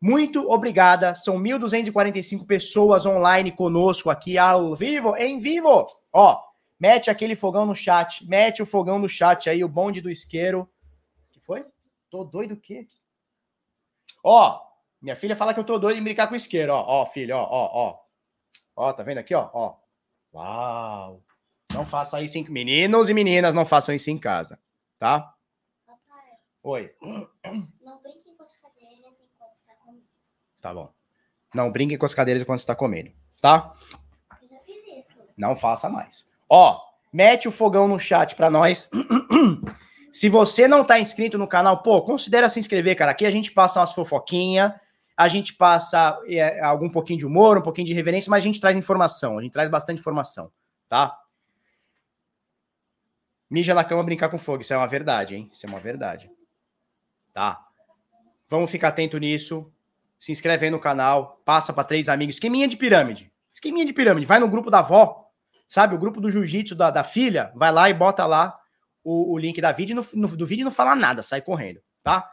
muito 0.00 0.50
obrigada. 0.50 1.14
São 1.14 1.38
1.245 1.38 2.44
pessoas 2.46 3.06
online 3.06 3.52
conosco 3.52 4.10
aqui 4.10 4.36
ao 4.36 4.74
vivo, 4.74 5.16
em 5.16 5.38
vivo. 5.38 5.86
Ó, 6.12 6.42
mete 6.78 7.10
aquele 7.10 7.36
fogão 7.36 7.64
no 7.64 7.74
chat. 7.74 8.26
Mete 8.28 8.62
o 8.62 8.66
fogão 8.66 8.98
no 8.98 9.08
chat 9.08 9.48
aí, 9.48 9.62
o 9.62 9.68
bonde 9.68 10.00
do 10.00 10.10
isqueiro. 10.10 10.68
que 11.30 11.40
foi? 11.40 11.64
Tô 12.10 12.24
doido 12.24 12.54
o 12.54 12.60
quê? 12.60 12.86
Ó, 14.22 14.60
minha 15.00 15.16
filha 15.16 15.36
fala 15.36 15.54
que 15.54 15.60
eu 15.60 15.64
tô 15.64 15.78
doido 15.78 15.98
em 15.98 16.02
brincar 16.02 16.26
com 16.26 16.34
isqueiro, 16.34 16.72
ó, 16.72 16.84
ó, 16.86 17.06
filho, 17.06 17.36
ó, 17.36 17.42
ó, 17.42 17.70
ó. 17.72 18.03
Ó, 18.76 18.92
tá 18.92 19.02
vendo 19.02 19.18
aqui, 19.18 19.34
ó, 19.34 19.50
ó. 19.52 19.76
Uau. 20.32 21.22
Não 21.72 21.86
faça 21.86 22.20
isso 22.20 22.38
em... 22.38 22.48
Meninos 22.48 23.08
e 23.08 23.14
meninas, 23.14 23.54
não 23.54 23.64
façam 23.64 23.94
isso 23.94 24.10
em 24.10 24.18
casa, 24.18 24.58
tá? 24.98 25.34
Papai. 25.86 26.38
Oi. 26.62 26.94
Não 27.82 28.00
brinque 28.02 28.32
com 28.36 28.42
as 28.44 28.56
cadeiras 28.56 28.98
enquanto 28.98 29.52
está 29.52 29.74
comendo. 29.74 30.02
Tá 30.60 30.74
bom. 30.74 30.92
Não 31.54 31.70
brinque 31.70 31.96
com 31.96 32.06
as 32.06 32.14
cadeiras 32.14 32.42
enquanto 32.42 32.60
está 32.60 32.74
comendo, 32.74 33.12
tá? 33.40 33.74
Eu 34.42 34.48
já 34.48 34.58
fiz 34.60 34.76
isso. 34.76 35.18
Não 35.36 35.54
faça 35.54 35.88
mais. 35.88 36.28
Ó, 36.48 36.80
mete 37.12 37.46
o 37.48 37.52
fogão 37.52 37.86
no 37.86 37.98
chat 37.98 38.34
para 38.34 38.50
nós. 38.50 38.90
Se 40.12 40.28
você 40.28 40.68
não 40.68 40.84
tá 40.84 40.98
inscrito 41.00 41.36
no 41.36 41.48
canal, 41.48 41.82
pô, 41.82 42.02
considera 42.02 42.48
se 42.48 42.60
inscrever, 42.60 42.96
cara. 42.96 43.10
Aqui 43.10 43.26
a 43.26 43.30
gente 43.30 43.50
passa 43.50 43.80
umas 43.80 43.92
fofoquinhas, 43.92 44.72
a 45.16 45.28
gente 45.28 45.54
passa 45.54 46.20
é, 46.26 46.60
algum 46.60 46.88
pouquinho 46.88 47.18
de 47.18 47.26
humor, 47.26 47.58
um 47.58 47.62
pouquinho 47.62 47.86
de 47.86 47.94
reverência, 47.94 48.30
mas 48.30 48.42
a 48.42 48.46
gente 48.46 48.60
traz 48.60 48.76
informação, 48.76 49.38
a 49.38 49.42
gente 49.42 49.52
traz 49.52 49.70
bastante 49.70 50.00
informação, 50.00 50.50
tá? 50.88 51.16
Mija 53.48 53.74
na 53.74 53.84
cama 53.84 54.02
brincar 54.02 54.28
com 54.28 54.38
fogo, 54.38 54.62
isso 54.62 54.74
é 54.74 54.76
uma 54.76 54.86
verdade, 54.86 55.36
hein? 55.36 55.48
Isso 55.52 55.64
é 55.64 55.68
uma 55.68 55.78
verdade. 55.78 56.30
Tá? 57.32 57.64
Vamos 58.48 58.70
ficar 58.70 58.88
atento 58.88 59.18
nisso. 59.18 59.70
Se 60.18 60.32
inscreve 60.32 60.66
aí 60.66 60.70
no 60.70 60.80
canal, 60.80 61.40
passa 61.44 61.72
para 61.72 61.84
três 61.84 62.08
amigos. 62.08 62.36
Esqueminha 62.36 62.66
de 62.66 62.76
pirâmide. 62.76 63.32
Esqueminha 63.52 63.84
de 63.84 63.92
pirâmide. 63.92 64.26
Vai 64.26 64.40
no 64.40 64.48
grupo 64.48 64.70
da 64.70 64.78
avó, 64.78 65.30
sabe? 65.68 65.94
O 65.94 65.98
grupo 65.98 66.20
do 66.20 66.30
jiu-jitsu 66.30 66.74
da, 66.74 66.90
da 66.90 67.04
filha. 67.04 67.52
Vai 67.54 67.70
lá 67.70 67.88
e 67.90 67.94
bota 67.94 68.26
lá 68.26 68.58
o, 69.04 69.34
o 69.34 69.38
link 69.38 69.60
da 69.60 69.70
vídeo 69.70 69.94
no, 69.94 70.06
no, 70.14 70.36
do 70.36 70.46
vídeo 70.46 70.64
não 70.64 70.72
fala 70.72 70.96
nada, 70.96 71.22
sai 71.22 71.42
correndo, 71.42 71.80
tá? 72.02 72.28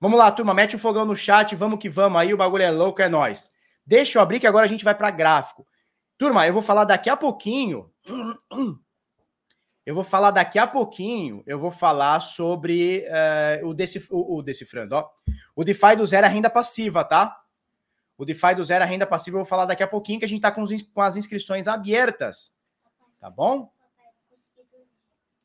Vamos 0.00 0.18
lá, 0.18 0.32
turma, 0.32 0.54
mete 0.54 0.76
o 0.76 0.78
fogão 0.78 1.04
no 1.04 1.14
chat, 1.14 1.54
vamos 1.54 1.78
que 1.78 1.90
vamos 1.90 2.18
aí, 2.18 2.32
o 2.32 2.36
bagulho 2.36 2.62
é 2.62 2.70
louco, 2.70 3.02
é 3.02 3.08
nós. 3.08 3.52
Deixa 3.84 4.18
eu 4.18 4.22
abrir 4.22 4.40
que 4.40 4.46
agora 4.46 4.64
a 4.64 4.68
gente 4.68 4.82
vai 4.82 4.94
para 4.94 5.10
gráfico. 5.10 5.66
Turma, 6.16 6.46
eu 6.46 6.52
vou 6.52 6.62
falar 6.62 6.84
daqui 6.84 7.10
a 7.10 7.16
pouquinho. 7.16 7.92
Eu 9.84 9.94
vou 9.94 10.04
falar 10.04 10.30
daqui 10.30 10.58
a 10.58 10.66
pouquinho. 10.66 11.42
Eu 11.46 11.58
vou 11.58 11.70
falar 11.70 12.20
sobre 12.20 13.04
uh, 13.62 13.66
o, 13.66 13.74
decif 13.74 14.08
o, 14.10 14.36
o, 14.36 14.42
decifrando, 14.42 14.94
ó. 14.94 15.10
O 15.56 15.64
DeFi 15.64 15.96
do 15.96 16.06
zero 16.06 16.26
é 16.26 16.28
renda 16.28 16.48
passiva, 16.48 17.02
tá? 17.04 17.42
O 18.16 18.24
DeFi 18.24 18.54
do 18.54 18.62
zero 18.62 18.84
é 18.84 18.86
renda 18.86 19.06
passiva. 19.06 19.36
Eu 19.36 19.40
vou 19.40 19.48
falar 19.48 19.64
daqui 19.64 19.82
a 19.82 19.88
pouquinho 19.88 20.18
que 20.18 20.24
a 20.24 20.28
gente 20.28 20.42
tá 20.42 20.52
com, 20.52 20.62
os, 20.62 20.82
com 20.82 21.00
as 21.00 21.16
inscrições 21.16 21.66
abertas, 21.66 22.54
tá 23.18 23.28
bom? 23.28 23.72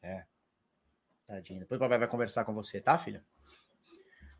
É. 0.03 0.25
Tadinho. 1.25 1.61
Depois 1.61 1.79
o 1.79 1.83
papai 1.83 1.97
vai 1.97 2.07
conversar 2.07 2.45
com 2.45 2.53
você, 2.53 2.79
tá, 2.79 2.97
filha? 2.97 3.23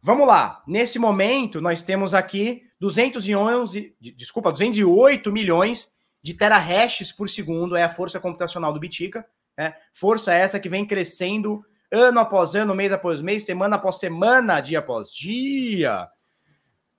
Vamos 0.06 0.28
lá. 0.28 0.62
Nesse 0.68 1.00
momento, 1.00 1.60
nós 1.60 1.82
temos 1.82 2.14
aqui 2.14 2.62
211, 2.80 3.96
desculpa, 4.00 4.52
208 4.52 5.32
milhões 5.32 5.92
de 6.22 6.36
terahashes 6.36 7.12
por 7.12 7.28
segundo, 7.28 7.76
é 7.76 7.82
a 7.82 7.90
força 7.90 8.20
computacional 8.20 8.72
do 8.72 8.80
Bitica. 8.80 9.26
Né? 9.58 9.74
Força 9.92 10.32
essa 10.32 10.60
que 10.60 10.70
vem 10.70 10.86
crescendo 10.86 11.66
ano 11.92 12.20
após 12.20 12.54
ano, 12.54 12.76
mês 12.76 12.92
após 12.92 13.20
mês, 13.20 13.46
semana 13.46 13.78
após 13.78 13.96
semana, 13.96 14.62
dia 14.62 14.78
após 14.78 15.10
dia. 15.10 16.08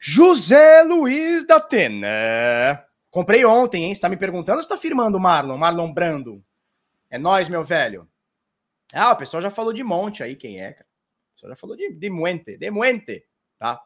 José 0.00 0.82
Luiz 0.82 1.46
da 1.46 1.58
Atena. 1.58 2.84
Comprei 3.08 3.44
ontem, 3.44 3.84
hein? 3.84 3.94
Você 3.94 4.00
tá 4.00 4.08
me 4.08 4.16
perguntando 4.16 4.56
ou 4.56 4.62
você 4.64 4.68
tá 4.68 4.76
firmando, 4.76 5.20
Marlon? 5.20 5.56
Marlon 5.56 5.92
Brando. 5.92 6.42
É 7.08 7.18
nós, 7.18 7.48
meu 7.48 7.62
velho. 7.62 8.08
Ah, 8.92 9.12
o 9.12 9.16
pessoal 9.16 9.40
já 9.40 9.50
falou 9.50 9.72
de 9.72 9.84
monte 9.84 10.24
aí, 10.24 10.34
quem 10.34 10.60
é, 10.60 10.72
cara? 10.72 10.85
Pessoal 11.46 11.50
já 11.50 11.56
falou 11.56 11.76
de, 11.76 11.92
de 11.92 12.10
muente, 12.10 12.56
de 12.56 12.70
muente, 12.70 13.24
tá? 13.58 13.80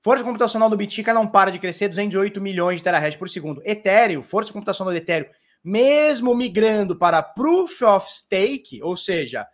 Força 0.00 0.22
computacional 0.22 0.70
do 0.70 0.76
Bitica 0.76 1.12
não 1.12 1.26
para 1.26 1.50
de 1.50 1.58
crescer, 1.58 1.88
208 1.88 2.40
milhões 2.40 2.78
de 2.78 2.84
terahash 2.84 3.16
por 3.16 3.28
segundo. 3.28 3.60
Ethereum, 3.64 4.22
força 4.22 4.52
computacional 4.52 4.92
do 4.92 4.96
Ethereum, 4.96 5.28
mesmo 5.62 6.34
migrando 6.34 6.96
para 6.96 7.22
Proof 7.22 7.82
of 7.82 8.10
Stake, 8.10 8.80
ou 8.82 8.96
seja, 8.96 9.46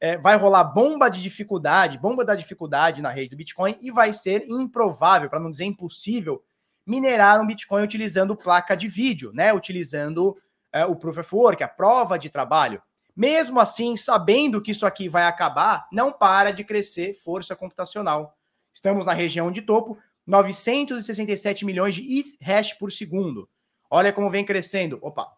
é, 0.00 0.18
vai 0.18 0.36
rolar 0.36 0.64
bomba 0.64 1.08
de 1.08 1.22
dificuldade, 1.22 1.98
bomba 1.98 2.24
da 2.24 2.34
dificuldade 2.34 3.00
na 3.00 3.08
rede 3.08 3.30
do 3.30 3.36
Bitcoin 3.36 3.78
e 3.80 3.90
vai 3.92 4.12
ser 4.12 4.44
improvável, 4.48 5.30
para 5.30 5.40
não 5.40 5.50
dizer 5.50 5.64
impossível, 5.64 6.42
minerar 6.84 7.40
um 7.40 7.46
Bitcoin 7.46 7.84
utilizando 7.84 8.36
placa 8.36 8.76
de 8.76 8.88
vídeo, 8.88 9.32
né? 9.32 9.54
Utilizando 9.54 10.36
é, 10.72 10.84
o 10.84 10.96
Proof 10.96 11.18
of 11.18 11.34
Work, 11.34 11.62
a 11.62 11.68
prova 11.68 12.18
de 12.18 12.28
trabalho. 12.28 12.82
Mesmo 13.16 13.60
assim, 13.60 13.96
sabendo 13.96 14.60
que 14.60 14.72
isso 14.72 14.84
aqui 14.84 15.08
vai 15.08 15.24
acabar, 15.24 15.86
não 15.92 16.12
para 16.12 16.50
de 16.50 16.64
crescer 16.64 17.14
força 17.14 17.54
computacional. 17.54 18.36
Estamos 18.72 19.06
na 19.06 19.12
região 19.12 19.52
de 19.52 19.62
topo, 19.62 19.96
967 20.26 21.64
milhões 21.64 21.94
de 21.94 22.02
ETH 22.02 22.36
hash 22.40 22.72
por 22.72 22.90
segundo. 22.90 23.48
Olha 23.88 24.12
como 24.12 24.30
vem 24.30 24.44
crescendo. 24.44 24.98
Opa. 25.00 25.32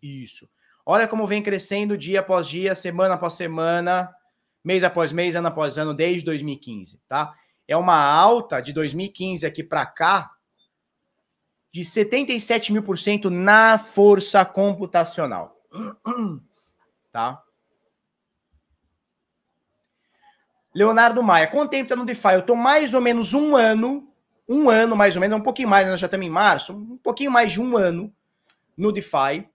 Isso. 0.00 0.48
Olha 0.84 1.08
como 1.08 1.26
vem 1.26 1.42
crescendo 1.42 1.98
dia 1.98 2.20
após 2.20 2.46
dia, 2.46 2.74
semana 2.74 3.14
após 3.14 3.34
semana, 3.34 4.14
mês 4.62 4.84
após 4.84 5.10
mês, 5.10 5.34
ano 5.34 5.48
após 5.48 5.76
ano, 5.76 5.92
desde 5.92 6.24
2015, 6.24 7.02
tá? 7.08 7.34
É 7.66 7.76
uma 7.76 7.96
alta 7.96 8.60
de 8.60 8.72
2015 8.72 9.44
aqui 9.44 9.64
para 9.64 9.84
cá 9.84 10.30
de 11.72 11.84
77 11.84 12.72
mil 12.72 12.82
por 12.82 12.96
cento 12.96 13.28
na 13.28 13.78
força 13.78 14.44
computacional. 14.44 15.55
Tá? 17.12 17.42
Leonardo 20.74 21.22
Maia, 21.22 21.46
quanto 21.46 21.70
tempo 21.70 21.88
tá 21.88 21.96
no 21.96 22.04
DeFi? 22.04 22.34
Eu 22.34 22.42
tô 22.42 22.54
mais 22.54 22.92
ou 22.92 23.00
menos 23.00 23.32
um 23.32 23.56
ano, 23.56 24.12
um 24.46 24.68
ano 24.68 24.94
mais 24.94 25.16
ou 25.16 25.20
menos, 25.22 25.38
um 25.38 25.42
pouquinho 25.42 25.70
mais, 25.70 25.88
nós 25.88 25.98
já 25.98 26.06
estamos 26.06 26.26
em 26.26 26.30
março, 26.30 26.74
um 26.74 26.98
pouquinho 26.98 27.30
mais 27.30 27.52
de 27.52 27.60
um 27.62 27.74
ano 27.74 28.12
no 28.76 28.92
DeFi. 28.92 29.48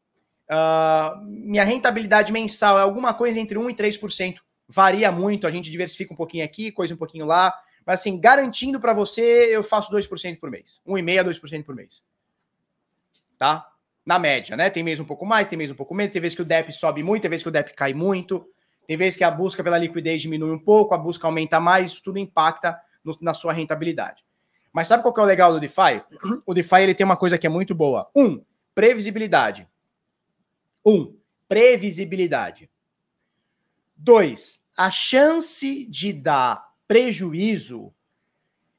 Uh, 0.50 1.22
minha 1.24 1.64
rentabilidade 1.64 2.32
mensal 2.32 2.80
é 2.80 2.82
alguma 2.82 3.14
coisa 3.14 3.40
entre 3.40 3.60
1% 3.60 3.70
e 3.70 3.76
3%. 3.76 4.40
Varia 4.68 5.12
muito, 5.12 5.46
a 5.46 5.52
gente 5.52 5.70
diversifica 5.70 6.14
um 6.14 6.18
pouquinho 6.18 6.44
aqui, 6.44 6.72
coisa 6.72 6.96
um 6.96 6.98
pouquinho 6.98 7.28
lá. 7.28 7.54
Mas 7.86 8.00
assim, 8.00 8.20
garantindo 8.20 8.80
para 8.80 8.94
você, 8.94 9.56
eu 9.56 9.64
faço 9.64 9.92
2% 9.92 10.40
por 10.40 10.50
mês. 10.50 10.82
1,5% 10.88 11.20
a 11.20 11.24
2% 11.24 11.64
por 11.64 11.76
mês. 11.76 12.04
Tá? 13.38 13.71
Na 14.12 14.20
média, 14.20 14.58
né? 14.58 14.70
Tem 14.70 14.84
mês 14.84 15.00
um 15.00 15.06
pouco 15.06 15.26
mais, 15.26 15.48
tem 15.48 15.58
mês 15.58 15.72
um 15.72 15.76
pouco 15.76 15.96
menos, 15.96 16.12
tem 16.12 16.22
vezes 16.22 16.36
que 16.36 16.42
o 16.42 16.46
DEP 16.46 16.74
sobe 16.74 17.02
muito, 17.02 17.22
tem 17.22 17.30
vezes 17.30 17.44
que 17.44 17.50
o 17.50 17.52
DEP 17.52 17.74
cai 17.74 17.94
muito, 17.94 18.46
tem 18.86 18.98
vezes 18.98 19.18
que 19.18 19.24
a 19.24 19.32
busca 19.32 19.64
pela 19.64 19.78
liquidez 19.78 20.22
diminui 20.22 20.52
um 20.52 20.60
pouco, 20.60 20.94
a 20.94 20.98
busca 20.98 21.28
aumenta 21.28 21.62
mais, 21.62 21.92
isso 21.92 22.04
tudo 22.04 22.20
impacta 22.20 22.78
no, 23.06 23.18
na 23.22 23.34
sua 23.34 23.54
rentabilidade. 23.54 24.26
Mas 24.74 24.90
sabe 24.90 25.02
qual 25.02 25.14
que 25.14 25.22
é 25.22 25.24
o 25.24 25.26
legal 25.26 25.54
do 25.54 25.62
DeFi? 25.62 26.04
O 26.46 26.54
DeFi 26.54 26.82
ele 26.82 26.94
tem 26.94 27.06
uma 27.06 27.16
coisa 27.16 27.38
que 27.38 27.48
é 27.48 27.50
muito 27.50 27.74
boa. 27.74 28.10
Um, 28.14 28.44
previsibilidade. 28.76 29.66
Um, 30.86 31.16
previsibilidade. 31.48 32.70
Dois, 33.96 34.62
a 34.76 34.92
chance 34.92 35.86
de 35.86 36.12
dar 36.12 36.70
prejuízo 36.86 37.94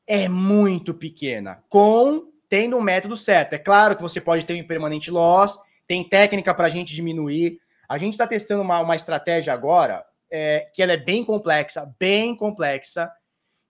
é 0.06 0.28
muito 0.28 0.92
pequena, 0.92 1.62
com 1.70 2.31
tendo 2.52 2.76
um 2.76 2.82
método 2.82 3.16
certo. 3.16 3.54
É 3.54 3.58
claro 3.58 3.96
que 3.96 4.02
você 4.02 4.20
pode 4.20 4.44
ter 4.44 4.52
um 4.52 4.58
impermanente 4.58 5.10
loss, 5.10 5.58
tem 5.86 6.06
técnica 6.06 6.52
para 6.52 6.66
a 6.66 6.68
gente 6.68 6.94
diminuir. 6.94 7.58
A 7.88 7.96
gente 7.96 8.12
está 8.12 8.26
testando 8.26 8.60
uma, 8.60 8.78
uma 8.80 8.94
estratégia 8.94 9.54
agora 9.54 10.04
é, 10.30 10.68
que 10.74 10.82
ela 10.82 10.92
é 10.92 10.98
bem 10.98 11.24
complexa, 11.24 11.90
bem 11.98 12.36
complexa, 12.36 13.10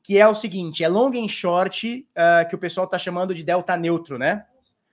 que 0.03 0.19
é 0.19 0.27
o 0.27 0.35
seguinte: 0.35 0.83
é 0.83 0.89
long 0.89 1.13
and 1.15 1.29
short, 1.29 2.05
uh, 2.11 2.49
que 2.49 2.57
o 2.57 2.59
pessoal 2.59 2.87
está 2.87 2.99
chamando 2.99 3.33
de 3.33 3.45
delta 3.45 3.77
neutro, 3.77 4.19
né? 4.19 4.47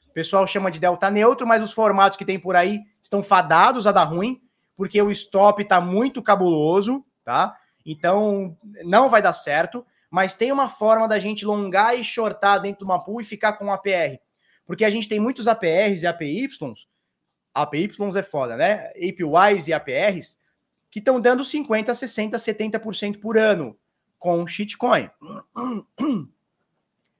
O 0.07 0.13
pessoal 0.13 0.45
chama 0.45 0.69
de 0.69 0.79
delta 0.79 1.09
neutro, 1.09 1.47
mas 1.47 1.63
os 1.63 1.71
formatos 1.71 2.15
que 2.15 2.25
tem 2.25 2.39
por 2.39 2.55
aí 2.55 2.81
estão 3.01 3.23
fadados 3.23 3.87
a 3.87 3.91
dar 3.91 4.03
ruim, 4.03 4.39
porque 4.77 5.01
o 5.01 5.09
stop 5.09 5.63
está 5.63 5.81
muito 5.81 6.21
cabuloso, 6.21 7.03
tá? 7.25 7.57
Então 7.83 8.55
não 8.83 9.09
vai 9.09 9.19
dar 9.19 9.33
certo 9.33 9.83
mas 10.09 10.33
tem 10.33 10.51
uma 10.51 10.69
forma 10.69 11.07
da 11.07 11.19
gente 11.19 11.45
longar 11.45 11.97
e 11.97 12.03
shortar 12.03 12.61
dentro 12.61 12.79
de 12.79 12.85
uma 12.85 13.03
pool 13.03 13.21
e 13.21 13.25
ficar 13.25 13.53
com 13.53 13.65
um 13.65 13.71
APR. 13.71 14.19
Porque 14.65 14.85
a 14.85 14.89
gente 14.89 15.07
tem 15.07 15.19
muitos 15.19 15.47
APRs 15.47 16.03
e 16.03 16.07
APYs, 16.07 16.57
APYs 17.53 18.15
é 18.15 18.23
foda, 18.23 18.55
né? 18.55 18.91
APYs 18.95 19.67
e 19.67 19.73
APRs, 19.73 20.37
que 20.89 20.99
estão 20.99 21.19
dando 21.19 21.43
50, 21.43 21.93
60, 21.93 22.37
70% 22.37 23.19
por 23.19 23.37
ano 23.37 23.77
com 24.17 24.45
shitcoin. 24.45 25.09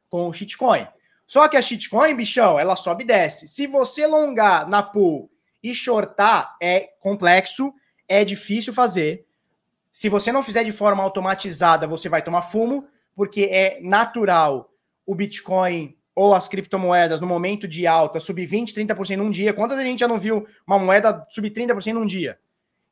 com 0.09 0.33
shitcoin. 0.33 0.87
Só 1.25 1.47
que 1.47 1.55
a 1.55 1.61
shitcoin, 1.61 2.15
bichão, 2.15 2.59
ela 2.59 2.75
sobe 2.75 3.03
e 3.03 3.07
desce. 3.07 3.47
Se 3.47 3.67
você 3.67 4.07
longar 4.07 4.67
na 4.67 4.81
pool 4.81 5.31
e 5.61 5.73
shortar, 5.73 6.55
é 6.61 6.89
complexo, 6.99 7.71
é 8.07 8.25
difícil 8.25 8.73
fazer. 8.73 9.27
Se 9.91 10.09
você 10.09 10.31
não 10.31 10.43
fizer 10.43 10.63
de 10.63 10.71
forma 10.71 11.03
automatizada, 11.03 11.87
você 11.87 12.07
vai 12.07 12.21
tomar 12.21 12.43
fumo, 12.43 12.87
porque 13.15 13.43
é 13.43 13.79
natural 13.81 14.71
o 15.05 15.15
Bitcoin 15.15 15.97
ou 16.15 16.33
as 16.33 16.47
criptomoedas 16.47 17.21
no 17.21 17.27
momento 17.27 17.67
de 17.67 17.87
alta 17.87 18.19
subir 18.19 18.45
20, 18.45 18.73
30% 18.73 19.17
num 19.17 19.29
dia. 19.29 19.53
Quantas 19.53 19.79
a 19.79 19.83
gente 19.83 19.99
já 19.99 20.07
não 20.07 20.19
viu 20.19 20.45
uma 20.67 20.77
moeda 20.77 21.25
subir 21.29 21.51
30% 21.51 21.93
num 21.93 22.05
dia? 22.05 22.39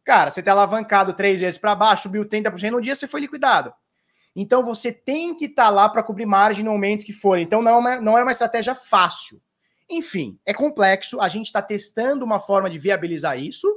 Cara, 0.04 0.32
você 0.32 0.40
está 0.40 0.54
alavancado 0.54 1.14
três 1.14 1.42
vezes 1.42 1.58
para 1.58 1.76
baixo, 1.76 2.04
subiu 2.04 2.26
30% 2.26 2.72
num 2.72 2.80
dia, 2.80 2.96
você 2.96 3.08
foi 3.08 3.20
liquidado. 3.20 3.74
Então 4.34 4.64
você 4.64 4.92
tem 4.92 5.36
que 5.36 5.46
estar 5.46 5.66
tá 5.66 5.70
lá 5.70 5.90
para 5.90 6.04
cobrir 6.04 6.26
margem 6.26 6.64
no 6.64 6.72
momento 6.72 7.06
que 7.06 7.12
for. 7.12 7.38
Então 7.38 7.62
não 7.62 7.72
é 7.72 7.76
uma, 7.76 8.02
não 8.02 8.18
é 8.18 8.24
uma 8.24 8.32
estratégia 8.32 8.74
fácil. 8.74 9.42
Enfim, 9.90 10.40
é 10.46 10.54
complexo. 10.54 11.20
A 11.20 11.28
gente 11.28 11.48
está 11.48 11.62
testando 11.62 12.24
uma 12.24 12.40
forma 12.40 12.70
de 12.70 12.78
viabilizar 12.78 13.38
isso, 13.38 13.68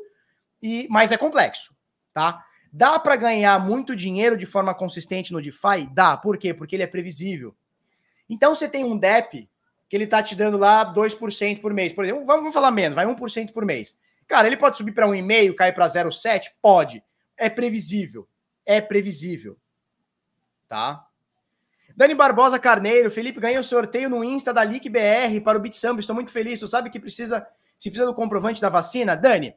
e 0.63 0.87
mas 0.91 1.13
é 1.13 1.17
complexo, 1.17 1.75
tá? 2.13 2.45
Dá 2.73 2.99
para 2.99 3.17
ganhar 3.17 3.59
muito 3.65 3.97
dinheiro 3.97 4.37
de 4.37 4.47
forma 4.47 4.75
consistente 4.75 5.33
no 5.33 5.43
DeFi? 5.43 5.89
Dá. 5.93 6.17
Por 6.17 6.39
quê? 6.39 6.55
Porque 6.55 6.77
ele 6.77 6.85
é 6.85 6.87
previsível. 6.87 7.55
Então 8.29 8.55
você 8.55 8.69
tem 8.69 8.85
um 8.85 8.97
DEP 8.97 9.49
que 9.89 9.97
ele 9.97 10.07
tá 10.07 10.23
te 10.23 10.37
dando 10.37 10.57
lá 10.57 10.95
2% 10.95 11.61
por 11.61 11.75
mês. 11.75 11.93
Por 11.93 12.05
exemplo, 12.05 12.25
vamos 12.25 12.55
falar 12.55 12.71
menos, 12.71 12.95
vai 12.95 13.05
1% 13.05 13.53
por 13.53 13.65
mês. 13.65 13.99
Cara, 14.29 14.47
ele 14.47 14.57
pode 14.57 14.79
subir 14.79 14.93
para 14.93 15.09
1,5, 15.09 15.55
cair 15.57 15.75
para 15.75 15.87
0,7? 15.87 16.53
Pode. 16.63 17.03
É 17.37 17.51
previsível. 17.51 18.29
É 18.65 18.81
previsível. 18.81 19.59
Tá? 20.69 21.05
Dani 21.97 22.15
Barbosa 22.15 22.57
Carneiro, 22.57 23.11
Felipe 23.11 23.41
ganhou 23.41 23.61
o 23.61 23.65
sorteio 23.65 24.09
no 24.09 24.23
Insta 24.23 24.55
da 24.55 24.63
Lick 24.63 24.89
BR 24.89 25.41
para 25.45 25.59
o 25.59 25.61
Bit 25.61 25.75
Samba. 25.75 25.99
Estou 25.99 26.15
muito 26.15 26.31
feliz. 26.31 26.61
Tu 26.61 26.69
sabe 26.69 26.89
que 26.89 27.01
precisa, 27.01 27.45
se 27.77 27.91
precisa 27.91 28.07
do 28.07 28.15
comprovante 28.15 28.61
da 28.61 28.69
vacina? 28.69 29.17
Dani, 29.17 29.53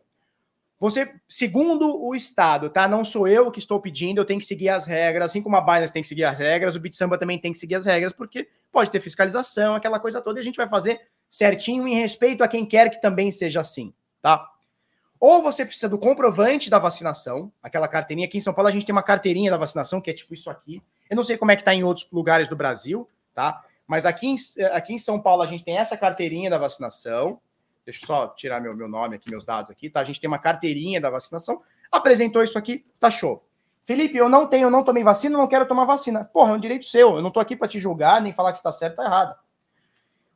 você, 0.84 1.16
segundo 1.30 2.04
o 2.04 2.14
Estado, 2.14 2.70
tá? 2.70 2.90
Não 2.90 3.06
sou 3.06 3.26
eu 3.26 3.50
que 3.50 3.60
estou 3.60 3.80
pedindo, 3.80 4.20
eu 4.20 4.26
tenho 4.26 4.42
que 4.42 4.46
seguir 4.46 4.68
as 4.68 4.86
regras, 4.86 5.32
assim 5.32 5.42
como 5.42 5.56
a 5.56 5.62
Binance 5.62 5.94
tem 5.94 6.02
que 6.02 6.10
seguir 6.10 6.26
as 6.26 6.38
regras, 6.38 6.76
o 6.76 6.80
BitSamba 6.82 7.18
também 7.18 7.40
tem 7.40 7.54
que 7.54 7.58
seguir 7.58 7.76
as 7.76 7.86
regras, 7.86 8.12
porque 8.12 8.50
pode 8.70 8.92
ter 8.92 9.00
fiscalização, 9.00 9.76
aquela 9.76 9.98
coisa 9.98 10.22
toda, 10.22 10.40
e 10.40 10.42
a 10.42 10.44
gente 10.44 10.58
vai 10.58 10.68
fazer 10.68 11.00
certinho 11.30 11.88
em 11.88 11.96
respeito 11.96 12.44
a 12.44 12.50
quem 12.50 12.66
quer 12.66 12.90
que 12.90 13.02
também 13.02 13.32
seja 13.32 13.62
assim, 13.62 13.94
tá? 14.22 14.46
Ou 15.22 15.42
você 15.42 15.66
precisa 15.66 15.88
do 15.88 15.98
comprovante 15.98 16.70
da 16.70 16.80
vacinação, 16.80 17.50
aquela 17.64 17.88
carteirinha. 17.88 18.28
Aqui 18.28 18.40
em 18.40 18.42
São 18.42 18.54
Paulo 18.54 18.68
a 18.68 18.72
gente 18.74 18.86
tem 18.86 18.92
uma 18.92 19.02
carteirinha 19.02 19.50
da 19.50 19.56
vacinação, 19.56 20.02
que 20.02 20.12
é 20.12 20.14
tipo 20.14 20.34
isso 20.34 20.50
aqui. 20.50 20.84
Eu 21.10 21.16
não 21.16 21.24
sei 21.24 21.38
como 21.38 21.50
é 21.50 21.56
que 21.56 21.64
tá 21.64 21.74
em 21.74 21.86
outros 21.86 22.06
lugares 22.12 22.50
do 22.50 22.58
Brasil, 22.58 23.08
tá? 23.34 23.64
Mas 23.88 24.06
aqui 24.06 24.28
em, 24.28 24.36
aqui 24.74 24.94
em 24.94 24.98
São 24.98 25.18
Paulo 25.18 25.42
a 25.42 25.48
gente 25.48 25.64
tem 25.64 25.78
essa 25.78 25.96
carteirinha 25.96 26.50
da 26.50 26.58
vacinação. 26.58 27.40
Deixa 27.86 28.04
eu 28.04 28.08
só 28.08 28.28
tirar 28.30 28.62
meu, 28.62 28.76
meu 28.76 28.88
nome 28.88 29.16
aqui, 29.16 29.30
meus 29.30 29.46
dados 29.46 29.70
aqui, 29.70 29.90
tá? 29.90 30.00
A 30.00 30.04
gente 30.04 30.20
tem 30.20 30.28
uma 30.28 30.40
carteirinha 30.40 31.02
da 31.02 31.10
vacinação. 31.10 31.62
Apresentou 31.92 32.44
isso 32.44 32.58
aqui, 32.58 32.86
tá 33.00 33.12
show. 33.12 33.46
Felipe, 33.86 34.18
eu 34.18 34.30
não 34.30 34.48
tenho, 34.48 34.68
eu 34.68 34.70
não 34.70 34.84
tomei 34.84 35.04
vacina, 35.04 35.38
não 35.38 35.48
quero 35.48 35.68
tomar 35.68 35.86
vacina. 35.86 36.24
Porra, 36.24 36.54
é 36.54 36.56
um 36.56 36.60
direito 36.60 36.86
seu. 36.86 37.16
Eu 37.16 37.22
não 37.22 37.32
tô 37.32 37.40
aqui 37.40 37.56
para 37.56 37.68
te 37.68 37.80
julgar, 37.80 38.22
nem 38.22 38.34
falar 38.34 38.52
que 38.52 38.58
está 38.58 38.72
certo 38.72 39.00
ou 39.00 39.04
tá 39.04 39.10
errado. 39.10 39.36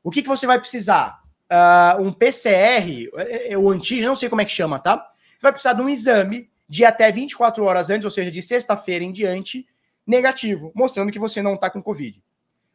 O 0.04 0.12
que, 0.12 0.22
que 0.22 0.28
você 0.28 0.46
vai 0.46 0.60
precisar? 0.60 1.24
Uh, 1.50 2.02
um 2.02 2.12
PCR, 2.12 3.10
é, 3.16 3.54
é, 3.54 3.58
o 3.58 3.70
antígeno, 3.70 4.10
não 4.10 4.16
sei 4.16 4.28
como 4.28 4.42
é 4.42 4.46
que 4.46 4.52
chama, 4.52 4.80
tá? 4.80 5.10
Você 5.16 5.40
vai 5.42 5.52
precisar 5.54 5.74
de 5.74 5.82
um 5.82 5.88
exame 5.88 6.50
de 6.68 6.84
até 6.84 7.10
24 7.10 7.64
horas 7.64 7.90
antes, 7.90 8.04
ou 8.04 8.12
seja, 8.12 8.30
de 8.30 8.42
sexta-feira 8.42 9.06
em 9.06 9.14
diante, 9.14 9.66
negativo, 10.06 10.72
mostrando 10.76 11.12
que 11.12 11.20
você 11.20 11.42
não 11.42 11.54
está 11.54 11.70
com 11.70 11.82
Covid. 11.82 12.22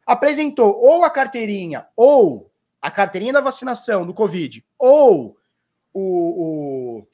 Apresentou 0.05 0.75
ou 0.81 1.03
a 1.03 1.09
carteirinha 1.09 1.87
ou 1.95 2.51
a 2.83 2.91
carteirinha 2.91 3.31
da 3.31 3.39
vacinação 3.39 4.05
do 4.05 4.13
Covid 4.13 4.61
ou 4.77 5.37
o, 5.93 6.99
o, 7.01 7.07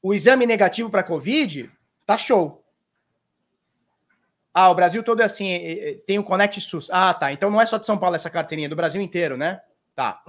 o 0.00 0.14
exame 0.14 0.46
negativo 0.46 0.88
para 0.88 1.02
Covid, 1.02 1.68
tá 2.06 2.16
show. 2.16 2.64
Ah, 4.54 4.70
o 4.70 4.74
Brasil 4.76 5.02
todo 5.02 5.20
é 5.20 5.24
assim, 5.24 5.58
tem 6.06 6.16
o 6.20 6.22
Connect 6.22 6.60
SUS. 6.60 6.88
Ah, 6.92 7.12
tá. 7.12 7.32
Então 7.32 7.50
não 7.50 7.60
é 7.60 7.66
só 7.66 7.76
de 7.76 7.86
São 7.86 7.98
Paulo 7.98 8.14
essa 8.14 8.30
carteirinha, 8.30 8.66
é 8.66 8.68
do 8.68 8.76
Brasil 8.76 9.02
inteiro, 9.02 9.36
né? 9.36 9.60
Tá. 9.96 10.22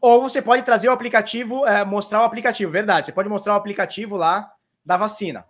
Ou 0.00 0.22
você 0.22 0.40
pode 0.40 0.62
trazer 0.62 0.88
o 0.88 0.92
aplicativo, 0.92 1.66
é, 1.66 1.84
mostrar 1.84 2.22
o 2.22 2.24
aplicativo, 2.24 2.72
verdade. 2.72 3.06
Você 3.06 3.12
pode 3.12 3.28
mostrar 3.28 3.52
o 3.52 3.56
aplicativo 3.56 4.16
lá 4.16 4.50
da 4.82 4.96
vacina, 4.96 5.44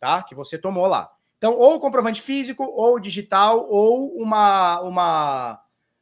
tá? 0.00 0.20
Que 0.24 0.34
você 0.34 0.58
tomou 0.58 0.88
lá. 0.88 1.12
Então, 1.38 1.54
ou 1.54 1.78
comprovante 1.78 2.20
físico, 2.20 2.64
ou 2.64 2.98
digital, 2.98 3.68
ou 3.70 4.16
uma, 4.16 4.80
uma 4.80 5.60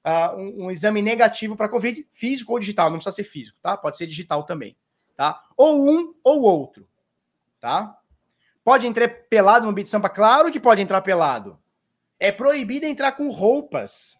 uh, 0.08 0.36
um, 0.36 0.64
um, 0.64 0.70
exame 0.70 1.02
negativo 1.02 1.54
para 1.54 1.68
Covid, 1.68 2.06
físico 2.12 2.52
ou 2.52 2.58
digital, 2.58 2.88
não 2.88 2.96
precisa 2.96 3.14
ser 3.14 3.24
físico, 3.24 3.58
tá? 3.60 3.76
Pode 3.76 3.96
ser 3.96 4.06
digital 4.06 4.44
também, 4.44 4.76
tá? 5.16 5.44
Ou 5.56 5.88
um 5.88 6.14
ou 6.24 6.40
outro, 6.42 6.88
tá? 7.60 7.96
Pode 8.64 8.86
entrar 8.86 9.08
pelado 9.08 9.66
no 9.66 9.72
beat 9.72 9.86
sampa? 9.86 10.08
Claro 10.08 10.50
que 10.50 10.60
pode 10.60 10.80
entrar 10.80 11.02
pelado. 11.02 11.58
É 12.18 12.32
proibido 12.32 12.86
entrar 12.86 13.12
com 13.12 13.30
roupas. 13.30 14.18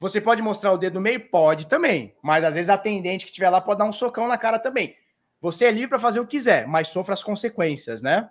Você 0.00 0.20
pode 0.20 0.42
mostrar 0.42 0.72
o 0.72 0.78
dedo 0.78 0.94
no 0.94 1.00
meio? 1.00 1.28
Pode 1.28 1.68
também. 1.68 2.16
Mas 2.20 2.42
às 2.42 2.54
vezes 2.54 2.70
a 2.70 2.74
atendente 2.74 3.24
que 3.24 3.30
estiver 3.30 3.50
lá 3.50 3.60
pode 3.60 3.78
dar 3.78 3.84
um 3.84 3.92
socão 3.92 4.26
na 4.26 4.36
cara 4.36 4.58
também. 4.58 4.96
Você 5.40 5.66
é 5.66 5.70
livre 5.70 5.88
para 5.88 5.98
fazer 5.98 6.18
o 6.18 6.26
que 6.26 6.36
quiser, 6.36 6.66
mas 6.66 6.88
sofra 6.88 7.14
as 7.14 7.22
consequências, 7.22 8.02
né? 8.02 8.30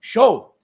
Show! 0.00 0.56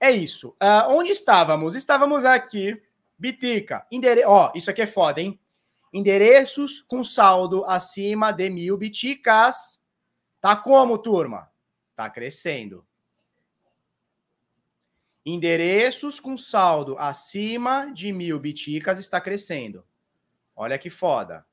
É 0.00 0.10
isso. 0.10 0.50
Uh, 0.62 0.90
onde 0.90 1.10
estávamos? 1.10 1.74
Estávamos 1.74 2.24
aqui 2.24 2.80
Bitica, 3.18 3.86
endere... 3.90 4.24
ó, 4.24 4.52
isso 4.54 4.70
aqui 4.70 4.82
é 4.82 4.86
foda, 4.86 5.20
hein? 5.20 5.38
Endereços 5.92 6.80
com 6.82 7.02
saldo 7.02 7.64
acima 7.64 8.30
de 8.30 8.48
mil 8.48 8.76
biticas. 8.76 9.82
Tá 10.40 10.54
como, 10.54 10.98
turma? 10.98 11.50
Tá 11.96 12.08
crescendo. 12.08 12.86
Endereços 15.24 16.20
com 16.20 16.36
saldo 16.36 16.96
acima 16.98 17.92
de 17.92 18.12
mil 18.12 18.38
biticas 18.38 18.98
está 18.98 19.20
crescendo. 19.20 19.84
Olha 20.54 20.78
que 20.78 20.90
foda. 20.90 21.46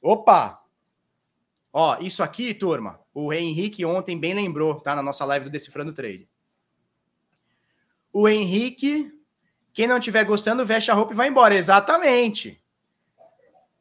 Opa! 0.00 0.64
Ó, 1.72 1.98
isso 2.00 2.22
aqui, 2.22 2.52
turma, 2.54 3.00
o 3.14 3.32
Henrique 3.32 3.84
ontem 3.84 4.18
bem 4.18 4.34
lembrou, 4.34 4.80
tá? 4.80 4.96
Na 4.96 5.02
nossa 5.02 5.24
live 5.24 5.44
do 5.44 5.50
Decifrando 5.50 5.92
Trade. 5.92 6.28
O 8.12 8.28
Henrique 8.28 9.12
quem 9.80 9.86
não 9.86 9.96
estiver 9.96 10.24
gostando, 10.24 10.66
veste 10.66 10.90
a 10.90 10.94
roupa 10.94 11.14
e 11.14 11.16
vai 11.16 11.28
embora. 11.28 11.54
Exatamente. 11.54 12.62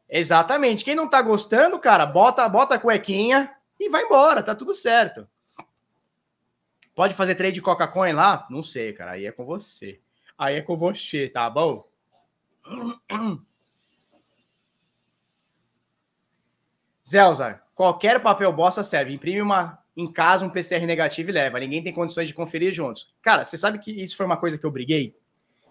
Exatamente. 0.07 0.85
Quem 0.85 0.95
não 0.95 1.09
tá 1.09 1.21
gostando, 1.21 1.77
cara, 1.77 2.05
bota, 2.05 2.47
bota 2.47 2.75
a 2.75 2.79
cuequinha 2.79 3.53
e 3.77 3.89
vai 3.89 4.05
embora, 4.05 4.41
tá 4.41 4.55
tudo 4.55 4.73
certo. 4.73 5.27
Pode 6.95 7.13
fazer 7.13 7.35
trade 7.35 7.55
de 7.55 7.61
Coca-Cola 7.61 8.13
lá? 8.13 8.47
Não 8.49 8.63
sei, 8.63 8.93
cara. 8.93 9.11
Aí 9.11 9.25
é 9.25 9.31
com 9.33 9.43
você. 9.43 9.99
Aí 10.37 10.55
é 10.55 10.61
com 10.61 10.77
você, 10.77 11.27
tá 11.27 11.49
bom? 11.49 11.85
Zelza, 17.05 17.61
qualquer 17.75 18.21
papel 18.21 18.53
bosta 18.53 18.83
serve. 18.83 19.13
Imprime 19.13 19.41
uma 19.41 19.83
em 19.97 20.09
casa 20.09 20.45
um 20.45 20.49
PCR 20.49 20.85
negativo 20.85 21.29
e 21.29 21.33
leva. 21.33 21.59
Ninguém 21.59 21.83
tem 21.83 21.91
condições 21.91 22.29
de 22.29 22.33
conferir 22.33 22.73
juntos. 22.73 23.13
Cara, 23.21 23.43
você 23.43 23.57
sabe 23.57 23.79
que 23.79 23.91
isso 23.91 24.15
foi 24.15 24.25
uma 24.25 24.37
coisa 24.37 24.57
que 24.57 24.65
eu 24.65 24.71
briguei? 24.71 25.18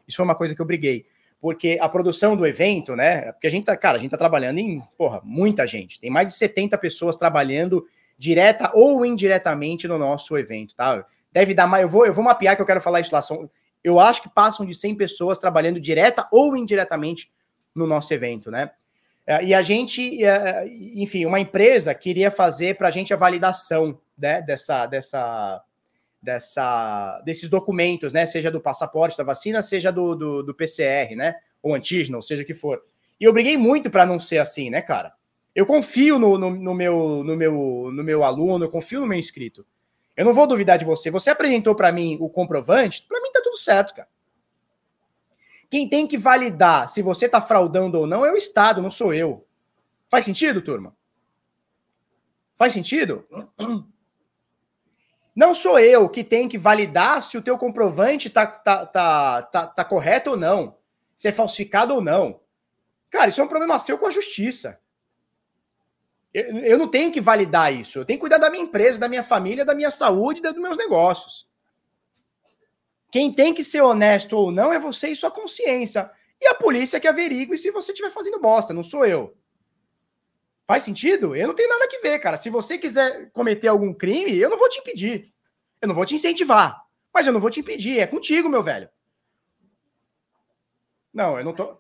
Isso 0.09 0.17
foi 0.17 0.25
uma 0.25 0.35
coisa 0.35 0.55
que 0.55 0.61
eu 0.61 0.67
briguei. 0.67 1.07
Porque 1.41 1.79
a 1.81 1.89
produção 1.89 2.37
do 2.37 2.47
evento, 2.47 2.97
né? 2.97 3.31
Porque 3.33 3.47
a 3.47 3.51
gente 3.51 3.67
tá, 3.67 3.77
cara, 3.77 3.99
a 3.99 4.01
gente 4.01 4.11
tá 4.11 4.19
trabalhando 4.19 4.59
em, 4.59 4.81
porra, 4.97 5.21
muita 5.23 5.67
gente. 5.67 6.01
Tem 6.01 6.11
mais 6.11 6.27
de 6.27 6.33
70 6.33 6.77
pessoas 6.79 7.17
trabalhando 7.17 7.87
direta 8.19 8.73
ou 8.75 9.07
indiretamente 9.07 9.87
no 9.87 9.99
nosso 9.99 10.37
evento, 10.37 10.75
tá? 10.75 11.05
Deve 11.33 11.55
dar 11.55 11.69
mais. 11.69 11.83
Eu 11.83 11.89
vou, 11.89 12.05
eu 12.07 12.13
vou 12.13 12.25
mapear 12.25 12.57
que 12.57 12.63
eu 12.63 12.67
quero 12.67 12.81
falar 12.81 13.01
isso 13.01 13.15
lá. 13.15 13.23
São, 13.23 13.49
eu 13.85 14.01
acho 14.01 14.23
que 14.23 14.29
passam 14.29 14.67
de 14.67 14.75
100 14.75 14.97
pessoas 14.97 15.39
trabalhando 15.39 15.79
direta 15.79 16.27
ou 16.33 16.57
indiretamente 16.57 17.31
no 17.75 17.87
nosso 17.87 18.13
evento, 18.13 18.51
né? 18.51 18.71
É, 19.25 19.45
e 19.45 19.55
a 19.55 19.61
gente, 19.61 20.25
é, 20.25 20.67
enfim, 20.95 21.27
uma 21.27 21.39
empresa 21.39 21.95
queria 21.95 22.31
fazer 22.31 22.77
para 22.77 22.89
a 22.89 22.91
gente 22.91 23.13
a 23.13 23.17
validação 23.17 24.01
né, 24.17 24.41
dessa, 24.41 24.87
dessa, 24.87 25.63
dessa, 26.21 27.21
desses 27.25 27.49
documentos, 27.49 28.13
né? 28.13 28.27
Seja 28.27 28.51
do 28.51 28.61
passaporte 28.61 29.17
da 29.17 29.25
vacina, 29.25 29.63
seja 29.63 29.91
do, 29.91 30.15
do, 30.15 30.43
do 30.43 30.55
PCR, 30.55 31.15
né? 31.17 31.35
Ou 31.63 31.75
antígeno, 31.75 32.23
seja 32.23 32.43
o 32.43 32.47
que 32.47 32.55
for. 32.55 32.83
E 33.21 33.25
eu 33.25 33.33
briguei 33.33 33.57
muito 33.57 33.91
para 33.91 34.07
não 34.07 34.19
ser 34.19 34.39
assim, 34.39 34.71
né, 34.71 34.81
cara? 34.81 35.13
Eu 35.55 35.67
confio 35.67 36.19
no, 36.19 36.39
no, 36.39 36.51
no, 36.51 36.75
meu, 36.75 37.25
no, 37.25 37.37
meu, 37.37 37.91
no 37.93 38.05
meu 38.05 38.23
aluno, 38.23 38.65
eu 38.65 38.71
confio 38.71 39.01
no 39.01 39.07
meu 39.07 39.19
inscrito. 39.19 39.67
Eu 40.17 40.25
não 40.25 40.35
vou 40.35 40.47
duvidar 40.47 40.79
de 40.79 40.85
você. 40.85 41.11
Você 41.11 41.31
apresentou 41.31 41.75
para 41.75 41.91
mim 41.93 42.17
o 42.21 42.29
comprovante, 42.29 43.05
para 43.09 43.21
mim 43.21 43.33
tá 43.33 43.41
tudo 43.43 43.57
certo, 43.57 43.95
cara. 43.95 44.09
Quem 45.71 45.89
tem 45.89 46.07
que 46.07 46.17
validar 46.17 46.89
se 46.89 47.03
você 47.03 47.29
tá 47.29 47.41
fraudando 47.41 47.99
ou 47.99 48.07
não 48.07 48.25
é 48.25 48.33
o 48.33 48.37
Estado, 48.37 48.81
não 48.81 48.91
sou 48.91 49.13
eu. 49.13 49.47
Faz 50.09 50.25
sentido, 50.25 50.63
turma? 50.63 50.97
Faz 52.57 52.73
sentido? 52.73 53.27
Não 55.39 55.55
sou 55.55 55.79
eu 55.79 56.09
que 56.09 56.25
tenho 56.25 56.49
que 56.49 56.59
validar 56.59 57.23
se 57.23 57.39
o 57.39 57.43
teu 57.43 57.57
comprovante 57.57 58.29
tá, 58.29 58.45
tá, 58.45 58.85
tá, 58.85 59.43
tá, 59.43 59.67
tá 59.69 59.85
correto 59.85 60.31
ou 60.31 60.37
não, 60.37 60.77
se 61.15 61.29
é 61.29 61.33
falsificado 61.33 61.95
ou 61.95 62.01
não. 62.01 62.41
Cara, 63.09 63.29
isso 63.29 63.41
é 63.41 63.45
um 63.45 63.49
problema 63.49 63.79
seu 63.79 63.97
com 63.97 64.07
a 64.07 64.11
justiça. 64.11 64.81
Eu, 66.35 66.59
eu 66.59 66.77
não 66.77 66.89
tenho 66.89 67.13
que 67.13 67.21
validar 67.21 67.73
isso. 67.73 68.01
Eu 68.01 68.05
tenho 68.05 68.19
que 68.19 68.23
cuidar 68.23 68.39
da 68.39 68.51
minha 68.51 68.65
empresa, 68.65 68.99
da 68.99 69.09
minha 69.09 69.23
família, 69.23 69.65
da 69.65 69.77
minha 69.77 69.93
saúde, 69.93 70.43
dos 70.43 70.55
meus 70.55 70.77
negócios. 70.77 71.49
Quem 73.09 73.33
tem 73.33 73.55
que 73.55 73.63
ser 73.63 73.81
honesto 73.81 74.37
ou 74.37 74.51
não 74.51 74.73
é 74.73 74.79
você 74.81 75.07
e 75.07 75.15
sua 75.15 75.31
consciência. 75.31 76.11
E 76.41 76.49
a 76.49 76.55
polícia 76.57 76.99
que 76.99 77.07
averigue 77.07 77.57
se 77.57 77.71
você 77.71 77.93
estiver 77.93 78.11
fazendo 78.11 78.41
bosta, 78.41 78.75
não 78.75 78.83
sou 78.83 79.07
eu. 79.07 79.38
Faz 80.69 80.83
sentido? 80.83 81.35
Eu 81.35 81.49
não 81.49 81.55
tenho 81.55 81.71
nada 81.71 81.89
que 81.89 81.99
ver, 82.01 82.19
cara. 82.19 82.37
Se 82.37 82.51
você 82.51 82.77
quiser 82.77 83.31
cometer 83.31 83.69
algum 83.69 83.91
crime, 83.95 84.37
eu 84.37 84.51
não 84.51 84.59
vou 84.59 84.69
te 84.69 84.79
impedir. 84.79 85.33
Eu 85.81 85.89
não 85.89 85.95
vou 85.95 86.05
te 86.05 86.15
incentivar. 86.15 86.85
Mas 87.13 87.27
eu 87.27 87.33
não 87.33 87.41
vou 87.41 87.49
te 87.49 87.61
impedir. 87.61 87.99
É 87.99 88.07
contigo, 88.07 88.51
meu 88.51 88.63
velho. 88.63 88.87
Não, 91.11 91.39
eu 91.39 91.45
não 91.45 91.55
tô. 91.55 91.79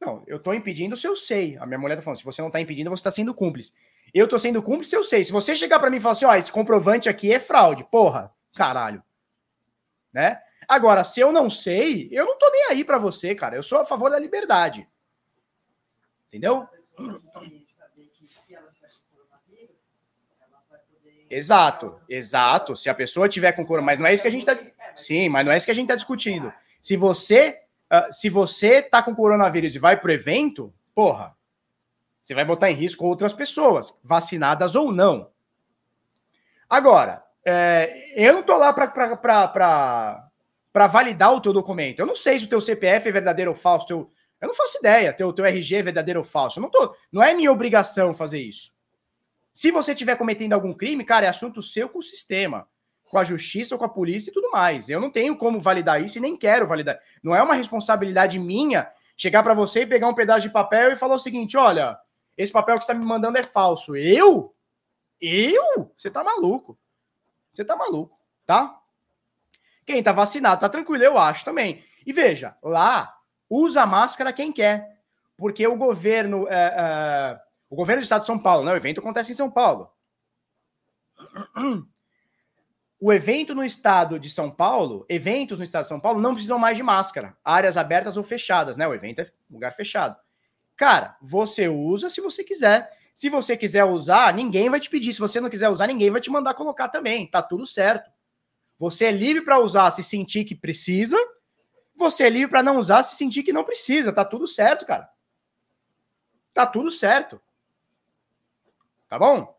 Não, 0.00 0.22
eu 0.28 0.38
tô 0.38 0.54
impedindo 0.54 0.96
se 0.96 1.08
eu 1.08 1.16
sei. 1.16 1.58
A 1.58 1.66
minha 1.66 1.78
mulher 1.78 1.96
tá 1.96 2.02
falando: 2.02 2.18
se 2.18 2.24
você 2.24 2.40
não 2.40 2.52
tá 2.52 2.60
impedindo, 2.60 2.88
você 2.88 3.02
tá 3.02 3.10
sendo 3.10 3.34
cúmplice. 3.34 3.72
Eu 4.14 4.28
tô 4.28 4.38
sendo 4.38 4.62
cúmplice 4.62 4.94
eu 4.94 5.02
sei. 5.02 5.24
Se 5.24 5.32
você 5.32 5.56
chegar 5.56 5.80
para 5.80 5.90
mim 5.90 5.96
e 5.96 6.00
falar 6.00 6.12
assim: 6.12 6.24
ó, 6.24 6.36
esse 6.36 6.52
comprovante 6.52 7.08
aqui 7.08 7.32
é 7.32 7.40
fraude, 7.40 7.82
porra, 7.90 8.32
caralho. 8.54 9.02
Né? 10.12 10.38
Agora, 10.68 11.02
se 11.02 11.18
eu 11.18 11.32
não 11.32 11.50
sei, 11.50 12.08
eu 12.12 12.26
não 12.26 12.38
tô 12.38 12.48
nem 12.48 12.66
aí 12.70 12.84
para 12.84 12.96
você, 12.96 13.34
cara. 13.34 13.56
Eu 13.56 13.62
sou 13.64 13.80
a 13.80 13.84
favor 13.84 14.08
da 14.08 14.20
liberdade. 14.20 14.88
Entendeu? 16.28 16.68
Exato, 21.28 22.00
exato. 22.08 22.76
Se 22.76 22.88
a 22.88 22.94
pessoa 22.94 23.28
tiver 23.28 23.52
com 23.52 23.66
coronavírus, 23.66 23.98
mas 23.98 24.00
não 24.00 24.06
é 24.06 24.14
isso 24.14 24.22
que 24.22 24.28
a 24.28 24.32
gente 24.32 24.46
tá. 24.46 24.56
Sim, 24.94 25.28
mas 25.28 25.44
não 25.44 25.52
é 25.52 25.56
isso 25.56 25.66
que 25.66 25.72
a 25.72 25.74
gente 25.74 25.88
tá 25.88 25.96
discutindo. 25.96 26.52
Se 26.80 26.96
você, 26.96 27.60
uh, 27.92 28.12
se 28.12 28.30
você 28.30 28.80
tá 28.80 29.02
com 29.02 29.14
coronavírus 29.14 29.74
e 29.74 29.78
vai 29.78 29.98
pro 29.98 30.12
evento, 30.12 30.72
porra, 30.94 31.36
você 32.22 32.34
vai 32.34 32.44
botar 32.44 32.70
em 32.70 32.74
risco 32.74 33.06
outras 33.06 33.32
pessoas, 33.32 33.98
vacinadas 34.02 34.74
ou 34.74 34.92
não. 34.92 35.30
Agora, 36.68 37.22
é, 37.44 38.12
eu 38.16 38.32
não 38.32 38.42
tô 38.42 38.56
lá 38.56 38.72
para 38.72 40.88
validar 40.88 41.32
o 41.32 41.40
teu 41.40 41.52
documento. 41.52 42.00
Eu 42.00 42.06
não 42.06 42.16
sei 42.16 42.38
se 42.38 42.46
o 42.46 42.48
teu 42.48 42.60
CPF 42.60 43.08
é 43.08 43.12
verdadeiro 43.12 43.52
ou 43.52 43.56
falso. 43.56 43.86
Teu, 43.86 44.10
eu 44.46 44.48
não 44.48 44.54
faço 44.54 44.78
ideia. 44.78 45.12
Teu, 45.12 45.32
teu 45.32 45.44
RG 45.44 45.76
é 45.76 45.82
verdadeiro 45.82 46.20
ou 46.20 46.24
falso. 46.24 46.58
Eu 46.58 46.62
não, 46.62 46.70
tô, 46.70 46.94
não 47.10 47.22
é 47.22 47.34
minha 47.34 47.50
obrigação 47.50 48.14
fazer 48.14 48.40
isso. 48.40 48.72
Se 49.52 49.70
você 49.70 49.92
estiver 49.92 50.16
cometendo 50.16 50.52
algum 50.52 50.72
crime, 50.72 51.04
cara, 51.04 51.26
é 51.26 51.28
assunto 51.28 51.62
seu 51.62 51.88
com 51.88 51.98
o 51.98 52.02
sistema, 52.02 52.68
com 53.04 53.18
a 53.18 53.24
justiça 53.24 53.74
ou 53.74 53.78
com 53.78 53.84
a 53.84 53.88
polícia 53.88 54.30
e 54.30 54.32
tudo 54.32 54.50
mais. 54.50 54.88
Eu 54.88 55.00
não 55.00 55.10
tenho 55.10 55.36
como 55.36 55.60
validar 55.60 56.02
isso 56.02 56.18
e 56.18 56.20
nem 56.20 56.36
quero 56.36 56.66
validar. 56.66 56.98
Não 57.22 57.34
é 57.34 57.42
uma 57.42 57.54
responsabilidade 57.54 58.38
minha 58.38 58.90
chegar 59.16 59.42
para 59.42 59.54
você 59.54 59.82
e 59.82 59.86
pegar 59.86 60.08
um 60.08 60.14
pedaço 60.14 60.42
de 60.42 60.52
papel 60.52 60.92
e 60.92 60.96
falar 60.96 61.16
o 61.16 61.18
seguinte: 61.18 61.56
olha, 61.56 61.98
esse 62.36 62.52
papel 62.52 62.74
que 62.74 62.84
você 62.84 62.92
está 62.92 62.94
me 62.94 63.06
mandando 63.06 63.38
é 63.38 63.42
falso. 63.42 63.96
Eu? 63.96 64.54
Eu? 65.20 65.92
Você 65.96 66.10
tá 66.10 66.22
maluco. 66.22 66.78
Você 67.54 67.64
tá 67.64 67.74
maluco, 67.74 68.16
tá? 68.44 68.78
Quem 69.86 70.02
tá 70.02 70.12
vacinado 70.12 70.60
tá 70.60 70.68
tranquilo, 70.68 71.02
eu 71.02 71.16
acho 71.16 71.44
também. 71.44 71.82
E 72.04 72.12
veja, 72.12 72.54
lá 72.62 73.15
usa 73.48 73.86
máscara 73.86 74.32
quem 74.32 74.52
quer, 74.52 75.00
porque 75.36 75.66
o 75.66 75.76
governo, 75.76 76.46
é, 76.48 76.54
é, 76.54 77.40
o 77.68 77.76
governo 77.76 78.02
do 78.02 78.04
Estado 78.04 78.20
de 78.20 78.26
São 78.26 78.38
Paulo, 78.38 78.64
né? 78.64 78.72
O 78.72 78.76
evento 78.76 79.00
acontece 79.00 79.32
em 79.32 79.34
São 79.34 79.50
Paulo. 79.50 79.90
O 82.98 83.12
evento 83.12 83.54
no 83.54 83.62
estado 83.62 84.18
de 84.18 84.30
São 84.30 84.50
Paulo, 84.50 85.04
eventos 85.08 85.58
no 85.58 85.64
estado 85.64 85.82
de 85.82 85.88
São 85.88 86.00
Paulo 86.00 86.20
não 86.20 86.32
precisam 86.32 86.58
mais 86.58 86.76
de 86.76 86.82
máscara, 86.82 87.36
áreas 87.44 87.76
abertas 87.76 88.16
ou 88.16 88.24
fechadas, 88.24 88.76
né? 88.76 88.88
O 88.88 88.94
evento 88.94 89.20
é 89.20 89.30
lugar 89.50 89.70
fechado. 89.72 90.16
Cara, 90.74 91.16
você 91.20 91.68
usa 91.68 92.08
se 92.08 92.20
você 92.20 92.42
quiser. 92.42 92.90
Se 93.14 93.28
você 93.28 93.56
quiser 93.56 93.84
usar, 93.84 94.34
ninguém 94.34 94.68
vai 94.68 94.80
te 94.80 94.90
pedir. 94.90 95.12
Se 95.12 95.20
você 95.20 95.40
não 95.40 95.50
quiser 95.50 95.68
usar, 95.68 95.86
ninguém 95.86 96.10
vai 96.10 96.20
te 96.20 96.30
mandar 96.30 96.54
colocar 96.54 96.88
também. 96.88 97.26
Tá 97.26 97.42
tudo 97.42 97.66
certo. 97.66 98.10
Você 98.78 99.06
é 99.06 99.10
livre 99.10 99.42
para 99.42 99.58
usar 99.58 99.90
se 99.90 100.02
sentir 100.02 100.44
que 100.44 100.54
precisa. 100.54 101.16
Você 101.96 102.24
é 102.24 102.30
livre 102.30 102.50
para 102.50 102.62
não 102.62 102.78
usar 102.78 103.02
se 103.02 103.16
sentir 103.16 103.42
que 103.42 103.52
não 103.52 103.64
precisa. 103.64 104.12
Tá 104.12 104.24
tudo 104.24 104.46
certo, 104.46 104.84
cara. 104.84 105.08
Tá 106.52 106.66
tudo 106.66 106.90
certo. 106.90 107.40
Tá 109.08 109.18
bom? 109.18 109.56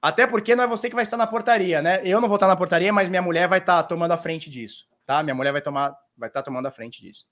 Até 0.00 0.26
porque 0.26 0.54
não 0.54 0.64
é 0.64 0.66
você 0.66 0.88
que 0.88 0.94
vai 0.94 1.02
estar 1.02 1.16
na 1.16 1.26
portaria, 1.26 1.80
né? 1.80 2.00
Eu 2.04 2.20
não 2.20 2.28
vou 2.28 2.36
estar 2.36 2.46
na 2.46 2.56
portaria, 2.56 2.92
mas 2.92 3.08
minha 3.08 3.22
mulher 3.22 3.48
vai 3.48 3.58
estar 3.58 3.82
tomando 3.84 4.12
a 4.12 4.18
frente 4.18 4.50
disso, 4.50 4.86
tá? 5.06 5.22
Minha 5.22 5.34
mulher 5.34 5.52
vai 5.52 5.62
tomar, 5.62 5.96
vai 6.16 6.28
estar 6.28 6.42
tomando 6.42 6.66
a 6.66 6.70
frente 6.70 7.00
disso. 7.00 7.26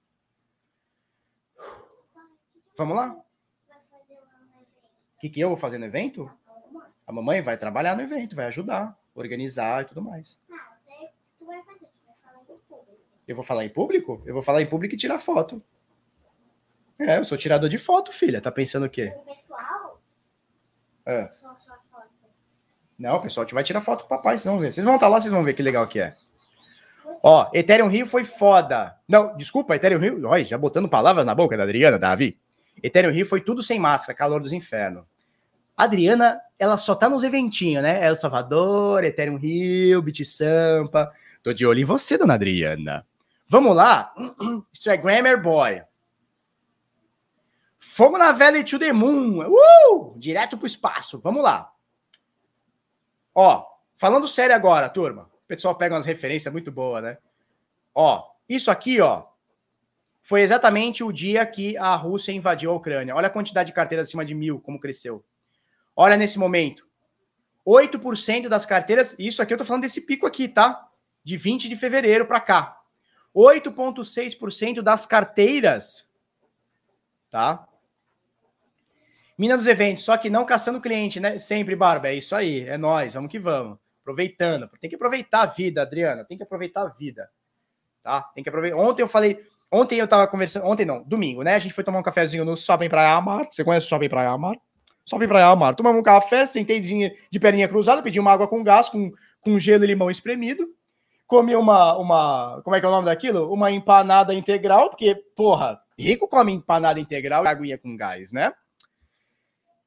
Vamos 2.77 2.97
lá? 2.97 3.11
O 3.11 3.25
que, 5.21 5.29
que 5.29 5.41
eu 5.41 5.49
vou 5.49 5.57
fazer 5.57 5.79
no 5.79 5.85
evento? 5.85 6.31
A 7.07 7.13
mamãe 7.13 7.43
vai 7.43 7.57
trabalhar 7.57 7.95
no 7.95 8.03
evento, 8.03 8.35
vai 8.35 8.47
ajudar, 8.47 8.99
organizar 9.15 9.83
e 9.83 9.85
tudo 9.85 10.01
mais. 10.01 10.41
Eu 13.27 13.37
vou 13.37 13.45
falar 13.45 13.65
em 13.65 13.69
público? 13.69 14.23
Eu 14.27 14.35
vou 14.35 14.43
falar 14.43 14.63
em 14.63 14.67
público 14.67 14.95
e 14.95 14.99
tirar 14.99 15.19
foto. 15.19 15.63
É, 16.99 17.19
eu 17.19 17.25
sou 17.25 17.39
tirador 17.39 17.69
de 17.69 17.79
foto, 17.79 18.13
filha. 18.13 18.41
Tá 18.41 18.51
pensando 18.51 18.87
o 18.87 18.91
quê? 18.91 19.13
O 19.17 19.35
pessoal? 19.35 20.01
É. 21.07 21.31
Não, 22.99 23.17
o 23.17 23.21
pessoal 23.21 23.47
vai 23.53 23.65
tirar 23.65 23.81
foto 23.81 24.01
com 24.05 24.15
o 24.15 24.17
papai, 24.17 24.39
vocês 24.39 24.47
vão 24.47 24.59
ver. 24.61 24.73
Vocês 24.73 24.85
vão 24.85 24.95
estar 24.95 25.09
lá, 25.09 25.21
vocês 25.21 25.33
vão 25.33 25.43
ver 25.43 25.55
que 25.55 25.63
legal 25.63 25.87
que 25.89 26.01
é. 26.01 26.15
Ó, 27.23 27.49
Ethereum 27.53 27.89
Rio 27.89 28.07
foi 28.07 28.25
foda. 28.25 28.97
Não, 29.09 29.37
desculpa, 29.37 29.75
Ethereum 29.75 29.99
Rio. 29.99 30.29
Olha, 30.29 30.45
já 30.45 30.59
botando 30.59 30.89
palavras 30.89 31.27
na 31.27 31.35
boca 31.35 31.57
da 31.57 31.63
Adriana, 31.63 31.99
Davi. 31.99 32.39
Ethereum 32.83 33.13
Rio 33.13 33.27
foi 33.27 33.41
tudo 33.41 33.63
sem 33.63 33.79
máscara, 33.79 34.17
calor 34.17 34.41
dos 34.41 34.53
infernos. 34.53 35.05
Adriana, 35.77 36.41
ela 36.59 36.77
só 36.77 36.95
tá 36.95 37.09
nos 37.09 37.25
eventinhos, 37.25 37.83
né? 37.83 38.05
El 38.05 38.15
Salvador, 38.15 39.05
Ethereum 39.05 39.37
Rio, 39.37 40.03
Bit 40.03 40.25
Sampa. 40.25 41.11
Tô 41.43 41.53
de 41.53 41.67
olho 41.67 41.81
em 41.81 41.85
você, 41.85 42.19
dona 42.19 42.35
Adriana. 42.35 43.07
Vamos 43.53 43.77
lá? 43.77 44.15
Instagrammer 44.73 45.39
Boy. 45.39 45.83
Fogo 47.79 48.17
na 48.17 48.33
vela 48.33 48.65
to 48.65 48.79
the 48.79 48.95
moon. 48.95 49.47
Uh! 49.47 50.19
Direto 50.19 50.57
pro 50.57 50.67
espaço. 50.67 51.21
Vamos 51.21 51.43
lá. 51.43 51.71
Ó, 53.35 53.63
falando 53.99 54.27
sério 54.27 54.57
agora, 54.57 54.89
turma. 54.89 55.31
O 55.45 55.47
pessoal 55.47 55.75
pega 55.75 55.95
umas 55.95 56.07
referências 56.07 56.51
muito 56.51 56.73
boas, 56.73 57.03
né? 57.03 57.19
Ó, 57.95 58.27
isso 58.49 58.71
aqui, 58.71 59.03
ó, 59.03 59.27
foi 60.23 60.41
exatamente 60.41 61.05
o 61.05 61.13
dia 61.13 61.45
que 61.45 61.77
a 61.77 61.95
Rússia 61.95 62.33
invadiu 62.33 62.71
a 62.71 62.77
Ucrânia. 62.77 63.15
Olha 63.15 63.27
a 63.27 63.31
quantidade 63.31 63.67
de 63.67 63.75
carteiras 63.75 64.09
acima 64.09 64.25
de 64.25 64.35
mil, 64.35 64.61
como 64.61 64.81
cresceu. 64.81 65.23
Olha 65.95 66.17
nesse 66.17 66.39
momento. 66.39 66.89
8% 67.67 68.49
das 68.49 68.65
carteiras, 68.65 69.15
isso 69.19 69.43
aqui 69.43 69.53
eu 69.53 69.59
tô 69.59 69.65
falando 69.67 69.83
desse 69.83 70.07
pico 70.07 70.27
aqui, 70.27 70.49
tá? 70.49 70.89
De 71.23 71.37
20 71.37 71.69
de 71.69 71.77
fevereiro 71.77 72.25
para 72.25 72.41
cá. 72.41 72.82
8,6% 73.35 74.83
das 74.83 75.07
carteiras, 75.07 76.09
tá? 77.31 77.67
Mina 79.39 79.57
dos 79.57 79.67
eventos, 79.67 80.05
só 80.05 80.17
que 80.17 80.31
não 80.31 80.45
caçando 80.45 80.81
cliente, 80.81 81.19
né? 81.19 81.39
Sempre, 81.39 81.75
Barba, 81.75 82.09
é 82.09 82.15
isso 82.15 82.35
aí, 82.35 82.69
é 82.69 82.77
nós, 82.77 83.15
vamos 83.15 83.31
que 83.31 83.39
vamos. 83.39 83.79
Aproveitando, 84.03 84.69
tem 84.81 84.91
que 84.91 84.97
aproveitar 84.97 85.43
a 85.43 85.47
vida, 85.47 85.83
Adriana, 85.83 86.25
tem 86.25 86.37
que 86.37 86.43
aproveitar 86.43 86.83
a 86.83 86.89
vida, 86.89 87.31
tá? 88.03 88.23
Tem 88.35 88.43
que 88.43 88.49
aproveitar. 88.49 88.77
Ontem 88.77 89.03
eu 89.03 89.09
falei, 89.09 89.47
Ontem 89.75 89.99
eu 89.99 90.07
tava 90.07 90.27
conversando, 90.29 90.67
ontem 90.67 90.85
não, 90.85 91.03
domingo, 91.03 91.43
né? 91.43 91.55
A 91.55 91.59
gente 91.59 91.73
foi 91.73 91.83
tomar 91.83 91.99
um 91.99 92.03
cafezinho 92.03 92.45
no 92.45 92.55
Shopping 92.55 92.91
Praia 92.91 93.17
Amar. 93.17 93.49
Você 93.51 93.65
conhece 93.65 93.87
o 93.87 93.89
Shopping 93.89 94.11
Praia 94.11 94.29
Amar? 94.29 94.55
Shopping 95.09 95.27
Praia 95.27 95.47
Amar. 95.47 95.75
Tomamos 95.75 95.99
um 95.99 96.03
café, 96.03 96.45
sentei 96.45 96.79
de 96.79 97.41
perninha 97.41 97.67
cruzada, 97.67 98.03
pedi 98.03 98.21
uma 98.21 98.31
água 98.31 98.47
com 98.47 98.63
gás, 98.63 98.91
com, 98.91 99.11
com 99.41 99.59
gelo 99.59 99.83
e 99.85 99.87
limão 99.87 100.11
espremido. 100.11 100.69
Comi 101.33 101.57
uma, 101.57 101.97
uma. 101.97 102.61
Como 102.63 102.77
é 102.77 102.79
que 102.79 102.85
é 102.85 102.89
o 102.91 102.93
nome 102.93 103.07
daquilo? 103.07 103.51
Uma 103.51 103.71
empanada 103.71 104.35
integral, 104.35 104.91
porque, 104.91 105.15
porra, 105.35 105.81
rico 105.99 106.29
come 106.29 106.53
empanada 106.53 107.01
integral 107.01 107.45
e 107.45 107.49
aguinha 107.49 107.79
com 107.79 107.97
gás, 107.97 108.31
né? 108.33 108.53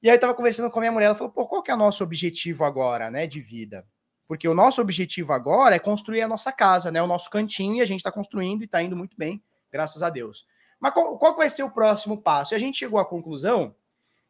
E 0.01 0.09
aí 0.09 0.17
tava 0.17 0.33
conversando 0.33 0.71
com 0.71 0.79
a 0.79 0.81
minha 0.81 0.91
mulher, 0.91 1.05
ela 1.05 1.13
falou, 1.13 1.31
pô, 1.31 1.45
qual 1.45 1.61
que 1.61 1.69
é 1.69 1.75
o 1.75 1.77
nosso 1.77 2.03
objetivo 2.03 2.63
agora, 2.63 3.11
né, 3.11 3.27
de 3.27 3.41
vida? 3.41 3.85
Porque 4.27 4.47
o 4.47 4.55
nosso 4.55 4.81
objetivo 4.81 5.33
agora 5.33 5.75
é 5.75 5.79
construir 5.79 6.23
a 6.23 6.27
nossa 6.27 6.51
casa, 6.51 6.89
né, 6.89 6.99
o 6.99 7.05
nosso 7.05 7.29
cantinho, 7.29 7.75
e 7.75 7.81
a 7.81 7.85
gente 7.85 8.01
tá 8.01 8.11
construindo 8.11 8.63
e 8.63 8.67
tá 8.67 8.81
indo 8.81 8.95
muito 8.95 9.15
bem 9.15 9.39
graças 9.71 10.01
a 10.01 10.09
Deus. 10.09 10.47
Mas 10.79 10.93
qual, 10.93 11.15
qual 11.19 11.35
vai 11.35 11.47
ser 11.47 11.61
o 11.61 11.69
próximo 11.69 12.19
passo? 12.19 12.55
E 12.55 12.57
a 12.57 12.59
gente 12.59 12.79
chegou 12.79 12.97
à 12.97 13.05
conclusão 13.05 13.75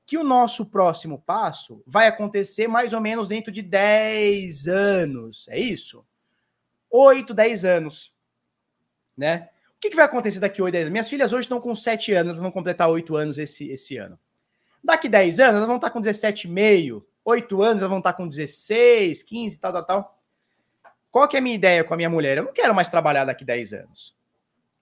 que 0.06 0.18
o 0.18 0.24
nosso 0.24 0.66
próximo 0.66 1.24
passo 1.26 1.82
vai 1.88 2.08
acontecer 2.08 2.68
mais 2.68 2.92
ou 2.92 3.00
menos 3.00 3.30
dentro 3.30 3.54
de 3.54 3.62
10 3.62 4.68
anos. 4.68 5.48
É 5.48 5.58
isso? 5.58 6.06
8, 6.96 7.34
10 7.34 7.66
anos. 7.66 8.14
Né? 9.18 9.50
O 9.76 9.80
que, 9.80 9.90
que 9.90 9.96
vai 9.96 10.06
acontecer 10.06 10.40
daqui 10.40 10.62
a 10.62 10.64
8, 10.64 10.74
10 10.74 10.82
anos? 10.84 10.92
Minhas 10.92 11.10
filhas 11.10 11.34
hoje 11.34 11.42
estão 11.42 11.60
com 11.60 11.76
7 11.76 12.14
anos, 12.14 12.30
elas 12.30 12.42
vão 12.42 12.52
completar 12.52 12.90
8 12.90 13.16
anos 13.16 13.38
esse, 13.38 13.70
esse 13.70 13.98
ano. 13.98 14.18
Daqui 14.84 15.10
10 15.10 15.40
anos, 15.40 15.56
elas 15.56 15.68
vão 15.68 15.76
estar 15.76 15.90
com 15.90 16.00
17,5. 16.00 17.04
8 17.26 17.62
anos, 17.64 17.78
elas 17.82 17.90
vão 17.90 17.98
estar 17.98 18.14
com 18.14 18.28
16, 18.28 19.24
15, 19.24 19.60
tal, 19.60 19.74
tal, 19.74 19.86
tal. 19.86 20.20
Qual 21.12 21.28
que 21.28 21.36
é 21.36 21.40
a 21.40 21.42
minha 21.42 21.56
ideia 21.56 21.84
com 21.84 21.94
a 21.94 21.98
minha 21.98 22.10
mulher? 22.10 22.38
Eu 22.38 22.44
não 22.44 22.54
quero 22.54 22.74
mais 22.74 22.88
trabalhar 22.88 23.26
daqui 23.26 23.44
10 23.44 23.74
anos. 23.74 24.16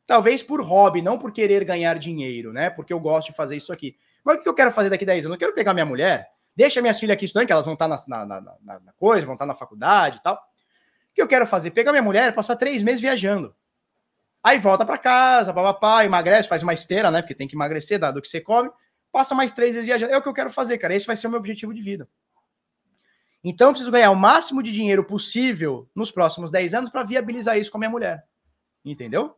Talvez 0.05 0.43
por 0.43 0.61
hobby, 0.61 1.01
não 1.01 1.18
por 1.18 1.32
querer 1.32 1.64
ganhar 1.64 1.97
dinheiro, 1.97 2.51
né? 2.51 2.70
Porque 2.70 2.91
eu 2.91 2.99
gosto 2.99 3.30
de 3.30 3.38
fazer 3.38 3.55
isso 3.55 3.72
aqui. 3.72 3.95
Mas 4.24 4.38
o 4.38 4.43
que 4.43 4.49
eu 4.49 4.53
quero 4.53 4.72
fazer 4.72 4.89
daqui 4.89 5.05
a 5.05 5.07
10 5.07 5.26
anos? 5.26 5.36
Eu 5.36 5.39
quero 5.39 5.53
pegar 5.53 5.74
minha 5.74 5.86
mulher, 5.86 6.30
deixa 6.55 6.82
minhas 6.82 6.99
filhas 6.99 7.16
aqui 7.16 7.26
estudando, 7.26 7.47
que 7.47 7.53
elas 7.53 7.66
vão 7.66 7.76
estar 7.76 7.88
na, 7.88 7.97
na, 8.07 8.26
na, 8.26 8.80
na 8.80 8.93
coisa, 8.97 9.26
vão 9.26 9.36
estar 9.36 9.45
na 9.45 9.55
faculdade 9.55 10.18
e 10.18 10.24
tal. 10.24 10.53
O 11.14 11.16
que 11.16 11.22
eu 11.22 11.28
quero 11.28 11.45
fazer? 11.45 11.70
Pegar 11.72 11.91
minha 11.91 12.01
mulher, 12.01 12.34
passar 12.34 12.55
três 12.55 12.82
meses 12.82 12.99
viajando. 12.99 13.55
Aí 14.43 14.57
volta 14.57 14.84
para 14.84 14.97
casa, 14.97 15.53
papapá, 15.53 16.03
emagrece, 16.03 16.49
faz 16.49 16.64
uma 16.64 16.74
esteira, 16.74 17.11
né? 17.11 17.22
Porque 17.22 17.36
tem 17.36 17.47
que 17.47 17.55
emagrecer, 17.55 17.99
dado 17.99 18.20
que 18.20 18.28
você 18.28 18.41
come. 18.41 18.70
Passa 19.11 19.36
mais 19.36 19.51
três 19.51 19.74
meses 19.74 19.86
viajando. 19.86 20.11
É 20.11 20.18
o 20.18 20.24
que 20.24 20.28
eu 20.28 20.34
quero 20.34 20.49
fazer, 20.49 20.80
cara. 20.80 20.95
Esse 20.95 21.05
vai 21.05 21.16
ser 21.16 21.28
o 21.28 21.30
meu 21.30 21.39
objetivo 21.39 21.72
de 21.72 21.82
vida. 21.84 22.09
Então, 23.43 23.68
eu 23.68 23.72
preciso 23.74 23.91
ganhar 23.91 24.09
o 24.09 24.16
máximo 24.16 24.64
de 24.64 24.72
dinheiro 24.72 25.03
possível 25.03 25.88
nos 25.93 26.09
próximos 26.09 26.49
10 26.49 26.74
anos 26.74 26.89
para 26.89 27.03
viabilizar 27.03 27.59
isso 27.59 27.70
com 27.70 27.78
a 27.78 27.80
minha 27.80 27.91
mulher. 27.91 28.26
Entendeu? 28.84 29.38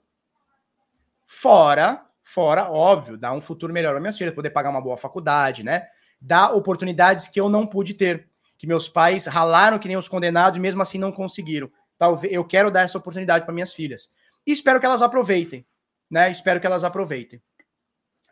Fora, 1.26 2.06
fora, 2.24 2.72
óbvio, 2.72 3.18
dar 3.18 3.34
um 3.34 3.42
futuro 3.42 3.74
melhor 3.74 3.92
para 3.92 4.00
minhas 4.00 4.18
filhas, 4.18 4.34
poder 4.34 4.52
pagar 4.52 4.70
uma 4.70 4.82
boa 4.82 4.96
faculdade, 4.96 5.62
né? 5.62 5.88
Dar 6.22 6.54
oportunidades 6.54 7.28
que 7.28 7.40
eu 7.40 7.50
não 7.50 7.68
pude 7.68 7.94
ter, 7.94 8.30
que 8.58 8.68
meus 8.68 8.88
pais 8.88 9.26
ralaram 9.26 9.80
que 9.80 9.88
nem 9.88 9.98
os 9.98 10.08
condenados 10.08 10.58
e 10.58 10.62
mesmo 10.62 10.82
assim 10.82 10.98
não 10.98 11.12
conseguiram. 11.12 11.70
Talvez 11.98 12.34
eu 12.34 12.44
quero 12.46 12.72
dar 12.72 12.82
essa 12.82 12.98
oportunidade 12.98 13.46
para 13.46 13.54
minhas 13.54 13.74
filhas. 13.74 14.14
e 14.46 14.52
espero 14.52 14.80
que 14.80 14.86
elas 14.86 15.02
aproveitem, 15.02 15.66
né? 16.10 16.30
Espero 16.30 16.60
que 16.60 16.68
elas 16.68 16.84
aproveitem. 16.84 17.42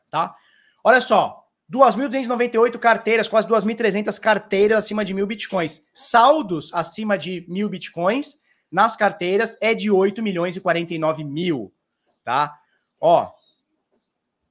Tá? 0.09 0.35
Olha 0.83 1.01
só, 1.01 1.43
2.298 1.71 2.77
carteiras, 2.77 3.27
quase 3.27 3.47
2.300 3.47 4.19
carteiras 4.19 4.77
acima 4.77 5.03
de 5.03 5.13
mil 5.13 5.25
bitcoins. 5.25 5.85
Saldos 5.93 6.71
acima 6.73 7.17
de 7.17 7.45
mil 7.47 7.69
bitcoins 7.69 8.37
nas 8.71 8.95
carteiras 8.95 9.57
é 9.61 9.73
de 9.73 9.89
8 9.89 10.21
milhões 10.21 10.55
e 10.55 10.61
49 10.61 11.23
mil, 11.23 11.73
tá? 12.23 12.59
Ó, 12.99 13.31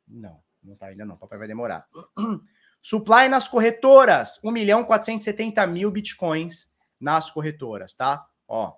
não, 0.06 0.40
não 0.62 0.76
tá 0.76 0.86
ainda 0.86 1.04
não, 1.04 1.16
papai 1.16 1.38
vai 1.38 1.48
demorar. 1.48 1.86
Supply 2.82 3.28
nas 3.28 3.46
corretoras, 3.46 4.40
1 4.42 4.50
milhão 4.50 4.84
470 4.84 5.64
mil 5.68 5.88
bitcoins 5.88 6.68
nas 7.00 7.30
corretoras, 7.30 7.94
tá? 7.94 8.26
Ó. 8.48 8.74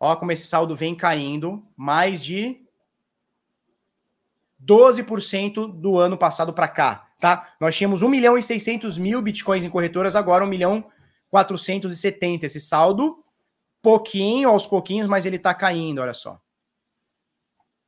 Ó 0.00 0.16
como 0.16 0.32
esse 0.32 0.48
saldo 0.48 0.74
vem 0.74 0.96
caindo, 0.96 1.64
mais 1.76 2.22
de 2.22 2.60
12% 4.60 5.72
do 5.72 5.98
ano 6.00 6.18
passado 6.18 6.52
para 6.52 6.66
cá, 6.66 7.08
tá? 7.20 7.54
Nós 7.60 7.76
tínhamos 7.76 8.02
1 8.02 8.08
milhão 8.08 8.36
e 8.36 8.42
600 8.42 8.98
mil 8.98 9.22
bitcoins 9.22 9.64
em 9.64 9.70
corretoras, 9.70 10.16
agora 10.16 10.44
1 10.44 10.48
milhão 10.48 10.90
470. 11.30 12.46
Esse 12.46 12.60
saldo, 12.60 13.24
pouquinho, 13.80 14.48
aos 14.48 14.66
pouquinhos, 14.66 15.06
mas 15.06 15.24
ele 15.24 15.38
tá 15.38 15.54
caindo, 15.54 16.00
olha 16.00 16.14
só. 16.14 16.40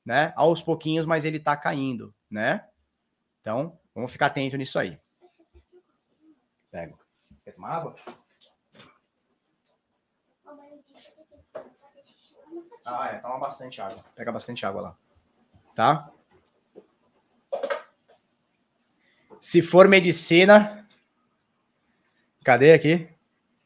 Né? 0.04 0.32
Aos 0.36 0.62
pouquinhos, 0.62 1.06
mas 1.06 1.24
ele 1.24 1.40
tá 1.40 1.56
caindo, 1.56 2.14
né? 2.30 2.64
Então, 3.40 3.78
Vamos 3.94 4.10
ficar 4.10 4.26
atento 4.26 4.56
nisso 4.56 4.78
aí. 4.78 4.98
Pego. 6.70 6.98
Quer 7.44 7.52
tomar 7.52 7.76
água? 7.76 7.96
Ah, 12.84 13.08
é. 13.12 13.18
Toma 13.18 13.38
bastante 13.38 13.80
água. 13.80 14.04
Pega 14.14 14.32
bastante 14.32 14.66
água 14.66 14.82
lá. 14.82 14.96
Tá? 15.74 16.10
Se 19.40 19.62
for 19.62 19.88
medicina. 19.88 20.86
Cadê 22.44 22.72
aqui? 22.72 23.08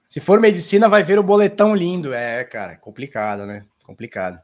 Se 0.09 0.21
for 0.21 0.41
medicina, 0.41 0.89
vai 0.89 1.03
ver 1.03 1.19
o 1.19 1.23
boletão 1.23 1.75
lindo. 1.75 2.13
É, 2.13 2.45
cara, 2.45 2.77
complicado, 2.77 3.47
né? 3.47 3.67
Complicado. 3.85 4.41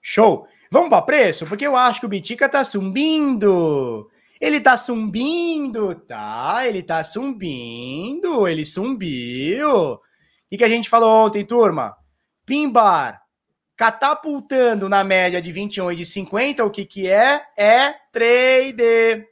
Show! 0.00 0.48
Vamos 0.70 0.90
para 0.90 1.02
preço? 1.02 1.46
Porque 1.46 1.66
eu 1.66 1.76
acho 1.76 2.00
que 2.00 2.06
o 2.06 2.08
Bitica 2.08 2.48
tá 2.48 2.64
subindo. 2.64 4.10
Ele 4.40 4.60
tá 4.60 4.76
subindo, 4.76 5.94
tá? 5.94 6.66
Ele 6.66 6.82
tá 6.82 7.02
subindo, 7.02 8.46
ele 8.46 8.64
subiu. 8.64 9.94
O 9.94 10.00
que, 10.48 10.58
que 10.58 10.64
a 10.64 10.68
gente 10.68 10.88
falou 10.88 11.26
ontem, 11.26 11.44
turma? 11.44 11.96
Pimbar 12.46 13.22
catapultando 13.78 14.88
na 14.88 15.04
média 15.04 15.40
de 15.40 15.52
21 15.52 15.92
e 15.92 15.96
de 15.96 16.04
50, 16.04 16.64
o 16.64 16.70
que 16.70 16.84
que 16.84 17.08
é? 17.08 17.46
É 17.56 17.92
trade. 18.10 19.24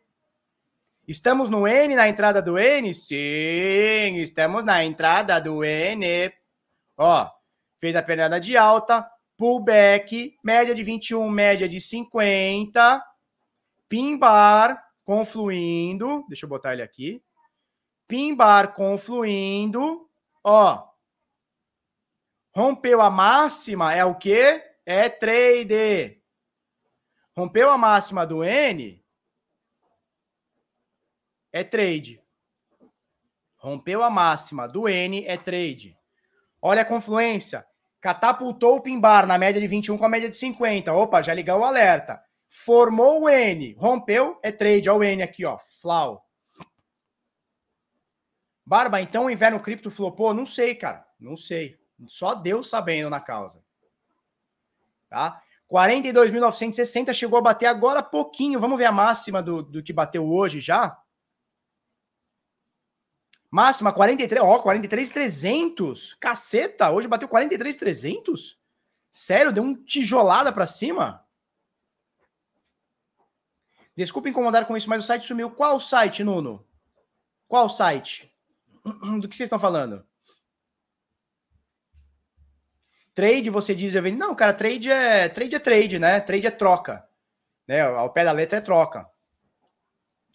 Estamos 1.07 1.51
no 1.51 1.67
N, 1.67 1.97
na 1.97 2.09
entrada 2.09 2.41
do 2.41 2.57
N? 2.57 2.95
Sim, 2.95 4.15
estamos 4.15 4.65
na 4.65 4.85
entrada 4.85 5.41
do 5.41 5.65
N. 5.65 6.33
Ó, 6.97 7.29
fez 7.81 7.97
a 7.97 8.03
pernada 8.03 8.39
de 8.39 8.57
alta, 8.57 9.05
pullback, 9.37 10.37
média 10.45 10.77
de 10.77 10.83
21, 10.85 11.29
média 11.29 11.69
de 11.69 11.81
50, 11.81 13.05
pimbar, 13.89 14.81
confluindo, 15.07 16.27
deixa 16.29 16.45
eu 16.45 16.51
botar 16.51 16.73
ele 16.73 16.83
aqui. 16.83 17.25
Pimbar 18.09 18.75
confluindo, 18.75 20.11
ó. 20.43 20.85
Rompeu 22.55 23.01
a 23.01 23.09
máxima, 23.09 23.95
é 23.95 24.05
o 24.05 24.17
quê? 24.17 24.63
É 24.85 25.09
trade. 25.09 26.21
Rompeu 27.37 27.71
a 27.71 27.79
máxima 27.79 28.27
do 28.27 28.43
N, 28.43 29.05
é 31.53 31.63
trade. 31.63 32.21
Rompeu 33.57 34.03
a 34.03 34.11
máxima 34.11 34.67
do 34.67 34.89
N, 34.89 35.25
é 35.25 35.37
trade. 35.37 35.97
Olha 36.61 36.83
a 36.83 36.85
confluência. 36.85 37.65
Catapultou 38.01 38.77
o 38.77 38.81
pimbar 38.81 39.27
na 39.27 39.39
média 39.39 39.61
de 39.61 39.69
21 39.69 39.99
com 39.99 40.05
a 40.05 40.09
média 40.09 40.29
de 40.29 40.37
50. 40.37 40.93
Opa, 40.93 41.23
já 41.23 41.33
ligou 41.35 41.61
o 41.61 41.65
alerta. 41.65 42.23
Formou 42.49 43.23
o 43.23 43.29
N, 43.29 43.75
rompeu, 43.75 44.39
é 44.43 44.51
trade. 44.51 44.89
Olha 44.89 44.99
o 44.99 45.05
N 45.05 45.23
aqui, 45.23 45.45
ó. 45.45 45.59
Flau. 45.81 46.27
Barba, 48.65 49.01
então 49.01 49.27
o 49.27 49.31
inverno 49.31 49.61
cripto 49.61 49.91
flopou? 49.91 50.35
Não 50.35 50.45
sei, 50.45 50.75
cara. 50.75 51.07
Não 51.21 51.37
sei. 51.37 51.79
Só 52.09 52.35
Deus 52.35 52.69
sabendo 52.69 53.09
na 53.09 53.21
causa. 53.21 53.63
Tá? 55.09 55.41
42.960 55.71 57.13
chegou 57.13 57.39
a 57.39 57.43
bater 57.43 57.67
agora 57.67 58.03
pouquinho. 58.03 58.61
Vamos 58.61 58.79
ver 58.79 58.87
a 58.87 58.93
máxima 58.93 59.43
do, 59.43 59.63
do 59.63 59.83
que 59.83 59.93
bateu 59.93 60.29
hoje 60.29 60.61
já. 60.61 61.01
Máxima 63.51 63.93
43, 63.93 64.43
ó, 64.43 64.63
43.300. 64.63 66.17
Caceta, 66.21 66.91
hoje 66.91 67.09
bateu 67.09 67.29
43.300? 67.29 68.57
Sério, 69.11 69.53
deu 69.53 69.63
um 69.63 69.75
tijolada 69.75 70.53
para 70.53 70.67
cima? 70.67 71.26
Desculpa 73.97 74.29
incomodar 74.29 74.67
com 74.67 74.77
isso, 74.77 74.89
mas 74.89 75.03
o 75.03 75.07
site 75.07 75.27
sumiu. 75.27 75.51
Qual 75.51 75.81
site, 75.81 76.23
Nuno? 76.23 76.67
Qual 77.49 77.69
site? 77.69 78.31
Do 79.21 79.29
que 79.29 79.35
vocês 79.35 79.47
estão 79.47 79.59
falando? 79.59 80.05
Trade, 83.15 83.49
você 83.49 83.75
diz, 83.75 83.95
eu 83.95 84.03
venho. 84.03 84.19
Não, 84.19 84.35
cara, 84.35 84.53
trade 84.53 84.91
é 84.91 85.27
trade 85.31 85.57
é 85.57 85.59
trade, 85.59 85.99
né? 85.99 86.21
Trade 86.21 86.47
é 86.47 86.51
troca. 86.51 87.09
Né? 87.67 87.81
Ao 87.81 88.13
pé 88.13 88.25
da 88.25 88.33
letra 88.33 88.59
é 88.59 88.61
troca. 88.61 89.09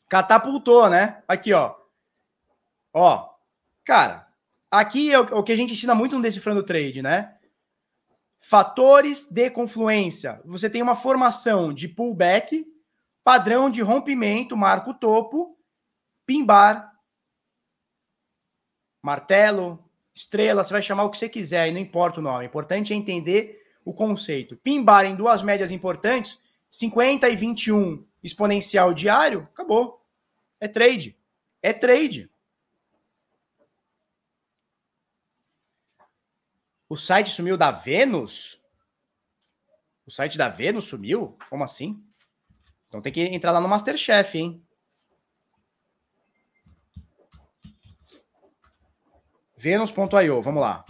Catapultou, 0.10 0.90
né? 0.90 1.22
Aqui, 1.28 1.54
ó. 1.54 1.76
Ó. 2.92 3.30
Cara, 3.86 4.28
aqui 4.70 5.14
é 5.14 5.20
o 5.20 5.44
que 5.44 5.52
a 5.52 5.56
gente 5.56 5.74
ensina 5.74 5.94
muito 5.94 6.16
no 6.16 6.22
Decifrando 6.24 6.64
Trade, 6.64 7.04
né? 7.04 7.38
Fatores 8.40 9.30
de 9.30 9.52
confluência. 9.52 10.42
Você 10.44 10.68
tem 10.68 10.82
uma 10.82 10.96
formação 10.96 11.72
de 11.72 11.88
pullback, 11.88 12.66
padrão 13.24 13.70
de 13.70 13.82
rompimento, 13.82 14.58
marco 14.58 14.94
topo, 14.94 15.58
pimbar, 16.26 16.92
martelo, 19.02 19.84
estrela, 20.14 20.64
você 20.64 20.74
vai 20.74 20.82
chamar 20.82 21.04
o 21.04 21.12
que 21.12 21.18
você 21.18 21.30
quiser 21.30 21.68
e 21.68 21.72
não 21.72 21.80
importa 21.80 22.20
o 22.20 22.24
nome. 22.24 22.46
O 22.46 22.48
importante 22.48 22.94
é 22.94 22.96
entender 22.96 23.66
o 23.84 23.94
conceito. 23.94 24.56
Pimbar 24.58 25.06
em 25.06 25.16
duas 25.16 25.42
médias 25.42 25.72
importantes, 25.72 26.40
50 26.70 27.28
e 27.30 27.36
21 27.36 28.06
exponencial 28.24 28.94
diário, 28.94 29.48
acabou. 29.54 30.06
É 30.60 30.68
trade. 30.68 31.18
É 31.62 31.74
trade. 31.74 32.30
O 36.88 36.98
site 36.98 37.30
sumiu 37.32 37.58
da 37.58 37.72
Vênus? 37.72 38.62
O 40.06 40.12
site 40.12 40.38
da 40.38 40.50
Vênus 40.50 40.86
sumiu? 40.86 41.38
Como 41.50 41.64
assim? 41.64 42.04
Então 42.92 43.02
tem 43.02 43.14
que 43.14 43.22
entrar 43.22 43.54
lá 43.54 43.62
no 43.62 43.70
Masterchef, 43.70 44.38
hein? 44.38 44.62
Venus.io, 49.56 50.42
vamos 50.42 50.62
lá. 50.62 50.84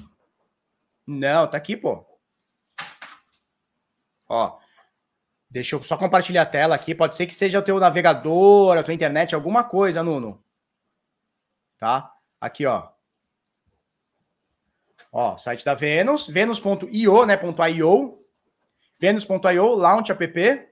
Não, 1.05 1.47
tá 1.47 1.57
aqui, 1.57 1.77
pô. 1.77 2.03
Ó. 4.27 4.59
Deixa 5.47 5.75
eu 5.75 5.83
só 5.83 5.95
compartilhar 5.95 6.41
a 6.41 6.45
tela 6.47 6.73
aqui. 6.73 6.95
Pode 6.95 7.15
ser 7.15 7.27
que 7.27 7.35
seja 7.35 7.59
o 7.59 7.61
teu 7.61 7.79
navegador, 7.79 8.75
a 8.75 8.81
tua 8.81 8.95
internet, 8.95 9.35
alguma 9.35 9.63
coisa, 9.63 10.01
Nuno. 10.01 10.43
Tá? 11.77 12.11
Aqui, 12.39 12.65
ó. 12.65 12.89
Ó, 15.11 15.37
site 15.37 15.63
da 15.63 15.75
Venus, 15.75 16.25
venus.io, 16.25 17.25
né, 17.27 17.39
.io. 17.75 18.25
Venus.io, 18.99 19.75
launch 19.75 20.11
app. 20.11 20.70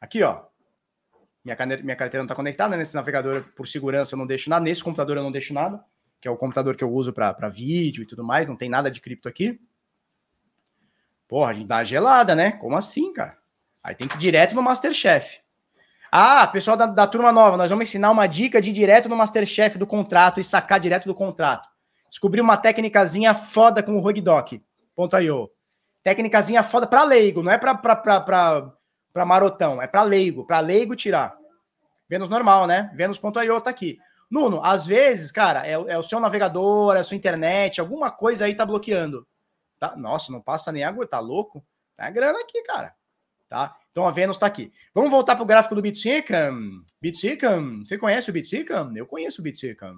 Aqui, 0.00 0.22
ó. 0.22 0.42
Minha, 1.44 1.56
caneta, 1.56 1.82
minha 1.82 1.96
carteira 1.96 2.22
não 2.22 2.26
está 2.26 2.34
conectada 2.34 2.76
nesse 2.76 2.94
navegador, 2.94 3.44
por 3.56 3.66
segurança, 3.66 4.14
eu 4.14 4.18
não 4.18 4.26
deixo 4.26 4.50
nada. 4.50 4.64
Nesse 4.64 4.82
computador 4.82 5.16
eu 5.16 5.22
não 5.22 5.32
deixo 5.32 5.54
nada, 5.54 5.82
que 6.20 6.28
é 6.28 6.30
o 6.30 6.36
computador 6.36 6.76
que 6.76 6.84
eu 6.84 6.92
uso 6.92 7.12
para 7.12 7.48
vídeo 7.48 8.02
e 8.02 8.06
tudo 8.06 8.22
mais. 8.22 8.46
Não 8.46 8.56
tem 8.56 8.68
nada 8.68 8.90
de 8.90 9.00
cripto 9.00 9.28
aqui. 9.28 9.60
Porra, 11.26 11.50
a 11.50 11.54
gente 11.54 11.66
dá 11.66 11.76
uma 11.76 11.84
gelada, 11.84 12.34
né? 12.34 12.52
Como 12.52 12.76
assim, 12.76 13.12
cara? 13.12 13.36
Aí 13.82 13.94
tem 13.94 14.08
que 14.08 14.16
ir 14.16 14.18
direto 14.18 14.54
no 14.54 14.62
Masterchef. 14.62 15.40
Ah, 16.10 16.46
pessoal 16.46 16.76
da, 16.76 16.86
da 16.86 17.06
turma 17.06 17.30
nova, 17.30 17.56
nós 17.56 17.68
vamos 17.68 17.88
ensinar 17.88 18.10
uma 18.10 18.26
dica 18.26 18.60
de 18.60 18.70
ir 18.70 18.72
direto 18.72 19.08
no 19.08 19.16
Masterchef 19.16 19.78
do 19.78 19.86
contrato 19.86 20.40
e 20.40 20.44
sacar 20.44 20.80
direto 20.80 21.04
do 21.04 21.14
contrato. 21.14 21.68
Descobri 22.08 22.40
uma 22.40 22.56
técnicazinha 22.56 23.34
foda 23.34 23.82
com 23.82 23.96
o 23.96 24.00
Rugdoc.io. 24.00 25.50
Técnicazinha 26.02 26.62
foda 26.62 26.86
para 26.86 27.04
leigo, 27.04 27.42
não 27.42 27.52
é 27.52 27.58
para 27.58 27.74
para 29.12 29.24
marotão, 29.24 29.80
é 29.80 29.86
para 29.86 30.02
leigo, 30.02 30.46
para 30.46 30.60
leigo 30.60 30.94
tirar. 30.94 31.36
Vênus 32.08 32.28
normal, 32.28 32.66
né? 32.66 32.90
Vênus.io 32.94 33.60
tá 33.60 33.70
aqui. 33.70 33.98
Nuno, 34.30 34.62
às 34.62 34.86
vezes, 34.86 35.30
cara, 35.30 35.66
é, 35.66 35.72
é, 35.72 35.98
o 35.98 36.02
seu 36.02 36.20
navegador, 36.20 36.96
é 36.96 37.00
a 37.00 37.04
sua 37.04 37.16
internet, 37.16 37.80
alguma 37.80 38.10
coisa 38.10 38.44
aí 38.44 38.54
tá 38.54 38.64
bloqueando. 38.64 39.26
Tá? 39.78 39.96
Nossa, 39.96 40.30
não 40.32 40.40
passa 40.40 40.72
nem 40.72 40.84
água, 40.84 41.06
tá 41.06 41.18
louco? 41.18 41.64
Tá 41.96 42.10
grana 42.10 42.38
aqui, 42.40 42.62
cara. 42.62 42.94
Tá? 43.48 43.74
Então 43.90 44.06
a 44.06 44.10
Vênus 44.10 44.36
está 44.36 44.46
aqui. 44.46 44.72
Vamos 44.94 45.10
voltar 45.10 45.34
para 45.34 45.42
o 45.42 45.46
gráfico 45.46 45.74
do 45.74 45.82
Bitsicam. 45.82 46.82
Bitsicam, 47.00 47.84
você 47.84 47.96
conhece 47.96 48.28
o 48.30 48.32
Bitsicam? 48.32 48.94
Eu 48.94 49.06
conheço 49.06 49.40
o 49.40 49.44
Bitsicam. 49.44 49.96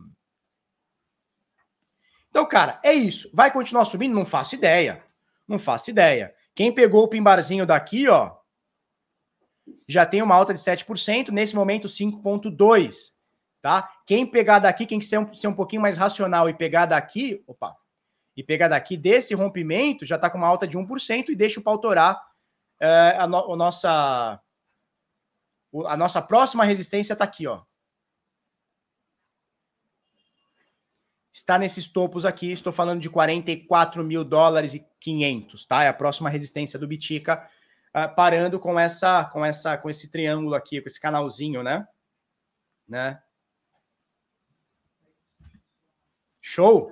Então, 2.30 2.46
cara, 2.46 2.80
é 2.84 2.92
isso. 2.92 3.28
Vai 3.34 3.52
continuar 3.52 3.84
subindo? 3.84 4.14
Não 4.14 4.24
faço 4.24 4.54
ideia. 4.54 5.02
Não 5.46 5.58
faço 5.58 5.90
ideia. 5.90 6.32
Quem 6.54 6.72
pegou 6.72 7.02
o 7.02 7.08
pimbarzinho 7.08 7.66
daqui, 7.66 8.08
ó, 8.08 8.36
já 9.88 10.06
tem 10.06 10.22
uma 10.22 10.34
alta 10.34 10.54
de 10.54 10.60
7%, 10.60 11.30
nesse 11.30 11.54
momento 11.54 11.88
5.2, 11.88 13.12
tá? 13.60 13.90
Quem 14.06 14.26
pegar 14.26 14.58
daqui, 14.58 14.86
quem 14.86 14.98
quiser 14.98 15.28
ser 15.34 15.48
um 15.48 15.54
pouquinho 15.54 15.82
mais 15.82 15.98
racional 15.98 16.48
e 16.48 16.54
pegar 16.54 16.86
daqui, 16.86 17.42
opa, 17.46 17.76
e 18.36 18.42
pegar 18.42 18.68
daqui 18.68 18.96
desse 18.96 19.34
rompimento, 19.34 20.04
já 20.04 20.16
está 20.16 20.30
com 20.30 20.38
uma 20.38 20.46
alta 20.46 20.66
de 20.66 20.78
1% 20.78 21.28
e 21.28 21.36
deixa 21.36 21.60
o 21.60 21.62
pau 21.62 21.78
torar 21.78 22.20
é, 22.80 23.16
a, 23.18 23.26
no, 23.26 23.52
a, 23.52 23.56
nossa 23.56 24.40
a 25.86 25.96
nossa 25.96 26.22
próxima 26.22 26.64
resistência 26.64 27.12
está 27.12 27.24
aqui, 27.24 27.46
ó. 27.46 27.62
Está 31.32 31.58
nesses 31.58 31.86
topos 31.86 32.24
aqui, 32.24 32.50
estou 32.50 32.72
falando 32.72 33.00
de 33.00 33.08
44 33.08 34.02
mil 34.02 34.24
dólares 34.24 34.74
e 34.74 34.84
500, 34.98 35.66
tá? 35.66 35.84
É 35.84 35.88
a 35.88 35.94
próxima 35.94 36.28
resistência 36.28 36.78
do 36.78 36.88
Bitica, 36.88 37.48
uh, 37.94 38.14
parando 38.14 38.58
com 38.58 38.78
essa, 38.78 39.24
com 39.24 39.44
essa, 39.44 39.76
com 39.76 39.90
esse 39.90 40.10
triângulo 40.10 40.54
aqui, 40.54 40.80
com 40.80 40.88
esse 40.88 41.00
canalzinho, 41.00 41.62
né? 41.62 41.86
Né? 42.88 43.20
Show? 46.40 46.90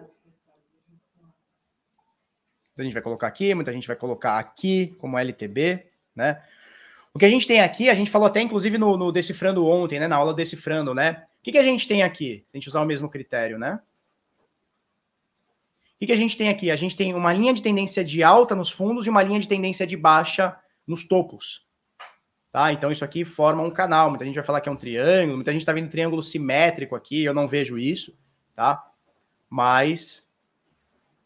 Muita 2.68 2.84
gente 2.84 2.92
vai 2.92 3.02
colocar 3.02 3.26
aqui, 3.26 3.54
muita 3.54 3.72
gente 3.72 3.88
vai 3.88 3.96
colocar 3.96 4.38
aqui 4.38 4.94
como 4.98 5.18
LTB, 5.18 5.90
né? 6.14 6.40
O 7.12 7.18
que 7.18 7.24
a 7.24 7.28
gente 7.28 7.46
tem 7.46 7.60
aqui, 7.60 7.90
a 7.90 7.94
gente 7.94 8.10
falou 8.10 8.28
até 8.28 8.40
inclusive 8.40 8.78
no, 8.78 8.96
no 8.96 9.10
Decifrando 9.10 9.66
ontem, 9.66 9.98
né? 9.98 10.06
Na 10.06 10.14
aula 10.14 10.32
Decifrando, 10.32 10.94
né? 10.94 11.26
O 11.40 11.42
que, 11.42 11.50
que 11.50 11.58
a 11.58 11.64
gente 11.64 11.88
tem 11.88 12.04
aqui? 12.04 12.46
A 12.52 12.56
gente 12.56 12.68
usar 12.68 12.80
o 12.80 12.86
mesmo 12.86 13.08
critério, 13.08 13.58
né? 13.58 13.80
O 15.96 15.98
que, 15.98 16.06
que 16.06 16.12
a 16.12 16.16
gente 16.16 16.36
tem 16.36 16.48
aqui? 16.48 16.70
A 16.70 16.76
gente 16.76 16.94
tem 16.94 17.12
uma 17.12 17.32
linha 17.32 17.52
de 17.52 17.60
tendência 17.60 18.04
de 18.04 18.22
alta 18.22 18.54
nos 18.54 18.70
fundos 18.70 19.06
e 19.06 19.10
uma 19.10 19.22
linha 19.24 19.40
de 19.40 19.48
tendência 19.48 19.84
de 19.84 19.96
baixa 19.96 20.56
nos 20.88 21.06
topos. 21.06 21.66
Tá? 22.50 22.72
Então 22.72 22.90
isso 22.90 23.04
aqui 23.04 23.24
forma 23.24 23.62
um 23.62 23.70
canal. 23.70 24.08
Muita 24.08 24.24
gente 24.24 24.34
vai 24.34 24.44
falar 24.44 24.60
que 24.60 24.68
é 24.68 24.72
um 24.72 24.76
triângulo, 24.76 25.36
muita 25.36 25.52
gente 25.52 25.60
está 25.60 25.72
vendo 25.72 25.90
triângulo 25.90 26.22
simétrico 26.22 26.96
aqui, 26.96 27.22
eu 27.22 27.34
não 27.34 27.46
vejo 27.46 27.78
isso, 27.78 28.18
tá? 28.56 28.84
Mas 29.48 30.28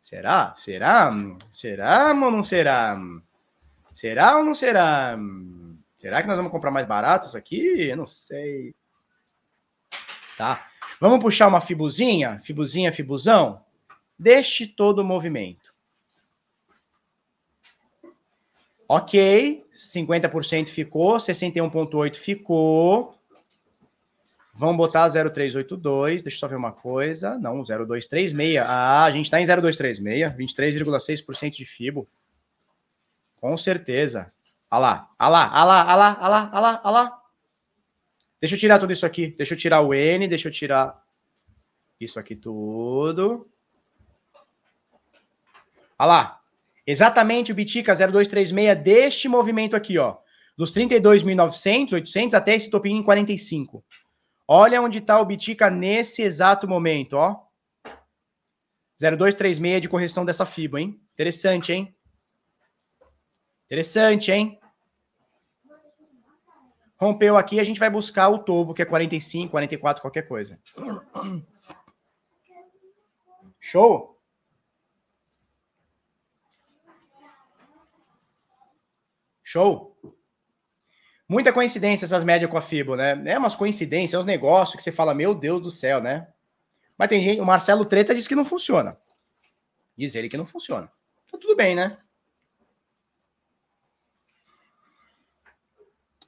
Será? 0.03 0.53
Será? 0.57 1.13
Será 1.49 2.09
ou 2.09 2.31
não 2.31 2.43
será? 2.43 3.01
Será 3.93 4.37
ou 4.37 4.45
não 4.45 4.53
será? 4.53 5.17
Será 5.97 6.21
que 6.21 6.27
nós 6.27 6.37
vamos 6.37 6.51
comprar 6.51 6.73
mais 6.73 6.89
baratos 6.89 7.37
aqui? 7.37 7.89
Eu 7.89 7.97
não 7.97 8.05
sei. 8.05 8.75
Tá? 10.37 10.69
Vamos 11.01 11.21
puxar 11.21 11.47
uma 11.47 11.61
fibuzinha? 11.61 12.41
Fibuzinha, 12.41 12.91
fibuzão? 12.91 13.65
Deste 14.19 14.67
todo 14.67 14.99
o 14.99 15.05
movimento. 15.05 15.62
Ok, 18.95 19.65
50% 19.73 20.69
ficou, 20.69 21.17
61,8% 21.17 22.15
ficou. 22.15 23.19
Vamos 24.53 24.77
botar 24.77 25.09
0382, 25.09 26.21
deixa 26.21 26.37
eu 26.37 26.41
só 26.41 26.47
ver 26.47 26.57
uma 26.57 26.73
coisa. 26.73 27.39
Não, 27.39 27.65
0236. 27.65 28.35
Ah, 28.59 29.05
a 29.05 29.11
gente 29.11 29.25
está 29.25 29.41
em 29.41 29.47
0236, 29.47 30.35
23,6% 30.37 31.51
de 31.57 31.65
FIBO. 31.65 32.07
Com 33.41 33.57
certeza. 33.57 34.31
Olha 34.71 34.81
lá, 34.81 35.11
olha 35.19 35.29
lá, 35.31 35.51
olha 35.55 35.65
lá, 35.65 35.85
olha 35.87 35.97
lá, 35.97 36.19
olha 36.21 36.29
lá, 36.29 36.51
olha 36.53 36.61
lá, 36.61 36.81
olha 36.85 36.93
lá. 36.93 37.23
Deixa 38.43 38.57
eu 38.57 38.61
tirar 38.61 38.79
tudo 38.79 38.93
isso 38.93 39.07
aqui. 39.07 39.29
Deixa 39.29 39.55
eu 39.55 39.59
tirar 39.59 39.81
o 39.81 39.95
N, 39.95 40.29
deixa 40.29 40.49
eu 40.49 40.53
tirar 40.53 41.03
isso 41.99 42.21
aqui 42.21 42.37
tudo. 42.37 43.49
Olha 45.99 46.07
lá. 46.07 46.42
Exatamente 46.87 47.53
o 47.53 47.55
Bitica 47.55 47.95
0236 47.95 48.77
deste 48.83 49.29
movimento 49.29 49.77
aqui, 49.77 49.99
ó. 49.99 50.19
Dos 50.57 50.73
32.900, 50.73 51.93
800 51.93 52.35
até 52.35 52.55
esse 52.55 52.71
topinho 52.71 52.99
em 52.99 53.03
45. 53.03 53.85
Olha 54.47 54.83
onde 54.83 54.99
está 54.99 55.21
o 55.21 55.25
Bitica 55.25 55.71
nesse 55.71 56.23
exato 56.23 56.69
momento, 56.69 57.15
ó. 57.15 57.41
0236 59.01 59.81
de 59.81 59.89
correção 59.89 60.25
dessa 60.25 60.45
FIBA, 60.45 60.81
hein? 60.81 61.01
Interessante, 61.15 61.73
hein? 61.73 61.95
Interessante, 63.67 64.31
hein? 64.31 64.59
Rompeu 67.01 67.37
aqui, 67.37 67.59
a 67.59 67.65
gente 67.65 67.81
vai 67.81 67.91
buscar 67.91 68.29
o 68.29 68.39
topo, 68.39 68.75
que 68.75 68.83
é 68.83 68.85
45, 68.85 69.51
44, 69.51 70.03
qualquer 70.03 70.23
coisa. 70.23 70.61
Show? 73.59 74.12
Show? 79.53 79.95
Muita 81.29 81.53
coincidência 81.53 82.07
essas 82.07 82.25
médias 82.25 82.51
com 82.51 82.57
a 82.57 82.63
Fibo, 82.63 82.97
né? 82.97 83.23
É 83.27 83.37
umas 83.37 83.55
coincidências, 83.55 84.15
é 84.15 84.19
uns 84.19 84.25
negócios 84.25 84.75
que 84.75 84.83
você 84.83 84.91
fala, 84.91 85.13
meu 85.13 85.35
Deus 85.35 85.63
do 85.63 85.71
céu, 85.71 86.01
né? 86.01 86.27
Mas 86.97 87.09
tem 87.09 87.23
gente, 87.23 87.39
o 87.39 87.45
Marcelo 87.45 87.85
Treta 87.85 88.15
diz 88.15 88.27
que 88.27 88.35
não 88.35 88.47
funciona. 88.47 88.99
Diz 89.95 90.15
ele 90.15 90.31
que 90.31 90.39
não 90.39 90.47
funciona. 90.47 90.91
Então 91.27 91.39
tudo 91.39 91.55
bem, 91.55 91.77
né? 91.77 91.99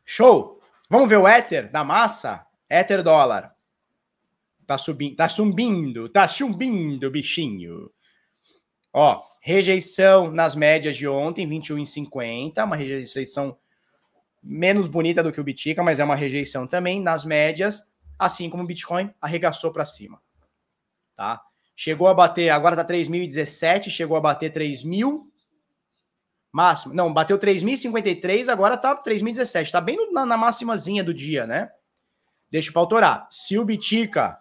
Show! 0.04 0.60
Vamos 0.90 1.08
ver 1.08 1.16
o 1.16 1.26
Ether 1.26 1.72
da 1.72 1.82
massa? 1.82 2.46
Ether 2.68 3.02
dólar. 3.02 3.56
Tá 4.66 4.76
subindo, 4.76 5.16
tá 5.16 5.30
subindo, 5.30 6.08
tá 6.10 6.28
chumbindo, 6.28 7.10
bichinho. 7.10 7.90
Ó, 8.94 9.20
rejeição 9.40 10.30
nas 10.30 10.54
médias 10.54 10.96
de 10.96 11.08
ontem, 11.08 11.48
21,50, 11.48 12.64
uma 12.64 12.76
rejeição 12.76 13.58
menos 14.40 14.86
bonita 14.86 15.22
do 15.22 15.32
que 15.32 15.40
o 15.40 15.44
Bitica, 15.44 15.82
mas 15.82 15.98
é 15.98 16.04
uma 16.04 16.14
rejeição 16.14 16.66
também 16.66 17.00
nas 17.00 17.24
médias, 17.24 17.92
assim 18.16 18.48
como 18.48 18.62
o 18.62 18.66
Bitcoin 18.66 19.12
arregaçou 19.20 19.72
para 19.72 19.84
cima. 19.84 20.22
Tá? 21.16 21.42
Chegou 21.74 22.06
a 22.06 22.14
bater, 22.14 22.50
agora 22.50 22.76
tá 22.76 22.84
3.017, 22.84 23.90
chegou 23.90 24.16
a 24.16 24.20
bater 24.20 24.52
3.000 24.52 25.22
máximo. 26.52 26.94
Não, 26.94 27.12
bateu 27.12 27.36
3.053, 27.36 28.48
agora 28.48 28.76
tá 28.76 28.96
3.017, 29.02 29.72
tá 29.72 29.80
bem 29.80 30.12
na, 30.12 30.24
na 30.24 30.36
máximazinha 30.36 31.02
do 31.02 31.12
dia, 31.12 31.48
né? 31.48 31.68
Deixa 32.48 32.70
para 32.70 32.80
autorar. 32.80 33.26
Se 33.28 33.58
o 33.58 33.64
Bitica 33.64 34.40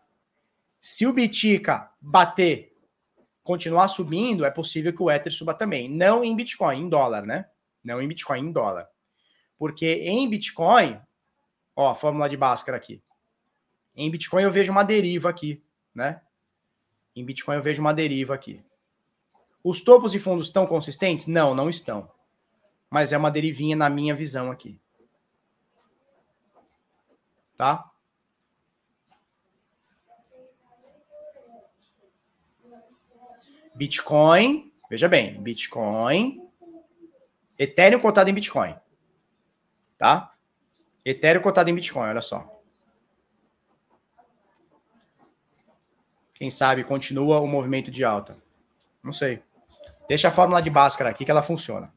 se 0.83 1.07
o 1.07 1.13
Bitica 1.13 1.89
bater, 2.01 2.72
continuar 3.43 3.87
subindo, 3.89 4.45
é 4.45 4.51
possível 4.51 4.93
que 4.93 5.03
o 5.03 5.11
Ether 5.11 5.31
suba 5.31 5.53
também. 5.53 5.89
Não 5.89 6.23
em 6.23 6.35
Bitcoin, 6.35 6.79
em 6.79 6.89
dólar, 6.89 7.25
né? 7.25 7.47
Não 7.83 8.01
em 8.01 8.07
Bitcoin, 8.07 8.39
em 8.39 8.51
dólar. 8.51 8.87
Porque 9.57 9.85
em 9.85 10.29
Bitcoin, 10.29 10.99
ó, 11.75 11.91
a 11.91 11.95
fórmula 11.95 12.29
de 12.29 12.37
Bhaskara 12.37 12.77
aqui. 12.77 13.01
Em 13.95 14.09
Bitcoin 14.09 14.43
eu 14.43 14.51
vejo 14.51 14.71
uma 14.71 14.83
deriva 14.83 15.29
aqui, 15.29 15.61
né? 15.93 16.21
Em 17.15 17.23
Bitcoin 17.23 17.57
eu 17.57 17.61
vejo 17.61 17.81
uma 17.81 17.93
deriva 17.93 18.33
aqui. 18.33 18.63
Os 19.63 19.81
topos 19.81 20.15
e 20.15 20.19
fundos 20.19 20.47
estão 20.47 20.65
consistentes? 20.65 21.27
Não, 21.27 21.53
não 21.53 21.69
estão. 21.69 22.09
Mas 22.89 23.13
é 23.13 23.17
uma 23.17 23.31
derivinha 23.31 23.75
na 23.75 23.89
minha 23.89 24.15
visão 24.15 24.51
aqui. 24.51 24.79
Tá? 27.55 27.92
Bitcoin, 33.75 34.71
veja 34.89 35.07
bem, 35.07 35.41
Bitcoin, 35.41 36.41
Ethereum 37.57 37.99
cotado 37.99 38.29
em 38.29 38.33
Bitcoin 38.33 38.75
tá? 40.03 40.35
Ethereum 41.05 41.41
cotado 41.41 41.69
em 41.69 41.75
Bitcoin, 41.75 42.09
olha 42.09 42.19
só. 42.19 42.61
Quem 46.33 46.51
sabe 46.51 46.83
continua 46.83 47.39
o 47.39 47.47
movimento 47.47 47.89
de 47.89 48.03
alta. 48.03 48.35
Não 49.01 49.13
sei. 49.13 49.41
Deixa 50.09 50.27
a 50.27 50.31
fórmula 50.31 50.61
de 50.61 50.69
Bhaskara 50.69 51.09
aqui 51.09 51.23
que 51.23 51.31
ela 51.31 51.41
funciona. 51.41 51.93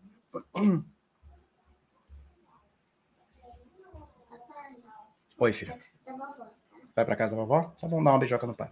Oi, 5.36 5.53
filho. 5.53 5.77
Vai 6.94 7.05
para 7.05 7.16
casa 7.16 7.35
da 7.35 7.43
vovó? 7.43 7.74
Tá 7.81 7.89
bom, 7.89 8.05
dá 8.05 8.11
uma 8.12 8.20
beijoca 8.20 8.47
no 8.47 8.55
pai. 8.55 8.70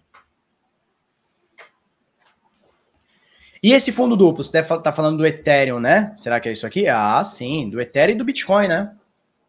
E 3.64 3.72
esse 3.72 3.90
fundo 3.90 4.14
duplo, 4.14 4.44
você 4.44 4.52
deve 4.52 4.68
tá 4.82 4.92
falando 4.92 5.16
do 5.16 5.26
Ethereum, 5.26 5.80
né? 5.80 6.14
Será 6.18 6.38
que 6.38 6.50
é 6.50 6.52
isso 6.52 6.66
aqui? 6.66 6.86
Ah, 6.86 7.24
sim, 7.24 7.70
do 7.70 7.80
Ethereum 7.80 8.14
e 8.14 8.18
do 8.18 8.22
Bitcoin, 8.22 8.68
né? 8.68 8.94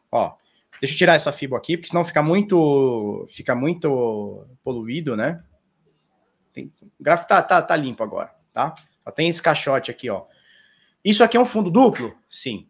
Ó, 0.09 0.37
deixa 0.79 0.93
eu 0.93 0.97
tirar 0.97 1.15
essa 1.15 1.33
fibra 1.33 1.57
aqui, 1.57 1.75
porque 1.75 1.89
senão 1.89 2.05
fica 2.05 2.23
muito, 2.23 3.27
fica 3.29 3.53
muito 3.53 4.47
poluído, 4.63 5.17
né? 5.17 5.43
Tem, 6.53 6.71
o 6.81 7.03
gráfico 7.03 7.27
tá, 7.27 7.41
tá, 7.41 7.61
tá 7.61 7.75
limpo 7.75 8.03
agora, 8.03 8.33
tá? 8.53 8.73
Só 9.03 9.11
tem 9.11 9.27
esse 9.27 9.41
caixote 9.41 9.91
aqui, 9.91 10.09
ó. 10.09 10.23
Isso 11.03 11.21
aqui 11.21 11.35
é 11.35 11.39
um 11.41 11.43
fundo 11.43 11.69
duplo? 11.69 12.15
Sim. 12.29 12.69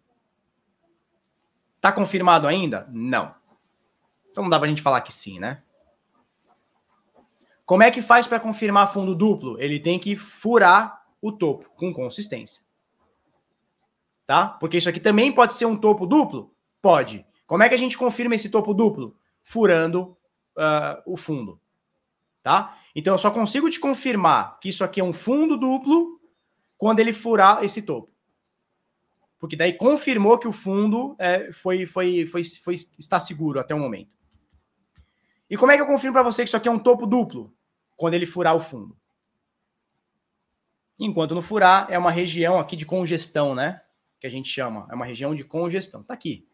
Tá 1.80 1.91
confirmado 1.91 2.47
ainda? 2.47 2.89
Não. 2.91 3.35
Então 4.31 4.41
não 4.41 4.49
dá 4.49 4.57
pra 4.57 4.67
gente 4.67 4.81
falar 4.81 5.01
que 5.01 5.13
sim, 5.13 5.39
né? 5.39 5.61
Como 7.67 7.84
é 7.84 7.91
que 7.91 8.01
faz 8.01 8.26
para 8.26 8.39
confirmar 8.39 8.91
fundo 8.91 9.13
duplo? 9.13 9.61
Ele 9.61 9.80
tem 9.80 9.99
que 9.99 10.15
furar 10.15 11.05
o 11.21 11.31
topo 11.31 11.69
com 11.75 11.93
consistência. 11.93 12.63
Tá? 14.25 14.47
Porque 14.47 14.77
isso 14.77 14.89
aqui 14.89 14.99
também 14.99 15.31
pode 15.31 15.53
ser 15.53 15.65
um 15.65 15.77
topo 15.77 16.05
duplo? 16.05 16.53
Pode. 16.81 17.25
Como 17.45 17.63
é 17.63 17.69
que 17.69 17.75
a 17.75 17.77
gente 17.77 17.97
confirma 17.97 18.35
esse 18.35 18.49
topo 18.49 18.73
duplo? 18.73 19.15
Furando 19.43 20.17
uh, 20.57 21.01
o 21.05 21.15
fundo. 21.15 21.59
Tá? 22.41 22.77
Então 22.95 23.13
eu 23.13 23.17
só 23.17 23.31
consigo 23.31 23.69
te 23.69 23.79
confirmar 23.79 24.59
que 24.59 24.69
isso 24.69 24.83
aqui 24.83 24.99
é 24.99 25.03
um 25.03 25.13
fundo 25.13 25.57
duplo 25.57 26.19
quando 26.77 26.99
ele 26.99 27.13
furar 27.13 27.63
esse 27.63 27.81
topo. 27.81 28.11
Porque 29.39 29.55
daí 29.55 29.73
confirmou 29.73 30.37
que 30.37 30.47
o 30.47 30.51
fundo 30.51 31.15
é, 31.19 31.51
foi, 31.51 31.85
foi, 31.85 32.25
foi, 32.25 32.43
foi, 32.43 32.75
está 32.97 33.19
seguro 33.19 33.59
até 33.59 33.75
o 33.75 33.79
momento. 33.79 34.09
E 35.49 35.57
como 35.57 35.71
é 35.71 35.75
que 35.75 35.81
eu 35.81 35.87
confirmo 35.87 36.13
para 36.13 36.23
você 36.23 36.43
que 36.43 36.47
isso 36.47 36.57
aqui 36.57 36.67
é 36.67 36.71
um 36.71 36.79
topo 36.79 37.05
duplo? 37.05 37.53
Quando 37.95 38.15
ele 38.15 38.25
furar 38.25 38.55
o 38.55 38.59
fundo. 38.59 38.97
Enquanto 40.99 41.35
não 41.35 41.41
furar, 41.41 41.88
é 41.89 41.97
uma 41.97 42.11
região 42.11 42.57
aqui 42.57 42.76
de 42.76 42.85
congestão, 42.85 43.53
né? 43.53 43.81
Que 44.19 44.27
a 44.27 44.30
gente 44.30 44.49
chama. 44.49 44.88
É 44.89 44.95
uma 44.95 45.05
região 45.05 45.35
de 45.35 45.43
congestão. 45.43 46.03
Tá 46.03 46.13
aqui. 46.13 46.47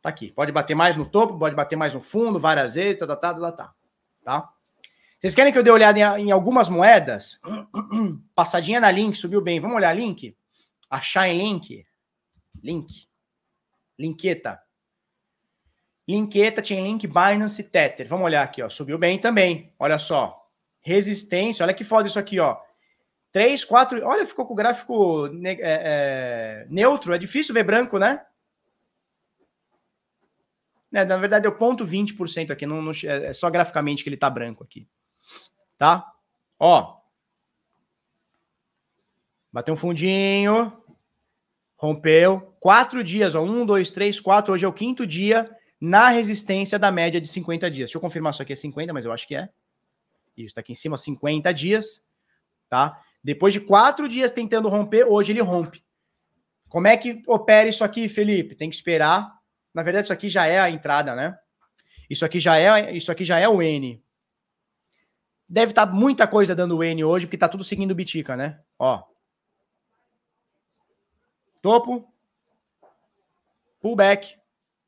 Tá 0.00 0.08
aqui. 0.08 0.32
Pode 0.32 0.52
bater 0.52 0.74
mais 0.74 0.96
no 0.96 1.04
topo, 1.04 1.38
pode 1.38 1.54
bater 1.54 1.76
mais 1.76 1.92
no 1.92 2.00
fundo, 2.00 2.38
várias 2.38 2.74
vezes, 2.74 2.98
tá, 2.98 3.06
tá, 3.06 3.16
tá, 3.16 3.34
tá, 3.34 3.52
tá. 3.52 3.74
tá? 4.24 4.52
Vocês 5.18 5.34
querem 5.34 5.52
que 5.52 5.58
eu 5.58 5.62
dê 5.62 5.70
uma 5.70 5.74
olhada 5.74 5.98
em, 5.98 6.28
em 6.28 6.30
algumas 6.30 6.68
moedas? 6.68 7.40
Passadinha 8.34 8.80
na 8.80 8.90
Link, 8.90 9.16
subiu 9.16 9.40
bem. 9.42 9.60
Vamos 9.60 9.76
olhar 9.76 9.92
Link? 9.94 10.36
Achar 10.88 11.28
em 11.28 11.36
Link? 11.36 11.84
Link. 12.62 13.08
Linketa. 13.98 14.58
Linketa, 16.08 16.64
Chainlink, 16.64 17.06
Binance, 17.06 17.62
Tether. 17.62 18.08
Vamos 18.08 18.24
olhar 18.24 18.42
aqui, 18.42 18.62
ó. 18.62 18.68
Subiu 18.68 18.98
bem 18.98 19.18
também. 19.18 19.72
Olha 19.78 19.98
só. 19.98 20.44
Resistência. 20.80 21.62
Olha 21.62 21.74
que 21.74 21.84
foda 21.84 22.08
isso 22.08 22.18
aqui, 22.18 22.40
ó. 22.40 22.58
3, 23.32 23.64
4. 23.64 24.04
Olha, 24.04 24.26
ficou 24.26 24.46
com 24.46 24.54
o 24.54 24.56
gráfico 24.56 25.26
é, 25.44 25.56
é, 25.60 26.66
neutro. 26.68 27.12
É 27.12 27.18
difícil 27.18 27.54
ver 27.54 27.64
branco, 27.64 27.98
né? 27.98 28.24
É, 30.92 31.04
na 31.04 31.16
verdade, 31.16 31.46
é 31.46 31.48
o 31.48 31.56
ponto 31.56 31.86
20% 31.86 32.50
aqui. 32.50 32.66
Não, 32.66 32.82
não, 32.82 32.92
é 33.04 33.32
só 33.32 33.48
graficamente 33.48 34.02
que 34.02 34.08
ele 34.08 34.16
tá 34.16 34.28
branco 34.28 34.64
aqui. 34.64 34.88
Tá? 35.78 36.12
Ó. 36.58 36.98
Bateu 39.52 39.74
um 39.74 39.76
fundinho. 39.76 40.72
Rompeu. 41.76 42.54
Quatro 42.58 43.02
dias, 43.04 43.34
ó. 43.34 43.42
Um, 43.42 43.64
dois, 43.64 43.90
três, 43.90 44.18
quatro. 44.18 44.52
Hoje 44.52 44.64
é 44.64 44.68
o 44.68 44.72
quinto 44.72 45.06
dia 45.06 45.48
na 45.80 46.08
resistência 46.08 46.78
da 46.78 46.90
média 46.90 47.20
de 47.20 47.28
50 47.28 47.70
dias. 47.70 47.88
Deixa 47.88 47.96
eu 47.96 48.02
confirmar 48.02 48.34
se 48.34 48.42
aqui 48.42 48.52
é 48.52 48.56
50, 48.56 48.92
mas 48.92 49.04
eu 49.04 49.12
acho 49.12 49.26
que 49.26 49.34
é. 49.34 49.48
Isso, 50.36 50.54
tá 50.54 50.60
aqui 50.60 50.72
em 50.72 50.76
cima, 50.76 50.96
50 50.96 51.52
dias, 51.54 52.04
tá? 52.68 53.00
Depois 53.22 53.52
de 53.52 53.60
quatro 53.60 54.08
dias 54.08 54.32
tentando 54.32 54.68
romper, 54.68 55.04
hoje 55.04 55.32
ele 55.32 55.40
rompe. 55.40 55.84
Como 56.68 56.86
é 56.86 56.96
que 56.96 57.22
opera 57.26 57.68
isso 57.68 57.84
aqui, 57.84 58.08
Felipe? 58.08 58.54
Tem 58.54 58.70
que 58.70 58.76
esperar. 58.76 59.38
Na 59.74 59.82
verdade, 59.82 60.06
isso 60.06 60.12
aqui 60.12 60.28
já 60.28 60.46
é 60.46 60.58
a 60.58 60.70
entrada, 60.70 61.14
né? 61.14 61.36
Isso 62.08 62.24
aqui 62.24 62.40
já 62.40 62.58
é, 62.58 62.94
isso 62.94 63.12
aqui 63.12 63.24
já 63.24 63.38
é 63.38 63.48
o 63.48 63.60
N. 63.60 64.02
Deve 65.48 65.72
estar 65.72 65.86
tá 65.86 65.92
muita 65.92 66.26
coisa 66.26 66.54
dando 66.54 66.82
N 66.82 67.04
hoje, 67.04 67.26
porque 67.26 67.36
tá 67.36 67.48
tudo 67.48 67.64
seguindo 67.64 67.90
o 67.90 67.94
Bitica, 67.94 68.36
né? 68.36 68.60
Ó. 68.78 69.02
Topo. 71.60 72.08
Pullback 73.80 74.36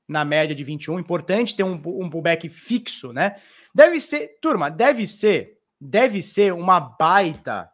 na 0.09 0.24
média 0.24 0.54
de 0.54 0.62
21. 0.62 1.00
Importante 1.00 1.56
ter 1.56 1.64
um, 1.64 1.74
um 1.74 2.10
pullback 2.10 2.48
fixo, 2.48 3.12
né? 3.12 3.36
Deve 3.74 4.00
ser, 4.00 4.38
turma, 4.40 4.70
deve 4.70 5.06
ser, 5.06 5.59
deve 5.80 6.22
ser 6.22 6.52
uma 6.52 6.78
baita 6.78 7.70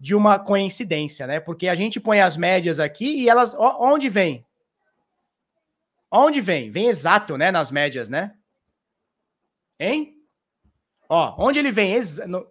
de 0.00 0.14
uma 0.14 0.38
coincidência, 0.38 1.26
né? 1.26 1.38
Porque 1.38 1.68
a 1.68 1.74
gente 1.74 2.00
põe 2.00 2.20
as 2.22 2.34
médias 2.34 2.80
aqui 2.80 3.22
e 3.22 3.28
elas, 3.28 3.54
ó, 3.54 3.76
onde 3.92 4.08
vem? 4.08 4.46
Onde 6.10 6.40
vem? 6.40 6.70
Vem 6.70 6.86
exato, 6.86 7.36
né? 7.36 7.52
Nas 7.52 7.70
médias, 7.70 8.08
né? 8.08 8.34
Hein? 9.78 10.16
Ó, 11.06 11.34
onde 11.38 11.58
ele 11.58 11.70
vem? 11.70 11.92
Exa... 11.92 12.26
No... 12.26 12.50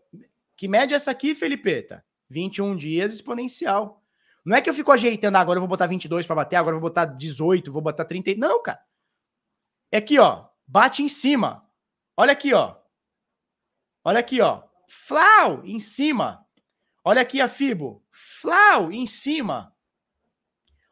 Que 0.55 0.67
média 0.67 0.93
é 0.93 0.97
essa 0.97 1.09
aqui, 1.09 1.33
Felipeta? 1.33 2.05
21 2.29 2.75
dias 2.75 3.13
exponencial. 3.13 4.03
Não 4.45 4.55
é 4.55 4.61
que 4.61 4.69
eu 4.69 4.73
fico 4.73 4.91
ajeitando, 4.91 5.37
ah, 5.37 5.41
agora 5.41 5.57
eu 5.57 5.61
vou 5.61 5.67
botar 5.67 5.87
22 5.87 6.25
para 6.25 6.35
bater, 6.35 6.55
agora 6.55 6.75
eu 6.75 6.79
vou 6.79 6.89
botar 6.89 7.05
18, 7.05 7.71
vou 7.71 7.81
botar 7.81 8.05
30. 8.05 8.35
Não, 8.35 8.61
cara. 8.61 8.79
É 9.91 9.97
aqui, 9.97 10.19
ó. 10.19 10.45
Bate 10.67 11.01
em 11.01 11.07
cima. 11.07 11.67
Olha 12.15 12.33
aqui, 12.33 12.53
ó. 12.53 12.75
Olha 14.03 14.19
aqui, 14.19 14.39
ó. 14.39 14.63
Flau 14.87 15.65
em 15.65 15.79
cima. 15.79 16.45
Olha 17.03 17.21
aqui 17.21 17.41
a 17.41 17.47
Fibo. 17.47 18.03
Flau 18.11 18.91
em 18.91 19.05
cima. 19.05 19.73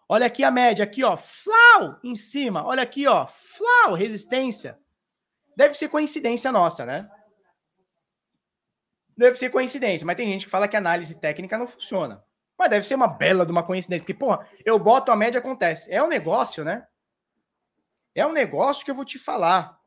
Olha 0.09 0.25
aqui 0.25 0.43
a 0.43 0.51
média, 0.51 0.84
aqui, 0.84 1.03
ó. 1.03 1.17
Flau 1.17 1.99
em 2.03 2.15
cima. 2.15 2.65
Olha 2.65 2.81
aqui, 2.81 3.05
ó. 3.07 3.27
Flau, 3.27 3.93
resistência. 3.93 4.79
Deve 5.55 5.77
ser 5.77 5.89
coincidência 5.89 6.51
nossa, 6.51 6.85
né? 6.85 7.09
Deve 9.17 9.35
ser 9.38 9.49
coincidência, 9.49 10.05
mas 10.05 10.15
tem 10.15 10.27
gente 10.27 10.45
que 10.45 10.51
fala 10.51 10.67
que 10.67 10.77
análise 10.77 11.19
técnica 11.19 11.57
não 11.57 11.65
funciona. 11.65 12.23
Mas 12.57 12.69
deve 12.69 12.85
ser 12.85 12.95
uma 12.95 13.07
bela 13.07 13.45
de 13.45 13.51
uma 13.51 13.63
coincidência, 13.63 14.03
porque, 14.03 14.13
porra, 14.13 14.47
eu 14.63 14.77
boto 14.79 15.11
a 15.11 15.15
média 15.15 15.39
acontece. 15.39 15.91
É 15.91 16.01
um 16.01 16.07
negócio, 16.07 16.63
né? 16.63 16.88
É 18.13 18.25
um 18.25 18.31
negócio 18.31 18.85
que 18.85 18.91
eu 18.91 18.95
vou 18.95 19.05
te 19.05 19.19
falar. 19.19 19.77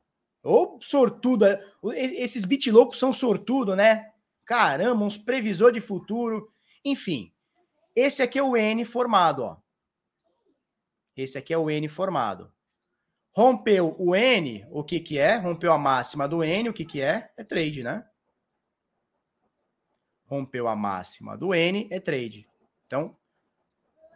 Ô, 0.42 0.78
sortudo. 0.80 1.46
É, 1.46 1.60
esses 1.94 2.44
bit 2.44 2.70
loucos 2.70 2.98
são 2.98 3.12
sortudo, 3.12 3.74
né? 3.74 4.09
Caramba, 4.50 5.04
uns 5.04 5.16
previsor 5.16 5.70
de 5.70 5.80
futuro. 5.80 6.52
Enfim, 6.84 7.32
esse 7.94 8.20
aqui 8.20 8.36
é 8.36 8.42
o 8.42 8.56
N 8.56 8.84
formado, 8.84 9.44
ó. 9.44 9.56
Esse 11.16 11.38
aqui 11.38 11.54
é 11.54 11.56
o 11.56 11.70
N 11.70 11.88
formado. 11.88 12.52
Rompeu 13.30 13.94
o 13.96 14.12
N, 14.12 14.66
o 14.72 14.82
que 14.82 14.98
que 14.98 15.18
é? 15.18 15.36
Rompeu 15.36 15.72
a 15.72 15.78
máxima 15.78 16.26
do 16.26 16.42
N, 16.42 16.68
o 16.68 16.72
que 16.72 16.84
que 16.84 17.00
é? 17.00 17.32
É 17.36 17.44
trade, 17.44 17.84
né? 17.84 18.04
Rompeu 20.26 20.66
a 20.66 20.74
máxima 20.74 21.38
do 21.38 21.54
N, 21.54 21.86
é 21.88 22.00
trade. 22.00 22.44
Então, 22.86 23.16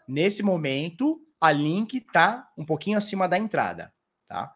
nesse 0.08 0.42
momento, 0.42 1.24
a 1.40 1.52
link 1.52 2.00
tá 2.00 2.50
um 2.58 2.66
pouquinho 2.66 2.98
acima 2.98 3.28
da 3.28 3.38
entrada 3.38 3.94
tá? 4.26 4.52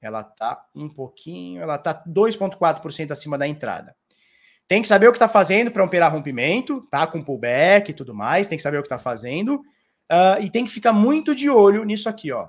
Ela 0.00 0.22
tá 0.22 0.66
um 0.74 0.88
pouquinho, 0.88 1.62
ela 1.62 1.78
tá 1.78 2.02
2,4% 2.06 3.10
acima 3.10 3.36
da 3.36 3.46
entrada. 3.46 3.94
Tem 4.66 4.80
que 4.80 4.88
saber 4.88 5.08
o 5.08 5.12
que 5.12 5.16
está 5.16 5.28
fazendo 5.28 5.70
para 5.70 5.84
operar 5.84 6.12
rompimento, 6.12 6.80
tá? 6.90 7.06
Com 7.06 7.22
pullback 7.22 7.90
e 7.90 7.94
tudo 7.94 8.14
mais, 8.14 8.46
tem 8.46 8.56
que 8.56 8.62
saber 8.62 8.78
o 8.78 8.82
que 8.82 8.86
está 8.86 8.98
fazendo. 8.98 9.56
Uh, 10.10 10.40
e 10.42 10.50
tem 10.50 10.64
que 10.64 10.70
ficar 10.70 10.92
muito 10.92 11.34
de 11.34 11.50
olho 11.50 11.84
nisso 11.84 12.08
aqui, 12.08 12.32
ó. 12.32 12.48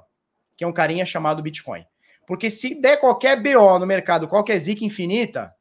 Que 0.58 0.64
é 0.64 0.68
um 0.68 0.74
carinha 0.74 1.06
chamado 1.06 1.42
Bitcoin. 1.42 1.86
Porque 2.26 2.50
se 2.50 2.80
der 2.80 2.98
qualquer 2.98 3.42
BO 3.42 3.80
no 3.80 3.86
mercado, 3.86 4.28
qualquer 4.28 4.58
zica 4.60 4.84
infinita, 4.84 5.54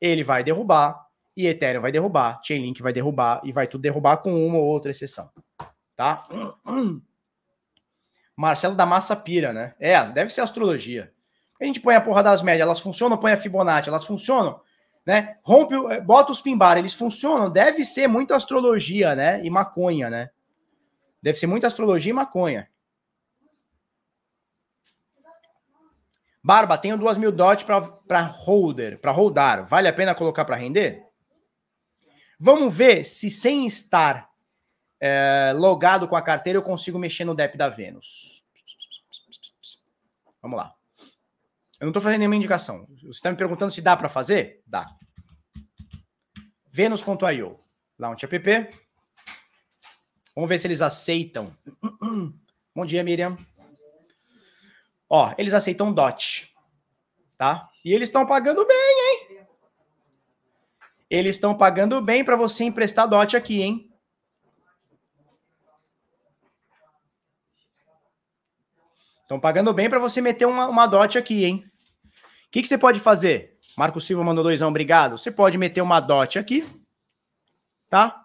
ele 0.00 0.24
vai 0.24 0.42
derrubar, 0.42 1.06
e 1.36 1.46
Ethereum 1.46 1.82
vai 1.82 1.92
derrubar, 1.92 2.40
Chainlink 2.42 2.80
vai 2.82 2.92
derrubar, 2.92 3.40
e 3.44 3.52
vai 3.52 3.66
tudo 3.66 3.82
derrubar 3.82 4.18
com 4.18 4.46
uma 4.46 4.58
ou 4.58 4.64
outra 4.64 4.90
exceção. 4.90 5.30
Tá? 5.94 6.26
Marcelo 8.34 8.74
da 8.74 8.86
Massa 8.86 9.16
Pira, 9.16 9.52
né? 9.52 9.74
É, 9.78 10.00
deve 10.04 10.32
ser 10.32 10.42
astrologia. 10.42 11.12
A 11.60 11.64
gente 11.64 11.80
põe 11.80 11.94
a 11.94 12.00
porra 12.00 12.22
das 12.22 12.42
médias, 12.42 12.66
elas 12.66 12.80
funcionam, 12.80 13.16
põe 13.16 13.32
a 13.32 13.36
Fibonacci, 13.36 13.88
elas 13.88 14.04
funcionam, 14.04 14.60
né? 15.06 15.38
Rompe, 15.42 15.74
eh, 15.92 16.00
bota 16.00 16.32
os 16.32 16.40
pimbar, 16.40 16.76
eles 16.76 16.92
funcionam. 16.92 17.48
Deve 17.48 17.84
ser 17.84 18.08
muita 18.08 18.34
astrologia, 18.34 19.14
né? 19.14 19.42
E 19.44 19.48
maconha, 19.48 20.10
né? 20.10 20.30
Deve 21.22 21.38
ser 21.38 21.46
muita 21.46 21.68
astrologia 21.68 22.10
e 22.10 22.14
maconha. 22.14 22.68
Barba, 26.42 26.78
tenho 26.78 26.98
duas 26.98 27.16
mil 27.16 27.32
DOT 27.32 27.64
para 27.64 28.22
holder, 28.22 29.00
para 29.00 29.12
holdar. 29.12 29.64
Vale 29.64 29.88
a 29.88 29.92
pena 29.92 30.14
colocar 30.14 30.44
para 30.44 30.56
render? 30.56 31.04
Vamos 32.38 32.74
ver 32.74 33.04
se 33.04 33.30
sem 33.30 33.66
estar 33.66 34.28
é, 35.00 35.52
logado 35.56 36.06
com 36.06 36.16
a 36.16 36.22
carteira, 36.22 36.58
eu 36.58 36.62
consigo 36.62 36.98
mexer 36.98 37.24
no 37.24 37.34
DEP 37.34 37.56
da 37.56 37.68
Vênus. 37.68 38.44
Vamos 40.40 40.56
lá. 40.56 40.74
Eu 41.86 41.90
não 41.90 41.92
estou 41.92 42.02
fazendo 42.02 42.18
nenhuma 42.18 42.34
indicação. 42.34 42.84
Você 43.02 43.10
está 43.10 43.30
me 43.30 43.36
perguntando 43.36 43.70
se 43.70 43.80
dá 43.80 43.96
para 43.96 44.08
fazer? 44.08 44.60
Dá. 44.66 44.88
Venus.io, 46.72 47.60
Launch 47.96 48.24
App. 48.24 48.76
Vamos 50.34 50.48
ver 50.48 50.58
se 50.58 50.66
eles 50.66 50.82
aceitam. 50.82 51.56
Bom 52.74 52.84
dia, 52.84 53.04
Miriam. 53.04 53.38
Ó, 55.08 55.32
eles 55.38 55.54
aceitam 55.54 55.94
DOT, 55.94 56.52
tá? 57.38 57.70
E 57.84 57.92
eles 57.92 58.08
estão 58.08 58.26
pagando 58.26 58.66
bem, 58.66 59.30
hein? 59.30 59.46
Eles 61.08 61.36
estão 61.36 61.56
pagando 61.56 62.02
bem 62.02 62.24
para 62.24 62.34
você 62.34 62.64
emprestar 62.64 63.08
DOT 63.08 63.36
aqui, 63.36 63.62
hein? 63.62 63.88
Estão 69.22 69.38
pagando 69.38 69.72
bem 69.72 69.88
para 69.88 70.00
você 70.00 70.20
meter 70.20 70.46
uma, 70.46 70.66
uma 70.66 70.88
DOT 70.88 71.16
aqui, 71.16 71.44
hein? 71.44 71.70
O 72.46 72.50
que, 72.50 72.62
que 72.62 72.68
você 72.68 72.78
pode 72.78 73.00
fazer? 73.00 73.58
Marco 73.76 74.00
Silva 74.00 74.24
mandou 74.24 74.42
doisão, 74.42 74.68
obrigado. 74.68 75.18
Você 75.18 75.30
pode 75.30 75.58
meter 75.58 75.82
uma 75.82 76.00
DOT 76.00 76.38
aqui, 76.38 76.66
tá? 77.90 78.24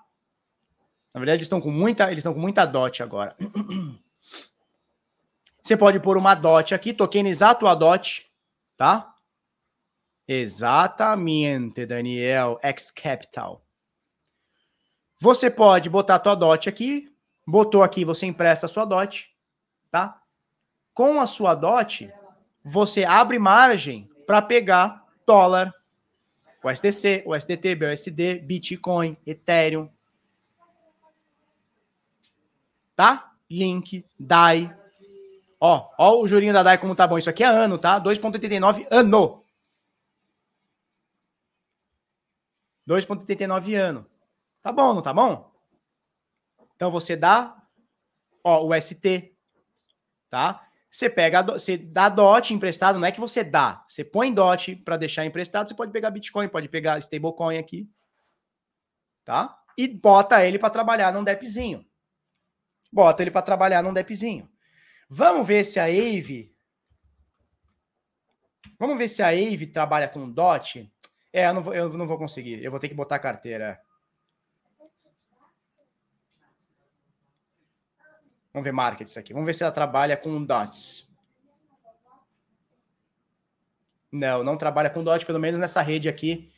Na 1.13 1.19
verdade, 1.19 1.37
eles 1.37 1.45
estão 1.45 1.59
com 1.59 1.71
muita, 1.71 2.05
eles 2.05 2.19
estão 2.19 2.33
com 2.33 2.39
muita 2.39 2.65
DOT 2.65 3.03
agora. 3.03 3.35
Você 5.61 5.77
pode 5.77 5.99
pôr 5.99 6.17
uma 6.17 6.33
DOT 6.33 6.73
aqui, 6.73 6.91
tokenizar 6.91 7.51
a 7.51 7.55
tua 7.55 7.75
DOT, 7.75 8.25
tá? 8.75 9.13
Exatamente, 10.27 11.85
Daniel, 11.85 12.57
X 12.63 12.89
Capital. 12.89 13.63
Você 15.19 15.51
pode 15.51 15.89
botar 15.89 16.15
a 16.15 16.19
tua 16.19 16.35
DOT 16.35 16.67
aqui, 16.67 17.13
botou 17.45 17.83
aqui, 17.83 18.03
você 18.03 18.25
empresta 18.25 18.65
a 18.65 18.69
sua 18.69 18.85
DOT, 18.85 19.29
tá? 19.91 20.19
Com 20.93 21.21
a 21.21 21.27
sua 21.27 21.53
DOT, 21.53 22.11
você 22.63 23.03
abre 23.03 23.37
margem 23.37 24.10
para 24.31 24.41
pegar 24.41 25.05
dólar, 25.27 25.75
o 26.63 26.73
STT, 26.73 27.75
BUSD, 27.75 28.39
Bitcoin, 28.39 29.17
Ethereum. 29.27 29.89
Tá? 32.95 33.35
Link, 33.49 34.05
DAI. 34.17 34.73
Ó, 35.59 35.91
ó 35.97 36.21
o 36.21 36.27
jurinho 36.29 36.53
da 36.53 36.63
DAI 36.63 36.77
como 36.77 36.95
tá 36.95 37.05
bom. 37.05 37.17
Isso 37.17 37.29
aqui 37.29 37.43
é 37.43 37.47
ano, 37.47 37.77
tá? 37.77 37.99
2,89 37.99 38.87
ano. 38.89 39.43
2,89 42.87 43.75
ano. 43.75 44.07
Tá 44.63 44.71
bom, 44.71 44.93
não 44.93 45.01
tá 45.01 45.13
bom? 45.13 45.51
Então 46.77 46.89
você 46.89 47.17
dá, 47.17 47.61
ó, 48.41 48.65
o 48.65 48.79
ST, 48.79 49.35
tá? 50.29 50.70
Você 50.91 51.09
pega, 51.09 51.41
você 51.41 51.77
dá 51.77 52.09
DOT 52.09 52.53
emprestado, 52.53 52.99
não 52.99 53.07
é 53.07 53.13
que 53.13 53.19
você 53.19 53.45
dá, 53.45 53.83
você 53.87 54.03
põe 54.03 54.33
DOT 54.33 54.75
para 54.75 54.97
deixar 54.97 55.25
emprestado, 55.25 55.69
você 55.69 55.73
pode 55.73 55.91
pegar 55.91 56.11
Bitcoin, 56.11 56.49
pode 56.49 56.67
pegar 56.67 56.99
stablecoin 56.99 57.57
aqui, 57.57 57.89
tá? 59.23 59.57
E 59.77 59.87
bota 59.87 60.45
ele 60.45 60.59
para 60.59 60.69
trabalhar 60.69 61.13
num 61.13 61.23
DEPzinho. 61.23 61.85
Bota 62.91 63.23
ele 63.23 63.31
para 63.31 63.41
trabalhar 63.41 63.81
num 63.81 63.93
DEPzinho. 63.93 64.51
Vamos 65.09 65.47
ver 65.47 65.63
se 65.63 65.79
a 65.79 65.85
Ave 65.85 66.53
Vamos 68.81 68.97
ver 68.97 69.07
se 69.07 69.21
a 69.21 69.27
Ave 69.27 69.67
trabalha 69.67 70.09
com 70.09 70.27
DOT. 70.27 70.91
É, 71.31 71.47
eu 71.47 71.53
não 71.53 71.61
vou, 71.61 71.73
eu 71.73 71.89
não 71.93 72.07
vou 72.07 72.17
conseguir. 72.17 72.63
Eu 72.63 72.71
vou 72.71 72.79
ter 72.79 72.89
que 72.89 72.95
botar 72.95 73.19
carteira. 73.19 73.79
Vamos 78.53 78.65
ver 78.65 78.71
markets 78.71 79.17
aqui. 79.17 79.33
Vamos 79.33 79.45
ver 79.45 79.53
se 79.53 79.63
ela 79.63 79.71
trabalha 79.71 80.17
com 80.17 80.43
dots. 80.43 81.09
Não, 84.11 84.43
não 84.43 84.57
trabalha 84.57 84.89
com 84.89 85.03
dot, 85.03 85.25
pelo 85.25 85.39
menos 85.39 85.59
nessa 85.59 85.81
rede 85.81 86.09
aqui, 86.09 86.51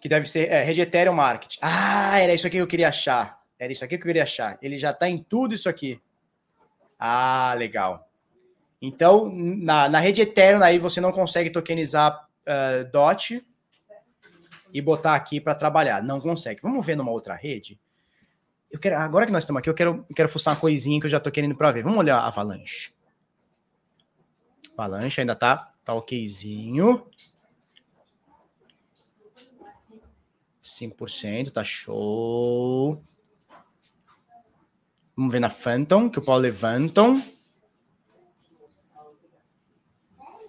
que 0.00 0.08
deve 0.08 0.28
ser 0.28 0.48
é, 0.50 0.62
rede 0.62 0.80
Ethereum 0.80 1.14
Market. 1.14 1.56
Ah, 1.60 2.20
era 2.20 2.32
isso 2.32 2.46
aqui 2.46 2.56
que 2.56 2.62
eu 2.62 2.66
queria 2.66 2.88
achar. 2.88 3.42
Era 3.58 3.72
isso 3.72 3.84
aqui 3.84 3.96
que 3.96 4.02
eu 4.02 4.06
queria 4.06 4.22
achar. 4.22 4.56
Ele 4.62 4.78
já 4.78 4.90
está 4.90 5.08
em 5.08 5.18
tudo 5.18 5.54
isso 5.54 5.68
aqui. 5.68 6.00
Ah, 6.98 7.54
legal. 7.58 8.08
Então, 8.80 9.28
na, 9.34 9.88
na 9.88 9.98
rede 9.98 10.20
Ethereum, 10.20 10.62
aí 10.62 10.78
você 10.78 11.00
não 11.00 11.10
consegue 11.10 11.50
tokenizar 11.50 12.28
uh, 12.46 12.84
DOT 12.92 13.44
e 14.72 14.80
botar 14.80 15.14
aqui 15.14 15.40
para 15.40 15.54
trabalhar. 15.54 16.02
Não 16.02 16.20
consegue. 16.20 16.60
Vamos 16.62 16.84
ver 16.84 16.96
numa 16.96 17.10
outra 17.10 17.34
rede? 17.34 17.80
Eu 18.74 18.80
quero, 18.80 18.96
agora 18.98 19.24
que 19.24 19.30
nós 19.30 19.44
estamos 19.44 19.60
aqui, 19.60 19.70
eu 19.70 19.74
quero, 19.74 20.04
quero 20.16 20.28
fuçar 20.28 20.52
uma 20.52 20.60
coisinha 20.60 20.98
que 20.98 21.06
eu 21.06 21.10
já 21.10 21.20
tô 21.20 21.30
querendo 21.30 21.54
para 21.54 21.70
ver. 21.70 21.84
Vamos 21.84 21.96
olhar 21.96 22.18
a 22.18 22.26
Avalanche. 22.26 22.92
Avalanche 24.76 25.20
ainda 25.20 25.36
tá, 25.36 25.72
tá 25.84 25.94
okzinho. 25.94 27.06
5%, 30.60 31.52
tá 31.52 31.62
show. 31.62 33.00
Vamos 35.16 35.30
ver 35.30 35.38
na 35.38 35.50
Phantom, 35.50 36.10
que 36.10 36.18
o 36.18 36.22
Paulo 36.22 36.42
levantam. 36.42 37.22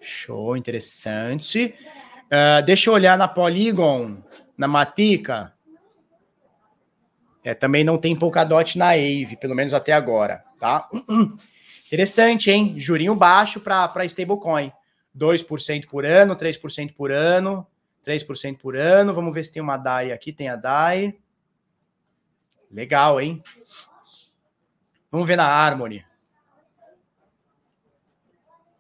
Show, 0.02 0.58
interessante. 0.58 1.76
Uh, 2.26 2.66
deixa 2.66 2.90
eu 2.90 2.96
olhar 2.96 3.20
na 3.20 3.28
Polygon, 3.28 4.24
na 4.58 4.68
Matica. 4.68 5.55
É, 7.46 7.54
também 7.54 7.84
não 7.84 7.96
tem 7.96 8.16
Polkadot 8.16 8.76
na 8.76 8.94
AVE, 8.94 9.38
pelo 9.40 9.54
menos 9.54 9.72
até 9.72 9.94
agora, 9.94 10.44
tá? 10.60 10.90
Interessante, 11.86 12.50
hein? 12.50 12.74
Jurinho 12.80 13.14
baixo 13.14 13.60
para 13.60 14.04
stablecoin. 14.04 14.72
2% 15.16 15.86
por 15.86 16.04
ano, 16.04 16.36
3% 16.36 16.96
por 16.96 17.12
ano, 17.12 17.68
3% 18.04 18.58
por 18.58 18.76
ano. 18.76 19.14
Vamos 19.14 19.32
ver 19.32 19.44
se 19.44 19.52
tem 19.52 19.62
uma 19.62 19.78
DAI 19.78 20.12
aqui. 20.12 20.34
Tem 20.34 20.50
a 20.50 20.56
DAI. 20.56 21.20
Legal, 22.72 23.22
hein? 23.22 23.44
Vamos 25.12 25.28
ver 25.28 25.36
na 25.36 25.46
Harmony. 25.46 26.04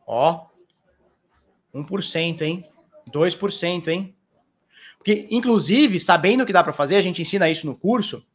Ó. 0.07 0.47
1%, 1.71 2.41
hein? 2.41 2.67
2%, 3.11 3.87
hein? 3.89 4.15
Porque, 4.97 5.27
inclusive, 5.29 5.99
sabendo 5.99 6.41
o 6.41 6.45
que 6.47 6.53
dá 6.53 6.63
para 6.63 6.73
fazer, 6.73 6.95
a 6.95 7.01
gente 7.01 7.21
ensina 7.21 7.47
isso 7.47 7.67
no 7.67 7.75
curso. 7.75 8.25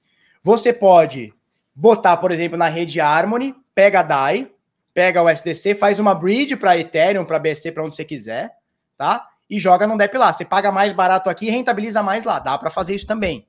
Você 0.42 0.72
pode 0.72 1.34
botar, 1.74 2.16
por 2.16 2.32
exemplo, 2.32 2.56
na 2.56 2.68
rede 2.68 3.00
Harmony, 3.00 3.54
pega 3.74 4.00
a 4.00 4.02
DAI, 4.02 4.50
pega 4.94 5.22
o 5.22 5.28
SDC, 5.28 5.74
faz 5.74 5.98
uma 5.98 6.14
bridge 6.14 6.56
para 6.56 6.78
Ethereum, 6.78 7.24
para 7.24 7.38
BSC, 7.38 7.72
para 7.72 7.84
onde 7.84 7.94
você 7.94 8.04
quiser, 8.04 8.56
tá? 8.96 9.28
E 9.48 9.58
joga 9.58 9.86
no 9.86 9.98
DEP 9.98 10.16
lá. 10.16 10.32
Você 10.32 10.44
paga 10.44 10.72
mais 10.72 10.92
barato 10.92 11.28
aqui 11.28 11.46
e 11.46 11.50
rentabiliza 11.50 12.02
mais 12.02 12.24
lá. 12.24 12.38
Dá 12.38 12.56
para 12.56 12.70
fazer 12.70 12.94
isso 12.94 13.06
também. 13.06 13.46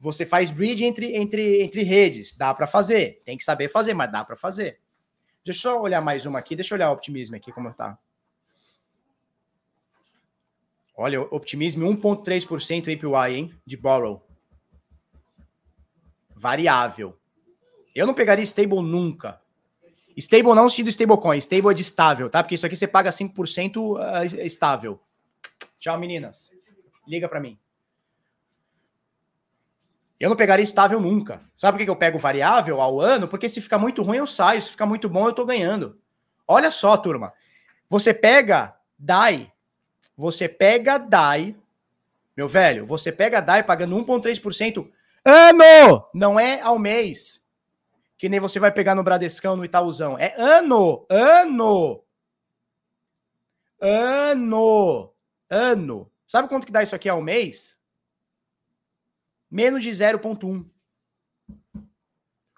Você 0.00 0.24
faz 0.24 0.50
bridge 0.50 0.84
entre, 0.84 1.16
entre, 1.16 1.62
entre 1.62 1.82
redes. 1.82 2.34
Dá 2.36 2.54
para 2.54 2.66
fazer. 2.66 3.20
Tem 3.24 3.36
que 3.36 3.44
saber 3.44 3.68
fazer, 3.68 3.94
mas 3.94 4.12
dá 4.12 4.24
para 4.24 4.36
fazer. 4.36 4.78
Deixa 5.44 5.68
eu 5.68 5.72
só 5.72 5.82
olhar 5.82 6.00
mais 6.00 6.24
uma 6.24 6.38
aqui. 6.38 6.54
Deixa 6.54 6.72
eu 6.72 6.76
olhar 6.76 6.90
o 6.90 6.92
Optimism 6.92 7.34
aqui 7.34 7.50
como 7.50 7.72
tá. 7.74 7.98
Olha, 10.96 11.20
Optimism 11.20 11.82
1.3% 11.82 12.82
APY, 12.82 13.34
hein? 13.34 13.54
De 13.66 13.76
borrow 13.76 14.27
variável. 16.38 17.18
Eu 17.94 18.06
não 18.06 18.14
pegaria 18.14 18.44
stable 18.44 18.80
nunca. 18.80 19.40
Stable 20.16 20.54
não 20.54 20.68
sentido 20.68 20.88
stablecoin, 20.88 21.38
stable 21.38 21.70
é 21.70 21.74
de 21.74 21.82
estável, 21.82 22.30
tá? 22.30 22.42
Porque 22.42 22.54
isso 22.54 22.66
aqui 22.66 22.76
você 22.76 22.86
paga 22.86 23.10
5% 23.10 23.98
ah, 24.00 24.24
estável. 24.24 25.00
Tchau, 25.78 25.98
meninas. 25.98 26.50
Liga 27.06 27.28
para 27.28 27.40
mim. 27.40 27.58
Eu 30.18 30.28
não 30.28 30.36
pegaria 30.36 30.64
estável 30.64 31.00
nunca. 31.00 31.42
Sabe 31.56 31.78
por 31.78 31.84
que 31.84 31.90
eu 31.90 31.96
pego 31.96 32.18
variável 32.18 32.80
ao 32.80 33.00
ano? 33.00 33.28
Porque 33.28 33.48
se 33.48 33.60
ficar 33.60 33.78
muito 33.78 34.02
ruim, 34.02 34.18
eu 34.18 34.26
saio. 34.26 34.60
Se 34.60 34.70
ficar 34.70 34.86
muito 34.86 35.08
bom, 35.08 35.26
eu 35.26 35.32
tô 35.32 35.44
ganhando. 35.44 35.96
Olha 36.46 36.72
só, 36.72 36.96
turma. 36.96 37.32
Você 37.88 38.12
pega 38.12 38.74
DAI. 38.98 39.52
Você 40.16 40.48
pega 40.48 40.98
DAI. 40.98 41.56
Meu 42.36 42.48
velho, 42.48 42.84
você 42.86 43.12
pega 43.12 43.40
DAI 43.40 43.62
pagando 43.62 43.96
1,3% 43.96 44.88
Ano! 45.28 46.08
Não 46.14 46.40
é 46.40 46.58
ao 46.62 46.78
mês. 46.78 47.46
Que 48.16 48.30
nem 48.30 48.40
você 48.40 48.58
vai 48.58 48.72
pegar 48.72 48.94
no 48.94 49.04
Bradescão, 49.04 49.56
no 49.56 49.64
Itaúzão. 49.64 50.18
É 50.18 50.34
ano! 50.40 51.06
Ano! 51.10 52.02
Ano! 53.78 55.14
Ano! 55.50 56.10
Sabe 56.26 56.48
quanto 56.48 56.64
que 56.64 56.72
dá 56.72 56.82
isso 56.82 56.94
aqui 56.94 57.10
ao 57.10 57.20
mês? 57.20 57.78
Menos 59.50 59.82
de 59.82 59.90
0,1. 59.90 60.66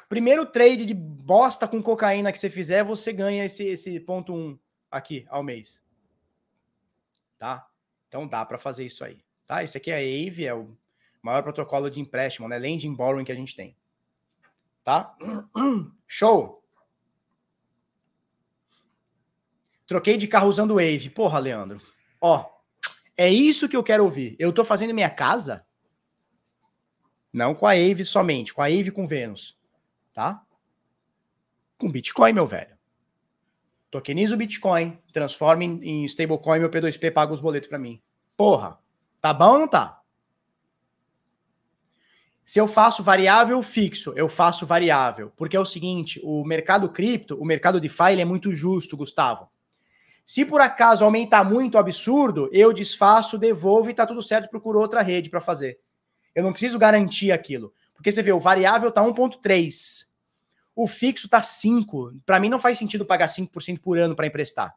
Primeiro 0.08 0.46
trade 0.46 0.86
de 0.86 0.94
bosta 0.94 1.66
com 1.66 1.82
cocaína 1.82 2.30
que 2.30 2.38
você 2.38 2.50
fizer, 2.50 2.84
você 2.84 3.12
ganha 3.12 3.44
esse, 3.44 3.64
esse 3.64 3.98
ponto 3.98 4.32
1 4.32 4.58
aqui 4.90 5.26
ao 5.28 5.42
mês. 5.42 5.82
Tá? 7.36 7.68
Então 8.08 8.28
dá 8.28 8.44
para 8.44 8.58
fazer 8.58 8.86
isso 8.86 9.04
aí. 9.04 9.24
Tá? 9.44 9.64
Esse 9.64 9.76
aqui 9.76 9.90
é 9.90 9.96
a 9.96 9.98
AVE, 9.98 10.46
é 10.46 10.54
o 10.54 10.76
maior 11.22 11.42
protocolo 11.42 11.90
de 11.90 12.00
empréstimo, 12.00 12.48
né? 12.48 12.58
Lending 12.58 12.94
borrowing 12.94 13.24
que 13.24 13.32
a 13.32 13.36
gente 13.36 13.54
tem. 13.54 13.76
Tá? 14.82 15.16
Show! 16.06 16.60
Troquei 19.86 20.16
de 20.16 20.28
carro 20.28 20.48
usando 20.48 20.74
Wave. 20.74 21.10
Porra, 21.10 21.38
Leandro. 21.38 21.80
Ó, 22.20 22.48
é 23.16 23.28
isso 23.28 23.68
que 23.68 23.76
eu 23.76 23.82
quero 23.82 24.04
ouvir. 24.04 24.36
Eu 24.38 24.52
tô 24.52 24.64
fazendo 24.64 24.94
minha 24.94 25.10
casa? 25.10 25.66
Não 27.32 27.54
com 27.54 27.66
a 27.66 27.72
Wave 27.74 28.04
somente, 28.04 28.54
com 28.54 28.62
a 28.62 28.68
Wave 28.68 28.90
com 28.90 29.06
Vênus. 29.06 29.58
Tá? 30.12 30.44
Com 31.76 31.90
Bitcoin, 31.90 32.32
meu 32.32 32.46
velho. 32.46 32.78
Tokeniza 33.90 34.34
o 34.34 34.38
Bitcoin, 34.38 34.96
transforma 35.12 35.64
em, 35.64 35.80
em 35.82 36.04
stablecoin, 36.04 36.60
meu 36.60 36.70
P2P 36.70 37.12
paga 37.12 37.32
os 37.32 37.40
boletos 37.40 37.68
para 37.68 37.78
mim. 37.78 38.00
Porra, 38.36 38.78
tá 39.20 39.34
bom 39.34 39.54
ou 39.54 39.58
não 39.58 39.68
tá? 39.68 39.99
Se 42.50 42.58
eu 42.58 42.66
faço 42.66 43.04
variável 43.04 43.62
fixo, 43.62 44.12
eu 44.16 44.28
faço 44.28 44.66
variável. 44.66 45.32
Porque 45.36 45.56
é 45.56 45.60
o 45.60 45.64
seguinte, 45.64 46.20
o 46.24 46.44
mercado 46.44 46.88
cripto, 46.88 47.40
o 47.40 47.44
mercado 47.44 47.78
DeFi, 47.78 48.10
ele 48.10 48.22
é 48.22 48.24
muito 48.24 48.52
justo, 48.52 48.96
Gustavo. 48.96 49.48
Se 50.26 50.44
por 50.44 50.60
acaso 50.60 51.04
aumentar 51.04 51.44
muito 51.44 51.78
absurdo, 51.78 52.50
eu 52.50 52.72
desfaço, 52.72 53.38
devolvo 53.38 53.88
e 53.88 53.94
tá 53.94 54.04
tudo 54.04 54.20
certo, 54.20 54.50
procuro 54.50 54.80
outra 54.80 55.00
rede 55.00 55.30
para 55.30 55.40
fazer. 55.40 55.78
Eu 56.34 56.42
não 56.42 56.50
preciso 56.50 56.76
garantir 56.76 57.30
aquilo. 57.30 57.72
Porque 57.94 58.10
você 58.10 58.20
vê, 58.20 58.32
o 58.32 58.40
variável 58.40 58.90
tá 58.90 59.00
1.3. 59.00 60.06
O 60.74 60.88
fixo 60.88 61.28
tá 61.28 61.44
5. 61.44 62.14
Para 62.26 62.40
mim 62.40 62.48
não 62.48 62.58
faz 62.58 62.76
sentido 62.76 63.06
pagar 63.06 63.28
5% 63.28 63.78
por 63.78 63.96
ano 63.96 64.16
para 64.16 64.26
emprestar. 64.26 64.74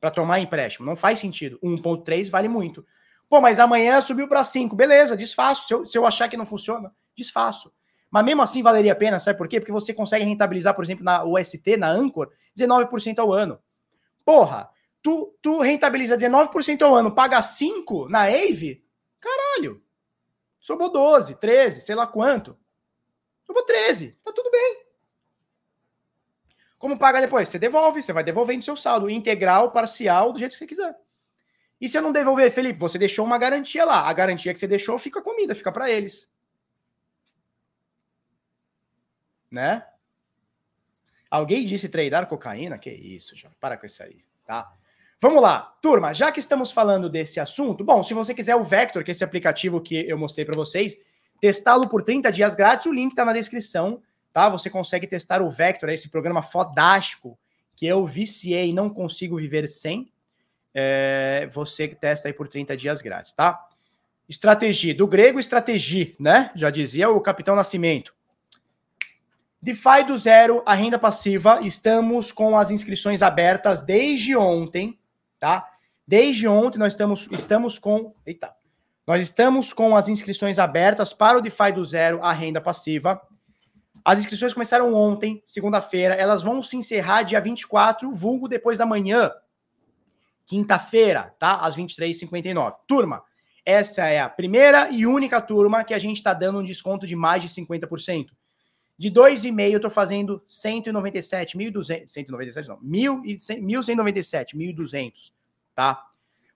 Para 0.00 0.10
tomar 0.10 0.40
empréstimo, 0.40 0.86
não 0.86 0.96
faz 0.96 1.18
sentido. 1.18 1.58
1.3 1.62 2.30
vale 2.30 2.48
muito. 2.48 2.86
Pô, 3.32 3.40
mas 3.40 3.58
amanhã 3.58 3.98
subiu 4.02 4.28
para 4.28 4.44
5. 4.44 4.76
Beleza, 4.76 5.16
desfaço. 5.16 5.66
Se 5.66 5.72
eu, 5.72 5.86
se 5.86 5.96
eu 5.96 6.04
achar 6.04 6.28
que 6.28 6.36
não 6.36 6.44
funciona, 6.44 6.94
desfaço. 7.16 7.72
Mas 8.10 8.26
mesmo 8.26 8.42
assim 8.42 8.62
valeria 8.62 8.92
a 8.92 8.94
pena, 8.94 9.18
sabe 9.18 9.38
por 9.38 9.48
quê? 9.48 9.58
Porque 9.58 9.72
você 9.72 9.94
consegue 9.94 10.22
rentabilizar, 10.22 10.74
por 10.74 10.84
exemplo, 10.84 11.02
na 11.02 11.24
UST, 11.24 11.78
na 11.78 11.88
Anchor, 11.88 12.30
19% 12.54 13.20
ao 13.20 13.32
ano. 13.32 13.58
Porra, 14.22 14.68
tu, 15.02 15.34
tu 15.40 15.60
rentabiliza 15.60 16.14
19% 16.14 16.82
ao 16.82 16.94
ano, 16.94 17.14
paga 17.14 17.40
5 17.40 18.06
na 18.10 18.24
AVE, 18.24 18.84
caralho. 19.18 19.82
Sobrou 20.60 20.92
12, 20.92 21.36
13, 21.36 21.80
sei 21.80 21.94
lá 21.94 22.06
quanto. 22.06 22.54
Sobrou 23.46 23.64
13, 23.64 24.14
tá 24.22 24.30
tudo 24.30 24.50
bem. 24.50 24.84
Como 26.78 26.98
paga 26.98 27.18
depois? 27.18 27.48
Você 27.48 27.58
devolve, 27.58 28.02
você 28.02 28.12
vai 28.12 28.24
devolvendo 28.24 28.62
seu 28.62 28.76
saldo, 28.76 29.08
integral, 29.08 29.72
parcial, 29.72 30.34
do 30.34 30.38
jeito 30.38 30.52
que 30.52 30.58
você 30.58 30.66
quiser. 30.66 30.94
E 31.82 31.88
se 31.88 31.98
eu 31.98 32.02
não 32.02 32.12
devolver, 32.12 32.48
Felipe, 32.52 32.78
você 32.78 32.96
deixou 32.96 33.26
uma 33.26 33.36
garantia 33.36 33.84
lá. 33.84 34.08
A 34.08 34.12
garantia 34.12 34.52
que 34.52 34.58
você 34.60 34.68
deixou 34.68 35.00
fica 35.00 35.20
comida, 35.20 35.52
fica 35.52 35.72
para 35.72 35.90
eles. 35.90 36.30
Né? 39.50 39.84
Alguém 41.28 41.66
disse 41.66 41.88
treinar 41.88 42.28
cocaína? 42.28 42.78
Que 42.78 42.88
isso, 42.88 43.34
João. 43.34 43.52
Para 43.58 43.76
com 43.76 43.84
isso 43.84 44.00
aí, 44.00 44.24
tá? 44.46 44.72
Vamos 45.18 45.42
lá, 45.42 45.76
turma, 45.82 46.14
já 46.14 46.30
que 46.30 46.38
estamos 46.38 46.70
falando 46.70 47.10
desse 47.10 47.40
assunto, 47.40 47.82
bom, 47.82 48.02
se 48.04 48.14
você 48.14 48.32
quiser 48.32 48.54
o 48.54 48.62
Vector, 48.62 49.02
que 49.02 49.10
é 49.10 49.12
esse 49.12 49.24
aplicativo 49.24 49.80
que 49.80 50.08
eu 50.08 50.16
mostrei 50.16 50.44
para 50.44 50.54
vocês, 50.54 50.96
testá-lo 51.40 51.88
por 51.88 52.04
30 52.04 52.30
dias 52.30 52.54
grátis, 52.54 52.86
o 52.86 52.92
link 52.92 53.10
está 53.10 53.24
na 53.24 53.32
descrição, 53.32 54.00
tá? 54.32 54.48
Você 54.48 54.70
consegue 54.70 55.08
testar 55.08 55.42
o 55.42 55.50
Vector, 55.50 55.88
esse 55.88 56.08
programa 56.08 56.42
fodástico 56.42 57.36
que 57.74 57.86
eu 57.86 58.06
viciei 58.06 58.68
e 58.68 58.72
não 58.72 58.88
consigo 58.88 59.36
viver 59.36 59.66
sem. 59.66 60.11
É, 60.74 61.48
você 61.52 61.88
testa 61.88 62.28
aí 62.28 62.32
por 62.32 62.48
30 62.48 62.76
dias 62.76 63.02
grátis, 63.02 63.32
tá? 63.32 63.68
Estratégia, 64.28 64.94
do 64.94 65.06
grego 65.06 65.38
estratégia, 65.38 66.14
né? 66.18 66.50
Já 66.54 66.70
dizia 66.70 67.10
o 67.10 67.20
Capitão 67.20 67.54
Nascimento. 67.54 68.14
DeFi 69.60 70.04
do 70.06 70.16
zero, 70.16 70.62
a 70.66 70.74
renda 70.74 70.98
passiva, 70.98 71.60
estamos 71.62 72.32
com 72.32 72.58
as 72.58 72.70
inscrições 72.70 73.22
abertas 73.22 73.80
desde 73.80 74.34
ontem, 74.34 74.98
tá? 75.38 75.68
Desde 76.06 76.48
ontem 76.48 76.78
nós 76.78 76.94
estamos, 76.94 77.28
estamos 77.30 77.78
com. 77.78 78.12
Eita! 78.26 78.52
Nós 79.06 79.22
estamos 79.22 79.72
com 79.72 79.96
as 79.96 80.08
inscrições 80.08 80.58
abertas 80.58 81.12
para 81.12 81.38
o 81.38 81.40
DeFi 81.40 81.72
do 81.72 81.84
zero, 81.84 82.22
a 82.22 82.32
renda 82.32 82.60
passiva. 82.60 83.20
As 84.04 84.18
inscrições 84.18 84.52
começaram 84.52 84.92
ontem, 84.94 85.42
segunda-feira. 85.44 86.14
Elas 86.14 86.42
vão 86.42 86.62
se 86.62 86.76
encerrar 86.76 87.22
dia 87.22 87.40
24, 87.40 88.12
vulgo 88.12 88.48
depois 88.48 88.78
da 88.78 88.86
manhã, 88.86 89.30
quinta-feira, 90.46 91.34
tá? 91.38 91.56
Às 91.56 91.76
23h59. 91.76 92.76
Turma, 92.86 93.22
essa 93.64 94.06
é 94.06 94.20
a 94.20 94.28
primeira 94.28 94.90
e 94.90 95.06
única 95.06 95.40
turma 95.40 95.84
que 95.84 95.94
a 95.94 95.98
gente 95.98 96.16
está 96.16 96.34
dando 96.34 96.58
um 96.58 96.64
desconto 96.64 97.06
de 97.06 97.14
mais 97.14 97.42
de 97.42 97.48
50%. 97.48 98.26
De 98.98 99.10
2,5 99.10 99.70
eu 99.70 99.76
estou 99.76 99.90
fazendo 99.90 100.42
197, 100.48 101.56
1.200, 101.56 102.08
197 102.08 102.68
não, 102.68 102.78
1.197, 102.80 104.54
1.200, 104.54 105.32
tá? 105.74 106.04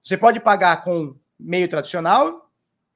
Você 0.02 0.16
pode 0.16 0.38
pagar 0.38 0.84
com 0.84 1.16
meio 1.38 1.68
tradicional, 1.68 2.50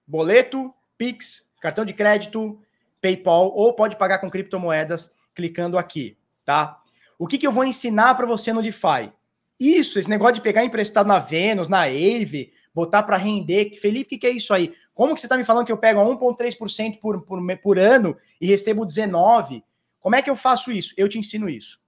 boleto, 0.06 0.72
Pix, 0.96 1.50
cartão 1.60 1.84
de 1.84 1.92
crédito, 1.92 2.60
PayPal, 3.00 3.52
ou 3.54 3.74
pode 3.74 3.96
pagar 3.96 4.18
com 4.18 4.30
criptomoedas 4.30 5.12
clicando 5.34 5.78
aqui, 5.78 6.16
tá? 6.44 6.80
O 7.18 7.26
que, 7.26 7.38
que 7.38 7.46
eu 7.46 7.52
vou 7.52 7.64
ensinar 7.64 8.14
para 8.14 8.26
você 8.26 8.52
no 8.52 8.62
DeFi? 8.62 9.12
Isso, 9.60 9.98
esse 9.98 10.08
negócio 10.08 10.36
de 10.36 10.40
pegar 10.40 10.64
emprestado 10.64 11.06
na 11.06 11.18
Venus, 11.18 11.68
na 11.68 11.82
Aave, 11.82 12.50
botar 12.74 13.02
para 13.02 13.18
render. 13.18 13.74
Felipe, 13.78 14.06
o 14.06 14.08
que, 14.08 14.18
que 14.18 14.26
é 14.26 14.30
isso 14.30 14.54
aí? 14.54 14.72
Como 14.94 15.14
que 15.14 15.20
você 15.20 15.26
está 15.26 15.36
me 15.36 15.44
falando 15.44 15.66
que 15.66 15.72
eu 15.72 15.76
pego 15.76 16.00
1,3% 16.00 16.98
por, 16.98 17.20
por, 17.22 17.40
por 17.58 17.78
ano 17.78 18.16
e 18.40 18.46
recebo 18.46 18.86
19%? 18.86 19.62
Como 20.00 20.16
é 20.16 20.22
que 20.22 20.30
eu 20.30 20.36
faço 20.36 20.72
isso? 20.72 20.94
Eu 20.96 21.10
te 21.10 21.18
ensino 21.18 21.46
isso. 21.46 21.78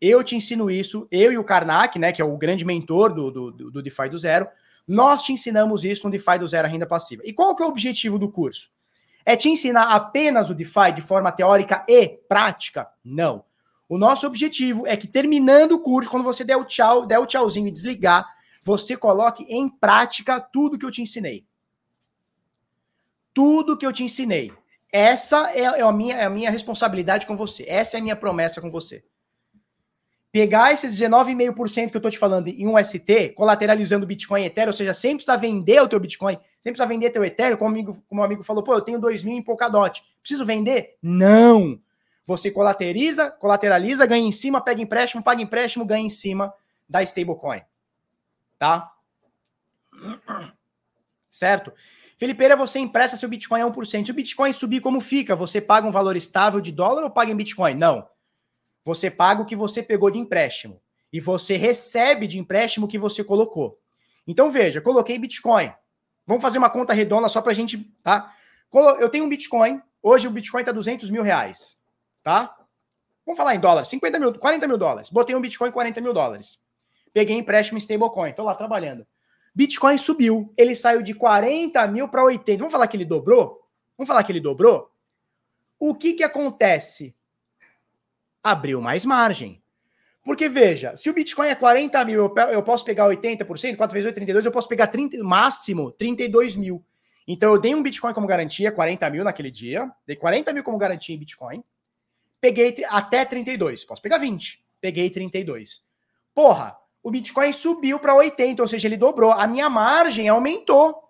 Eu 0.00 0.22
te 0.22 0.36
ensino 0.36 0.70
isso, 0.70 1.08
eu 1.10 1.32
e 1.32 1.38
o 1.38 1.44
Karnak, 1.44 1.98
né, 1.98 2.12
que 2.12 2.20
é 2.20 2.24
o 2.24 2.36
grande 2.36 2.64
mentor 2.64 3.12
do, 3.12 3.30
do, 3.30 3.50
do 3.70 3.82
DeFi 3.82 4.10
do 4.10 4.18
Zero, 4.18 4.46
nós 4.86 5.22
te 5.22 5.32
ensinamos 5.32 5.84
isso 5.84 6.04
no 6.04 6.10
DeFi 6.10 6.38
do 6.38 6.46
Zero, 6.46 6.68
a 6.68 6.70
renda 6.70 6.86
passiva. 6.86 7.22
E 7.24 7.32
qual 7.32 7.56
que 7.56 7.62
é 7.62 7.66
o 7.66 7.70
objetivo 7.70 8.18
do 8.18 8.30
curso? 8.30 8.70
É 9.24 9.34
te 9.34 9.48
ensinar 9.48 9.88
apenas 9.88 10.50
o 10.50 10.54
DeFi 10.54 10.92
de 10.94 11.00
forma 11.00 11.32
teórica 11.32 11.84
e 11.88 12.06
prática? 12.28 12.86
Não. 13.02 13.45
O 13.88 13.96
nosso 13.98 14.26
objetivo 14.26 14.86
é 14.86 14.96
que 14.96 15.06
terminando 15.06 15.72
o 15.72 15.80
curso, 15.80 16.10
quando 16.10 16.24
você 16.24 16.44
der 16.44 16.56
o 16.56 16.64
tchau, 16.64 17.06
der 17.06 17.18
o 17.18 17.26
tchauzinho 17.26 17.68
e 17.68 17.72
desligar, 17.72 18.26
você 18.62 18.96
coloque 18.96 19.44
em 19.48 19.68
prática 19.68 20.40
tudo 20.40 20.78
que 20.78 20.84
eu 20.84 20.90
te 20.90 21.00
ensinei. 21.00 21.46
Tudo 23.32 23.76
que 23.76 23.86
eu 23.86 23.92
te 23.92 24.02
ensinei. 24.02 24.52
Essa 24.92 25.52
é, 25.52 25.60
é, 25.60 25.82
a, 25.82 25.92
minha, 25.92 26.16
é 26.16 26.24
a 26.24 26.30
minha 26.30 26.50
responsabilidade 26.50 27.26
com 27.26 27.36
você. 27.36 27.64
Essa 27.68 27.96
é 27.96 28.00
a 28.00 28.02
minha 28.02 28.16
promessa 28.16 28.60
com 28.60 28.70
você. 28.70 29.04
Pegar 30.32 30.72
esses 30.72 30.98
19,5% 30.98 31.90
que 31.90 31.96
eu 31.96 32.00
tô 32.00 32.10
te 32.10 32.18
falando 32.18 32.48
em 32.48 32.66
um 32.66 32.82
ST, 32.82 33.30
colateralizando 33.36 34.06
Bitcoin 34.06 34.42
e 34.42 34.46
Ethereum, 34.46 34.70
ou 34.70 34.76
seja, 34.76 34.92
sem 34.92 35.14
precisar 35.14 35.36
vender 35.36 35.80
o 35.80 35.88
teu 35.88 36.00
Bitcoin, 36.00 36.36
sem 36.60 36.72
precisar 36.72 36.86
vender 36.86 37.10
teu 37.10 37.24
Ethereum, 37.24 37.56
como, 37.56 37.70
amigo, 37.70 38.02
como 38.08 38.22
amigo 38.22 38.42
falou, 38.42 38.62
pô, 38.62 38.74
eu 38.74 38.80
tenho 38.80 39.00
2 39.00 39.22
mil 39.22 39.36
em 39.36 39.42
Polkadot. 39.42 40.02
Preciso 40.20 40.44
vender? 40.44 40.96
Não! 41.00 41.80
Você 42.26 42.50
colateriza, 42.50 43.30
colateraliza, 43.30 44.04
ganha 44.04 44.26
em 44.26 44.32
cima, 44.32 44.60
pega 44.60 44.82
empréstimo, 44.82 45.22
paga 45.22 45.40
empréstimo, 45.40 45.86
ganha 45.86 46.04
em 46.04 46.10
cima 46.10 46.52
da 46.88 47.02
stablecoin 47.02 47.62
tá? 48.58 48.92
Certo? 51.30 51.72
Felipeira, 52.18 52.56
você 52.56 52.78
empresta 52.78 53.16
seu 53.16 53.28
Bitcoin 53.28 53.60
a 53.60 53.66
1%. 53.66 54.06
Se 54.06 54.10
o 54.10 54.14
Bitcoin 54.14 54.52
subir, 54.52 54.80
como 54.80 55.00
fica? 55.00 55.36
Você 55.36 55.60
paga 55.60 55.86
um 55.86 55.92
valor 55.92 56.16
estável 56.16 56.60
de 56.60 56.72
dólar 56.72 57.04
ou 57.04 57.10
paga 57.10 57.30
em 57.30 57.36
Bitcoin? 57.36 57.74
Não. 57.74 58.08
Você 58.84 59.10
paga 59.10 59.42
o 59.42 59.46
que 59.46 59.56
você 59.56 59.82
pegou 59.82 60.10
de 60.10 60.18
empréstimo. 60.18 60.80
E 61.12 61.20
você 61.20 61.56
recebe 61.56 62.26
de 62.26 62.38
empréstimo 62.38 62.86
o 62.86 62.88
que 62.88 62.98
você 62.98 63.22
colocou. 63.22 63.78
Então, 64.26 64.50
veja, 64.50 64.80
coloquei 64.80 65.18
Bitcoin. 65.18 65.72
Vamos 66.26 66.42
fazer 66.42 66.58
uma 66.58 66.70
conta 66.70 66.92
redonda 66.92 67.28
só 67.28 67.40
para 67.42 67.52
a 67.52 67.54
gente, 67.54 67.78
tá? 68.02 68.32
Eu 68.98 69.08
tenho 69.08 69.24
um 69.24 69.28
Bitcoin. 69.28 69.80
Hoje 70.02 70.26
o 70.26 70.30
Bitcoin 70.30 70.60
está 70.62 70.72
200 70.72 71.10
mil 71.10 71.22
reais, 71.22 71.76
tá? 72.26 72.58
Vamos 73.24 73.38
falar 73.38 73.54
em 73.54 73.60
dólares. 73.60 73.86
50 73.86 74.18
mil, 74.18 74.34
40 74.34 74.66
mil 74.66 74.76
dólares. 74.76 75.10
Botei 75.10 75.36
um 75.36 75.40
Bitcoin 75.40 75.70
40 75.70 76.00
mil 76.00 76.12
dólares. 76.12 76.58
Peguei 77.12 77.36
empréstimo 77.36 77.78
em 77.78 77.80
stablecoin, 77.80 78.32
tô 78.32 78.42
lá 78.42 78.52
trabalhando. 78.52 79.06
Bitcoin 79.54 79.96
subiu, 79.96 80.52
ele 80.56 80.74
saiu 80.74 81.02
de 81.02 81.14
40 81.14 81.86
mil 81.86 82.08
para 82.08 82.24
80. 82.24 82.58
Vamos 82.58 82.72
falar 82.72 82.88
que 82.88 82.96
ele 82.96 83.04
dobrou? 83.04 83.64
Vamos 83.96 84.08
falar 84.08 84.24
que 84.24 84.32
ele 84.32 84.40
dobrou? 84.40 84.90
O 85.78 85.94
que 85.94 86.14
que 86.14 86.24
acontece? 86.24 87.14
Abriu 88.42 88.82
mais 88.82 89.06
margem. 89.06 89.62
Porque 90.24 90.48
veja, 90.48 90.96
se 90.96 91.08
o 91.08 91.14
Bitcoin 91.14 91.46
é 91.46 91.54
40 91.54 92.04
mil, 92.04 92.34
eu 92.50 92.62
posso 92.64 92.84
pegar 92.84 93.06
80%, 93.06 93.76
4 93.76 93.94
vezes 93.94 94.06
8, 94.06 94.14
32, 94.16 94.46
eu 94.46 94.50
posso 94.50 94.66
pegar 94.66 94.88
30, 94.88 95.22
máximo 95.22 95.92
32 95.92 96.56
mil. 96.56 96.84
Então 97.24 97.52
eu 97.52 97.60
dei 97.60 97.72
um 97.72 97.84
Bitcoin 97.84 98.12
como 98.12 98.26
garantia, 98.26 98.72
40 98.72 99.08
mil 99.10 99.22
naquele 99.22 99.52
dia, 99.52 99.88
dei 100.04 100.16
40 100.16 100.52
mil 100.52 100.64
como 100.64 100.76
garantia 100.76 101.14
em 101.14 101.18
Bitcoin, 101.18 101.62
peguei 102.40 102.76
até 102.88 103.24
32, 103.24 103.84
posso 103.84 104.02
pegar 104.02 104.18
20, 104.18 104.64
peguei 104.80 105.10
32. 105.10 105.82
Porra, 106.34 106.76
o 107.02 107.10
Bitcoin 107.10 107.52
subiu 107.52 107.98
para 107.98 108.14
80, 108.14 108.60
ou 108.62 108.68
seja, 108.68 108.88
ele 108.88 108.96
dobrou. 108.96 109.30
A 109.30 109.46
minha 109.46 109.70
margem 109.70 110.28
aumentou. 110.28 111.06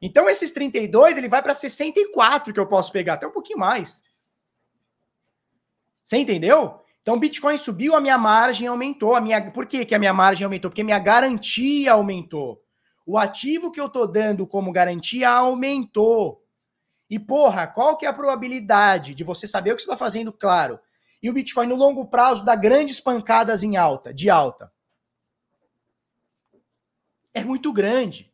Então, 0.00 0.30
esses 0.30 0.50
32, 0.50 1.18
ele 1.18 1.28
vai 1.28 1.42
para 1.42 1.52
64 1.52 2.54
que 2.54 2.58
eu 2.58 2.66
posso 2.66 2.90
pegar, 2.90 3.14
até 3.14 3.26
um 3.26 3.32
pouquinho 3.32 3.58
mais. 3.58 4.02
Você 6.02 6.16
entendeu? 6.16 6.80
Então, 7.02 7.16
o 7.16 7.20
Bitcoin 7.20 7.58
subiu, 7.58 7.94
a 7.94 8.00
minha 8.00 8.16
margem 8.16 8.66
aumentou. 8.66 9.14
A 9.14 9.20
minha... 9.20 9.50
Por 9.50 9.66
que, 9.66 9.84
que 9.84 9.94
a 9.94 9.98
minha 9.98 10.14
margem 10.14 10.44
aumentou? 10.44 10.70
Porque 10.70 10.82
minha 10.82 10.98
garantia 10.98 11.92
aumentou. 11.92 12.62
O 13.04 13.18
ativo 13.18 13.70
que 13.70 13.80
eu 13.80 13.86
estou 13.86 14.06
dando 14.06 14.46
como 14.46 14.72
garantia 14.72 15.28
aumentou. 15.28 16.42
E, 17.10 17.18
porra, 17.18 17.66
qual 17.66 17.96
que 17.96 18.06
é 18.06 18.08
a 18.08 18.12
probabilidade 18.14 19.14
de 19.14 19.24
você 19.24 19.46
saber 19.46 19.72
o 19.72 19.76
que 19.76 19.82
você 19.82 19.86
está 19.86 19.96
fazendo, 19.96 20.32
claro? 20.32 20.78
E 21.20 21.28
o 21.28 21.32
Bitcoin, 21.32 21.66
no 21.66 21.74
longo 21.74 22.06
prazo, 22.06 22.44
dá 22.44 22.54
grandes 22.54 23.00
pancadas 23.00 23.62
em 23.62 23.76
alta, 23.76 24.14
de 24.14 24.30
alta 24.30 24.72
é 27.32 27.44
muito 27.44 27.72
grande. 27.72 28.32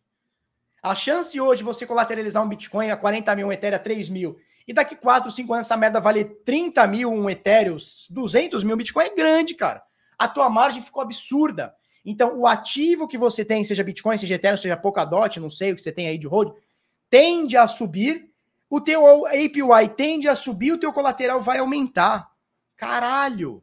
A 0.83 0.95
chance 0.95 1.39
hoje 1.41 1.59
de 1.59 1.65
você 1.65 1.87
colateralizar 1.87 2.43
um 2.43 2.49
Bitcoin 2.49 2.91
a 2.91 2.97
40 2.97 3.35
mil, 3.37 3.49
um 3.49 3.53
Ethereum 3.53 3.77
a 3.77 3.81
3 3.81 4.09
mil, 4.09 4.39
E 4.69 4.73
daqui 4.73 4.97
4, 4.97 5.31
5 5.31 5.55
anos 5.55 5.67
essa 5.67 5.77
merda 5.77 6.01
vale 6.01 6.25
30 6.25 6.87
mil 6.89 7.13
um 7.13 7.31
Ethereum, 7.31 7.77
200 8.11 8.65
mil 8.65 8.77
Bitcoin 8.77 9.05
é 9.05 9.15
grande, 9.15 9.55
cara. 9.55 9.83
A 10.19 10.27
tua 10.27 10.49
margem 10.49 10.83
ficou 10.83 11.03
absurda. 11.03 11.75
Então, 12.05 12.39
o 12.39 12.47
ativo 12.47 13.07
que 13.07 13.19
você 13.19 13.45
tem, 13.45 13.63
seja 13.63 13.85
Bitcoin, 13.85 14.19
seja 14.19 14.35
Ethereum, 14.35 14.57
seja 14.57 14.77
Polkadot, 14.77 15.39
não 15.39 15.51
sei 15.51 15.73
o 15.73 15.77
que 15.77 15.83
você 15.83 15.93
tem 15.93 16.09
aí 16.09 16.19
de 16.19 16.27
hold, 16.27 16.53
tende 17.11 17.57
a 17.57 17.69
subir, 17.69 18.33
o 18.69 18.81
teu 18.81 19.27
APY 19.27 19.89
tende 19.97 20.29
a 20.29 20.35
subir, 20.35 20.73
o 20.73 20.79
teu 20.79 20.93
colateral 20.93 21.41
vai 21.41 21.59
aumentar. 21.59 22.31
Caralho! 22.77 23.63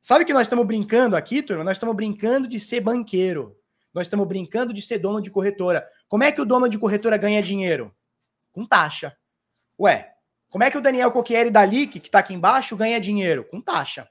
Sabe 0.00 0.24
que 0.24 0.32
nós 0.32 0.42
estamos 0.42 0.66
brincando 0.66 1.16
aqui, 1.16 1.42
turma? 1.42 1.64
Nós 1.64 1.76
estamos 1.76 1.94
brincando 1.94 2.48
de 2.48 2.58
ser 2.58 2.80
banqueiro. 2.80 3.56
Nós 3.92 4.06
estamos 4.06 4.26
brincando 4.26 4.72
de 4.72 4.80
ser 4.80 4.98
dono 4.98 5.20
de 5.20 5.30
corretora. 5.30 5.86
Como 6.08 6.24
é 6.24 6.32
que 6.32 6.40
o 6.40 6.44
dono 6.44 6.68
de 6.68 6.78
corretora 6.78 7.16
ganha 7.16 7.42
dinheiro? 7.42 7.94
Com 8.52 8.64
taxa. 8.64 9.16
Ué, 9.78 10.12
como 10.50 10.64
é 10.64 10.70
que 10.70 10.78
o 10.78 10.80
Daniel 10.80 11.12
Coquieri 11.12 11.50
da 11.50 11.64
LIC, 11.64 12.00
que 12.00 12.08
está 12.08 12.20
aqui 12.20 12.34
embaixo, 12.34 12.76
ganha 12.76 13.00
dinheiro? 13.00 13.44
Com 13.44 13.60
taxa. 13.60 14.08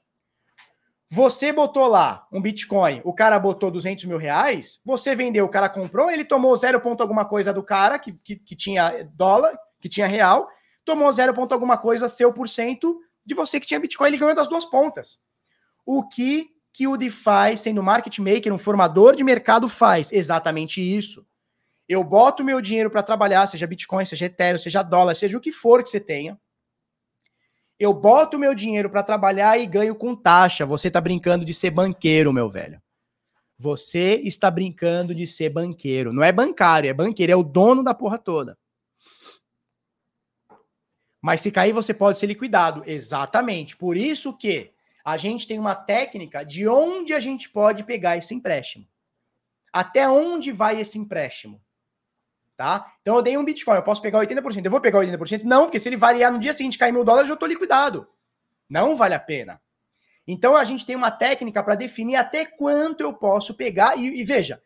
Você 1.10 1.50
botou 1.52 1.86
lá 1.86 2.26
um 2.30 2.40
Bitcoin, 2.40 3.00
o 3.02 3.14
cara 3.14 3.38
botou 3.38 3.70
200 3.70 4.04
mil 4.04 4.18
reais, 4.18 4.80
você 4.84 5.14
vendeu, 5.14 5.46
o 5.46 5.48
cara 5.48 5.68
comprou, 5.68 6.10
ele 6.10 6.24
tomou 6.24 6.54
0 6.54 6.80
ponto 6.80 7.00
alguma 7.00 7.24
coisa 7.24 7.52
do 7.52 7.62
cara, 7.62 7.98
que, 7.98 8.12
que, 8.12 8.36
que 8.36 8.54
tinha 8.54 9.08
dólar, 9.14 9.58
que 9.80 9.88
tinha 9.88 10.06
real, 10.06 10.48
tomou 10.84 11.10
0 11.10 11.32
ponto 11.32 11.52
alguma 11.52 11.78
coisa 11.78 12.10
seu 12.10 12.30
por 12.30 12.46
cento 12.46 13.00
de 13.24 13.34
você 13.34 13.58
que 13.58 13.66
tinha 13.66 13.80
Bitcoin, 13.80 14.08
ele 14.08 14.18
ganhou 14.18 14.34
das 14.34 14.48
duas 14.48 14.66
pontas. 14.66 15.18
O 15.86 16.06
que 16.06 16.50
que 16.72 16.86
o 16.86 16.96
DeFi, 16.96 17.56
sendo 17.56 17.82
market 17.82 18.18
maker, 18.18 18.52
um 18.52 18.58
formador 18.58 19.16
de 19.16 19.24
mercado, 19.24 19.68
faz? 19.68 20.12
Exatamente 20.12 20.80
isso. 20.80 21.26
Eu 21.88 22.04
boto 22.04 22.44
meu 22.44 22.60
dinheiro 22.60 22.90
para 22.90 23.02
trabalhar, 23.02 23.46
seja 23.46 23.66
Bitcoin, 23.66 24.04
seja 24.04 24.26
Ethereum, 24.26 24.58
seja 24.58 24.82
dólar, 24.82 25.14
seja 25.14 25.36
o 25.36 25.40
que 25.40 25.50
for 25.50 25.82
que 25.82 25.88
você 25.88 25.98
tenha. 25.98 26.38
Eu 27.78 27.94
boto 27.94 28.38
meu 28.38 28.54
dinheiro 28.54 28.90
para 28.90 29.04
trabalhar 29.04 29.56
e 29.58 29.66
ganho 29.66 29.94
com 29.94 30.16
taxa. 30.16 30.66
Você 30.66 30.88
está 30.88 31.00
brincando 31.00 31.44
de 31.44 31.54
ser 31.54 31.70
banqueiro, 31.70 32.32
meu 32.32 32.50
velho. 32.50 32.82
Você 33.56 34.20
está 34.24 34.50
brincando 34.50 35.14
de 35.14 35.26
ser 35.26 35.50
banqueiro. 35.50 36.12
Não 36.12 36.22
é 36.22 36.32
bancário, 36.32 36.90
é 36.90 36.94
banqueiro, 36.94 37.32
é 37.32 37.36
o 37.36 37.42
dono 37.42 37.84
da 37.84 37.94
porra 37.94 38.18
toda. 38.18 38.58
Mas 41.20 41.40
se 41.40 41.50
cair, 41.50 41.72
você 41.72 41.94
pode 41.94 42.18
ser 42.18 42.26
liquidado. 42.26 42.82
Exatamente. 42.86 43.76
Por 43.76 43.96
isso 43.96 44.36
que 44.36 44.72
a 45.04 45.16
gente 45.16 45.46
tem 45.46 45.58
uma 45.58 45.74
técnica 45.74 46.44
de 46.44 46.68
onde 46.68 47.12
a 47.12 47.20
gente 47.20 47.48
pode 47.48 47.84
pegar 47.84 48.16
esse 48.16 48.34
empréstimo. 48.34 48.86
Até 49.72 50.08
onde 50.08 50.50
vai 50.52 50.80
esse 50.80 50.98
empréstimo? 50.98 51.60
Tá? 52.58 52.92
Então 53.00 53.14
eu 53.14 53.22
dei 53.22 53.38
um 53.38 53.44
Bitcoin, 53.44 53.76
eu 53.76 53.84
posso 53.84 54.02
pegar 54.02 54.18
80%. 54.18 54.64
Eu 54.64 54.70
vou 54.72 54.80
pegar 54.80 54.98
80%? 54.98 55.44
Não, 55.44 55.66
porque 55.66 55.78
se 55.78 55.88
ele 55.88 55.96
variar 55.96 56.32
no 56.32 56.40
dia 56.40 56.52
seguinte 56.52 56.76
cair 56.76 56.90
mil 56.90 57.04
dólares, 57.04 57.28
eu 57.28 57.34
estou 57.34 57.48
liquidado. 57.48 58.08
Não 58.68 58.96
vale 58.96 59.14
a 59.14 59.20
pena. 59.20 59.62
Então 60.26 60.56
a 60.56 60.64
gente 60.64 60.84
tem 60.84 60.96
uma 60.96 61.12
técnica 61.12 61.62
para 61.62 61.76
definir 61.76 62.16
até 62.16 62.44
quanto 62.44 63.00
eu 63.00 63.14
posso 63.14 63.54
pegar. 63.54 63.96
E, 63.96 64.20
e, 64.20 64.24
veja, 64.24 64.60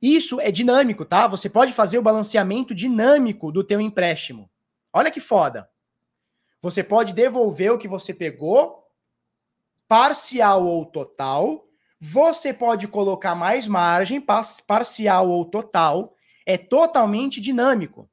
isso 0.00 0.40
é 0.40 0.50
dinâmico, 0.50 1.04
tá? 1.04 1.28
Você 1.28 1.50
pode 1.50 1.74
fazer 1.74 1.98
o 1.98 2.02
balanceamento 2.02 2.74
dinâmico 2.74 3.52
do 3.52 3.62
teu 3.62 3.82
empréstimo. 3.82 4.50
Olha 4.90 5.10
que 5.10 5.20
foda. 5.20 5.68
Você 6.62 6.82
pode 6.82 7.12
devolver 7.12 7.70
o 7.70 7.78
que 7.78 7.86
você 7.86 8.14
pegou, 8.14 8.82
parcial 9.86 10.64
ou 10.64 10.86
total. 10.86 11.68
Você 12.00 12.50
pode 12.50 12.88
colocar 12.88 13.34
mais 13.34 13.66
margem, 13.66 14.24
parcial 14.66 15.28
ou 15.28 15.44
total 15.44 16.14
é 16.48 16.56
totalmente 16.56 17.42
dinâmico. 17.42 18.08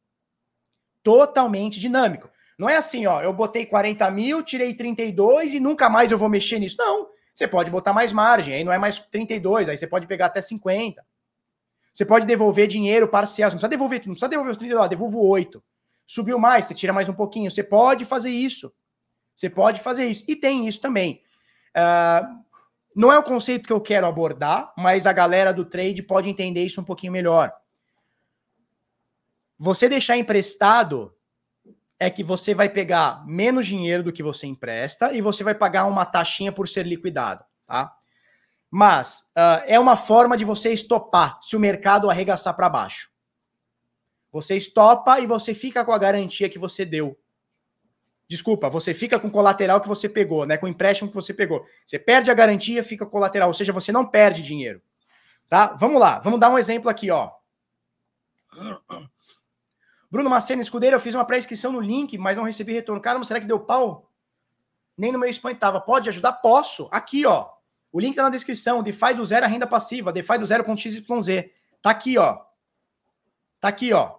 Totalmente 1.02 1.80
dinâmico. 1.80 2.30
Não 2.60 2.68
é 2.68 2.76
assim, 2.76 3.08
ó, 3.08 3.22
eu 3.22 3.32
botei 3.32 3.66
40 3.66 4.12
mil, 4.12 4.44
tirei 4.44 4.74
32 4.74 5.54
e 5.54 5.60
nunca 5.62 5.90
mais 5.90 6.12
eu 6.12 6.18
vou 6.18 6.28
mexer 6.28 6.60
nisso. 6.60 6.76
Não. 6.78 7.08
Você 7.34 7.48
pode 7.48 7.72
botar 7.72 7.94
mais 7.94 8.12
margem, 8.12 8.54
aí 8.54 8.64
não 8.66 8.74
é 8.74 8.78
mais 8.78 9.00
32, 9.00 9.70
aí 9.70 9.78
você 9.78 9.88
pode 9.88 10.06
pegar 10.06 10.26
até 10.26 10.42
50. 10.42 11.02
Você 11.94 12.06
pode 12.06 12.26
devolver 12.26 12.68
dinheiro 12.68 13.08
parcial. 13.08 13.50
Você 13.50 13.56
não 13.56 13.60
precisa 13.60 13.70
devolver, 13.70 14.00
não 14.00 14.14
precisa 14.14 14.28
devolver 14.28 14.52
os 14.52 14.58
32, 14.58 14.90
devolvo 14.90 15.26
8. 15.26 15.64
Subiu 16.06 16.38
mais, 16.38 16.66
você 16.66 16.76
tira 16.76 16.92
mais 16.92 17.08
um 17.08 17.14
pouquinho. 17.14 17.50
Você 17.50 17.64
pode 17.64 18.04
fazer 18.04 18.32
isso. 18.32 18.70
Você 19.34 19.50
pode 19.50 19.80
fazer 19.80 20.08
isso. 20.08 20.26
E 20.28 20.36
tem 20.36 20.68
isso 20.68 20.82
também. 20.82 21.22
Uh, 21.70 22.44
não 22.94 23.14
é 23.14 23.18
o 23.18 23.24
conceito 23.24 23.66
que 23.66 23.74
eu 23.74 23.80
quero 23.80 24.06
abordar, 24.08 24.74
mas 24.78 25.08
a 25.08 25.14
galera 25.14 25.54
do 25.54 25.64
trade 25.64 26.04
pode 26.04 26.30
entender 26.30 26.66
isso 26.66 26.82
um 26.82 26.86
pouquinho 26.86 27.14
melhor. 27.14 27.54
Você 29.58 29.88
deixar 29.88 30.18
emprestado 30.18 31.16
é 31.98 32.10
que 32.10 32.24
você 32.24 32.54
vai 32.54 32.70
pegar 32.70 33.26
menos 33.26 33.66
dinheiro 33.66 34.04
do 34.04 34.12
que 34.12 34.22
você 34.22 34.48
empresta 34.48 35.14
e 35.14 35.22
você 35.22 35.44
vai 35.44 35.56
pagar 35.56 35.86
uma 35.86 36.06
taxinha 36.06 36.52
por 36.52 36.68
ser 36.68 36.86
liquidado, 36.86 37.44
tá? 37.66 37.96
Mas 38.70 39.22
uh, 39.38 39.64
é 39.66 39.80
uma 39.80 39.96
forma 39.96 40.36
de 40.36 40.44
você 40.44 40.74
estopar 40.74 41.40
se 41.42 41.56
o 41.56 41.60
mercado 41.60 42.10
arregaçar 42.10 42.56
para 42.56 42.68
baixo. 42.68 43.10
Você 44.32 44.58
estopa 44.58 45.20
e 45.22 45.26
você 45.26 45.54
fica 45.54 45.86
com 45.86 45.94
a 45.94 45.98
garantia 45.98 46.50
que 46.50 46.60
você 46.60 46.84
deu. 46.84 47.18
Desculpa, 48.28 48.70
você 48.70 48.94
fica 48.94 49.18
com 49.18 49.30
o 49.30 49.32
colateral 49.32 49.80
que 49.80 49.88
você 49.88 50.10
pegou, 50.10 50.46
né? 50.46 50.58
Com 50.58 50.66
o 50.66 50.70
empréstimo 50.70 51.10
que 51.10 51.16
você 51.16 51.34
pegou. 51.34 51.64
Você 51.86 51.98
perde 51.98 52.30
a 52.30 52.34
garantia, 52.34 52.84
fica 52.84 53.06
com 53.06 53.10
o 53.10 53.12
colateral, 53.12 53.48
ou 53.48 53.54
seja, 53.54 53.72
você 53.72 53.94
não 53.94 54.06
perde 54.06 54.42
dinheiro. 54.42 54.82
Tá? 55.48 55.68
Vamos 55.76 56.02
lá, 56.02 56.20
vamos 56.20 56.40
dar 56.40 56.50
um 56.50 56.58
exemplo 56.58 56.90
aqui, 56.90 57.10
ó. 57.12 57.32
Bruno 60.16 60.30
Macena 60.30 60.62
Escudeiro, 60.62 60.96
eu 60.96 61.00
fiz 61.02 61.14
uma 61.14 61.26
pré-inscrição 61.26 61.74
no 61.74 61.82
link, 61.82 62.18
mas 62.18 62.38
não 62.38 62.46
recebi 62.46 62.72
retorno. 62.72 63.02
Cara, 63.02 63.20
mas 63.20 63.28
será 63.28 63.38
que 63.38 63.46
deu 63.46 63.60
pau? 63.60 64.10
Nem 64.98 65.12
no 65.12 65.20
meu 65.20 65.30
spam 65.30 65.54
tava. 65.54 65.82
Pode 65.82 66.08
ajudar? 66.08 66.32
Posso. 66.32 66.88
Aqui, 66.90 67.26
ó. 67.26 67.50
O 67.92 68.00
link 68.00 68.16
tá 68.16 68.24
na 68.24 68.30
descrição. 68.30 68.82
DeFi 68.82 69.14
do 69.14 69.26
zero 69.26 69.44
a 69.44 69.50
renda 69.50 69.68
passiva. 69.68 70.14
DeFi 70.14 70.38
do 70.38 70.46
zero.xyz. 70.46 71.06
Tá 71.82 71.90
aqui, 71.90 72.18
ó. 72.18 72.40
Tá 73.60 73.68
aqui, 73.68 73.92
ó. 73.92 74.16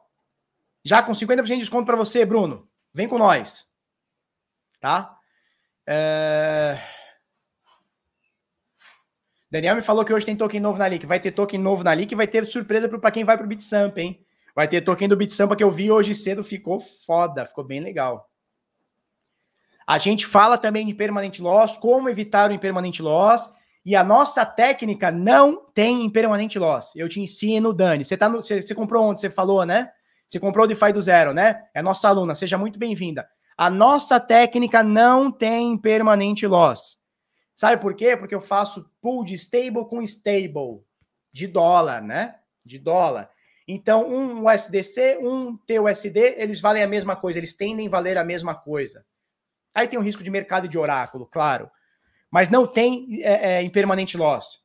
Já 0.85 1.03
com 1.03 1.13
50% 1.13 1.45
de 1.47 1.57
desconto 1.61 1.87
para 1.87 1.97
você, 1.97 2.27
Bruno. 2.27 2.69
Vem 2.93 3.09
com 3.09 3.17
nós. 3.17 3.67
Tá? 4.79 5.19
É... 5.87 6.79
Daniel 9.51 9.77
me 9.77 9.81
falou 9.81 10.05
que 10.05 10.13
hoje 10.13 10.27
tem 10.27 10.37
token 10.37 10.61
novo 10.61 10.79
na 10.79 10.89
Leak. 10.89 11.07
Vai 11.07 11.21
ter 11.21 11.33
token 11.33 11.59
novo 11.59 11.83
na 11.83 11.95
Leak 11.95 12.13
e 12.13 12.17
vai 12.19 12.27
ter 12.27 12.45
surpresa 12.45 12.87
para 12.87 13.11
quem 13.11 13.25
vai 13.25 13.39
pro 13.39 13.47
BitSamp, 13.47 13.97
hein? 13.97 14.26
Vai 14.57 14.67
ter 14.67 14.81
token 14.81 15.07
do 15.07 15.17
BitSampa 15.19 15.55
que 15.55 15.63
eu 15.63 15.71
vi 15.71 15.91
hoje 15.91 16.15
cedo, 16.15 16.43
ficou 16.43 16.81
foda, 16.81 17.45
ficou 17.45 17.63
bem 17.63 17.79
legal. 17.79 18.31
A 19.87 19.99
gente 19.99 20.25
fala 20.27 20.57
também 20.57 20.87
de 20.87 20.95
permanente 20.95 21.43
loss, 21.43 21.77
como 21.77 22.09
evitar 22.09 22.51
o 22.51 22.55
impermanente 22.55 23.03
loss, 23.03 23.51
e 23.85 23.95
a 23.95 24.03
nossa 24.03 24.47
técnica 24.47 25.13
não 25.13 25.71
tem 25.75 26.07
impermanente 26.07 26.59
loss. 26.59 26.97
Eu 26.97 27.07
te 27.07 27.21
ensino, 27.21 27.71
Dani. 27.71 28.03
Você, 28.03 28.17
tá 28.17 28.31
no, 28.31 28.39
você, 28.39 28.63
você 28.63 28.75
comprou 28.75 29.05
onde? 29.05 29.21
Você 29.21 29.29
falou, 29.29 29.67
né? 29.67 29.93
Você 30.27 30.41
comprou 30.41 30.65
o 30.65 30.67
DeFi 30.67 30.91
do 30.91 31.03
zero, 31.03 31.35
né? 31.35 31.63
É 31.75 31.83
nossa 31.83 32.09
aluna, 32.09 32.35
seja 32.35 32.57
muito 32.57 32.79
bem-vinda. 32.79 33.29
A 33.59 33.69
nossa 33.69 34.19
técnica 34.19 34.83
não 34.83 35.31
tem 35.31 35.77
permanente 35.77 36.47
loss. 36.47 36.97
Sabe 37.55 37.81
por 37.81 37.95
quê? 37.95 38.17
Porque 38.17 38.35
eu 38.35 38.41
faço 38.41 38.91
pool 39.03 39.23
de 39.23 39.35
stable 39.35 39.87
com 39.87 40.01
stable, 40.01 40.81
de 41.31 41.47
dólar, 41.47 42.03
né? 42.03 42.37
De 42.65 42.79
dólar. 42.79 43.31
Então, 43.67 44.09
um 44.09 44.47
USDC, 44.47 45.19
um 45.21 45.57
TUSD, 45.57 46.35
eles 46.37 46.61
valem 46.61 46.83
a 46.83 46.87
mesma 46.87 47.17
coisa, 47.17 47.39
eles 47.39 47.55
tendem 47.55 47.89
a 47.89 47.91
valer 47.91 48.17
a 48.17 48.25
mesma 48.25 48.55
coisa. 48.55 49.05
Aí 49.75 49.89
tem 49.89 49.99
o 49.99 50.03
risco 50.03 50.23
de 50.23 50.31
mercado 50.31 50.69
de 50.69 50.79
oráculo, 50.79 51.27
claro. 51.27 51.69
Mas 52.31 52.49
não 52.49 52.67
tem 52.67 53.21
é, 53.23 53.57
é, 53.57 53.63
impermanente 53.63 54.17
loss. 54.17 54.61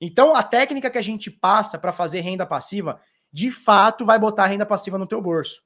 Então, 0.00 0.36
a 0.36 0.42
técnica 0.42 0.90
que 0.90 0.98
a 0.98 1.02
gente 1.02 1.30
passa 1.30 1.78
para 1.78 1.92
fazer 1.92 2.20
renda 2.20 2.44
passiva, 2.44 3.00
de 3.32 3.50
fato, 3.50 4.04
vai 4.04 4.18
botar 4.18 4.46
renda 4.46 4.66
passiva 4.66 4.98
no 4.98 5.06
teu 5.06 5.22
bolso. 5.22 5.62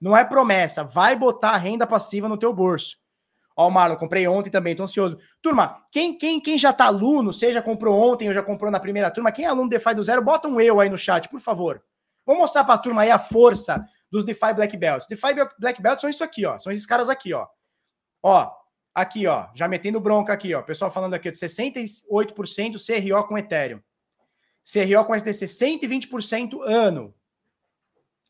Não 0.00 0.16
é 0.16 0.24
promessa, 0.24 0.84
vai 0.84 1.16
botar 1.16 1.56
renda 1.56 1.86
passiva 1.86 2.28
no 2.28 2.36
teu 2.36 2.52
bolso. 2.52 2.96
Ó, 3.56 3.68
o 3.68 3.70
Marlon, 3.70 3.96
comprei 3.96 4.26
ontem 4.26 4.50
também, 4.50 4.74
tô 4.74 4.82
ansioso. 4.82 5.18
Turma, 5.40 5.82
quem, 5.90 6.18
quem, 6.18 6.40
quem 6.40 6.58
já 6.58 6.72
tá 6.72 6.86
aluno, 6.86 7.32
seja 7.32 7.62
comprou 7.62 7.98
ontem 7.98 8.28
ou 8.28 8.34
já 8.34 8.42
comprou 8.42 8.70
na 8.70 8.80
primeira 8.80 9.10
turma, 9.10 9.32
quem 9.32 9.44
é 9.44 9.48
aluno 9.48 9.68
DeFi 9.68 9.94
do 9.94 10.02
zero, 10.02 10.22
bota 10.22 10.48
um 10.48 10.60
eu 10.60 10.80
aí 10.80 10.90
no 10.90 10.98
chat, 10.98 11.28
por 11.28 11.40
favor. 11.40 11.82
Vamos 12.24 12.42
mostrar 12.42 12.64
para 12.64 12.74
a 12.74 12.78
turma 12.78 13.02
aí 13.02 13.10
a 13.10 13.18
força 13.18 13.84
dos 14.10 14.24
DeFi 14.24 14.52
Black 14.54 14.76
Belts. 14.76 15.06
DeFi 15.06 15.34
Black 15.58 15.82
Belts 15.82 16.00
são 16.00 16.10
isso 16.10 16.22
aqui, 16.22 16.44
ó. 16.44 16.58
São 16.58 16.70
esses 16.70 16.86
caras 16.86 17.08
aqui, 17.08 17.32
ó. 17.32 17.46
Ó, 18.22 18.50
aqui, 18.94 19.26
ó. 19.26 19.48
Já 19.54 19.66
metendo 19.66 20.00
bronca 20.00 20.32
aqui, 20.32 20.54
ó. 20.54 20.62
Pessoal 20.62 20.90
falando 20.90 21.14
aqui 21.14 21.30
de 21.30 21.38
68% 21.38 22.04
CRO 22.78 23.26
com 23.26 23.38
Ethereum. 23.38 23.80
CRO 24.64 25.04
com 25.04 25.14
SDC 25.14 25.46
120% 25.46 26.60
ano. 26.62 27.14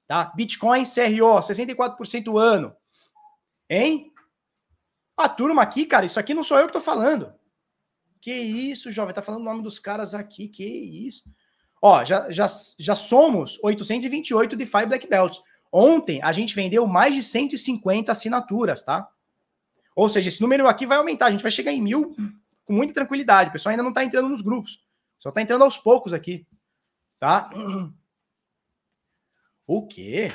Tá? 0.06 0.32
Bitcoin 0.34 0.84
CRO 0.84 1.40
64% 1.40 2.38
ano. 2.38 2.74
Hein? 3.68 4.12
A 5.16 5.28
turma 5.28 5.62
aqui, 5.62 5.84
cara, 5.84 6.06
isso 6.06 6.18
aqui 6.18 6.32
não 6.34 6.44
sou 6.44 6.58
eu 6.58 6.66
que 6.66 6.72
tô 6.72 6.80
falando. 6.80 7.32
Que 8.20 8.32
isso, 8.32 8.90
jovem, 8.90 9.14
tá 9.14 9.20
falando 9.20 9.42
o 9.42 9.44
nome 9.44 9.62
dos 9.62 9.78
caras 9.78 10.14
aqui, 10.14 10.48
que 10.48 10.64
isso. 10.64 11.24
Ó, 11.84 12.04
já, 12.04 12.30
já, 12.30 12.46
já 12.78 12.94
somos 12.94 13.58
828 13.60 14.54
DeFi 14.54 14.86
Black 14.86 15.08
Belts. 15.08 15.42
Ontem 15.72 16.22
a 16.22 16.30
gente 16.30 16.54
vendeu 16.54 16.86
mais 16.86 17.12
de 17.12 17.22
150 17.22 18.12
assinaturas, 18.12 18.84
tá? 18.84 19.08
Ou 19.96 20.08
seja, 20.08 20.28
esse 20.28 20.40
número 20.40 20.68
aqui 20.68 20.86
vai 20.86 20.96
aumentar, 20.96 21.26
a 21.26 21.30
gente 21.32 21.42
vai 21.42 21.50
chegar 21.50 21.72
em 21.72 21.82
mil 21.82 22.14
com 22.64 22.72
muita 22.72 22.94
tranquilidade. 22.94 23.50
O 23.50 23.52
pessoal 23.52 23.72
ainda 23.72 23.82
não 23.82 23.90
está 23.90 24.04
entrando 24.04 24.28
nos 24.28 24.42
grupos, 24.42 24.80
só 25.18 25.30
está 25.30 25.42
entrando 25.42 25.64
aos 25.64 25.76
poucos 25.76 26.12
aqui, 26.12 26.46
tá? 27.18 27.50
O 29.66 29.86
quê? 29.86 30.30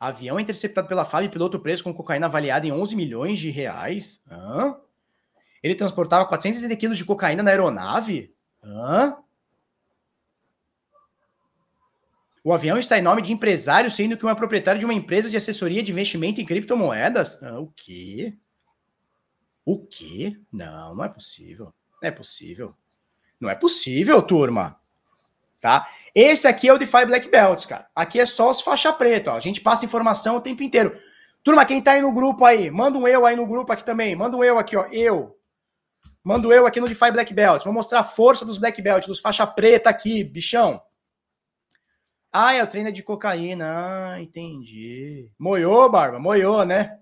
Avião 0.00 0.38
interceptado 0.38 0.86
pela 0.86 1.04
FAB 1.04 1.24
e 1.24 1.28
piloto 1.28 1.58
preso 1.58 1.82
com 1.82 1.92
cocaína 1.92 2.26
avaliada 2.26 2.66
em 2.66 2.72
11 2.72 2.94
milhões 2.94 3.40
de 3.40 3.50
reais? 3.50 4.22
Hã? 4.30 4.76
Ele 5.62 5.74
transportava 5.74 6.26
460 6.26 6.76
quilos 6.76 6.96
de 6.96 7.04
cocaína 7.04 7.42
na 7.42 7.50
aeronave? 7.50 8.34
Hã? 8.62 9.16
O 12.48 12.52
avião 12.54 12.78
está 12.78 12.98
em 12.98 13.02
nome 13.02 13.20
de 13.20 13.30
empresário, 13.30 13.90
sendo 13.90 14.16
que 14.16 14.24
um 14.24 14.30
é 14.30 14.34
proprietário 14.34 14.78
de 14.78 14.86
uma 14.86 14.94
empresa 14.94 15.28
de 15.28 15.36
assessoria 15.36 15.82
de 15.82 15.92
investimento 15.92 16.40
em 16.40 16.46
criptomoedas? 16.46 17.42
Ah, 17.42 17.60
o 17.60 17.70
quê? 17.76 18.38
O 19.66 19.84
quê? 19.84 20.34
Não, 20.50 20.94
não 20.94 21.04
é 21.04 21.10
possível. 21.10 21.74
Não 22.02 22.08
é 22.08 22.10
possível. 22.10 22.74
Não 23.38 23.50
é 23.50 23.54
possível, 23.54 24.22
turma. 24.22 24.80
Tá? 25.60 25.86
Esse 26.14 26.48
aqui 26.48 26.68
é 26.68 26.72
o 26.72 26.78
DeFi 26.78 27.04
Black 27.04 27.28
Belts, 27.28 27.66
cara. 27.66 27.86
Aqui 27.94 28.18
é 28.18 28.24
só 28.24 28.50
os 28.50 28.62
faixa 28.62 28.94
preta, 28.94 29.32
ó. 29.32 29.36
A 29.36 29.40
gente 29.40 29.60
passa 29.60 29.84
informação 29.84 30.38
o 30.38 30.40
tempo 30.40 30.62
inteiro. 30.62 30.98
Turma, 31.44 31.66
quem 31.66 31.82
tá 31.82 31.90
aí 31.92 32.00
no 32.00 32.14
grupo 32.14 32.46
aí, 32.46 32.70
manda 32.70 32.96
um 32.96 33.06
eu 33.06 33.26
aí 33.26 33.36
no 33.36 33.46
grupo 33.46 33.74
aqui 33.74 33.84
também. 33.84 34.16
Manda 34.16 34.34
um 34.34 34.42
eu 34.42 34.58
aqui, 34.58 34.74
ó. 34.74 34.86
Eu. 34.86 35.38
Manda 36.24 36.48
um 36.48 36.52
eu 36.52 36.66
aqui 36.66 36.80
no 36.80 36.88
DeFi 36.88 37.10
Black 37.10 37.34
Belt. 37.34 37.64
Vou 37.64 37.74
mostrar 37.74 38.00
a 38.00 38.04
força 38.04 38.42
dos 38.46 38.56
Black 38.56 38.80
Belt, 38.80 39.06
dos 39.06 39.20
faixa 39.20 39.46
preta 39.46 39.90
aqui, 39.90 40.24
bichão. 40.24 40.80
Ah, 42.32 42.54
é 42.54 42.62
o 42.62 42.66
treino 42.66 42.92
de 42.92 43.02
cocaína. 43.02 44.12
Ah, 44.12 44.20
entendi. 44.20 45.30
Moiou, 45.38 45.90
Barba? 45.90 46.18
Moiou, 46.18 46.64
né? 46.64 46.98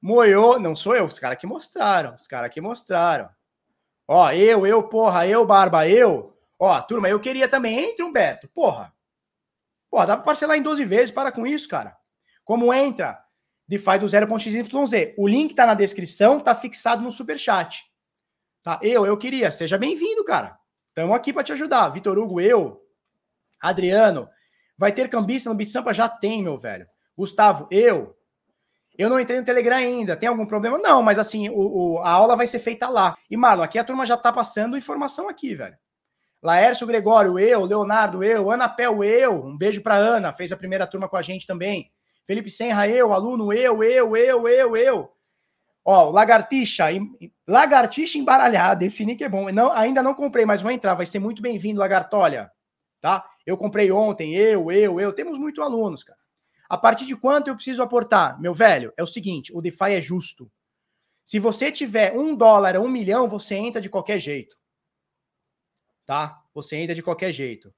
Moiou. 0.00 0.58
Não 0.58 0.74
sou 0.74 0.94
eu, 0.94 1.04
os 1.06 1.18
caras 1.18 1.38
que 1.38 1.46
mostraram. 1.46 2.14
Os 2.14 2.26
caras 2.26 2.52
que 2.52 2.60
mostraram. 2.60 3.28
Ó, 4.06 4.30
eu, 4.30 4.66
eu, 4.66 4.82
porra, 4.84 5.26
eu, 5.26 5.44
Barba, 5.44 5.88
eu. 5.88 6.36
Ó, 6.58 6.80
turma, 6.82 7.08
eu 7.08 7.18
queria 7.18 7.48
também. 7.48 7.78
Entre, 7.78 8.04
Humberto. 8.04 8.48
Porra. 8.48 8.94
Porra, 9.90 10.06
dá 10.06 10.16
pra 10.16 10.24
parcelar 10.24 10.56
em 10.56 10.62
12 10.62 10.84
vezes. 10.84 11.10
Para 11.10 11.32
com 11.32 11.46
isso, 11.46 11.68
cara. 11.68 11.96
Como 12.44 12.72
entra? 12.72 13.22
DeFi 13.66 13.98
do 13.98 14.06
0.xyz. 14.06 15.14
O 15.16 15.26
link 15.26 15.54
tá 15.54 15.66
na 15.66 15.74
descrição, 15.74 16.40
tá 16.40 16.54
fixado 16.54 17.02
no 17.02 17.10
superchat. 17.10 17.84
Tá? 18.62 18.78
Eu, 18.82 19.04
eu 19.04 19.16
queria. 19.16 19.50
Seja 19.50 19.76
bem-vindo, 19.76 20.24
cara. 20.24 20.58
Estamos 20.88 21.16
aqui 21.16 21.32
para 21.32 21.42
te 21.42 21.52
ajudar. 21.52 21.88
Vitor 21.88 22.18
Hugo, 22.18 22.40
eu. 22.40 22.80
Adriano, 23.60 24.28
Vai 24.82 24.90
ter 24.90 25.08
cambista 25.08 25.48
no 25.48 25.54
BitSampa? 25.54 25.94
Já 25.94 26.08
tem, 26.08 26.42
meu 26.42 26.58
velho. 26.58 26.88
Gustavo, 27.16 27.68
eu. 27.70 28.16
Eu 28.98 29.08
não 29.08 29.20
entrei 29.20 29.38
no 29.38 29.44
Telegram 29.44 29.76
ainda. 29.76 30.16
Tem 30.16 30.28
algum 30.28 30.44
problema? 30.44 30.76
Não, 30.76 31.00
mas 31.00 31.20
assim, 31.20 31.48
o, 31.48 31.54
o, 31.54 31.98
a 31.98 32.10
aula 32.10 32.34
vai 32.34 32.48
ser 32.48 32.58
feita 32.58 32.88
lá. 32.88 33.14
E, 33.30 33.36
Marlon, 33.36 33.62
aqui 33.62 33.78
a 33.78 33.84
turma 33.84 34.04
já 34.04 34.16
tá 34.16 34.32
passando 34.32 34.76
informação 34.76 35.28
aqui, 35.28 35.54
velho. 35.54 35.76
Laércio 36.42 36.84
Gregório, 36.84 37.38
eu. 37.38 37.64
Leonardo, 37.64 38.24
eu. 38.24 38.50
Ana 38.50 38.68
Pel, 38.68 39.04
eu. 39.04 39.44
Um 39.44 39.56
beijo 39.56 39.80
pra 39.82 39.94
Ana, 39.94 40.32
fez 40.32 40.50
a 40.50 40.56
primeira 40.56 40.84
turma 40.84 41.08
com 41.08 41.16
a 41.16 41.22
gente 41.22 41.46
também. 41.46 41.88
Felipe 42.26 42.50
Senra, 42.50 42.88
eu. 42.88 43.12
Aluno, 43.12 43.52
eu, 43.52 43.84
eu, 43.84 44.16
eu, 44.16 44.48
eu, 44.48 44.76
eu. 44.76 45.08
Ó, 45.84 46.10
Lagartixa, 46.10 46.86
Lagartixa 47.46 48.18
embaralhada. 48.18 48.84
Esse 48.84 49.06
nick 49.06 49.22
é 49.22 49.28
bom. 49.28 49.48
Não, 49.52 49.70
ainda 49.70 50.02
não 50.02 50.12
comprei, 50.12 50.44
mas 50.44 50.60
vou 50.60 50.72
entrar. 50.72 50.96
Vai 50.96 51.06
ser 51.06 51.20
muito 51.20 51.40
bem-vindo, 51.40 51.78
Lagartolha. 51.78 52.50
Tá? 53.00 53.24
Eu 53.46 53.56
comprei 53.56 53.90
ontem, 53.90 54.34
eu, 54.34 54.70
eu, 54.70 55.00
eu. 55.00 55.12
Temos 55.12 55.38
muitos 55.38 55.62
alunos, 55.62 56.04
cara. 56.04 56.18
A 56.68 56.78
partir 56.78 57.04
de 57.04 57.16
quanto 57.16 57.48
eu 57.48 57.54
preciso 57.54 57.82
aportar? 57.82 58.40
Meu 58.40 58.54
velho, 58.54 58.92
é 58.96 59.02
o 59.02 59.06
seguinte: 59.06 59.54
o 59.54 59.60
DeFi 59.60 59.92
é 59.92 60.00
justo. 60.00 60.50
Se 61.24 61.38
você 61.38 61.70
tiver 61.70 62.16
um 62.16 62.34
dólar 62.34 62.76
um 62.78 62.88
milhão, 62.88 63.28
você 63.28 63.54
entra 63.54 63.80
de 63.80 63.90
qualquer 63.90 64.18
jeito. 64.18 64.56
Tá? 66.04 66.42
Você 66.54 66.76
entra 66.76 66.94
de 66.94 67.02
qualquer 67.02 67.32
jeito. 67.32 67.74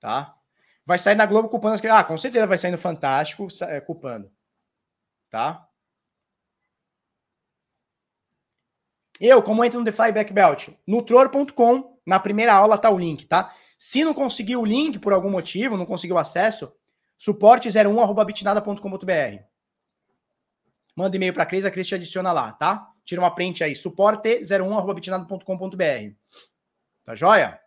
Tá? 0.00 0.36
Vai 0.84 0.98
sair 0.98 1.14
na 1.14 1.26
Globo 1.26 1.48
culpando 1.48 1.74
as 1.74 1.84
Ah, 1.84 2.04
com 2.04 2.16
certeza 2.16 2.46
vai 2.46 2.58
sair 2.58 2.70
no 2.70 2.78
Fantástico 2.78 3.46
é, 3.62 3.80
culpando. 3.80 4.30
Tá? 5.30 5.68
Eu, 9.20 9.42
como 9.42 9.64
entro 9.64 9.80
no 9.80 9.84
DeFi 9.84 10.12
Black 10.12 10.32
Belt? 10.32 10.68
Nutror.com, 10.86 11.97
na 12.08 12.18
primeira 12.18 12.52
aula 12.54 12.78
tá 12.78 12.88
o 12.88 12.98
link, 12.98 13.26
tá? 13.26 13.52
Se 13.78 14.02
não 14.02 14.14
conseguiu 14.14 14.62
o 14.62 14.64
link 14.64 14.98
por 14.98 15.12
algum 15.12 15.28
motivo, 15.28 15.76
não 15.76 15.84
conseguiu 15.84 16.16
acesso, 16.16 16.72
suporte01@bitnada.com.br. 17.20 19.42
Manda 20.96 21.16
e-mail 21.16 21.34
para 21.34 21.42
a 21.42 21.46
Cris, 21.46 21.66
a 21.66 21.70
Cris 21.70 21.86
te 21.86 21.94
adiciona 21.94 22.32
lá, 22.32 22.52
tá? 22.52 22.88
Tira 23.04 23.20
uma 23.20 23.34
print 23.34 23.62
aí, 23.62 23.74
suporte01@bitnada.com.br. 23.74 26.14
Tá 27.04 27.14
joia? 27.14 27.60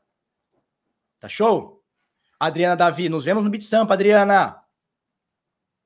Tá 1.19 1.29
show? 1.29 1.83
Adriana 2.39 2.75
Davi, 2.75 3.09
nos 3.09 3.25
vemos 3.25 3.43
no 3.43 3.49
BitSampa, 3.51 3.93
Adriana. 3.93 4.59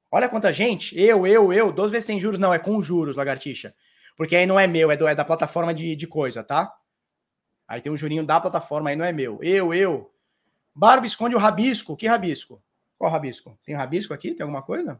Olha 0.09 0.29
quanta 0.29 0.53
gente. 0.53 0.97
Eu, 0.97 1.27
eu, 1.27 1.51
eu. 1.51 1.73
12 1.73 1.91
vezes 1.91 2.07
sem 2.07 2.21
juros. 2.21 2.39
Não, 2.39 2.53
é 2.53 2.59
com 2.59 2.81
juros, 2.81 3.17
lagartixa. 3.17 3.75
Porque 4.15 4.33
aí 4.33 4.45
não 4.45 4.57
é 4.57 4.65
meu, 4.65 4.89
é, 4.91 4.95
do, 4.95 5.05
é 5.05 5.13
da 5.13 5.25
plataforma 5.25 5.73
de, 5.73 5.93
de 5.93 6.07
coisa, 6.07 6.41
tá? 6.41 6.73
Aí 7.67 7.81
tem 7.81 7.91
o 7.91 7.97
jurinho 7.97 8.25
da 8.25 8.39
plataforma, 8.39 8.89
aí 8.89 8.95
não 8.95 9.05
é 9.05 9.11
meu. 9.11 9.39
Eu, 9.41 9.73
eu. 9.73 10.13
Barba 10.73 11.07
esconde 11.07 11.35
o 11.35 11.39
rabisco. 11.39 11.95
Que 11.95 12.07
rabisco? 12.07 12.61
Qual 12.97 13.11
rabisco? 13.11 13.57
Tem 13.63 13.75
rabisco 13.75 14.13
aqui? 14.13 14.33
Tem 14.33 14.43
alguma 14.43 14.61
coisa? 14.61 14.99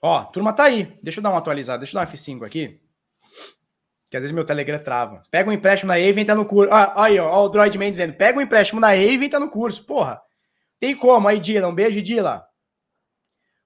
Ó, 0.00 0.24
turma 0.24 0.52
tá 0.52 0.64
aí. 0.64 0.98
Deixa 1.02 1.18
eu 1.18 1.22
dar 1.22 1.30
uma 1.30 1.38
atualizada. 1.38 1.78
Deixa 1.78 1.96
eu 1.96 2.00
dar 2.00 2.08
um 2.08 2.12
F5 2.12 2.46
aqui. 2.46 2.80
Que 4.10 4.16
às 4.16 4.22
vezes 4.22 4.34
meu 4.34 4.44
Telegram 4.44 4.82
trava. 4.82 5.22
Pega 5.30 5.50
um 5.50 5.52
empréstimo 5.52 5.88
na 5.88 5.98
e 5.98 6.08
entra 6.08 6.34
no 6.34 6.46
curso. 6.46 6.72
Ah, 6.72 7.04
aí, 7.04 7.18
ó, 7.18 7.28
ó, 7.28 7.44
o 7.44 7.48
Droidman 7.48 7.90
dizendo. 7.90 8.14
Pega 8.14 8.38
um 8.38 8.42
empréstimo 8.42 8.80
na 8.80 8.96
e 8.96 9.14
entra 9.14 9.38
no 9.38 9.50
curso. 9.50 9.84
Porra. 9.84 10.22
Tem 10.78 10.96
como 10.96 11.28
aí, 11.28 11.38
Dila. 11.38 11.68
Um 11.68 11.74
beijo, 11.74 12.00
Dila. 12.00 12.46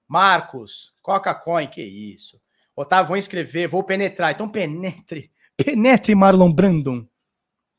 Marcos. 0.07 0.93
Coca 1.01 1.33
Coin. 1.33 1.67
Que 1.67 1.81
isso. 1.81 2.41
Otávio, 2.75 3.09
vou 3.09 3.17
inscrever. 3.17 3.67
Vou 3.67 3.83
penetrar. 3.83 4.31
Então 4.31 4.49
penetre. 4.49 5.31
Penetre, 5.55 6.15
Marlon 6.15 6.51
Brandon. 6.51 7.07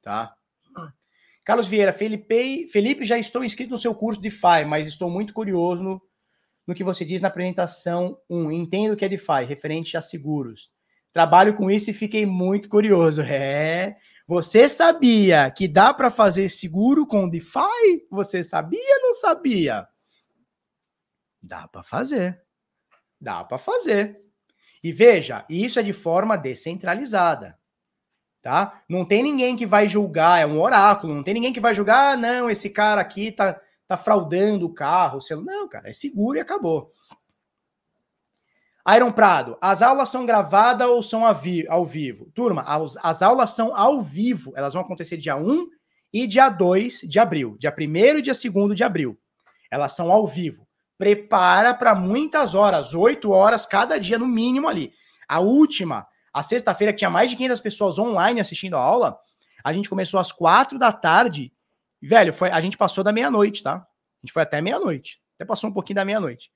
Tá? 0.01 0.35
Carlos 1.45 1.69
Vieira, 1.69 1.93
Felipe, 1.93 2.69
Felipe, 2.69 3.05
já 3.05 3.19
estou 3.19 3.45
inscrito 3.45 3.73
no 3.73 3.79
seu 3.79 3.95
curso 3.95 4.19
de 4.21 4.31
DeFi, 4.31 4.65
mas 4.67 4.87
estou 4.87 5.11
muito 5.11 5.35
curioso 5.35 5.83
no, 5.83 6.03
no 6.67 6.75
que 6.75 6.83
você 6.83 7.05
diz 7.05 7.21
na 7.21 7.29
apresentação 7.29 8.19
1. 8.31 8.51
Entendo 8.51 8.97
que 8.97 9.05
é 9.05 9.09
DeFi, 9.09 9.45
referente 9.47 9.95
a 9.95 10.01
seguros. 10.01 10.73
Trabalho 11.13 11.55
com 11.55 11.71
isso 11.71 11.91
e 11.91 11.95
fiquei 11.95 12.25
muito 12.25 12.69
curioso. 12.69 13.21
É, 13.21 13.95
você 14.27 14.69
sabia 14.71 15.51
que 15.51 15.69
dá 15.69 15.93
para 15.93 16.11
fazer 16.11 16.49
seguro 16.49 17.07
com 17.07 17.29
DeFi? 17.29 18.07
Você 18.11 18.43
sabia 18.43 18.97
ou 18.97 19.03
não 19.03 19.15
sabia? 19.15 19.87
Dá 21.43 21.69
para 21.69 21.83
fazer. 21.83 22.43
Dá 23.21 23.45
para 23.45 23.59
fazer. 23.59 24.24
E 24.85 24.93
veja, 24.93 25.45
isso 25.49 25.81
é 25.81 25.83
de 25.83 25.93
forma 25.93 26.37
descentralizada 26.37 27.59
tá? 28.45 28.83
Não 28.87 29.07
tem 29.07 29.23
ninguém 29.23 29.57
que 29.57 29.65
vai 29.65 29.89
julgar, 29.89 30.39
é 30.39 30.47
um 30.47 30.61
oráculo, 30.61 31.15
não 31.15 31.23
tem 31.23 31.33
ninguém 31.33 31.53
que 31.53 31.59
vai 31.59 31.75
julgar, 31.75 32.13
ah, 32.13 32.17
não, 32.17 32.51
esse 32.51 32.69
cara 32.69 33.01
aqui 33.01 33.33
tá, 33.33 33.59
tá 33.89 33.97
fraudando 33.97 34.67
o 34.67 34.75
carro, 34.75 35.23
sei 35.23 35.37
lá. 35.37 35.43
não, 35.43 35.67
cara, 35.67 35.89
é 35.89 35.95
seguro 35.95 36.37
e 36.37 36.41
acabou. 36.41 36.93
Iron 38.95 39.11
Prado, 39.11 39.57
as 39.63 39.81
aulas 39.81 40.11
são 40.11 40.27
gravadas 40.27 40.87
ou 40.87 41.03
são 41.03 41.25
ao 41.25 41.87
vivo? 41.87 42.31
Turma, 42.35 42.61
as, 42.67 42.99
as 43.03 43.23
aulas 43.23 43.51
são 43.53 43.75
ao 43.75 43.99
vivo, 44.03 44.53
elas 44.55 44.75
vão 44.75 44.83
acontecer 44.83 45.17
dia 45.17 45.37
1 45.37 45.67
e 46.13 46.27
dia 46.27 46.51
2 46.51 47.01
de 47.01 47.19
abril, 47.19 47.57
dia 47.59 47.75
1 47.75 47.83
e 48.19 48.23
dia 48.23 48.35
2 48.35 48.77
de 48.77 48.85
abril. 48.85 49.19
Elas 49.71 49.93
são 49.93 50.13
ao 50.13 50.27
vivo. 50.27 50.64
Prepara 50.97 51.75
para 51.75 51.95
muitas 51.95 52.55
horas, 52.55 52.95
8 52.95 53.31
horas 53.31 53.67
cada 53.67 53.99
dia 53.99 54.19
no 54.19 54.27
mínimo 54.27 54.69
ali. 54.69 54.93
A 55.29 55.41
última 55.41 56.07
a 56.35 56.43
sexta-feira, 56.43 56.93
que 56.93 56.99
tinha 56.99 57.11
mais 57.11 57.31
de 57.31 57.37
500 57.37 57.61
pessoas 57.61 57.97
online 57.97 58.41
assistindo 58.41 58.75
a 58.75 58.81
aula, 58.81 59.17
a 59.63 59.73
gente 59.73 59.89
começou 59.89 60.19
às 60.19 60.33
quatro 60.33 60.77
da 60.77 60.91
tarde. 60.91 61.53
Velho, 62.03 62.33
foi, 62.33 62.51
a 62.51 62.61
gente 62.61 62.77
passou 62.77 63.05
da 63.05 63.13
meia-noite, 63.13 63.63
tá? 63.63 63.77
A 63.77 64.27
gente 64.27 64.33
foi 64.33 64.43
até 64.43 64.61
meia-noite. 64.61 65.21
Até 65.37 65.45
passou 65.45 65.71
um 65.71 65.73
pouquinho 65.73 65.95
da 65.95 66.05
meia-noite. 66.05 66.51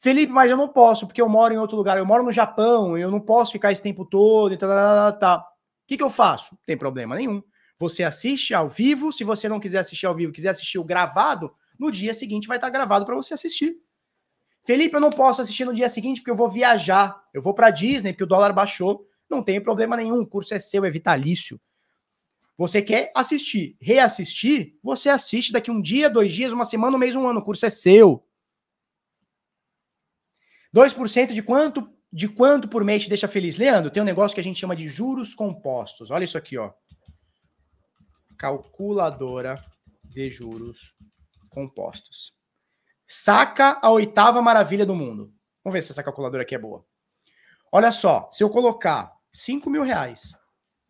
Felipe, 0.00 0.32
mas 0.32 0.48
eu 0.48 0.56
não 0.56 0.68
posso, 0.68 1.08
porque 1.08 1.20
eu 1.20 1.28
moro 1.28 1.52
em 1.52 1.58
outro 1.58 1.76
lugar. 1.76 1.98
Eu 1.98 2.06
moro 2.06 2.22
no 2.22 2.30
Japão, 2.30 2.96
eu 2.96 3.10
não 3.10 3.20
posso 3.20 3.50
ficar 3.50 3.72
esse 3.72 3.82
tempo 3.82 4.04
todo 4.04 4.54
e 4.54 4.56
tal, 4.56 4.68
tal, 4.68 5.18
tal. 5.18 5.38
O 5.40 5.86
que, 5.88 5.96
que 5.96 6.02
eu 6.02 6.10
faço? 6.10 6.52
Não 6.52 6.60
tem 6.64 6.78
problema 6.78 7.16
nenhum. 7.16 7.42
Você 7.80 8.04
assiste 8.04 8.54
ao 8.54 8.68
vivo. 8.68 9.12
Se 9.12 9.24
você 9.24 9.48
não 9.48 9.58
quiser 9.58 9.80
assistir 9.80 10.06
ao 10.06 10.14
vivo, 10.14 10.32
quiser 10.32 10.50
assistir 10.50 10.78
o 10.78 10.84
gravado, 10.84 11.52
no 11.78 11.90
dia 11.90 12.14
seguinte 12.14 12.48
vai 12.48 12.56
estar 12.56 12.70
gravado 12.70 13.04
para 13.04 13.14
você 13.14 13.34
assistir. 13.34 13.76
Felipe, 14.64 14.96
eu 14.96 15.00
não 15.00 15.10
posso 15.10 15.42
assistir 15.42 15.64
no 15.64 15.74
dia 15.74 15.88
seguinte 15.88 16.20
porque 16.20 16.30
eu 16.30 16.36
vou 16.36 16.48
viajar. 16.48 17.22
Eu 17.34 17.42
vou 17.42 17.54
para 17.54 17.70
Disney 17.70 18.12
porque 18.12 18.24
o 18.24 18.26
dólar 18.26 18.52
baixou. 18.52 19.06
Não 19.28 19.42
tem 19.42 19.60
problema 19.60 19.96
nenhum. 19.96 20.20
O 20.20 20.26
curso 20.26 20.54
é 20.54 20.58
seu, 20.58 20.84
é 20.84 20.90
vitalício. 20.90 21.60
Você 22.56 22.80
quer 22.80 23.10
assistir, 23.14 23.76
reassistir? 23.80 24.78
Você 24.82 25.08
assiste 25.08 25.52
daqui 25.52 25.70
um 25.70 25.80
dia, 25.80 26.08
dois 26.08 26.32
dias, 26.32 26.52
uma 26.52 26.64
semana, 26.64 26.96
um 26.96 27.00
mês, 27.00 27.14
um 27.16 27.28
ano. 27.28 27.40
O 27.40 27.44
curso 27.44 27.66
é 27.66 27.70
seu. 27.70 28.26
2% 30.74 31.32
de 31.32 31.42
quanto 31.42 31.92
de 32.14 32.28
quanto 32.28 32.68
por 32.68 32.84
mês 32.84 33.02
te 33.02 33.08
deixa 33.08 33.26
feliz? 33.26 33.56
Leandro, 33.56 33.90
tem 33.90 34.00
um 34.00 34.06
negócio 34.06 34.36
que 34.36 34.40
a 34.40 34.44
gente 34.44 34.60
chama 34.60 34.76
de 34.76 34.86
juros 34.86 35.34
compostos. 35.34 36.12
Olha 36.12 36.22
isso 36.22 36.38
aqui, 36.38 36.56
ó. 36.56 36.72
Calculadora 38.38 39.60
de 40.04 40.30
juros 40.30 40.94
compostos. 41.54 42.34
Saca 43.06 43.78
a 43.80 43.90
oitava 43.90 44.42
maravilha 44.42 44.84
do 44.84 44.94
mundo. 44.94 45.32
Vamos 45.62 45.74
ver 45.74 45.82
se 45.82 45.92
essa 45.92 46.02
calculadora 46.02 46.42
aqui 46.42 46.54
é 46.54 46.58
boa. 46.58 46.84
Olha 47.72 47.92
só, 47.92 48.28
se 48.32 48.42
eu 48.42 48.50
colocar 48.50 49.12
5 49.32 49.70
mil 49.70 49.82
reais, 49.82 50.36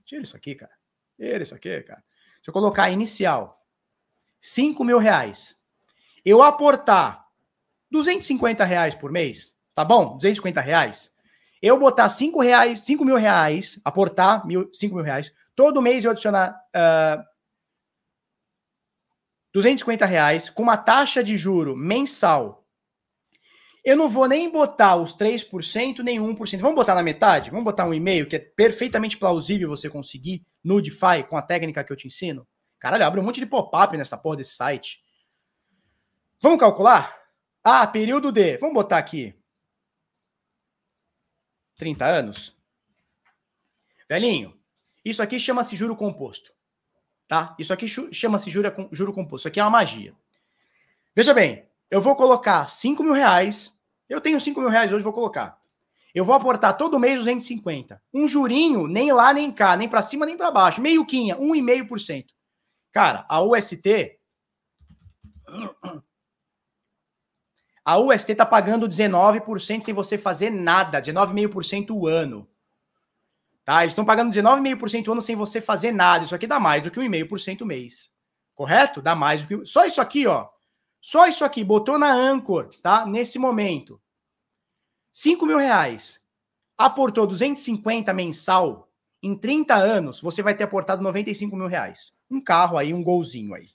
tira 0.04 0.22
isso 0.22 0.36
aqui, 0.36 0.54
cara. 0.54 0.72
Tira 1.16 1.42
isso 1.42 1.54
aqui, 1.54 1.82
cara. 1.82 2.02
Se 2.42 2.50
eu 2.50 2.54
colocar 2.54 2.90
inicial, 2.90 3.64
5 4.40 4.82
mil 4.84 4.98
reais, 4.98 5.60
eu 6.24 6.42
aportar 6.42 7.24
250 7.90 8.64
reais 8.64 8.94
por 8.94 9.12
mês, 9.12 9.56
tá 9.74 9.84
bom? 9.84 10.16
250 10.16 10.60
reais 10.60 11.14
eu 11.64 11.78
botar 11.78 12.10
5 12.10 12.42
reais, 12.42 12.82
5 12.82 13.02
mil 13.06 13.16
reais, 13.16 13.80
aportar 13.82 14.46
mil, 14.46 14.68
5 14.70 14.94
mil 14.94 15.02
reais, 15.02 15.32
todo 15.56 15.80
mês 15.80 16.04
eu 16.04 16.10
adicionar 16.10 16.54
uh, 16.76 17.24
250 19.54 20.04
reais 20.04 20.50
com 20.50 20.64
uma 20.64 20.76
taxa 20.76 21.22
de 21.22 21.36
juro 21.36 21.76
mensal, 21.76 22.66
eu 23.84 23.96
não 23.96 24.08
vou 24.08 24.26
nem 24.26 24.50
botar 24.50 24.96
os 24.96 25.14
3%, 25.14 26.00
nem 26.00 26.18
1%. 26.18 26.58
Vamos 26.58 26.74
botar 26.74 26.94
na 26.94 27.02
metade? 27.02 27.50
Vamos 27.50 27.64
botar 27.64 27.86
um 27.86 27.94
e-mail 27.94 28.26
que 28.26 28.34
é 28.34 28.38
perfeitamente 28.38 29.16
plausível 29.16 29.68
você 29.68 29.88
conseguir 29.88 30.44
no 30.64 30.82
DeFi 30.82 31.22
com 31.28 31.36
a 31.36 31.42
técnica 31.42 31.84
que 31.84 31.92
eu 31.92 31.96
te 31.96 32.08
ensino? 32.08 32.48
Caralho, 32.80 33.04
abre 33.04 33.20
um 33.20 33.22
monte 33.22 33.40
de 33.40 33.46
pop-up 33.46 33.96
nessa 33.96 34.16
porra 34.16 34.38
desse 34.38 34.56
site. 34.56 35.00
Vamos 36.40 36.58
calcular? 36.58 37.14
Ah, 37.62 37.86
período 37.86 38.32
de. 38.32 38.56
Vamos 38.56 38.74
botar 38.74 38.98
aqui 38.98 39.38
30 41.76 42.06
anos? 42.06 42.56
Velhinho, 44.08 44.58
isso 45.04 45.22
aqui 45.22 45.38
chama-se 45.38 45.76
juro 45.76 45.94
composto. 45.94 46.53
Tá? 47.26 47.54
Isso 47.58 47.72
aqui 47.72 47.86
chama-se 47.88 48.50
juro, 48.50 49.12
composto. 49.12 49.42
Isso 49.42 49.48
aqui 49.48 49.60
é 49.60 49.64
uma 49.64 49.70
magia. 49.70 50.14
Veja 51.14 51.32
bem, 51.32 51.66
eu 51.90 52.00
vou 52.00 52.14
colocar 52.16 52.68
5 52.68 53.02
mil 53.02 53.12
reais. 53.12 53.78
Eu 54.08 54.20
tenho 54.20 54.40
5 54.40 54.60
mil 54.60 54.68
reais 54.68 54.92
hoje, 54.92 55.02
vou 55.02 55.12
colocar. 55.12 55.58
Eu 56.14 56.24
vou 56.24 56.34
aportar 56.34 56.76
todo 56.76 56.98
mês 56.98 57.18
250. 57.18 58.00
Um 58.12 58.28
jurinho, 58.28 58.86
nem 58.86 59.12
lá, 59.12 59.32
nem 59.32 59.50
cá, 59.50 59.76
nem 59.76 59.88
para 59.88 60.02
cima, 60.02 60.26
nem 60.26 60.36
para 60.36 60.50
baixo. 60.50 60.80
Meio 60.80 61.04
quinha, 61.04 61.36
1,5%. 61.36 62.26
Cara, 62.92 63.24
a 63.28 63.42
UST 63.42 64.18
a 67.84 67.98
UST 67.98 68.32
está 68.32 68.46
pagando 68.46 68.88
19% 68.88 69.82
sem 69.82 69.92
você 69.92 70.16
fazer 70.16 70.50
nada, 70.50 71.00
19,5% 71.00 71.90
o 71.90 72.06
ano. 72.06 72.48
Tá? 73.64 73.82
Eles 73.82 73.92
estão 73.92 74.04
pagando 74.04 74.32
19,5% 74.32 75.08
o 75.08 75.12
ano 75.12 75.20
sem 75.20 75.34
você 75.34 75.60
fazer 75.60 75.92
nada. 75.92 76.24
Isso 76.24 76.34
aqui 76.34 76.46
dá 76.46 76.60
mais 76.60 76.82
do 76.82 76.90
que 76.90 77.00
1,5% 77.00 77.62
o 77.62 77.66
mês. 77.66 78.12
Correto? 78.54 79.00
Dá 79.00 79.14
mais 79.14 79.46
do 79.46 79.60
que. 79.60 79.66
Só 79.66 79.84
isso 79.84 80.00
aqui, 80.00 80.26
ó. 80.26 80.48
Só 81.00 81.26
isso 81.26 81.44
aqui, 81.44 81.62
botou 81.64 81.98
na 81.98 82.12
Anchor, 82.12 82.68
tá? 82.82 83.04
Nesse 83.06 83.38
momento. 83.38 84.00
5 85.12 85.46
mil 85.46 85.58
reais. 85.58 86.22
Aportou 86.76 87.26
250 87.26 88.12
mensal. 88.12 88.90
Em 89.22 89.34
30 89.34 89.74
anos, 89.74 90.20
você 90.20 90.42
vai 90.42 90.54
ter 90.54 90.64
aportado 90.64 91.02
95 91.02 91.56
mil 91.56 91.66
reais. 91.66 92.16
Um 92.30 92.40
carro 92.40 92.76
aí, 92.76 92.92
um 92.92 93.02
golzinho 93.02 93.54
aí. 93.54 93.70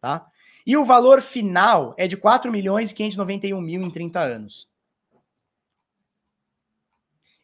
Tá? 0.00 0.26
E 0.66 0.76
o 0.76 0.84
valor 0.84 1.20
final 1.20 1.94
é 1.98 2.06
de 2.06 2.16
4 2.16 2.50
milhões 2.50 2.90
e 2.90 2.94
591 2.94 3.60
mil 3.60 3.82
em 3.82 3.90
30 3.90 4.20
anos. 4.20 4.68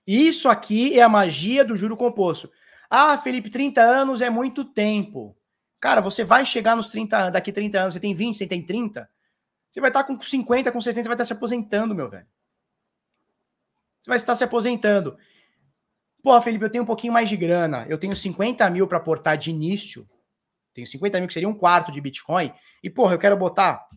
Isso 0.06 0.48
aqui 0.48 0.98
é 0.98 1.02
a 1.02 1.08
magia 1.08 1.64
do 1.64 1.76
juro 1.76 1.96
composto. 1.96 2.50
Ah, 2.90 3.16
Felipe, 3.18 3.50
30 3.50 3.80
anos 3.80 4.20
é 4.20 4.28
muito 4.28 4.64
tempo. 4.64 5.36
Cara, 5.80 6.00
você 6.00 6.24
vai 6.24 6.44
chegar 6.44 6.76
nos 6.76 6.88
30 6.88 7.30
daqui 7.30 7.50
30 7.52 7.80
anos, 7.80 7.94
você 7.94 8.00
tem 8.00 8.14
20, 8.14 8.36
você 8.36 8.46
tem 8.46 8.64
30, 8.64 9.08
você 9.70 9.80
vai 9.80 9.90
estar 9.90 10.04
com 10.04 10.20
50, 10.20 10.70
com 10.70 10.80
60, 10.80 11.02
você 11.02 11.08
vai 11.08 11.14
estar 11.14 11.24
se 11.24 11.32
aposentando, 11.32 11.94
meu 11.94 12.08
velho. 12.10 12.26
Você 14.00 14.10
vai 14.10 14.16
estar 14.16 14.34
se 14.34 14.44
aposentando. 14.44 15.16
Porra, 16.22 16.42
Felipe, 16.42 16.64
eu 16.64 16.70
tenho 16.70 16.84
um 16.84 16.86
pouquinho 16.86 17.12
mais 17.12 17.28
de 17.28 17.36
grana. 17.36 17.86
Eu 17.88 17.98
tenho 17.98 18.14
50 18.14 18.68
mil 18.70 18.86
para 18.86 18.98
aportar 18.98 19.38
de 19.38 19.50
início. 19.50 20.08
Tenho 20.74 20.86
50 20.86 21.18
mil, 21.18 21.26
que 21.28 21.34
seria 21.34 21.48
um 21.48 21.54
quarto 21.54 21.90
de 21.90 22.00
Bitcoin. 22.00 22.52
E, 22.82 22.90
porra, 22.90 23.14
eu 23.14 23.18
quero 23.18 23.36
botar 23.36 23.88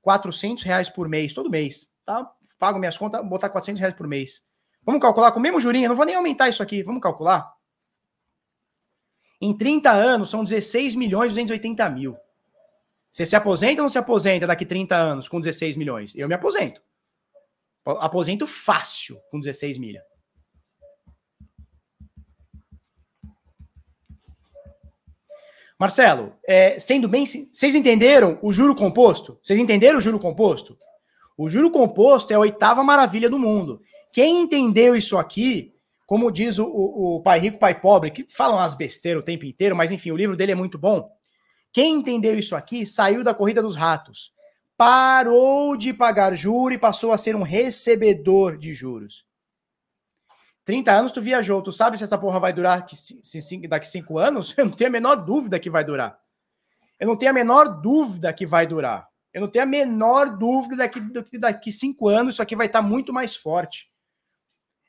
400 0.00 0.62
reais 0.62 0.88
por 0.88 1.08
mês, 1.08 1.34
todo 1.34 1.50
mês. 1.50 1.94
Tá? 2.04 2.30
Pago 2.58 2.78
minhas 2.78 2.96
contas, 2.96 3.26
botar 3.26 3.48
400 3.48 3.80
reais 3.80 3.94
por 3.94 4.06
mês. 4.06 4.42
Vamos 4.86 5.02
calcular 5.02 5.32
com 5.32 5.40
o 5.40 5.42
mesmo 5.42 5.58
jurinho, 5.58 5.88
não 5.88 5.96
vou 5.96 6.06
nem 6.06 6.14
aumentar 6.14 6.48
isso 6.48 6.62
aqui. 6.62 6.84
Vamos 6.84 7.02
calcular? 7.02 7.52
Em 9.40 9.54
30 9.54 9.90
anos, 9.90 10.30
são 10.30 10.44
16 10.44 10.94
milhões 10.94 11.32
e 11.32 11.34
280 11.34 11.90
mil. 11.90 12.16
Você 13.10 13.26
se 13.26 13.34
aposenta 13.34 13.80
ou 13.80 13.84
não 13.84 13.88
se 13.88 13.98
aposenta 13.98 14.46
daqui 14.46 14.64
30 14.64 14.94
anos 14.94 15.28
com 15.28 15.40
16 15.40 15.76
milhões? 15.76 16.14
Eu 16.14 16.28
me 16.28 16.34
aposento. 16.34 16.80
Aposento 17.84 18.46
fácil 18.46 19.20
com 19.30 19.40
16 19.40 19.78
milha. 19.78 20.04
Marcelo, 25.78 26.34
é, 26.46 26.78
sendo 26.78 27.08
bem. 27.08 27.26
Vocês 27.26 27.74
entenderam 27.74 28.38
o 28.40 28.52
juro 28.52 28.74
composto? 28.74 29.38
Vocês 29.42 29.58
entenderam 29.58 29.98
o 29.98 30.00
juro 30.00 30.18
composto? 30.18 30.78
O 31.36 31.50
juro 31.50 31.70
composto 31.70 32.32
é 32.32 32.36
a 32.36 32.38
oitava 32.38 32.82
maravilha 32.82 33.28
do 33.28 33.38
mundo. 33.38 33.82
Quem 34.16 34.40
entendeu 34.40 34.96
isso 34.96 35.18
aqui, 35.18 35.74
como 36.06 36.30
diz 36.30 36.58
o, 36.58 36.64
o, 36.64 37.16
o 37.16 37.20
Pai 37.20 37.38
Rico, 37.38 37.58
Pai 37.58 37.78
Pobre, 37.78 38.10
que 38.10 38.24
falam 38.26 38.58
as 38.58 38.72
besteiras 38.72 39.22
o 39.22 39.26
tempo 39.26 39.44
inteiro, 39.44 39.76
mas 39.76 39.92
enfim, 39.92 40.10
o 40.10 40.16
livro 40.16 40.34
dele 40.34 40.52
é 40.52 40.54
muito 40.54 40.78
bom. 40.78 41.06
Quem 41.70 41.96
entendeu 41.96 42.38
isso 42.38 42.56
aqui 42.56 42.86
saiu 42.86 43.22
da 43.22 43.34
corrida 43.34 43.60
dos 43.60 43.76
ratos. 43.76 44.32
Parou 44.74 45.76
de 45.76 45.92
pagar 45.92 46.34
juro 46.34 46.72
e 46.72 46.78
passou 46.78 47.12
a 47.12 47.18
ser 47.18 47.36
um 47.36 47.42
recebedor 47.42 48.56
de 48.56 48.72
juros. 48.72 49.26
30 50.64 50.92
anos 50.92 51.12
tu 51.12 51.20
viajou, 51.20 51.60
tu 51.60 51.70
sabe 51.70 51.98
se 51.98 52.04
essa 52.04 52.16
porra 52.16 52.40
vai 52.40 52.54
durar 52.54 52.80
daqui, 52.80 53.68
daqui 53.68 53.86
5 53.86 54.18
anos? 54.18 54.54
Eu 54.56 54.64
não 54.64 54.72
tenho 54.72 54.88
a 54.88 54.92
menor 54.92 55.16
dúvida 55.16 55.60
que 55.60 55.68
vai 55.68 55.84
durar. 55.84 56.18
Eu 56.98 57.06
não 57.06 57.16
tenho 57.18 57.32
a 57.32 57.34
menor 57.34 57.82
dúvida 57.82 58.32
que 58.32 58.46
vai 58.46 58.66
durar. 58.66 59.06
Eu 59.30 59.42
não 59.42 59.48
tenho 59.48 59.64
a 59.64 59.68
menor 59.68 60.38
dúvida 60.38 60.76
daqui, 60.76 61.00
daqui, 61.00 61.38
daqui 61.38 61.70
cinco 61.70 62.08
anos 62.08 62.36
isso 62.36 62.42
aqui 62.42 62.56
vai 62.56 62.64
estar 62.64 62.80
tá 62.80 62.88
muito 62.88 63.12
mais 63.12 63.36
forte. 63.36 63.94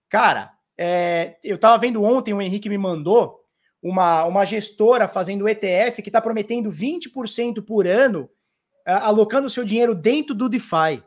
Cara, 0.10 0.52
é, 0.78 1.38
eu 1.44 1.58
tava 1.58 1.78
vendo 1.78 2.04
ontem, 2.04 2.34
o 2.34 2.42
Henrique 2.42 2.70
me 2.70 2.78
mandou 2.78 3.42
uma, 3.82 4.26
uma 4.26 4.46
gestora 4.46 5.08
fazendo 5.08 5.48
ETF 5.48 6.02
que 6.02 6.10
está 6.10 6.22
prometendo 6.22 6.72
20% 6.72 7.64
por 7.64 7.88
ano, 7.88 8.30
uh, 8.88 9.04
alocando 9.04 9.50
seu 9.50 9.64
dinheiro 9.64 9.96
dentro 9.96 10.36
do 10.36 10.50
DeFi. 10.50 11.04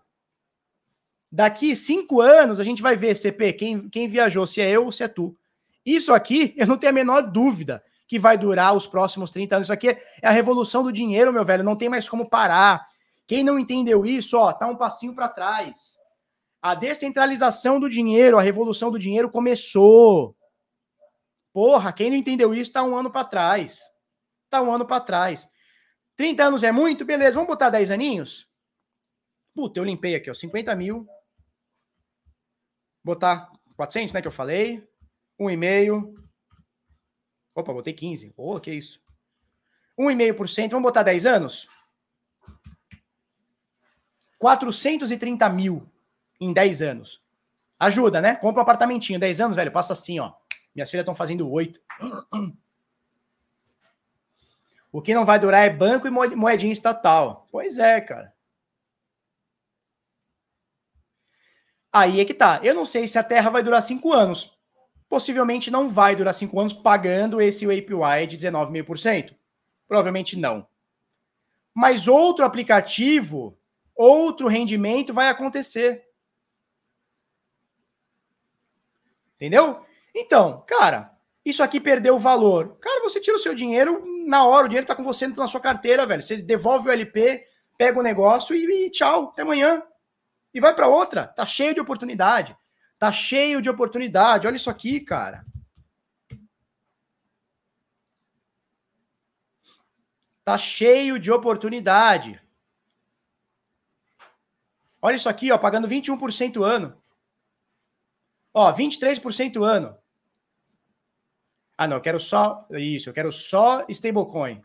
Daqui 1.30 1.76
cinco 1.76 2.20
anos 2.20 2.58
a 2.58 2.64
gente 2.64 2.82
vai 2.82 2.96
ver, 2.96 3.14
CP, 3.14 3.52
quem, 3.52 3.88
quem 3.88 4.08
viajou, 4.08 4.46
se 4.46 4.60
é 4.60 4.70
eu 4.70 4.84
ou 4.84 4.92
se 4.92 5.04
é 5.04 5.08
tu. 5.08 5.36
Isso 5.86 6.12
aqui, 6.12 6.54
eu 6.56 6.66
não 6.66 6.76
tenho 6.76 6.90
a 6.90 6.94
menor 6.94 7.22
dúvida 7.22 7.82
que 8.06 8.18
vai 8.18 8.36
durar 8.36 8.74
os 8.74 8.88
próximos 8.88 9.30
30 9.30 9.54
anos. 9.54 9.66
Isso 9.66 9.72
aqui 9.72 9.90
é 9.90 9.98
a 10.22 10.32
revolução 10.32 10.82
do 10.82 10.92
dinheiro, 10.92 11.32
meu 11.32 11.44
velho. 11.44 11.62
Não 11.62 11.76
tem 11.76 11.88
mais 11.88 12.08
como 12.08 12.28
parar. 12.28 12.84
Quem 13.24 13.44
não 13.44 13.56
entendeu 13.56 14.04
isso, 14.04 14.36
ó, 14.36 14.52
tá 14.52 14.66
um 14.66 14.74
passinho 14.74 15.14
para 15.14 15.28
trás. 15.28 15.99
A 16.62 16.74
descentralização 16.74 17.80
do 17.80 17.88
dinheiro, 17.88 18.38
a 18.38 18.42
revolução 18.42 18.90
do 18.90 18.98
dinheiro 18.98 19.30
começou. 19.30 20.36
Porra, 21.52 21.92
quem 21.92 22.10
não 22.10 22.16
entendeu 22.16 22.54
isso 22.54 22.72
tá 22.72 22.82
um 22.82 22.96
ano 22.96 23.10
para 23.10 23.26
trás. 23.26 23.80
Tá 24.48 24.60
um 24.62 24.72
ano 24.72 24.86
para 24.86 25.02
trás. 25.02 25.48
30 26.16 26.44
anos 26.44 26.62
é 26.62 26.70
muito? 26.70 27.04
Beleza, 27.04 27.34
vamos 27.34 27.48
botar 27.48 27.70
10 27.70 27.90
aninhos? 27.90 28.48
Puta, 29.54 29.80
eu 29.80 29.84
limpei 29.84 30.14
aqui, 30.14 30.30
ó, 30.30 30.34
50 30.34 30.74
mil 30.76 31.08
botar 33.02 33.50
400, 33.76 34.12
né, 34.12 34.20
que 34.20 34.28
eu 34.28 34.32
falei, 34.32 34.86
um 35.38 35.50
e 35.50 35.56
meio. 35.56 36.14
Opa, 37.54 37.72
botei 37.72 37.94
15. 37.94 38.30
Pô, 38.32 38.56
oh, 38.56 38.60
que 38.60 38.70
isso? 38.70 39.02
1,5%, 39.98 40.70
vamos 40.70 40.82
botar 40.82 41.02
10 41.02 41.26
anos? 41.26 41.68
430 44.38 45.48
mil 45.50 45.90
em 46.40 46.52
10 46.52 46.82
anos. 46.82 47.20
Ajuda, 47.78 48.20
né? 48.20 48.34
Compra 48.34 48.60
um 48.60 48.62
apartamentinho, 48.62 49.20
10 49.20 49.40
anos, 49.40 49.56
velho, 49.56 49.70
passa 49.72 49.92
assim, 49.92 50.18
ó. 50.18 50.32
Minhas 50.74 50.90
filhas 50.90 51.02
estão 51.02 51.14
fazendo 51.14 51.50
8. 51.50 51.80
O 54.92 55.00
que 55.00 55.14
não 55.14 55.24
vai 55.24 55.38
durar 55.38 55.64
é 55.64 55.70
banco 55.70 56.08
e 56.08 56.10
moedinha 56.10 56.72
estatal. 56.72 57.46
Pois 57.52 57.78
é, 57.78 58.00
cara. 58.00 58.34
Aí 61.92 62.20
é 62.20 62.24
que 62.24 62.34
tá. 62.34 62.60
Eu 62.62 62.74
não 62.74 62.84
sei 62.84 63.06
se 63.06 63.18
a 63.18 63.22
Terra 63.22 63.50
vai 63.50 63.62
durar 63.62 63.82
cinco 63.82 64.12
anos. 64.12 64.56
possivelmente 65.08 65.70
não 65.70 65.88
vai 65.88 66.14
durar 66.14 66.32
cinco 66.32 66.58
anos 66.60 66.72
pagando 66.72 67.40
esse 67.40 67.64
APY 67.64 68.26
de 68.28 68.38
19,5%. 68.38 69.34
Provavelmente 69.88 70.36
não. 70.36 70.66
Mas 71.74 72.06
outro 72.06 72.44
aplicativo, 72.44 73.58
outro 73.94 74.46
rendimento 74.46 75.12
vai 75.12 75.28
acontecer. 75.28 76.04
Entendeu? 79.40 79.82
Então, 80.14 80.62
cara, 80.66 81.10
isso 81.42 81.62
aqui 81.62 81.80
perdeu 81.80 82.18
valor. 82.18 82.76
Cara, 82.78 83.00
você 83.00 83.18
tira 83.18 83.38
o 83.38 83.40
seu 83.40 83.54
dinheiro 83.54 84.04
na 84.26 84.44
hora, 84.44 84.66
o 84.66 84.68
dinheiro 84.68 84.84
está 84.84 84.94
com 84.94 85.02
você 85.02 85.26
na 85.28 85.46
sua 85.46 85.60
carteira, 85.60 86.04
velho. 86.04 86.20
Você 86.20 86.36
devolve 86.36 86.88
o 86.88 86.92
LP, 86.92 87.42
pega 87.78 87.98
o 87.98 88.02
negócio 88.02 88.54
e, 88.54 88.86
e 88.86 88.90
tchau, 88.90 89.30
até 89.30 89.40
amanhã. 89.40 89.82
E 90.52 90.60
vai 90.60 90.74
para 90.74 90.88
outra. 90.88 91.26
Tá 91.26 91.46
cheio 91.46 91.72
de 91.72 91.80
oportunidade. 91.80 92.54
Tá 92.98 93.10
cheio 93.10 93.62
de 93.62 93.70
oportunidade. 93.70 94.46
Olha 94.46 94.56
isso 94.56 94.68
aqui, 94.68 95.00
cara. 95.00 95.46
Tá 100.44 100.58
cheio 100.58 101.18
de 101.18 101.32
oportunidade. 101.32 102.38
Olha 105.00 105.16
isso 105.16 105.28
aqui, 105.30 105.50
ó, 105.50 105.56
pagando 105.56 105.88
21% 105.88 106.62
ano. 106.62 106.99
Ó, 108.52 108.72
23% 108.72 109.62
ano. 109.62 109.96
Ah, 111.76 111.88
não, 111.88 111.96
eu 111.96 112.02
quero 112.02 112.20
só 112.20 112.66
isso, 112.72 113.08
eu 113.08 113.14
quero 113.14 113.32
só 113.32 113.86
stablecoin. 113.88 114.60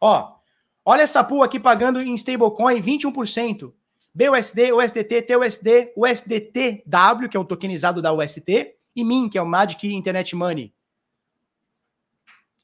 Ó, 0.00 0.36
olha 0.84 1.02
essa 1.02 1.22
pool 1.22 1.42
aqui 1.42 1.60
pagando 1.60 2.00
em 2.00 2.14
stablecoin 2.14 2.80
21%. 2.80 3.72
BUSD, 4.14 4.72
USDT, 4.72 5.22
TUSD, 5.22 5.92
USDTW, 5.94 7.28
que 7.28 7.36
é 7.36 7.40
o 7.40 7.44
tokenizado 7.44 8.00
da 8.00 8.14
UST, 8.14 8.74
e 8.94 9.04
MIN, 9.04 9.28
que 9.28 9.36
é 9.36 9.42
o 9.42 9.46
Magic 9.46 9.86
Internet 9.94 10.34
Money. 10.34 10.74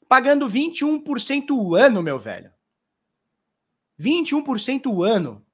Pagando 0.08 0.48
21% 0.48 1.50
o 1.50 1.74
ano, 1.74 2.02
meu 2.02 2.18
velho. 2.18 2.50
21% 4.00 4.86
o 4.86 5.02
ano. 5.04 5.44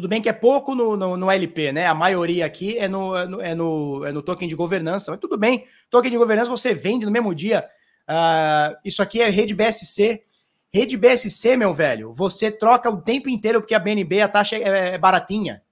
Tudo 0.00 0.08
bem 0.08 0.22
que 0.22 0.30
é 0.30 0.32
pouco 0.32 0.74
no, 0.74 0.96
no, 0.96 1.14
no, 1.14 1.30
LP, 1.30 1.72
né? 1.72 1.86
A 1.86 1.92
maioria 1.92 2.46
aqui 2.46 2.78
é 2.78 2.88
no, 2.88 3.14
é 3.14 3.26
no, 3.26 3.40
é, 3.42 3.54
no, 3.54 4.04
é 4.06 4.10
no 4.10 4.22
token 4.22 4.48
de 4.48 4.54
governança, 4.54 5.10
mas 5.10 5.20
tudo 5.20 5.36
bem. 5.36 5.66
Token 5.90 6.10
de 6.10 6.16
governança 6.16 6.50
você 6.50 6.72
vende 6.72 7.04
no 7.04 7.12
mesmo 7.12 7.34
dia. 7.34 7.68
Uh, 8.08 8.80
isso 8.82 9.02
aqui 9.02 9.20
é 9.20 9.28
rede 9.28 9.54
BSC. 9.54 10.24
Rede 10.72 10.96
BSC, 10.96 11.54
meu 11.54 11.74
velho, 11.74 12.14
você 12.14 12.50
troca 12.50 12.88
o 12.88 13.02
tempo 13.02 13.28
inteiro 13.28 13.60
porque 13.60 13.74
a 13.74 13.78
BNB, 13.78 14.22
a 14.22 14.28
taxa 14.28 14.56
é, 14.56 14.94
é 14.94 14.98
baratinha. 14.98 15.62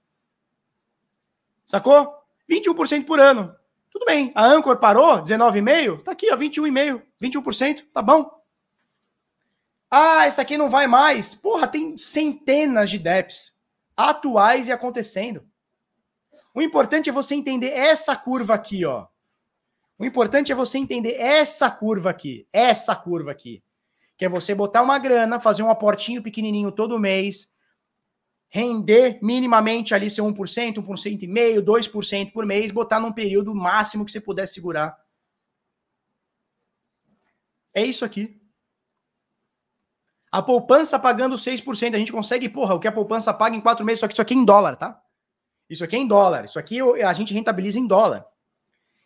Sacou? 1.65 2.13
21% 2.47 3.07
por 3.07 3.19
ano. 3.19 3.55
Tudo 3.89 4.05
bem. 4.05 4.31
A 4.35 4.45
Anchor 4.45 4.77
parou, 4.77 5.23
19,5%. 5.23 6.03
Tá 6.03 6.11
aqui, 6.11 6.31
ó, 6.31 6.37
21,5%. 6.37 7.01
21%, 7.19 7.85
tá 7.91 8.03
bom. 8.03 8.29
Ah, 9.89 10.27
esse 10.27 10.39
aqui 10.39 10.55
não 10.55 10.69
vai 10.69 10.85
mais. 10.85 11.33
Porra, 11.33 11.67
tem 11.67 11.97
centenas 11.97 12.91
de 12.91 12.99
DEPs 12.99 13.57
atuais 13.99 14.69
e 14.69 14.71
acontecendo. 14.71 15.45
O 16.53 16.61
importante 16.61 17.09
é 17.09 17.13
você 17.13 17.35
entender 17.35 17.71
essa 17.71 18.15
curva 18.15 18.53
aqui, 18.53 18.85
ó. 18.85 19.07
O 19.97 20.05
importante 20.05 20.51
é 20.51 20.55
você 20.55 20.77
entender 20.77 21.15
essa 21.15 21.69
curva 21.69 22.09
aqui, 22.09 22.47
essa 22.53 22.95
curva 22.95 23.31
aqui. 23.31 23.61
Que 24.17 24.23
é 24.23 24.29
você 24.29 24.55
botar 24.55 24.81
uma 24.81 24.97
grana, 24.97 25.39
fazer 25.39 25.63
um 25.63 25.69
aportinho 25.69 26.23
pequenininho 26.23 26.71
todo 26.71 26.99
mês, 26.99 27.51
render 28.47 29.19
minimamente 29.21 29.93
ali 29.93 30.09
seu 30.09 30.25
1%, 30.25 30.75
1% 30.75 31.23
e 31.23 31.27
meio, 31.27 31.61
2% 31.61 32.31
por 32.31 32.45
mês, 32.45 32.71
botar 32.71 33.01
num 33.01 33.11
período 33.11 33.53
máximo 33.53 34.05
que 34.05 34.11
você 34.11 34.21
puder 34.21 34.47
segurar. 34.47 34.97
É 37.73 37.83
isso 37.83 38.05
aqui. 38.05 38.38
A 40.31 40.41
poupança 40.41 40.99
pagando 40.99 41.35
6%. 41.35 41.95
A 41.95 41.97
gente 41.97 42.11
consegue, 42.11 42.47
porra, 42.47 42.75
o 42.75 42.79
que 42.79 42.87
a 42.87 42.91
poupança 42.91 43.33
paga 43.33 43.55
em 43.55 43.61
quatro 43.61 43.85
meses, 43.85 43.99
só 43.99 44.07
que 44.07 44.13
isso 44.13 44.21
aqui 44.21 44.33
é 44.33 44.37
em 44.37 44.45
dólar, 44.45 44.75
tá? 44.75 45.01
Isso 45.69 45.83
aqui 45.83 45.95
é 45.95 45.99
em 45.99 46.07
dólar. 46.07 46.45
Isso 46.45 46.59
aqui 46.59 46.79
a 46.81 47.13
gente 47.13 47.33
rentabiliza 47.33 47.79
em 47.79 47.87
dólar. 47.87 48.25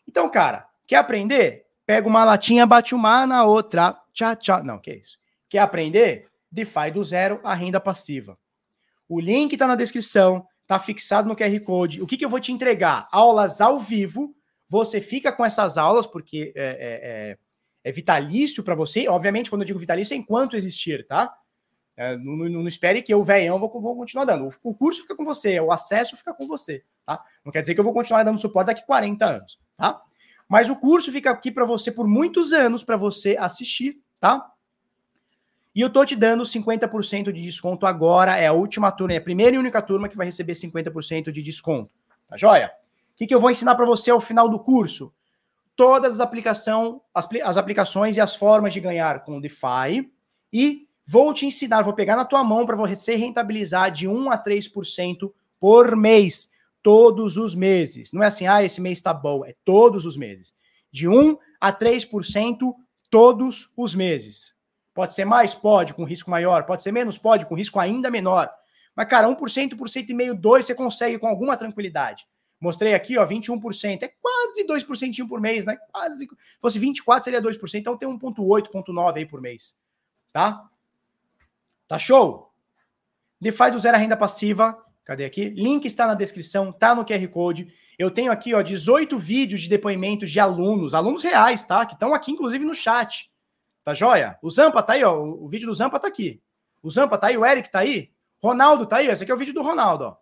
Então, 0.08 0.30
cara, 0.30 0.68
quer 0.86 0.98
aprender? 0.98 1.66
Pega 1.86 2.08
uma 2.08 2.24
latinha, 2.24 2.66
bate 2.66 2.96
uma 2.96 3.28
na 3.28 3.44
outra. 3.44 3.98
Tchá, 4.14 4.36
tchá. 4.36 4.64
Não, 4.64 4.80
que 4.80 4.92
é 4.92 4.98
isso? 4.98 5.18
Quer 5.50 5.60
aprender? 5.60 6.30
DeFi 6.52 6.92
do 6.94 7.04
zero, 7.04 7.40
a 7.44 7.54
renda 7.54 7.80
passiva. 7.80 8.38
O 9.10 9.20
link 9.20 9.58
tá 9.58 9.66
na 9.66 9.76
descrição, 9.76 10.48
tá 10.68 10.78
fixado 10.78 11.28
no 11.28 11.36
QR 11.36 11.60
Code. 11.62 12.02
O 12.02 12.06
que, 12.06 12.16
que 12.16 12.24
eu 12.24 12.30
vou 12.30 12.40
te 12.40 12.52
entregar? 12.52 13.08
Aulas 13.12 13.60
ao 13.60 13.80
vivo. 13.80 14.36
Você 14.70 15.02
fica 15.02 15.32
com 15.32 15.44
essas 15.44 15.78
aulas, 15.78 16.06
porque 16.06 16.54
é, 16.56 16.64
é, 16.64 17.32
é 17.32 17.38
é 17.84 17.92
vitalício 17.92 18.64
para 18.64 18.76
você. 18.76 19.08
Obviamente, 19.08 19.50
quando 19.50 19.62
eu 19.62 19.68
digo 19.68 19.80
vitalício, 19.80 20.14
é 20.14 20.18
enquanto 20.18 20.56
existir, 20.56 21.06
tá? 21.06 21.36
É, 21.96 22.18
não, 22.18 22.36
não, 22.36 22.50
não, 22.50 22.68
espere 22.68 23.02
que 23.02 23.14
eu, 23.14 23.24
velhão, 23.24 23.60
vou, 23.60 23.70
vou 23.70 23.96
continuar 23.96 24.26
dando. 24.26 24.48
O, 24.64 24.74
curso 24.74 25.02
fica 25.02 25.16
com 25.16 25.24
você, 25.24 25.60
o 25.60 25.72
acesso 25.72 26.18
fica 26.18 26.34
com 26.34 26.48
você, 26.48 26.84
tá? 27.06 27.24
Não 27.46 27.52
quer 27.52 27.62
dizer 27.62 27.76
que 27.76 27.80
eu 27.80 27.84
vou 27.84 27.94
continuar 27.94 28.24
dando 28.24 28.40
suporte 28.40 28.68
daqui 28.68 28.86
40 28.86 29.26
anos, 29.26 29.60
tá? 29.76 30.02
Mas 30.48 30.70
o 30.70 30.76
curso 30.76 31.12
fica 31.12 31.30
aqui 31.30 31.52
para 31.52 31.66
você 31.66 31.92
por 31.92 32.08
muitos 32.08 32.52
anos 32.52 32.84
para 32.84 32.98
você 32.98 33.38
assistir, 33.38 34.02
tá? 34.20 34.52
E 35.76 35.82
eu 35.82 35.90
tô 35.90 36.06
te 36.06 36.16
dando 36.16 36.44
50% 36.44 37.32
de 37.32 37.42
desconto 37.42 37.86
agora. 37.86 38.38
É 38.38 38.48
a 38.48 38.54
última 38.54 38.92
turma, 38.92 39.14
é 39.14 39.18
a 39.18 39.22
primeira 39.22 39.56
e 39.56 39.60
única 39.60 39.82
turma 39.82 40.08
que 40.08 40.16
vai 40.16 40.28
receber 40.28 40.54
50% 40.54 41.32
de 41.32 41.42
desconto. 41.42 41.92
Tá 42.28 42.38
joia? 42.38 42.72
O 43.14 43.16
que, 43.16 43.28
que 43.28 43.34
eu 43.34 43.40
vou 43.40 43.50
ensinar 43.50 43.76
para 43.76 43.86
você 43.86 44.12
ao 44.12 44.22
final 44.22 44.48
do 44.48 44.60
curso? 44.60 45.12
Todas 45.76 46.16
as, 46.16 46.20
aplicação, 46.20 47.02
as, 47.14 47.28
as 47.44 47.58
aplicações 47.58 48.18
e 48.18 48.22
as 48.22 48.36
formas 48.36 48.74
de 48.74 48.80
ganhar 48.80 49.24
com 49.24 49.38
o 49.38 49.42
DeFi 49.42 50.10
e 50.52 50.88
vou 51.06 51.34
te 51.34 51.46
ensinar, 51.46 51.82
vou 51.82 51.94
pegar 51.94 52.16
na 52.16 52.26
tua 52.26 52.44
mão 52.44 52.66
para 52.66 52.76
você 52.76 53.16
rentabilizar 53.16 53.92
de 53.92 54.08
1 54.08 54.32
a 54.32 54.42
3% 54.42 55.32
por 55.60 55.96
mês, 55.96 56.50
todos 56.82 57.38
os 57.38 57.56
meses. 57.56 58.12
Não 58.12 58.22
é 58.22 58.28
assim, 58.28 58.48
ah, 58.48 58.64
esse 58.64 58.80
mês 58.80 58.98
está 58.98 59.14
bom, 59.14 59.46
é 59.46 59.56
todos 59.66 60.06
os 60.06 60.18
meses. 60.18 60.54
De 60.92 61.08
1 61.08 61.38
a 61.60 61.74
3% 61.74 62.74
todos 63.10 63.70
os 63.76 63.96
meses. 63.96 64.54
Pode 64.94 65.16
ser 65.16 65.26
mais? 65.26 65.56
Pode, 65.56 65.94
com 65.94 66.04
risco 66.04 66.30
maior. 66.30 66.66
Pode 66.66 66.84
ser 66.84 66.92
menos? 66.92 67.18
Pode, 67.18 67.46
com 67.46 67.56
risco 67.56 67.80
ainda 67.80 68.12
menor. 68.12 68.50
Mas, 68.96 69.08
cara, 69.08 69.28
1%, 69.28 69.76
1,5%, 69.76 70.40
2% 70.40 70.62
você 70.62 70.76
consegue 70.76 71.18
com 71.18 71.28
alguma 71.28 71.58
tranquilidade. 71.58 72.28
Mostrei 72.64 72.94
aqui, 72.94 73.18
ó, 73.18 73.28
21%. 73.28 74.04
É 74.04 74.08
quase 74.22 74.66
2% 74.66 75.28
por 75.28 75.42
mês, 75.42 75.66
né? 75.66 75.76
Quase. 75.92 76.20
Se 76.20 76.60
fosse 76.62 76.80
24, 76.80 77.26
seria 77.26 77.42
2%. 77.42 77.76
Então 77.76 77.98
tem 77.98 78.08
1,8, 78.08 78.72
1,9 78.72 79.18
aí 79.18 79.26
por 79.26 79.42
mês. 79.42 79.78
Tá? 80.32 80.64
Tá 81.90 82.00
show? 82.00 82.54
DeFi 83.42 83.70
do 83.70 83.80
zero 83.80 83.98
renda 83.98 84.16
passiva. 84.16 84.82
Cadê 85.04 85.26
aqui? 85.26 85.50
Link 85.50 85.84
está 85.84 86.08
na 86.08 86.14
descrição, 86.14 86.72
tá 86.72 86.96
no 86.96 87.04
QR 87.04 87.28
Code. 87.28 87.68
Eu 88.00 88.10
tenho 88.10 88.32
aqui, 88.32 88.54
ó, 88.54 88.62
18 88.62 89.18
vídeos 89.18 89.64
de 89.64 89.68
depoimentos 89.68 90.32
de 90.32 90.40
alunos, 90.40 90.94
alunos 90.94 91.22
reais, 91.22 91.66
tá? 91.66 91.86
Que 91.86 91.96
estão 91.96 92.14
aqui, 92.14 92.32
inclusive, 92.32 92.64
no 92.64 92.74
chat. 92.74 93.30
Tá 93.84 93.94
joia? 93.94 94.40
O 94.42 94.50
Zampa 94.50 94.82
tá 94.82 94.94
aí, 94.94 95.04
ó. 95.04 95.22
O 95.22 95.50
vídeo 95.50 95.68
do 95.68 95.74
Zampa 95.74 96.00
tá 96.00 96.08
aqui. 96.08 96.42
O 96.82 96.90
Zampa 96.90 97.18
tá 97.18 97.28
aí, 97.28 97.38
o 97.38 97.46
Eric 97.46 97.70
tá 97.70 97.80
aí. 97.80 98.10
Ronaldo 98.42 98.86
tá 98.86 98.98
aí, 98.98 99.08
esse 99.08 99.24
aqui 99.24 99.34
é 99.34 99.36
o 99.36 99.38
vídeo 99.38 99.54
do 99.54 99.62
Ronaldo, 99.62 100.06
ó. 100.06 100.18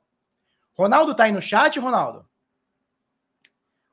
Ronaldo 0.73 1.13
tá 1.13 1.26
aí 1.26 1.31
no 1.31 1.41
chat, 1.41 1.80
Ronaldo? 1.80 2.31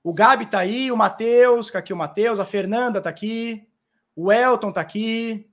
O 0.03 0.13
Gabi 0.13 0.47
tá 0.47 0.61
aí, 0.61 0.91
o 0.91 0.97
Matheus, 0.97 1.75
aqui 1.75 1.93
o 1.93 1.97
Matheus, 1.97 2.39
a 2.39 2.45
Fernanda 2.45 3.01
tá 3.01 3.11
aqui, 3.11 3.69
o 4.15 4.33
Elton 4.33 4.73
tá 4.73 4.81
aqui. 4.81 5.51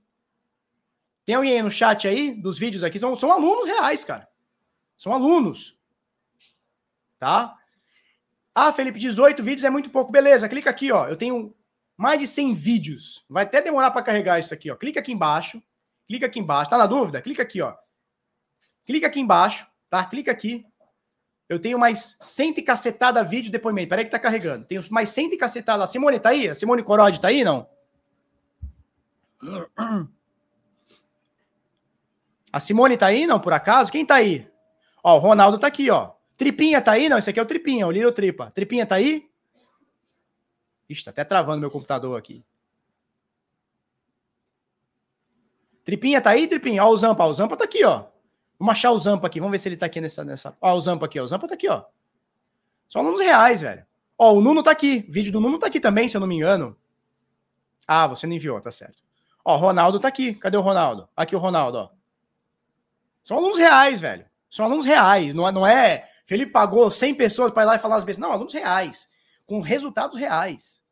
Tem 1.24 1.34
alguém 1.34 1.52
aí 1.52 1.62
no 1.62 1.70
chat 1.70 2.06
aí 2.06 2.32
dos 2.34 2.58
vídeos 2.58 2.84
aqui? 2.84 2.98
São, 2.98 3.16
são 3.16 3.32
alunos 3.32 3.66
reais, 3.66 4.04
cara. 4.04 4.28
São 4.96 5.12
alunos. 5.12 5.76
Tá? 7.18 7.56
Ah, 8.54 8.72
Felipe, 8.72 8.98
18 8.98 9.42
vídeos 9.42 9.64
é 9.64 9.70
muito 9.70 9.90
pouco. 9.90 10.10
Beleza, 10.10 10.48
clica 10.48 10.70
aqui, 10.70 10.90
ó. 10.90 11.08
Eu 11.08 11.16
tenho 11.16 11.54
mais 11.96 12.18
de 12.18 12.26
100 12.26 12.54
vídeos. 12.54 13.24
Vai 13.28 13.44
até 13.44 13.60
demorar 13.60 13.90
para 13.90 14.02
carregar 14.02 14.38
isso 14.38 14.54
aqui, 14.54 14.70
ó. 14.70 14.76
Clica 14.76 15.00
aqui 15.00 15.12
embaixo. 15.12 15.62
Clica 16.06 16.26
aqui 16.26 16.38
embaixo. 16.38 16.70
Tá 16.70 16.78
na 16.78 16.86
dúvida? 16.86 17.20
Clica 17.20 17.42
aqui, 17.42 17.60
ó. 17.60 17.74
Clica 18.86 19.08
aqui 19.08 19.20
embaixo, 19.20 19.66
tá? 19.90 20.04
Clica 20.04 20.30
aqui. 20.30 20.64
Eu 21.48 21.60
tenho 21.60 21.78
mais 21.78 22.16
100 22.20 22.54
e 22.58 22.62
cacetada 22.62 23.22
vídeo 23.22 23.52
depoimento. 23.52 23.88
Peraí 23.88 24.04
que 24.04 24.10
tá 24.10 24.18
carregando. 24.18 24.64
Tenho 24.64 24.84
mais 24.90 25.10
100 25.10 25.34
e 25.34 25.36
cacetada. 25.36 25.84
A 25.84 25.86
Simone 25.86 26.18
tá 26.18 26.30
aí? 26.30 26.48
A 26.48 26.54
Simone 26.54 26.82
Corode 26.82 27.20
tá 27.20 27.28
aí, 27.28 27.44
não? 27.44 27.68
A 32.52 32.58
Simone 32.58 32.96
tá 32.96 33.06
aí, 33.06 33.26
não, 33.26 33.38
por 33.38 33.52
acaso? 33.52 33.92
Quem 33.92 34.04
tá 34.04 34.16
aí? 34.16 34.50
Ó, 35.04 35.16
o 35.16 35.18
Ronaldo 35.18 35.58
tá 35.58 35.66
aqui, 35.66 35.90
ó. 35.90 36.12
Tripinha 36.36 36.80
tá 36.80 36.92
aí? 36.92 37.08
Não, 37.08 37.18
esse 37.18 37.30
aqui 37.30 37.38
é 37.38 37.42
o 37.42 37.46
Tripinha, 37.46 37.86
o 37.86 37.90
Little 37.90 38.12
Tripa. 38.12 38.50
Tripinha 38.50 38.84
tá 38.84 38.96
aí? 38.96 39.28
Ixi, 40.88 41.04
tá 41.04 41.10
até 41.10 41.24
travando 41.24 41.60
meu 41.60 41.70
computador 41.70 42.18
aqui. 42.18 42.44
Tripinha 45.84 46.20
tá 46.20 46.30
aí, 46.30 46.48
Tripinha? 46.48 46.84
Ó, 46.84 46.90
o 46.90 46.96
Zampa. 46.96 47.24
O 47.24 47.32
Zampa 47.32 47.56
tá 47.56 47.64
aqui, 47.64 47.84
ó. 47.84 48.06
Vamos 48.58 48.72
achar 48.72 48.90
o 48.90 48.98
Zampa 48.98 49.26
aqui. 49.26 49.40
Vamos 49.40 49.52
ver 49.52 49.58
se 49.58 49.68
ele 49.68 49.76
tá 49.76 49.86
aqui 49.86 50.00
nessa. 50.00 50.24
nessa... 50.24 50.56
Ó, 50.60 50.74
o 50.74 50.80
Zampa 50.80 51.06
aqui, 51.06 51.20
ó. 51.20 51.24
O 51.24 51.28
Zampa 51.28 51.46
tá 51.46 51.54
aqui, 51.54 51.68
ó. 51.68 51.84
São 52.88 53.02
alunos 53.02 53.20
reais, 53.20 53.62
velho. 53.62 53.84
Ó, 54.18 54.32
o 54.32 54.40
Nuno 54.40 54.62
tá 54.62 54.70
aqui. 54.70 55.04
O 55.08 55.12
vídeo 55.12 55.32
do 55.32 55.40
Nuno 55.40 55.58
tá 55.58 55.66
aqui 55.66 55.80
também, 55.80 56.08
se 56.08 56.16
eu 56.16 56.20
não 56.20 56.28
me 56.28 56.36
engano. 56.36 56.76
Ah, 57.86 58.06
você 58.06 58.26
não 58.26 58.34
enviou, 58.34 58.60
tá 58.60 58.70
certo. 58.70 59.02
Ó, 59.44 59.56
Ronaldo 59.56 60.00
tá 60.00 60.08
aqui. 60.08 60.34
Cadê 60.34 60.56
o 60.56 60.62
Ronaldo? 60.62 61.08
Aqui 61.16 61.36
o 61.36 61.38
Ronaldo, 61.38 61.78
ó. 61.78 61.90
São 63.22 63.36
alunos 63.36 63.58
reais, 63.58 64.00
velho. 64.00 64.26
São 64.50 64.66
alunos 64.66 64.86
reais. 64.86 65.34
Não 65.34 65.46
é, 65.46 65.52
não 65.52 65.66
é 65.66 66.08
Felipe 66.26 66.50
pagou 66.50 66.90
100 66.90 67.14
pessoas 67.14 67.52
para 67.52 67.62
ir 67.62 67.66
lá 67.66 67.76
e 67.76 67.78
falar 67.78 67.96
as 67.96 68.04
vezes. 68.04 68.18
Não, 68.18 68.32
alunos 68.32 68.52
reais. 68.52 69.08
Com 69.46 69.60
resultados 69.60 70.18
reais. 70.18 70.82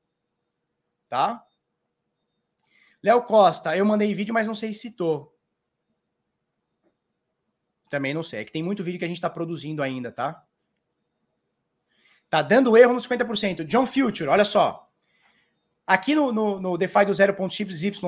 Tá? 1.08 1.44
Léo 3.02 3.22
Costa, 3.24 3.76
eu 3.76 3.84
mandei 3.84 4.14
vídeo, 4.14 4.32
mas 4.32 4.46
não 4.46 4.54
sei 4.54 4.72
se 4.72 4.80
citou. 4.80 5.33
Também 7.94 8.12
não 8.12 8.24
sei. 8.24 8.40
É 8.40 8.44
que 8.44 8.50
tem 8.50 8.60
muito 8.60 8.82
vídeo 8.82 8.98
que 8.98 9.04
a 9.04 9.08
gente 9.08 9.18
está 9.18 9.30
produzindo 9.30 9.80
ainda, 9.80 10.10
tá? 10.10 10.42
Tá 12.28 12.42
dando 12.42 12.76
erro 12.76 12.92
nos 12.92 13.06
50%. 13.06 13.62
John 13.62 13.86
Future, 13.86 14.28
olha 14.28 14.44
só. 14.44 14.90
Aqui 15.86 16.12
no, 16.12 16.32
no, 16.32 16.60
no 16.60 16.76
DeFi 16.76 17.04
do 17.04 17.12
0.xyz, 17.12 18.00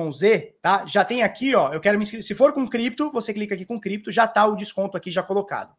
tá? 0.61 0.85
Já 0.85 1.05
tem 1.05 1.23
aqui, 1.23 1.55
ó. 1.55 1.71
Eu 1.71 1.79
quero 1.79 1.97
me. 1.97 2.05
Se 2.05 2.35
for 2.35 2.51
com 2.51 2.67
cripto, 2.67 3.09
você 3.11 3.33
clica 3.33 3.55
aqui 3.55 3.65
com 3.65 3.79
cripto, 3.79 4.11
já 4.11 4.27
tá 4.27 4.45
o 4.45 4.57
desconto 4.57 4.97
aqui 4.97 5.09
já 5.09 5.23
colocado, 5.23 5.73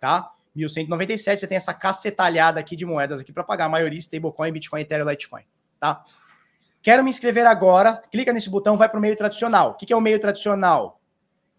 tá? 0.00 0.32
1197, 0.56 1.38
você 1.38 1.46
tem 1.46 1.54
essa 1.54 1.72
cacetalhada 1.72 2.58
aqui 2.58 2.74
de 2.74 2.84
moedas 2.84 3.20
aqui 3.20 3.32
para 3.32 3.44
pagar 3.44 3.66
a 3.66 3.68
maioria 3.68 3.98
stablecoin, 4.00 4.50
Bitcoin, 4.50 4.80
Ethereum, 4.80 5.08
Litecoin, 5.08 5.44
tá? 5.78 6.04
Quero 6.82 7.04
me 7.04 7.10
inscrever 7.10 7.46
agora, 7.46 8.02
clica 8.10 8.32
nesse 8.32 8.50
botão, 8.50 8.76
vai 8.76 8.88
para 8.88 8.98
o 8.98 9.00
meio 9.00 9.14
tradicional. 9.14 9.70
O 9.70 9.74
que, 9.74 9.86
que 9.86 9.92
é 9.92 9.96
o 9.96 10.00
meio 10.00 10.18
tradicional? 10.18 10.95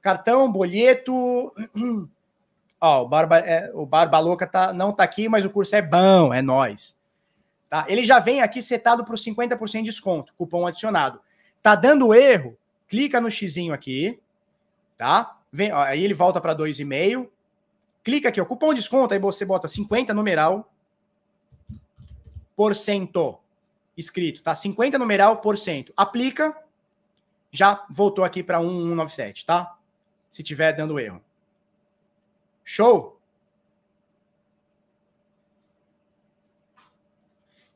Cartão, 0.07 0.49
boleto. 0.49 1.53
Ó, 2.79 3.03
o 3.03 3.07
Barba, 3.09 3.39
é, 3.39 3.69
o 3.73 3.85
Barba 3.85 4.17
Louca 4.19 4.47
tá, 4.47 4.71
não 4.71 4.93
tá 4.93 5.03
aqui, 5.03 5.27
mas 5.27 5.43
o 5.43 5.49
curso 5.49 5.75
é 5.75 5.81
bom, 5.81 6.33
é 6.33 6.41
nós. 6.41 6.97
Tá? 7.69 7.85
Ele 7.89 8.05
já 8.05 8.17
vem 8.17 8.41
aqui 8.41 8.61
setado 8.61 9.03
para 9.03 9.13
os 9.13 9.21
50% 9.21 9.79
de 9.79 9.83
desconto, 9.83 10.33
cupom 10.37 10.65
adicionado. 10.65 11.19
Tá 11.61 11.75
dando 11.75 12.13
erro? 12.13 12.57
Clica 12.87 13.19
no 13.19 13.29
xizinho 13.29 13.73
aqui, 13.73 14.17
tá? 14.97 15.37
Vem, 15.51 15.73
ó, 15.73 15.79
aí 15.81 16.01
ele 16.01 16.13
volta 16.13 16.39
para 16.39 16.55
2,5. 16.55 17.27
Clica 18.01 18.29
aqui, 18.29 18.39
ó, 18.39 18.45
cupom 18.45 18.73
desconto, 18.73 19.13
aí 19.13 19.19
você 19.19 19.43
bota 19.43 19.67
50 19.67 20.13
numeral 20.13 20.71
por 22.55 22.73
cento 22.73 23.37
escrito, 23.97 24.41
tá? 24.41 24.55
50 24.55 24.97
numeral 24.97 25.41
por 25.41 25.57
cento. 25.57 25.91
Aplica, 25.97 26.55
já 27.51 27.85
voltou 27.89 28.23
aqui 28.23 28.41
para 28.41 28.61
1197, 28.61 29.45
tá? 29.45 29.76
Se 30.29 30.43
tiver 30.43 30.73
dando 30.73 30.99
erro. 30.99 31.23
Show? 32.63 33.17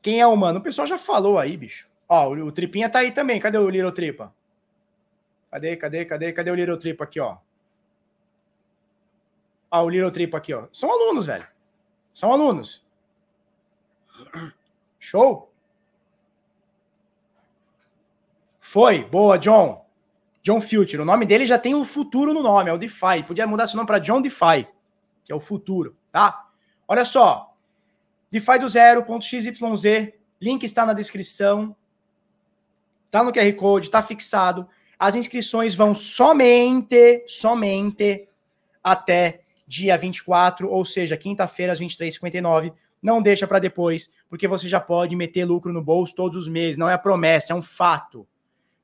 Quem 0.02 0.20
é 0.20 0.26
o 0.26 0.36
mano? 0.36 0.58
O 0.58 0.62
pessoal 0.62 0.86
já 0.86 0.98
falou 0.98 1.38
aí, 1.38 1.56
bicho. 1.56 1.88
Ó, 2.08 2.28
o, 2.28 2.46
o 2.46 2.52
Tripinha 2.52 2.90
tá 2.90 2.98
aí 2.98 3.12
também. 3.12 3.40
Cadê 3.40 3.56
o 3.56 3.70
Little 3.70 3.92
Tripa? 3.92 4.34
Cadê, 5.50 5.76
cadê, 5.76 6.04
cadê, 6.04 6.32
cadê 6.32 6.50
o 6.50 6.54
Little 6.54 6.78
Tripa 6.78 7.04
aqui, 7.04 7.20
ó? 7.20 7.38
Ah, 9.70 9.82
o 9.82 9.88
Little 9.88 10.10
Tripa 10.10 10.38
aqui, 10.38 10.52
ó. 10.52 10.68
São 10.72 10.90
alunos, 10.90 11.26
velho. 11.26 11.46
São 12.12 12.32
alunos. 12.32 12.84
Show? 14.98 15.50
Foi. 18.60 19.04
Boa, 19.04 19.38
John. 19.38 19.86
John 20.42 20.60
Future. 20.60 21.00
O 21.00 21.04
nome 21.04 21.24
dele 21.24 21.46
já 21.46 21.58
tem 21.58 21.74
o 21.74 21.84
futuro 21.84 22.34
no 22.34 22.42
nome, 22.42 22.70
é 22.70 22.72
o 22.72 22.78
DeFi. 22.78 23.22
Podia 23.26 23.46
mudar 23.46 23.66
seu 23.66 23.76
nome 23.76 23.86
para 23.86 23.98
John 23.98 24.20
DeFi, 24.20 24.66
que 25.24 25.32
é 25.32 25.34
o 25.34 25.40
futuro, 25.40 25.96
tá? 26.10 26.48
Olha 26.86 27.04
só. 27.04 27.54
DeFi 28.30 28.58
do 28.58 28.68
zero.xyz. 28.68 29.44
Link 30.40 30.64
está 30.64 30.84
na 30.84 30.92
descrição. 30.92 31.76
Tá 33.10 33.22
no 33.22 33.32
QR 33.32 33.52
Code, 33.54 33.90
tá 33.90 34.02
fixado. 34.02 34.66
As 34.98 35.14
inscrições 35.14 35.74
vão 35.74 35.94
somente, 35.94 37.24
somente 37.28 38.28
até 38.82 39.42
dia 39.66 39.96
24, 39.96 40.68
ou 40.68 40.84
seja, 40.84 41.16
quinta-feira 41.16 41.72
às 41.72 41.80
23h59. 41.80 42.72
Não 43.02 43.20
deixa 43.20 43.46
para 43.46 43.58
depois, 43.58 44.10
porque 44.28 44.48
você 44.48 44.68
já 44.68 44.80
pode 44.80 45.14
meter 45.14 45.44
lucro 45.44 45.72
no 45.72 45.82
bolso 45.82 46.14
todos 46.14 46.36
os 46.36 46.48
meses. 46.48 46.78
Não 46.78 46.88
é 46.88 46.96
promessa, 46.96 47.52
é 47.52 47.56
um 47.56 47.62
fato. 47.62 48.26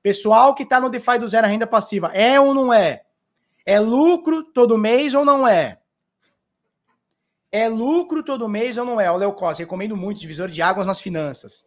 Pessoal 0.09 0.55
que 0.55 0.63
está 0.63 0.81
no 0.81 0.89
DeFi 0.89 1.19
do 1.19 1.29
zero 1.29 1.47
renda 1.47 1.67
passiva, 1.67 2.07
é 2.15 2.41
ou 2.41 2.55
não 2.55 2.73
é? 2.73 3.03
É 3.67 3.79
lucro 3.79 4.43
todo 4.43 4.79
mês 4.79 5.13
ou 5.13 5.23
não 5.23 5.47
é? 5.47 5.79
É 7.53 7.69
lucro 7.69 8.23
todo 8.23 8.49
mês 8.49 8.79
ou 8.79 8.87
não 8.87 8.99
é? 8.99 9.11
O 9.11 9.19
Léo 9.19 9.35
Costa, 9.35 9.63
recomendo 9.63 9.95
muito, 9.95 10.19
divisor 10.19 10.49
de 10.49 10.63
águas 10.63 10.87
nas 10.87 10.99
finanças. 10.99 11.67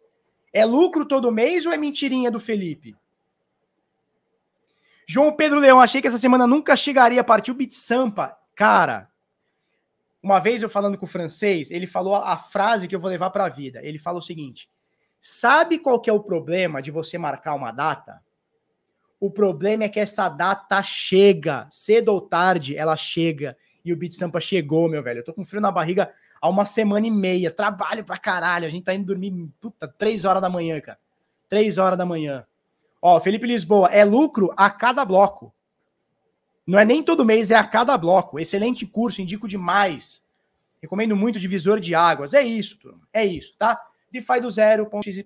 É 0.52 0.64
lucro 0.64 1.06
todo 1.06 1.30
mês 1.30 1.66
ou 1.66 1.72
é 1.72 1.76
mentirinha 1.76 2.32
do 2.32 2.40
Felipe? 2.40 2.96
João 5.06 5.36
Pedro 5.36 5.60
Leão, 5.60 5.80
achei 5.80 6.02
que 6.02 6.08
essa 6.08 6.18
semana 6.18 6.44
nunca 6.44 6.74
chegaria, 6.74 7.22
partiu 7.22 7.54
Bit 7.54 7.72
Sampa. 7.72 8.36
Cara, 8.56 9.08
uma 10.20 10.40
vez 10.40 10.64
eu 10.64 10.68
falando 10.68 10.98
com 10.98 11.06
o 11.06 11.08
francês, 11.08 11.70
ele 11.70 11.86
falou 11.86 12.16
a, 12.16 12.32
a 12.32 12.36
frase 12.36 12.88
que 12.88 12.96
eu 12.96 13.00
vou 13.00 13.08
levar 13.08 13.30
para 13.30 13.44
a 13.44 13.48
vida. 13.48 13.78
Ele 13.84 14.00
fala 14.00 14.18
o 14.18 14.22
seguinte: 14.22 14.68
Sabe 15.20 15.78
qual 15.78 16.00
que 16.00 16.10
é 16.10 16.12
o 16.12 16.18
problema 16.24 16.82
de 16.82 16.90
você 16.90 17.16
marcar 17.16 17.54
uma 17.54 17.70
data? 17.70 18.20
O 19.22 19.30
problema 19.30 19.84
é 19.84 19.88
que 19.88 20.00
essa 20.00 20.28
data 20.28 20.82
chega, 20.82 21.68
cedo 21.70 22.08
ou 22.08 22.20
tarde 22.20 22.76
ela 22.76 22.96
chega. 22.96 23.56
E 23.84 23.92
o 23.92 23.96
Beat 23.96 24.14
Sampa 24.14 24.40
chegou, 24.40 24.88
meu 24.88 25.00
velho. 25.00 25.20
Eu 25.20 25.24
tô 25.24 25.32
com 25.32 25.44
frio 25.44 25.60
na 25.62 25.70
barriga 25.70 26.10
há 26.40 26.48
uma 26.48 26.64
semana 26.64 27.06
e 27.06 27.10
meia. 27.10 27.48
Trabalho 27.48 28.04
pra 28.04 28.18
caralho. 28.18 28.66
A 28.66 28.68
gente 28.68 28.82
tá 28.82 28.92
indo 28.92 29.06
dormir, 29.06 29.32
puta, 29.60 29.86
três 29.86 30.24
horas 30.24 30.42
da 30.42 30.48
manhã, 30.48 30.80
cara. 30.80 30.98
Três 31.48 31.78
horas 31.78 31.96
da 31.96 32.04
manhã. 32.04 32.44
Ó, 33.00 33.20
Felipe 33.20 33.46
Lisboa, 33.46 33.86
é 33.92 34.04
lucro 34.04 34.52
a 34.56 34.68
cada 34.68 35.04
bloco. 35.04 35.54
Não 36.66 36.76
é 36.76 36.84
nem 36.84 37.00
todo 37.00 37.24
mês, 37.24 37.52
é 37.52 37.54
a 37.54 37.62
cada 37.62 37.96
bloco. 37.96 38.40
Excelente 38.40 38.84
curso, 38.84 39.22
indico 39.22 39.46
demais. 39.46 40.26
Recomendo 40.82 41.14
muito 41.14 41.38
divisor 41.38 41.78
de 41.78 41.94
águas. 41.94 42.34
É 42.34 42.42
isso, 42.42 42.76
turma. 42.76 43.06
É 43.12 43.24
isso, 43.24 43.54
tá? 43.56 43.80
DeFi 44.10 44.40
do 44.40 44.50
zero, 44.50 44.90
.xyz. 45.00 45.24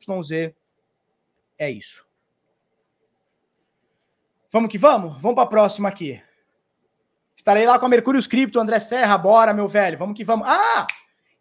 É 1.56 1.70
isso. 1.70 2.05
Vamos 4.56 4.70
que 4.70 4.78
vamos? 4.78 5.20
Vamos 5.20 5.34
para 5.34 5.44
a 5.44 5.48
próxima 5.48 5.86
aqui. 5.90 6.18
Estarei 7.36 7.66
lá 7.66 7.78
com 7.78 7.84
a 7.84 7.88
Mercúrio 7.90 8.26
Cripto, 8.26 8.58
André 8.58 8.80
Serra, 8.80 9.18
bora, 9.18 9.52
meu 9.52 9.68
velho. 9.68 9.98
Vamos 9.98 10.16
que 10.16 10.24
vamos. 10.24 10.48
Ah! 10.48 10.86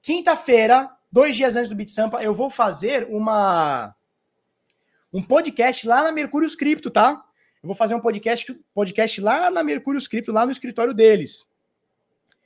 Quinta-feira, 0.01 0.91
dois 1.09 1.33
dias 1.33 1.55
antes 1.55 1.69
do 1.69 1.77
Bit 1.77 1.91
Sampa, 1.91 2.21
eu 2.21 2.33
vou 2.33 2.49
fazer 2.49 3.07
uma 3.09 3.95
um 5.13 5.21
podcast 5.21 5.87
lá 5.87 6.03
na 6.03 6.11
Mercúrio 6.11 6.53
Cripto, 6.57 6.91
tá? 6.91 7.23
Eu 7.63 7.67
vou 7.67 7.73
fazer 7.73 7.95
um 7.95 8.01
podcast, 8.01 8.53
podcast 8.73 9.21
lá 9.21 9.49
na 9.49 9.63
Mercúrio 9.63 10.09
Cripto, 10.09 10.33
lá 10.33 10.45
no 10.45 10.51
escritório 10.51 10.93
deles. 10.93 11.47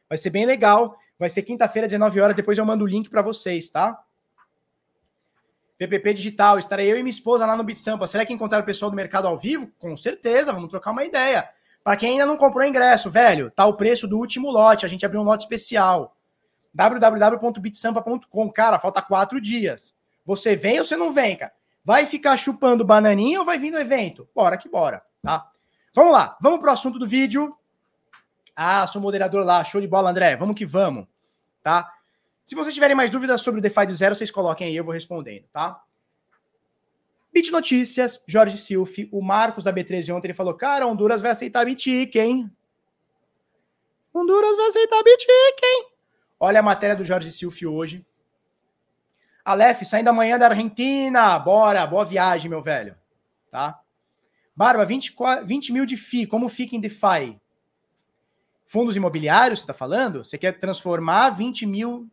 Vai 0.08 0.20
ser 0.20 0.30
bem 0.30 0.46
legal. 0.46 0.96
Vai 1.18 1.32
ser 1.32 1.42
quinta-feira, 1.42 1.88
19 1.88 2.22
horas. 2.22 2.36
Depois 2.36 2.60
eu 2.60 2.66
mando 2.66 2.84
o 2.84 2.88
link 2.88 3.10
para 3.10 3.24
vocês, 3.24 3.72
tá? 3.72 4.00
PPP 5.80 6.14
Digital, 6.14 6.60
estarei 6.60 6.92
eu 6.92 6.98
e 6.98 7.02
minha 7.02 7.10
esposa 7.10 7.46
lá 7.46 7.56
no 7.56 7.64
Bit 7.64 7.80
Sampa. 7.80 8.06
Será 8.06 8.24
que 8.24 8.34
encontrar 8.34 8.62
o 8.62 8.66
pessoal 8.66 8.92
do 8.92 8.96
mercado 8.96 9.28
ao 9.28 9.38
vivo? 9.38 9.72
Com 9.80 9.98
certeza, 9.98 10.54
vamos 10.54 10.70
trocar 10.70 10.92
uma 10.92 11.04
ideia. 11.04 11.50
Para 11.84 11.96
quem 11.96 12.12
ainda 12.12 12.28
não 12.28 12.38
comprou 12.38 12.68
ingresso, 12.68 13.10
velho, 13.10 13.50
tá 13.50 13.66
o 13.66 13.74
preço 13.74 14.08
do 14.08 14.20
último 14.20 14.52
lote. 14.52 14.86
A 14.86 14.90
gente 14.90 15.06
abriu 15.06 15.22
um 15.22 15.24
lote 15.24 15.46
especial. 15.46 16.16
www.bitsampa.com. 16.74 18.52
Cara, 18.52 18.78
falta 18.78 19.02
quatro 19.02 19.42
dias. 19.42 19.96
Você 20.26 20.56
vem 20.56 20.78
ou 20.78 20.86
você 20.86 20.96
não 20.96 21.12
vem, 21.12 21.36
cara? 21.36 21.54
Vai 21.84 22.06
ficar 22.06 22.38
chupando 22.38 22.86
bananinha 22.86 23.40
ou 23.40 23.46
vai 23.46 23.58
vir 23.58 23.72
no 23.72 23.80
evento? 23.80 24.30
Bora 24.36 24.58
que 24.58 24.70
bora 24.70 25.02
tá? 25.22 25.50
Vamos 25.94 26.14
lá, 26.14 26.38
vamos 26.42 26.60
para 26.60 26.70
o 26.70 26.74
assunto 26.74 27.00
do 27.00 27.08
vídeo. 27.08 27.56
Ah, 28.56 28.86
sou 28.88 29.02
moderador 29.02 29.46
lá, 29.46 29.64
show 29.64 29.80
de 29.80 29.88
bola, 29.88 30.10
André. 30.10 30.36
Vamos 30.36 30.56
que 30.56 30.66
vamos, 30.66 31.08
tá? 31.64 31.92
Se 32.50 32.56
vocês 32.56 32.74
tiverem 32.74 32.96
mais 32.96 33.12
dúvidas 33.12 33.42
sobre 33.42 33.60
o 33.60 33.62
DeFi 33.62 33.86
do 33.86 33.94
zero, 33.94 34.16
vocês 34.16 34.32
coloquem 34.32 34.66
aí, 34.66 34.76
eu 34.76 34.84
vou 34.84 34.92
respondendo, 34.92 35.46
tá? 35.54 35.84
Bit 37.32 37.52
Notícias, 37.52 38.24
Jorge 38.26 38.58
Silf, 38.58 39.08
o 39.12 39.22
Marcos 39.22 39.64
da 39.64 39.72
B13 39.72 40.12
ontem, 40.16 40.30
ele 40.30 40.34
falou, 40.34 40.56
cara, 40.56 40.88
Honduras 40.88 41.22
vai 41.22 41.30
aceitar 41.30 41.64
Bitic, 41.64 42.16
hein? 42.16 42.52
Honduras 44.12 44.58
vai 44.58 44.66
aceitar 44.66 45.04
Bitic, 45.04 45.64
hein? 45.64 45.92
Olha 46.40 46.62
a 46.62 46.64
matéria 46.64 46.96
do 46.96 47.04
Jorge 47.04 47.32
Silf 47.32 47.62
hoje. 47.68 48.04
Aleph, 49.46 49.84
saindo 49.84 50.10
amanhã 50.10 50.40
da 50.40 50.48
Argentina, 50.48 51.38
bora, 51.38 51.86
boa 51.86 52.04
viagem, 52.04 52.50
meu 52.50 52.64
velho, 52.64 52.96
tá? 53.52 53.80
Barba, 54.56 54.84
20, 54.86 55.16
20 55.46 55.72
mil 55.72 55.86
de 55.86 55.96
FI, 55.96 56.26
como 56.26 56.50
fica 56.50 56.76
em 56.76 56.82
DeFi? 56.82 57.40
Fundos 58.66 58.98
imobiliários, 58.98 59.60
você 59.60 59.64
está 59.66 59.74
falando? 59.76 60.26
Você 60.26 60.36
quer 60.36 60.54
transformar 60.54 61.30
20 61.30 61.68
mil. 61.68 62.10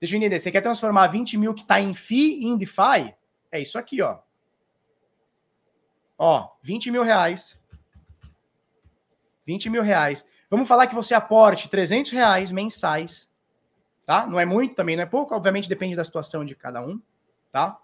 Deixa 0.00 0.14
eu 0.14 0.18
entender, 0.18 0.38
você 0.38 0.52
quer 0.52 0.60
transformar 0.60 1.08
20 1.08 1.36
mil 1.36 1.54
que 1.54 1.62
está 1.62 1.80
em 1.80 1.92
FI 1.92 2.44
em 2.44 2.56
DeFi? 2.56 3.14
É 3.50 3.60
isso 3.60 3.78
aqui, 3.78 4.00
ó. 4.00 4.18
Ó, 6.16 6.50
20 6.62 6.90
mil 6.90 7.02
reais. 7.02 7.58
20 9.46 9.70
mil 9.70 9.82
reais. 9.82 10.26
Vamos 10.50 10.68
falar 10.68 10.86
que 10.86 10.94
você 10.94 11.14
aporte 11.14 11.68
300 11.68 12.12
reais 12.12 12.50
mensais. 12.50 13.32
tá? 14.04 14.26
Não 14.26 14.40
é 14.40 14.44
muito, 14.44 14.74
também 14.74 14.96
não 14.96 15.02
é 15.02 15.06
pouco, 15.06 15.34
obviamente 15.34 15.68
depende 15.68 15.94
da 15.94 16.04
situação 16.04 16.44
de 16.44 16.54
cada 16.54 16.80
um, 16.80 17.00
tá? 17.52 17.78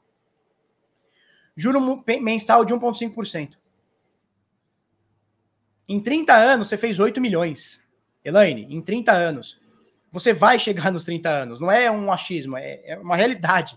Juro 1.56 2.02
mensal 2.20 2.64
de 2.64 2.74
1,5%. 2.74 3.56
Em 5.86 6.00
30 6.00 6.34
anos, 6.34 6.68
você 6.68 6.78
fez 6.78 6.98
8 6.98 7.20
milhões. 7.20 7.86
Elaine, 8.24 8.66
em 8.74 8.80
30 8.80 9.12
anos. 9.12 9.60
Você 10.14 10.32
vai 10.32 10.60
chegar 10.60 10.92
nos 10.92 11.02
30 11.02 11.28
anos. 11.28 11.58
Não 11.58 11.68
é 11.68 11.90
um 11.90 12.12
achismo, 12.12 12.56
é, 12.56 12.80
é 12.84 12.96
uma 12.96 13.16
realidade. 13.16 13.76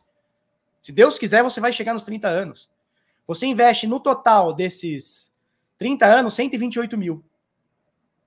Se 0.83 0.91
Deus 0.91 1.17
quiser, 1.17 1.41
você 1.41 1.59
vai 1.59 1.73
chegar 1.73 1.95
nos 1.95 2.03
30 2.03 2.27
anos. 2.27 2.69
Você 3.25 3.47
investe 3.47 3.87
no 3.87 3.99
total 3.99 4.53
desses 4.53 5.33
30 5.79 6.05
anos 6.05 6.35
128 6.35 6.95
mil. 6.95 7.25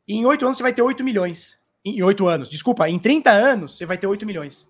E 0.09 0.17
em 0.17 0.27
8 0.27 0.45
anos 0.45 0.57
você 0.57 0.63
vai 0.65 0.73
ter 0.73 0.83
8 0.83 1.05
milhões. 1.05 1.63
Em 1.85 2.03
8 2.03 2.27
anos, 2.27 2.51
desculpa, 2.51 2.89
em 2.89 2.99
30 2.99 3.31
anos 3.31 3.79
você 3.79 3.87
vai 3.87 3.97
ter 3.97 4.09
8 4.09 4.27
milhões. 4.27 4.69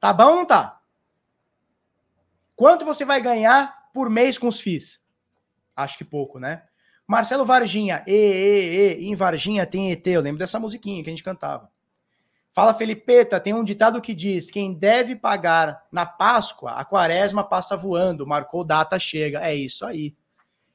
Tá 0.00 0.10
bom 0.10 0.30
ou 0.30 0.36
não 0.36 0.46
tá? 0.46 0.80
Quanto 2.56 2.86
você 2.86 3.04
vai 3.04 3.20
ganhar 3.20 3.90
por 3.92 4.08
mês 4.08 4.38
com 4.38 4.48
os 4.48 4.58
FIIs? 4.58 5.04
Acho 5.76 5.98
que 5.98 6.04
pouco, 6.04 6.38
né? 6.38 6.62
Marcelo 7.06 7.44
Varginha, 7.44 8.02
e, 8.06 8.14
e, 8.14 9.02
e, 9.02 9.08
em 9.08 9.14
Varginha 9.14 9.66
tem 9.66 9.92
ET, 9.92 10.06
eu 10.06 10.22
lembro 10.22 10.38
dessa 10.38 10.58
musiquinha 10.58 11.02
que 11.04 11.10
a 11.10 11.12
gente 11.12 11.22
cantava. 11.22 11.70
Fala 12.52 12.74
Felipeta, 12.74 13.38
tem 13.38 13.54
um 13.54 13.62
ditado 13.62 14.00
que 14.00 14.14
diz: 14.14 14.50
quem 14.50 14.74
deve 14.74 15.14
pagar 15.14 15.84
na 15.90 16.04
Páscoa, 16.04 16.72
a 16.72 16.84
quaresma 16.84 17.44
passa 17.44 17.76
voando, 17.76 18.26
marcou 18.26 18.64
data, 18.64 18.98
chega. 18.98 19.40
É 19.40 19.54
isso 19.54 19.86
aí. 19.86 20.14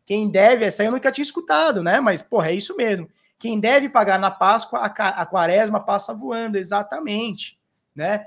Quem 0.06 0.30
deve, 0.30 0.66
essa 0.66 0.84
aí 0.84 0.88
eu 0.88 0.92
nunca 0.92 1.12
tinha 1.12 1.24
escutado, 1.24 1.84
né? 1.84 2.00
Mas, 2.00 2.22
porra, 2.22 2.50
é 2.50 2.54
isso 2.54 2.76
mesmo. 2.78 3.10
Quem 3.40 3.60
deve 3.60 3.90
pagar 3.90 4.20
na 4.20 4.32
Páscoa, 4.32 4.80
a, 4.80 5.26
quaresma 5.26 5.80
passa 5.80 6.14
voando, 6.14 6.58
exatamente, 6.58 7.60
né? 7.94 8.26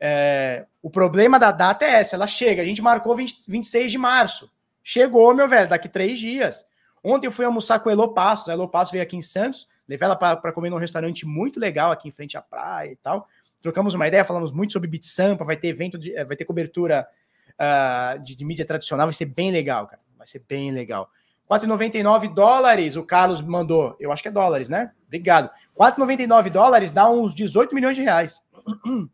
É, 0.00 0.66
o 0.82 0.90
problema 0.90 1.38
da 1.38 1.52
data 1.52 1.84
é 1.84 2.00
essa, 2.00 2.16
ela 2.16 2.26
chega. 2.26 2.62
A 2.62 2.64
gente 2.64 2.82
marcou 2.82 3.14
20, 3.14 3.42
26 3.46 3.92
de 3.92 3.98
março. 3.98 4.50
Chegou, 4.82 5.34
meu 5.34 5.46
velho, 5.46 5.68
daqui 5.68 5.88
três 5.88 6.18
dias. 6.18 6.66
Ontem 7.04 7.26
eu 7.26 7.32
fui 7.32 7.44
almoçar 7.44 7.78
com 7.80 7.88
a 7.88 7.92
Elo 7.92 8.12
Passos. 8.14 8.48
A 8.48 8.52
Elo 8.52 8.68
Passos 8.68 8.90
veio 8.90 9.02
aqui 9.02 9.16
em 9.16 9.22
Santos. 9.22 9.68
Levei 9.88 10.04
ela 10.04 10.16
para 10.16 10.52
comer 10.52 10.68
num 10.68 10.76
restaurante 10.76 11.26
muito 11.26 11.58
legal 11.58 11.90
aqui 11.90 12.08
em 12.08 12.12
frente 12.12 12.36
à 12.36 12.42
praia 12.42 12.92
e 12.92 12.96
tal. 12.96 13.26
Trocamos 13.62 13.94
uma 13.94 14.06
ideia, 14.06 14.24
falamos 14.24 14.52
muito 14.52 14.72
sobre 14.72 14.88
Beat 14.88 15.04
Sampa, 15.04 15.44
vai 15.44 15.56
ter 15.56 15.68
evento, 15.68 15.98
de, 15.98 16.12
vai 16.24 16.36
ter 16.36 16.44
cobertura 16.44 17.08
uh, 17.54 18.22
de, 18.22 18.36
de, 18.36 18.44
mídia 18.44 18.64
tradicional, 18.64 19.06
vai 19.06 19.12
ser 19.12 19.26
bem 19.26 19.50
legal, 19.50 19.86
cara. 19.86 20.02
Vai 20.16 20.26
ser 20.26 20.44
bem 20.46 20.70
legal. 20.70 21.10
4,99 21.50 22.34
dólares 22.34 22.94
o 22.94 23.02
Carlos 23.02 23.40
mandou. 23.40 23.96
Eu 23.98 24.12
acho 24.12 24.22
que 24.22 24.28
é 24.28 24.32
dólares, 24.32 24.68
né? 24.68 24.92
Obrigado. 25.06 25.50
4,99 25.74 26.50
dólares 26.50 26.90
dá 26.90 27.10
uns 27.10 27.34
18 27.34 27.74
milhões 27.74 27.96
de 27.96 28.02
reais. 28.02 28.46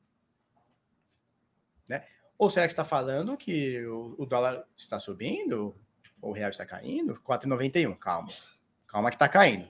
né? 1.88 2.04
Ou 2.36 2.50
será 2.50 2.66
que 2.66 2.72
está 2.72 2.84
falando 2.84 3.36
que 3.36 3.86
o, 3.86 4.16
o, 4.18 4.26
dólar 4.26 4.64
está 4.76 4.98
subindo? 4.98 5.76
Ou 6.20 6.30
o 6.30 6.34
real 6.34 6.50
está 6.50 6.66
caindo? 6.66 7.20
4,91. 7.24 7.96
Calma. 7.96 8.30
Calma 8.88 9.10
que 9.10 9.16
está 9.16 9.28
caindo. 9.28 9.68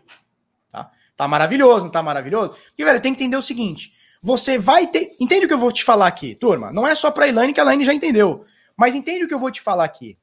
Tá? 0.75 0.91
Tá 1.15 1.29
maravilhoso, 1.29 1.85
não 1.85 1.93
tá 1.93 2.03
maravilhoso? 2.03 2.51
Porque, 2.51 2.85
velho, 2.85 3.01
tem 3.01 3.15
que 3.15 3.23
entender 3.23 3.37
o 3.37 3.43
seguinte: 3.43 3.95
você 4.21 4.59
vai 4.59 4.89
ter. 4.89 5.17
Entende 5.21 5.45
o 5.45 5.49
que 5.49 5.55
eu 5.55 5.59
vou 5.59 5.71
te 5.71 5.85
falar 5.85 6.09
aqui, 6.09 6.35
turma? 6.35 6.73
Não 6.73 6.85
é 6.85 6.97
só 6.97 7.13
pra 7.13 7.29
Elaine, 7.29 7.55
que 7.55 7.61
a 7.61 7.63
Elaine 7.63 7.85
já 7.85 7.95
entendeu. 7.95 8.45
Mas 8.77 8.97
entende 8.97 9.25
o 9.25 9.29
que 9.29 9.35
eu 9.35 9.39
vou 9.39 9.53
te 9.53 9.61
falar 9.61 9.85
aqui. 9.85 10.19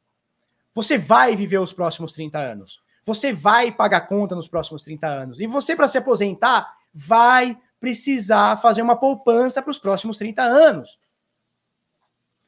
Você 0.76 0.98
vai 0.98 1.38
viver 1.38 1.60
os 1.60 1.72
próximos 1.72 2.11
30 2.11 2.38
anos. 2.38 2.82
Você 3.06 3.32
vai 3.32 3.72
pagar 3.72 4.02
conta 4.02 4.36
nos 4.36 4.49
próximos 4.49 4.84
30 4.84 5.07
anos. 5.07 5.40
E 5.40 5.48
você, 5.48 5.73
para 5.73 5.88
se 5.88 5.98
aposentar, 5.98 6.69
vai 6.94 7.57
precisar 7.80 8.57
fazer 8.57 8.82
uma 8.82 8.98
poupança 8.98 9.61
para 9.61 9.72
os 9.72 9.80
próximos 9.80 10.18
30 10.18 10.41
anos. 10.41 10.99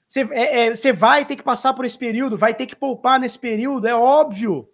Você, 0.09 0.27
é, 0.31 0.65
é, 0.65 0.75
você 0.75 0.91
vai 0.91 1.23
ter 1.23 1.37
que 1.37 1.43
passar 1.43 1.73
por 1.73 1.85
esse 1.85 1.97
período, 1.97 2.37
vai 2.37 2.53
ter 2.53 2.65
que 2.65 2.75
poupar 2.75 3.17
nesse 3.17 3.39
período, 3.39 3.87
é 3.87 3.95
óbvio. 3.95 4.69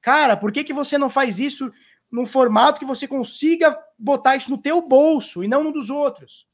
Cara, 0.00 0.36
por 0.36 0.52
que, 0.52 0.62
que 0.62 0.72
você 0.72 0.96
não 0.96 1.10
faz 1.10 1.40
isso 1.40 1.72
num 2.10 2.26
formato 2.26 2.78
que 2.78 2.86
você 2.86 3.08
consiga 3.08 3.76
botar 3.98 4.36
isso 4.36 4.50
no 4.50 4.58
teu 4.58 4.80
bolso 4.80 5.42
e 5.42 5.48
não 5.48 5.64
no 5.64 5.72
dos 5.72 5.90
outros. 5.90 6.46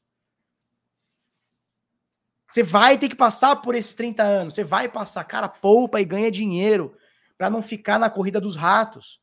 Você 2.51 2.63
vai 2.63 2.97
ter 2.97 3.07
que 3.07 3.15
passar 3.15 3.55
por 3.57 3.75
esses 3.75 3.93
30 3.93 4.23
anos, 4.23 4.55
você 4.55 4.63
vai 4.63 4.89
passar, 4.89 5.23
cara, 5.23 5.47
poupa 5.47 6.01
e 6.01 6.05
ganha 6.05 6.29
dinheiro 6.29 6.95
para 7.37 7.49
não 7.49 7.61
ficar 7.61 7.97
na 7.97 8.09
corrida 8.09 8.41
dos 8.41 8.55
ratos. 8.55 9.21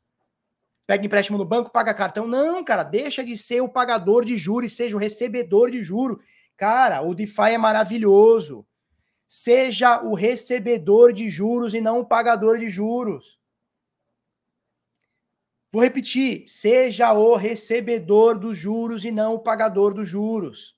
Pega 0.87 1.05
empréstimo 1.05 1.37
no 1.37 1.45
banco, 1.45 1.71
paga 1.71 1.93
cartão. 1.93 2.27
Não, 2.27 2.65
cara, 2.65 2.83
deixa 2.83 3.23
de 3.23 3.37
ser 3.37 3.61
o 3.61 3.69
pagador 3.69 4.25
de 4.25 4.39
juros 4.39 4.73
e 4.73 4.75
seja 4.75 4.97
o 4.97 4.99
recebedor 4.99 5.71
de 5.71 5.83
juro. 5.83 6.19
Cara, 6.57 7.03
o 7.03 7.15
DeFi 7.15 7.53
é 7.53 7.59
maravilhoso. 7.59 8.67
Seja 9.27 10.03
o 10.03 10.15
recebedor 10.15 11.13
de 11.13 11.29
juros 11.29 11.75
e 11.75 11.81
não 11.83 12.01
o 12.01 12.07
pagador 12.07 12.59
de 12.59 12.71
juros. 12.71 13.38
Vou 15.73 15.82
repetir: 15.82 16.45
seja 16.47 17.12
o 17.12 17.36
recebedor 17.36 18.39
dos 18.39 18.57
juros 18.57 19.05
e 19.05 19.11
não 19.11 19.35
o 19.35 19.39
pagador 19.39 19.93
dos 19.93 20.09
juros. 20.09 20.77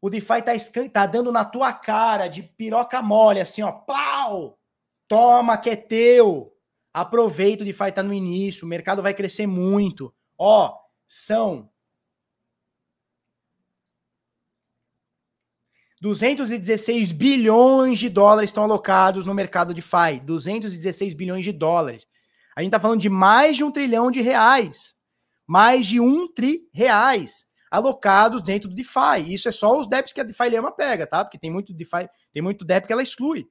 O 0.00 0.10
DeFi 0.10 0.42
tá, 0.42 0.52
tá 0.92 1.06
dando 1.06 1.32
na 1.32 1.44
tua 1.44 1.72
cara 1.72 2.28
de 2.28 2.42
piroca 2.42 3.02
mole, 3.02 3.40
assim, 3.40 3.62
ó, 3.62 3.72
pau! 3.72 4.58
Toma 5.08 5.56
que 5.56 5.70
é 5.70 5.76
teu. 5.76 6.52
Aproveita, 6.92 7.62
o 7.62 7.66
DeFi 7.66 7.92
tá 7.92 8.02
no 8.02 8.12
início, 8.12 8.64
o 8.64 8.68
mercado 8.68 9.02
vai 9.02 9.14
crescer 9.14 9.46
muito. 9.46 10.14
Ó, 10.38 10.76
são 11.08 11.70
216 16.00 17.12
bilhões 17.12 17.98
de 17.98 18.08
dólares 18.08 18.50
estão 18.50 18.64
alocados 18.64 19.24
no 19.24 19.34
mercado 19.34 19.72
de 19.72 19.80
DeFi. 19.80 20.20
216 20.24 21.14
bilhões 21.14 21.44
de 21.44 21.52
dólares. 21.52 22.06
A 22.56 22.62
gente 22.62 22.70
está 22.70 22.80
falando 22.80 23.00
de 23.00 23.10
mais 23.10 23.54
de 23.54 23.62
um 23.62 23.70
trilhão 23.70 24.10
de 24.10 24.22
reais. 24.22 24.96
Mais 25.46 25.86
de 25.86 26.00
um 26.00 26.26
tri 26.32 26.66
reais 26.72 27.44
alocados 27.70 28.42
dentro 28.42 28.70
do 28.70 28.74
DeFi. 28.74 29.32
Isso 29.32 29.48
é 29.48 29.52
só 29.52 29.78
os 29.78 29.86
DEPs 29.86 30.12
que 30.12 30.20
a 30.20 30.24
DeFi 30.24 30.48
Lema 30.48 30.72
pega, 30.72 31.06
tá? 31.06 31.22
Porque 31.22 31.38
tem 31.38 31.50
muito 31.50 31.74
DeFi, 31.74 32.08
tem 32.32 32.42
muito 32.42 32.64
DEP 32.64 32.86
que 32.86 32.92
ela 32.92 33.02
exclui. 33.02 33.46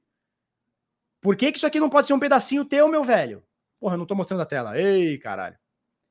Por 1.20 1.36
que, 1.36 1.52
que 1.52 1.58
isso 1.58 1.66
aqui 1.66 1.78
não 1.78 1.88
pode 1.88 2.08
ser 2.08 2.14
um 2.14 2.18
pedacinho 2.18 2.64
teu, 2.64 2.88
meu 2.88 3.04
velho? 3.04 3.44
Porra, 3.78 3.94
eu 3.94 3.98
não 3.98 4.06
tô 4.06 4.14
mostrando 4.16 4.40
a 4.40 4.46
tela. 4.46 4.76
Ei, 4.78 5.16
caralho. 5.18 5.56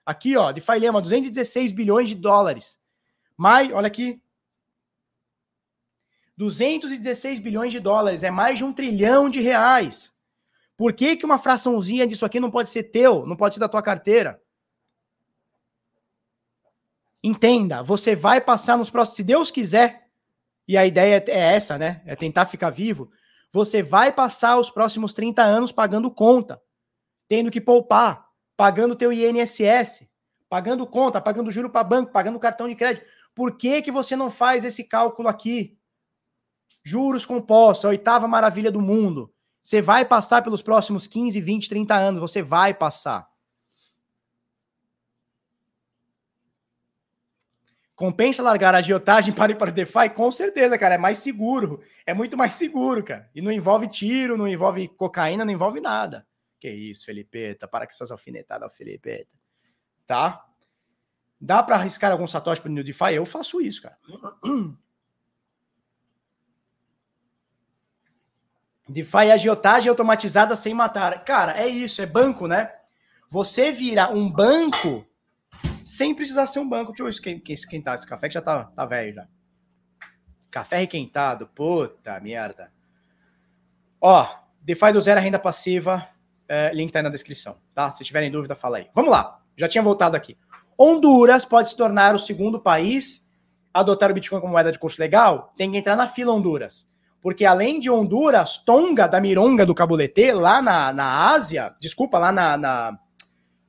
Aqui, 0.05 0.37
ó, 0.37 0.51
DeFi 0.53 0.79
Lema, 0.79 1.01
216 1.01 1.73
bilhões 1.73 2.07
de 2.07 2.15
dólares. 2.15 2.81
Mais, 3.35 3.71
olha 3.73 3.87
aqui. 3.87 4.21
216 6.37 7.39
bilhões 7.39 7.73
de 7.73 7.79
dólares, 7.79 8.23
é 8.23 8.31
mais 8.31 8.57
de 8.57 8.63
um 8.63 8.71
trilhão 8.71 9.29
de 9.29 9.41
reais. 9.41 10.14
Por 10.77 10.93
que, 10.93 11.15
que 11.15 11.25
uma 11.25 11.37
fraçãozinha 11.37 12.05
disso 12.05 12.25
aqui 12.25 12.39
não 12.39 12.51
pode 12.51 12.69
ser 12.69 12.83
teu, 12.83 13.25
não 13.25 13.35
pode 13.35 13.53
ser 13.53 13.59
da 13.59 13.69
tua 13.69 13.81
carteira? 13.81 14.41
Entenda, 17.23 17.81
você 17.81 18.15
vai 18.15 18.39
passar 18.39 18.77
nos 18.77 18.89
próximos, 18.89 19.17
se 19.17 19.23
Deus 19.23 19.49
quiser, 19.49 20.07
e 20.67 20.77
a 20.77 20.85
ideia 20.85 21.23
é 21.27 21.55
essa, 21.55 21.77
né? 21.77 22.01
É 22.05 22.15
tentar 22.15 22.45
ficar 22.45 22.69
vivo. 22.69 23.09
Você 23.51 23.81
vai 23.81 24.11
passar 24.11 24.59
os 24.59 24.69
próximos 24.69 25.13
30 25.13 25.41
anos 25.41 25.71
pagando 25.71 26.11
conta, 26.11 26.61
tendo 27.27 27.51
que 27.51 27.61
poupar, 27.61 28.27
pagando 28.57 28.95
teu 28.95 29.13
INSS, 29.13 30.09
pagando 30.49 30.85
conta, 30.85 31.21
pagando 31.21 31.51
juro 31.51 31.69
para 31.69 31.83
banco, 31.83 32.11
pagando 32.11 32.39
cartão 32.39 32.67
de 32.67 32.75
crédito. 32.75 33.05
Por 33.33 33.57
que, 33.57 33.81
que 33.81 33.91
você 33.91 34.15
não 34.15 34.29
faz 34.29 34.65
esse 34.65 34.83
cálculo 34.83 35.27
aqui? 35.27 35.77
Juros 36.83 37.25
compostos, 37.25 37.85
a 37.85 37.89
oitava 37.89 38.27
maravilha 38.27 38.71
do 38.71 38.81
mundo. 38.81 39.33
Você 39.65 39.81
vai 39.81 40.05
passar 40.05 40.43
pelos 40.43 40.61
próximos 40.61 41.07
15, 41.07 41.41
20, 41.41 41.69
30 41.69 41.95
anos, 41.95 42.21
você 42.21 42.39
vai 42.39 42.71
passar. 42.71 43.27
Compensa 47.95 48.43
largar 48.43 48.75
a 48.75 48.77
agiotagem 48.77 49.33
para 49.33 49.53
ir 49.53 49.55
para 49.55 49.71
o 49.71 49.73
DeFi? 49.73 50.11
Com 50.13 50.29
certeza, 50.29 50.77
cara. 50.77 50.93
É 50.93 50.97
mais 50.99 51.17
seguro. 51.17 51.81
É 52.05 52.13
muito 52.13 52.37
mais 52.37 52.53
seguro, 52.53 53.03
cara. 53.03 53.27
E 53.33 53.41
não 53.41 53.51
envolve 53.51 53.87
tiro, 53.87 54.37
não 54.37 54.47
envolve 54.47 54.87
cocaína, 54.87 55.43
não 55.43 55.53
envolve 55.53 55.81
nada. 55.81 56.27
Que 56.59 56.69
isso, 56.69 57.03
Felipeta. 57.03 57.67
Para 57.67 57.87
com 57.87 57.91
essas 57.91 58.11
alfinetadas, 58.11 58.75
Felipeta. 58.75 59.31
Tá? 60.05 60.45
Dá 61.41 61.63
para 61.63 61.77
arriscar 61.77 62.11
algum 62.11 62.27
satoshi 62.27 62.61
para 62.61 62.71
o 62.71 62.83
DeFi? 62.83 63.15
Eu 63.15 63.25
faço 63.25 63.59
isso, 63.59 63.81
cara. 63.81 63.97
DeFi 68.87 69.27
é 69.27 69.31
agiotagem 69.31 69.89
automatizada 69.89 70.55
sem 70.55 70.73
matar. 70.73 71.23
Cara, 71.23 71.59
é 71.59 71.67
isso, 71.67 72.01
é 72.01 72.05
banco, 72.05 72.47
né? 72.47 72.71
Você 73.29 73.71
vira 73.71 74.09
um 74.11 74.29
banco 74.29 75.05
sem 75.83 76.13
precisar 76.13 76.45
ser 76.45 76.59
um 76.59 76.69
banco. 76.69 76.91
Deixa 76.91 77.03
eu 77.03 77.53
esquentar 77.53 77.95
esse 77.95 78.07
café 78.07 78.27
que 78.27 78.33
já 78.35 78.41
tá, 78.41 78.65
tá 78.65 78.85
velho 78.85 79.15
já. 79.15 79.27
Café 80.51 80.77
requentado, 80.77 81.47
puta 81.47 82.19
merda. 82.19 82.71
Ó, 83.99 84.27
DeFi 84.61 84.93
do 84.93 85.01
zero 85.01 85.19
renda 85.19 85.39
passiva, 85.39 86.07
é, 86.47 86.71
link 86.73 86.91
tá 86.91 86.99
aí 86.99 87.03
na 87.03 87.09
descrição, 87.09 87.57
tá? 87.73 87.89
Se 87.91 88.03
tiverem 88.03 88.31
dúvida, 88.31 88.55
fala 88.55 88.77
aí. 88.77 88.89
Vamos 88.93 89.11
lá, 89.11 89.41
já 89.57 89.67
tinha 89.67 89.83
voltado 89.83 90.15
aqui. 90.15 90.37
Honduras 90.77 91.43
pode 91.43 91.69
se 91.69 91.75
tornar 91.75 92.13
o 92.13 92.19
segundo 92.19 92.59
país 92.59 93.25
adotar 93.73 94.09
o 94.09 94.13
Bitcoin 94.13 94.39
como 94.39 94.53
moeda 94.53 94.71
de 94.71 94.79
curso 94.79 95.01
legal, 95.01 95.53
tem 95.57 95.69
que 95.69 95.77
entrar 95.77 95.97
na 95.97 96.07
fila 96.07 96.33
Honduras. 96.33 96.89
Porque 97.25 97.43
além 97.43 97.79
de 97.79 97.89
Honduras, 97.89 98.59
Tonga 98.59 99.07
da 99.07 99.19
Mironga 99.19 99.65
do 99.65 99.73
Cabulete, 99.73 100.31
lá 100.31 100.61
na, 100.61 100.93
na 100.93 101.33
Ásia, 101.33 101.75
desculpa, 101.79 102.19
lá 102.19 102.31
na. 102.31 102.55
na 102.55 102.99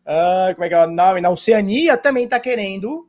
uh, 0.05 0.55
como 0.55 0.66
é 0.66 0.69
que 0.69 0.74
é? 0.74 0.87
Na, 0.87 1.19
na 1.19 1.31
Oceania 1.31 1.97
também 1.97 2.24
está 2.24 2.39
querendo. 2.39 3.09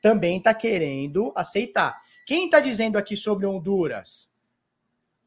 Também 0.00 0.38
está 0.38 0.54
querendo 0.54 1.32
aceitar. 1.34 2.00
Quem 2.24 2.44
está 2.44 2.60
dizendo 2.60 2.96
aqui 2.96 3.16
sobre 3.16 3.44
Honduras? 3.44 4.30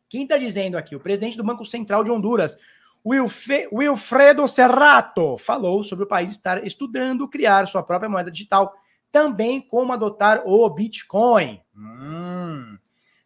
Quem 0.07 0.23
está 0.23 0.37
dizendo 0.37 0.77
aqui? 0.77 0.95
O 0.95 1.01
presidente 1.01 1.35
do 1.35 1.43
Banco 1.43 1.65
Central 1.65 2.05
de 2.05 2.11
Honduras, 2.11 2.57
Wilfe, 3.05 3.67
Wilfredo 3.73 4.47
Serrato, 4.47 5.37
falou 5.37 5.83
sobre 5.83 6.05
o 6.05 6.07
país 6.07 6.31
estar 6.31 6.65
estudando 6.65 7.27
criar 7.27 7.67
sua 7.67 7.83
própria 7.83 8.09
moeda 8.09 8.31
digital, 8.31 8.71
também 9.11 9.59
como 9.59 9.91
adotar 9.91 10.43
o 10.45 10.69
Bitcoin. 10.69 11.59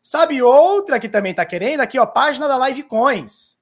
Sabe 0.06 0.40
outra 0.40 0.99
que 0.99 1.10
também 1.10 1.32
está 1.32 1.44
querendo? 1.44 1.80
Aqui, 1.80 1.98
ó, 1.98 2.06
página 2.06 2.48
da 2.48 2.56
Live 2.57 2.84
Coins. 2.84 3.60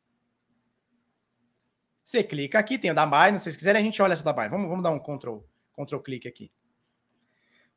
Você 2.03 2.21
clica 2.21 2.59
aqui, 2.59 2.77
tem 2.77 2.91
o 2.91 2.93
da 2.93 3.05
Binance, 3.05 3.39
se 3.39 3.43
vocês 3.45 3.55
quiserem 3.55 3.81
a 3.81 3.85
gente 3.85 4.01
olha 4.01 4.11
essa 4.11 4.25
da 4.25 4.33
Binance. 4.33 4.51
Vamos, 4.51 4.67
vamos 4.67 4.83
dar 4.83 4.91
um 4.91 4.99
Ctrl, 4.99 5.37
Ctrl 5.73 5.99
clique 5.99 6.27
aqui. 6.27 6.51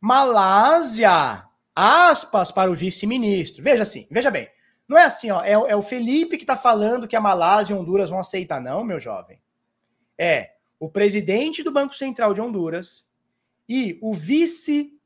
Malásia, 0.01 1.45
aspas 1.77 2.51
para 2.51 2.69
o 2.69 2.75
vice-ministro. 2.75 3.63
Veja 3.63 3.83
assim, 3.83 4.09
veja 4.11 4.33
bem. 4.33 4.51
Não 4.89 4.99
é 4.99 5.05
assim, 5.05 5.31
ó. 5.31 5.45
É, 5.45 5.53
é 5.53 5.77
o 5.77 5.83
Felipe 5.83 6.37
que 6.37 6.43
está 6.43 6.57
falando 6.57 7.07
que 7.07 7.15
a 7.15 7.21
Malásia 7.21 7.73
e 7.73 7.79
Honduras 7.79 8.11
vão 8.11 8.19
aceitar, 8.19 8.61
não, 8.61 8.83
meu 8.83 8.99
jovem. 8.99 9.41
É 10.19 10.55
o 10.81 10.91
presidente 10.91 11.63
do 11.63 11.71
Banco 11.71 11.95
Central 11.95 12.35
de 12.35 12.41
Honduras 12.41 13.09
e 13.69 13.97
o 14.03 14.13
vice-ministro 14.13 14.99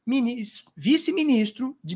vice 0.74 1.14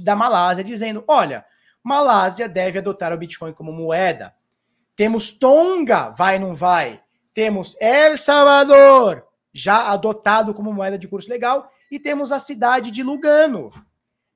da 0.03 0.15
Malásia 0.15 0.63
dizendo: 0.63 1.03
olha, 1.09 1.43
Malásia 1.85 2.49
deve 2.49 2.79
adotar 2.79 3.13
o 3.13 3.19
Bitcoin 3.19 3.53
como 3.53 3.71
moeda. 3.71 4.35
Temos 4.97 5.33
Tonga, 5.33 6.09
vai 6.09 6.39
não 6.39 6.55
vai? 6.55 7.05
Temos 7.35 7.77
El 7.79 8.17
Salvador, 8.17 9.29
já 9.53 9.91
adotado 9.91 10.55
como 10.55 10.73
moeda 10.73 10.99
de 10.99 11.07
curso 11.07 11.29
legal, 11.29 11.71
e 11.91 12.01
temos 12.01 12.33
a 12.33 12.39
cidade 12.39 12.91
de 12.91 13.03
Lugano, 13.03 13.71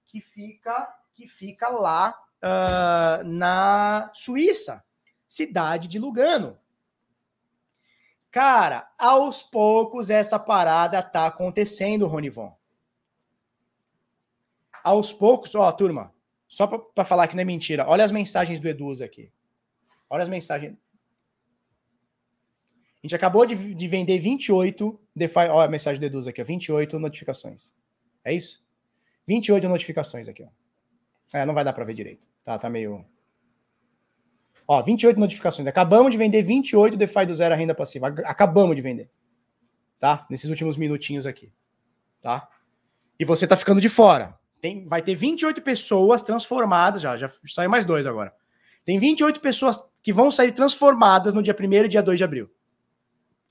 que 0.06 0.20
fica 0.20 0.94
que 1.14 1.26
fica 1.26 1.68
lá 1.68 2.14
uh, 2.42 3.24
na 3.24 4.10
Suíça, 4.14 4.84
cidade 5.26 5.88
de 5.88 5.98
Lugano. 5.98 6.56
Cara, 8.30 8.88
aos 8.96 9.42
poucos 9.42 10.10
essa 10.10 10.38
parada 10.38 11.02
tá 11.02 11.26
acontecendo, 11.26 12.06
Ronivon. 12.06 12.56
Aos 14.84 15.12
poucos, 15.12 15.54
ó, 15.56 15.72
turma, 15.72 16.14
só 16.48 16.66
para 16.66 17.04
falar 17.04 17.28
que 17.28 17.36
não 17.36 17.42
é 17.42 17.44
mentira, 17.44 17.86
olha 17.86 18.02
as 18.02 18.10
mensagens 18.10 18.58
do 18.58 18.66
Eduz 18.66 19.02
aqui. 19.02 19.30
Olha 20.08 20.22
as 20.22 20.28
mensagens. 20.28 20.72
A 20.72 23.06
gente 23.06 23.14
acabou 23.14 23.44
de, 23.44 23.74
de 23.74 23.88
vender 23.88 24.18
28 24.18 24.98
DeFi. 25.14 25.40
Olha 25.40 25.66
a 25.66 25.68
mensagem 25.68 26.00
do 26.00 26.06
Eduz 26.06 26.26
aqui, 26.26 26.40
ó, 26.40 26.44
28 26.44 26.98
notificações. 26.98 27.74
É 28.24 28.32
isso? 28.32 28.66
28 29.26 29.68
notificações 29.68 30.26
aqui, 30.26 30.42
ó. 30.42 31.38
É, 31.38 31.44
não 31.44 31.52
vai 31.52 31.62
dar 31.62 31.74
para 31.74 31.84
ver 31.84 31.94
direito. 31.94 32.26
Tá, 32.42 32.58
tá 32.58 32.70
meio. 32.70 33.04
Ó, 34.66 34.82
28 34.82 35.20
notificações. 35.20 35.68
Acabamos 35.68 36.12
de 36.12 36.18
vender 36.18 36.42
28 36.42 36.96
DeFi 36.96 37.26
do 37.26 37.34
zero 37.34 37.54
a 37.54 37.56
renda 37.56 37.74
passiva. 37.74 38.08
Acabamos 38.24 38.74
de 38.74 38.80
vender. 38.80 39.10
Tá? 40.00 40.26
Nesses 40.30 40.48
últimos 40.48 40.78
minutinhos 40.78 41.26
aqui. 41.26 41.52
Tá? 42.22 42.48
E 43.18 43.24
você 43.24 43.46
tá 43.46 43.56
ficando 43.56 43.80
de 43.80 43.90
fora. 43.90 44.38
Tem, 44.60 44.86
vai 44.86 45.02
ter 45.02 45.14
28 45.14 45.62
pessoas 45.62 46.22
transformadas, 46.22 47.02
já, 47.02 47.16
já 47.16 47.30
saiu 47.46 47.70
mais 47.70 47.84
dois 47.84 48.06
agora. 48.06 48.34
Tem 48.84 48.98
28 48.98 49.40
pessoas 49.40 49.88
que 50.02 50.12
vão 50.12 50.30
sair 50.30 50.52
transformadas 50.52 51.34
no 51.34 51.42
dia 51.42 51.56
1 51.58 51.72
e 51.84 51.88
dia 51.88 52.02
2 52.02 52.18
de 52.18 52.24
abril. 52.24 52.50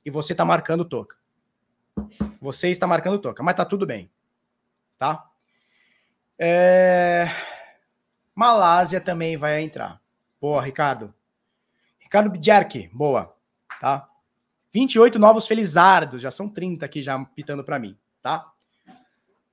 E 0.03 0.09
você 0.09 0.33
tá 0.33 0.43
marcando 0.43 0.83
toca. 0.83 1.15
Você 2.41 2.69
está 2.69 2.87
marcando 2.87 3.19
toca, 3.19 3.43
mas 3.43 3.55
tá 3.55 3.63
tudo 3.63 3.85
bem. 3.85 4.09
Tá? 4.97 5.25
É... 6.37 7.27
Malásia 8.33 8.99
também 9.01 9.37
vai 9.37 9.61
entrar. 9.61 10.01
Boa, 10.39 10.61
Ricardo. 10.61 11.13
Ricardo 11.99 12.29
Bjerk, 12.29 12.89
boa. 12.93 13.35
Tá? 13.79 14.09
28 14.73 15.17
novos 15.17 15.47
felizardos, 15.47 16.21
já 16.21 16.29
são 16.29 16.47
30 16.47 16.85
aqui 16.85 17.01
já 17.01 17.17
pitando 17.25 17.63
para 17.63 17.79
mim, 17.79 17.97
tá? 18.21 18.51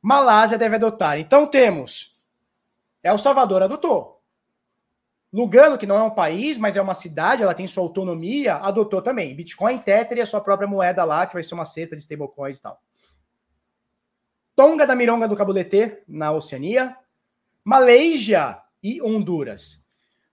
Malásia 0.04 0.58
deve 0.58 0.76
adotar. 0.76 1.18
Então 1.18 1.46
temos 1.46 2.14
El 3.02 3.16
Salvador 3.16 3.62
adotou. 3.62 4.22
Lugano, 5.32 5.78
que 5.78 5.86
não 5.86 5.96
é 5.96 6.02
um 6.02 6.10
país, 6.10 6.58
mas 6.58 6.76
é 6.76 6.82
uma 6.82 6.92
cidade, 6.92 7.42
ela 7.42 7.54
tem 7.54 7.66
sua 7.66 7.82
autonomia, 7.82 8.56
adotou 8.56 9.00
também. 9.00 9.34
Bitcoin, 9.34 9.78
Tether 9.78 10.18
e 10.18 10.20
a 10.20 10.26
sua 10.26 10.42
própria 10.42 10.68
moeda 10.68 11.04
lá, 11.04 11.26
que 11.26 11.32
vai 11.32 11.42
ser 11.42 11.54
uma 11.54 11.64
cesta 11.64 11.96
de 11.96 12.02
stablecoins 12.02 12.58
e 12.58 12.60
tal. 12.60 12.82
Tonga 14.54 14.86
da 14.86 14.94
Mironga 14.94 15.26
do 15.26 15.34
Cabulete, 15.34 16.02
na 16.06 16.32
Oceania. 16.32 16.94
Malásia 17.64 18.60
e 18.82 19.00
Honduras. 19.00 19.86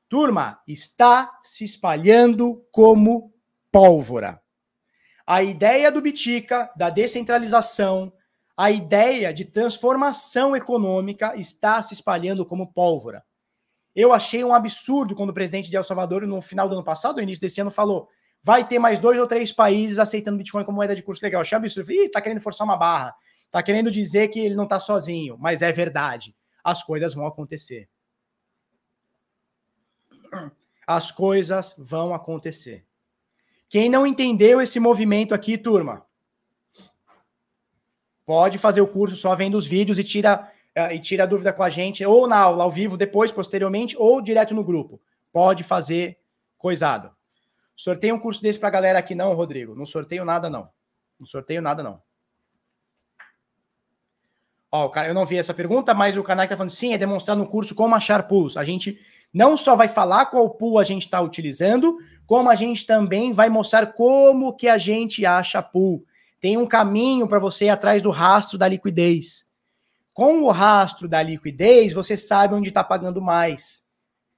Turma, 0.10 0.62
está 0.68 1.40
se 1.44 1.64
espalhando 1.64 2.62
como 2.72 3.34
pólvora. 3.72 4.42
A 5.26 5.42
ideia 5.42 5.90
do 5.90 6.02
Bitica, 6.02 6.70
da 6.76 6.90
descentralização, 6.90 8.12
a 8.62 8.70
ideia 8.70 9.34
de 9.34 9.46
transformação 9.46 10.56
econômica 10.56 11.36
está 11.36 11.82
se 11.82 11.94
espalhando 11.94 12.46
como 12.46 12.72
pólvora. 12.72 13.24
Eu 13.96 14.14
achei 14.14 14.44
um 14.44 14.54
absurdo 14.54 15.16
quando 15.16 15.32
o 15.32 15.34
presidente 15.34 15.70
de 15.70 15.76
El 15.76 15.84
Salvador, 15.84 16.28
no 16.28 16.42
final 16.42 16.70
do 16.70 16.76
ano 16.76 16.84
passado, 16.84 17.16
no 17.16 17.24
início 17.24 17.42
desse 17.42 17.60
ano, 17.60 17.72
falou: 17.72 18.08
vai 18.44 18.68
ter 18.68 18.78
mais 18.78 19.00
dois 19.00 19.20
ou 19.20 19.26
três 19.26 19.52
países 19.52 19.98
aceitando 19.98 20.38
Bitcoin 20.38 20.64
como 20.64 20.76
moeda 20.76 20.96
de 20.96 21.02
curso 21.02 21.24
legal. 21.24 21.40
Eu 21.40 21.42
achei 21.42 21.58
absurdo. 21.58 21.92
Ih, 21.92 22.10
tá 22.10 22.22
querendo 22.22 22.42
forçar 22.42 22.66
uma 22.66 22.78
barra. 22.78 23.16
Tá 23.50 23.64
querendo 23.64 23.90
dizer 23.90 24.28
que 24.28 24.40
ele 24.40 24.54
não 24.56 24.68
tá 24.68 24.80
sozinho. 24.80 25.38
Mas 25.40 25.64
é 25.64 25.72
verdade. 25.72 26.36
As 26.64 26.84
coisas 26.84 27.16
vão 27.16 27.26
acontecer 27.26 27.90
as 30.86 31.12
coisas 31.12 31.76
vão 31.78 32.14
acontecer. 32.14 32.86
Quem 33.70 33.90
não 33.90 34.06
entendeu 34.06 34.60
esse 34.60 34.80
movimento 34.80 35.34
aqui, 35.34 35.58
turma, 35.58 36.06
pode 38.32 38.58
fazer 38.58 38.80
o 38.80 38.88
curso 38.88 39.18
só 39.18 39.36
vendo 39.36 39.58
os 39.58 39.68
vídeos 39.68 40.00
e 40.00 40.06
tira, 40.06 40.50
uh, 40.78 40.94
e 40.94 41.00
tira 41.00 41.24
a 41.24 41.26
dúvida 41.26 41.52
com 41.52 41.64
a 41.64 41.70
gente, 41.70 42.06
ou 42.06 42.30
na 42.30 42.38
aula 42.38 42.64
ao 42.64 42.72
vivo, 42.72 42.96
depois, 42.96 43.30
posteriormente, 43.30 43.94
ou 44.00 44.22
direto 44.22 44.56
no 44.56 44.64
grupo. 44.64 45.02
Pode 45.34 45.66
fazer 45.66 46.18
coisado. 46.58 47.12
Sorteio 47.76 48.16
um 48.16 48.20
curso 48.20 48.42
desse 48.42 48.58
pra 48.58 48.70
galera 48.70 49.00
aqui, 49.00 49.14
não, 49.14 49.34
Rodrigo. 49.34 49.76
Não 49.76 49.86
sorteio 49.86 50.24
nada, 50.24 50.50
não. 50.50 50.70
Não 51.20 51.28
sorteio 51.28 51.62
nada, 51.62 51.84
não. 51.84 52.02
Ó, 54.72 54.88
cara, 54.88 55.10
eu 55.10 55.14
não 55.14 55.26
vi 55.26 55.38
essa 55.38 55.54
pergunta, 55.54 55.94
mas 55.94 56.16
o 56.16 56.24
canal 56.24 56.46
está 56.46 56.56
falando 56.56 56.72
sim, 56.72 56.94
é 56.94 56.98
demonstrar 56.98 57.36
no 57.36 57.46
curso 57.46 57.76
como 57.76 57.96
achar 57.96 58.30
pools. 58.30 58.56
A 58.56 58.64
gente 58.64 58.98
não 59.34 59.58
só 59.58 59.76
vai 59.76 59.90
falar 59.90 60.28
qual 60.28 60.50
pool 60.52 60.80
a 60.80 60.86
gente 60.86 61.04
está 61.04 61.20
utilizando, 61.20 61.98
como 62.26 62.50
a 62.50 62.56
gente 62.56 62.86
também 62.86 63.34
vai 63.34 63.50
mostrar 63.50 63.88
como 63.88 64.56
que 64.56 64.70
a 64.70 64.78
gente 64.78 65.26
acha 65.26 65.62
pool. 65.62 66.06
Tem 66.42 66.58
um 66.58 66.68
caminho 66.68 67.28
para 67.28 67.38
você 67.38 67.66
ir 67.66 67.70
atrás 67.70 68.02
do 68.02 68.10
rastro 68.10 68.58
da 68.58 68.68
liquidez. 68.68 69.46
Com 70.12 70.42
o 70.42 70.50
rastro 70.50 71.08
da 71.08 71.22
liquidez, 71.22 71.94
você 71.94 72.18
sabe 72.18 72.56
onde 72.56 72.70
está 72.70 72.84
pagando 72.84 73.22
mais. 73.22 73.84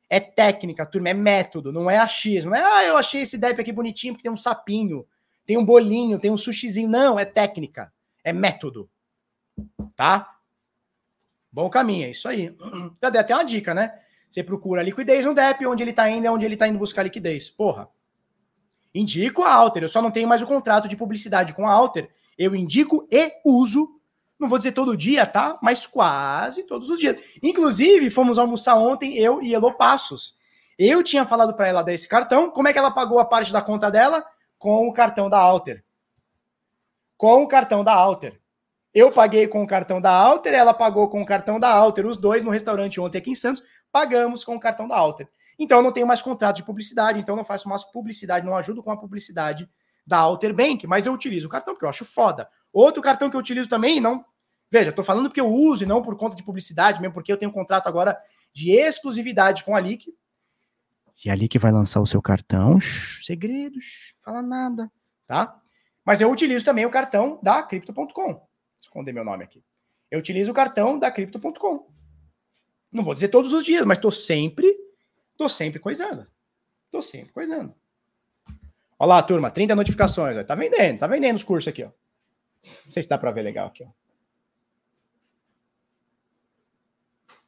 É 0.09 0.19
técnica, 0.19 0.85
turma, 0.85 1.09
é 1.09 1.13
método, 1.13 1.71
não 1.71 1.89
é 1.89 1.97
achismo. 1.97 2.51
Não 2.51 2.57
é, 2.57 2.63
ah, 2.63 2.85
eu 2.85 2.97
achei 2.97 3.21
esse 3.21 3.37
DEP 3.37 3.61
aqui 3.61 3.71
bonitinho 3.71 4.13
porque 4.13 4.23
tem 4.23 4.31
um 4.31 4.37
sapinho, 4.37 5.07
tem 5.45 5.57
um 5.57 5.65
bolinho, 5.65 6.19
tem 6.19 6.29
um 6.29 6.37
sushizinho. 6.37 6.89
Não, 6.89 7.17
é 7.17 7.23
técnica, 7.23 7.91
é 8.21 8.33
método. 8.33 8.89
Tá? 9.95 10.37
Bom 11.49 11.69
caminho, 11.69 12.05
é 12.05 12.11
isso 12.11 12.27
aí. 12.27 12.55
Já 13.01 13.09
dei 13.09 13.21
até 13.21 13.33
uma 13.33 13.45
dica, 13.45 13.73
né? 13.73 13.97
Você 14.29 14.43
procura 14.43 14.83
liquidez 14.83 15.25
no 15.25 15.33
DEP, 15.33 15.65
onde 15.65 15.83
ele 15.83 15.91
está 15.91 16.09
indo 16.09 16.27
é 16.27 16.31
onde 16.31 16.43
ele 16.43 16.55
está 16.55 16.67
indo 16.67 16.77
buscar 16.77 17.03
liquidez. 17.03 17.49
Porra. 17.49 17.87
Indico 18.93 19.43
a 19.43 19.53
Alter. 19.53 19.83
Eu 19.83 19.89
só 19.89 20.01
não 20.01 20.11
tenho 20.11 20.27
mais 20.27 20.41
o 20.41 20.47
contrato 20.47 20.87
de 20.87 20.95
publicidade 20.95 21.53
com 21.53 21.67
a 21.67 21.71
Alter. 21.71 22.09
Eu 22.37 22.55
indico 22.55 23.07
e 23.11 23.31
uso. 23.43 23.89
Não 24.39 24.49
vou 24.49 24.57
dizer 24.57 24.71
todo 24.73 24.97
dia, 24.97 25.25
tá? 25.25 25.57
Mas 25.61 25.85
quase 25.85 26.63
todos 26.63 26.89
os 26.89 26.99
dias. 26.99 27.17
Inclusive, 27.41 28.09
fomos 28.09 28.37
almoçar 28.37 28.75
ontem, 28.75 29.17
eu 29.17 29.41
e 29.41 29.53
Elo 29.53 29.73
Passos. 29.73 30.35
Eu 30.77 31.03
tinha 31.03 31.25
falado 31.25 31.53
para 31.53 31.67
ela 31.67 31.81
desse 31.81 32.07
cartão. 32.07 32.49
Como 32.49 32.67
é 32.67 32.73
que 32.73 32.79
ela 32.79 32.91
pagou 32.91 33.19
a 33.19 33.25
parte 33.25 33.53
da 33.53 33.61
conta 33.61 33.89
dela? 33.89 34.25
Com 34.57 34.87
o 34.87 34.93
cartão 34.93 35.29
da 35.29 35.37
Alter. 35.37 35.83
Com 37.15 37.43
o 37.43 37.47
cartão 37.47 37.83
da 37.83 37.93
Alter. 37.93 38.39
Eu 38.93 39.11
paguei 39.11 39.47
com 39.47 39.63
o 39.63 39.67
cartão 39.67 39.99
da 39.99 40.11
Alter, 40.11 40.53
ela 40.53 40.73
pagou 40.73 41.09
com 41.09 41.19
o 41.19 41.25
cartão 41.25 41.59
da 41.59 41.67
Alter, 41.67 42.05
os 42.05 42.15
dois 42.15 42.43
no 42.43 42.51
restaurante 42.51 42.99
ontem 43.01 43.17
aqui 43.17 43.31
em 43.31 43.35
Santos 43.35 43.63
pagamos 43.93 44.43
com 44.43 44.55
o 44.55 44.59
cartão 44.59 44.87
da 44.87 44.97
Alter. 44.97 45.29
Então 45.63 45.79
eu 45.79 45.83
não 45.83 45.91
tenho 45.91 46.07
mais 46.07 46.21
contrato 46.21 46.57
de 46.57 46.63
publicidade, 46.63 47.19
então 47.19 47.33
eu 47.33 47.37
não 47.37 47.45
faço 47.45 47.67
mais 47.67 47.83
publicidade, 47.83 48.45
não 48.45 48.55
ajudo 48.55 48.83
com 48.83 48.91
a 48.91 48.97
publicidade 48.97 49.69
da 50.05 50.17
Alter 50.17 50.53
Bank, 50.53 50.85
mas 50.85 51.05
eu 51.05 51.13
utilizo 51.13 51.47
o 51.47 51.49
cartão 51.49 51.73
porque 51.73 51.85
eu 51.85 51.89
acho 51.89 52.05
foda. 52.05 52.49
Outro 52.71 53.01
cartão 53.01 53.29
que 53.29 53.35
eu 53.35 53.39
utilizo 53.39 53.69
também, 53.69 53.99
não 53.99 54.25
Veja, 54.73 54.89
estou 54.89 55.05
falando 55.05 55.29
porque 55.29 55.39
eu 55.39 55.53
uso 55.53 55.83
e 55.83 55.85
não 55.85 56.01
por 56.01 56.17
conta 56.17 56.35
de 56.35 56.41
publicidade, 56.41 56.99
mesmo 56.99 57.13
porque 57.13 57.31
eu 57.31 57.37
tenho 57.37 57.51
um 57.51 57.53
contrato 57.53 57.85
agora 57.85 58.17
de 58.51 58.71
exclusividade 58.71 59.63
com 59.63 59.75
a 59.75 59.79
Lick. 59.79 60.11
E 61.23 61.29
a 61.29 61.35
Lick 61.35 61.59
vai 61.59 61.71
lançar 61.71 62.01
o 62.01 62.07
seu 62.07 62.19
cartão. 62.23 62.79
Shhh, 62.79 63.23
segredos, 63.23 64.15
fala 64.23 64.41
nada, 64.41 64.91
tá? 65.27 65.61
Mas 66.03 66.21
eu 66.21 66.31
utilizo 66.31 66.65
também 66.65 66.87
o 66.87 66.89
cartão 66.89 67.39
da 67.43 67.61
Crypto.com. 67.61 68.47
Esconder 68.81 69.13
meu 69.13 69.23
nome 69.23 69.43
aqui. 69.43 69.63
Eu 70.09 70.17
utilizo 70.17 70.49
o 70.49 70.55
cartão 70.55 70.97
da 70.97 71.11
Crypto.com. 71.11 71.87
Não 72.91 73.03
vou 73.03 73.13
dizer 73.13 73.27
todos 73.27 73.53
os 73.53 73.63
dias, 73.63 73.85
mas 73.85 73.99
estou 73.99 74.09
sempre, 74.09 74.75
tô 75.37 75.49
sempre 75.49 75.79
coisando. 75.79 76.27
Tô 76.91 77.01
sempre 77.01 77.33
coisando. 77.33 77.73
Olha 78.99 79.09
lá, 79.09 79.23
turma, 79.23 79.51
30 79.51 79.75
notificações. 79.75 80.37
Ó. 80.37 80.43
Tá 80.43 80.55
vendendo, 80.55 80.99
tá 80.99 81.07
vendendo 81.07 81.35
os 81.35 81.43
cursos 81.43 81.67
aqui, 81.67 81.83
ó. 81.83 81.91
Não 82.85 82.91
sei 82.91 83.03
se 83.03 83.09
dá 83.09 83.17
para 83.17 83.31
ver 83.31 83.41
legal 83.41 83.67
aqui, 83.67 83.83
ó. 83.83 83.89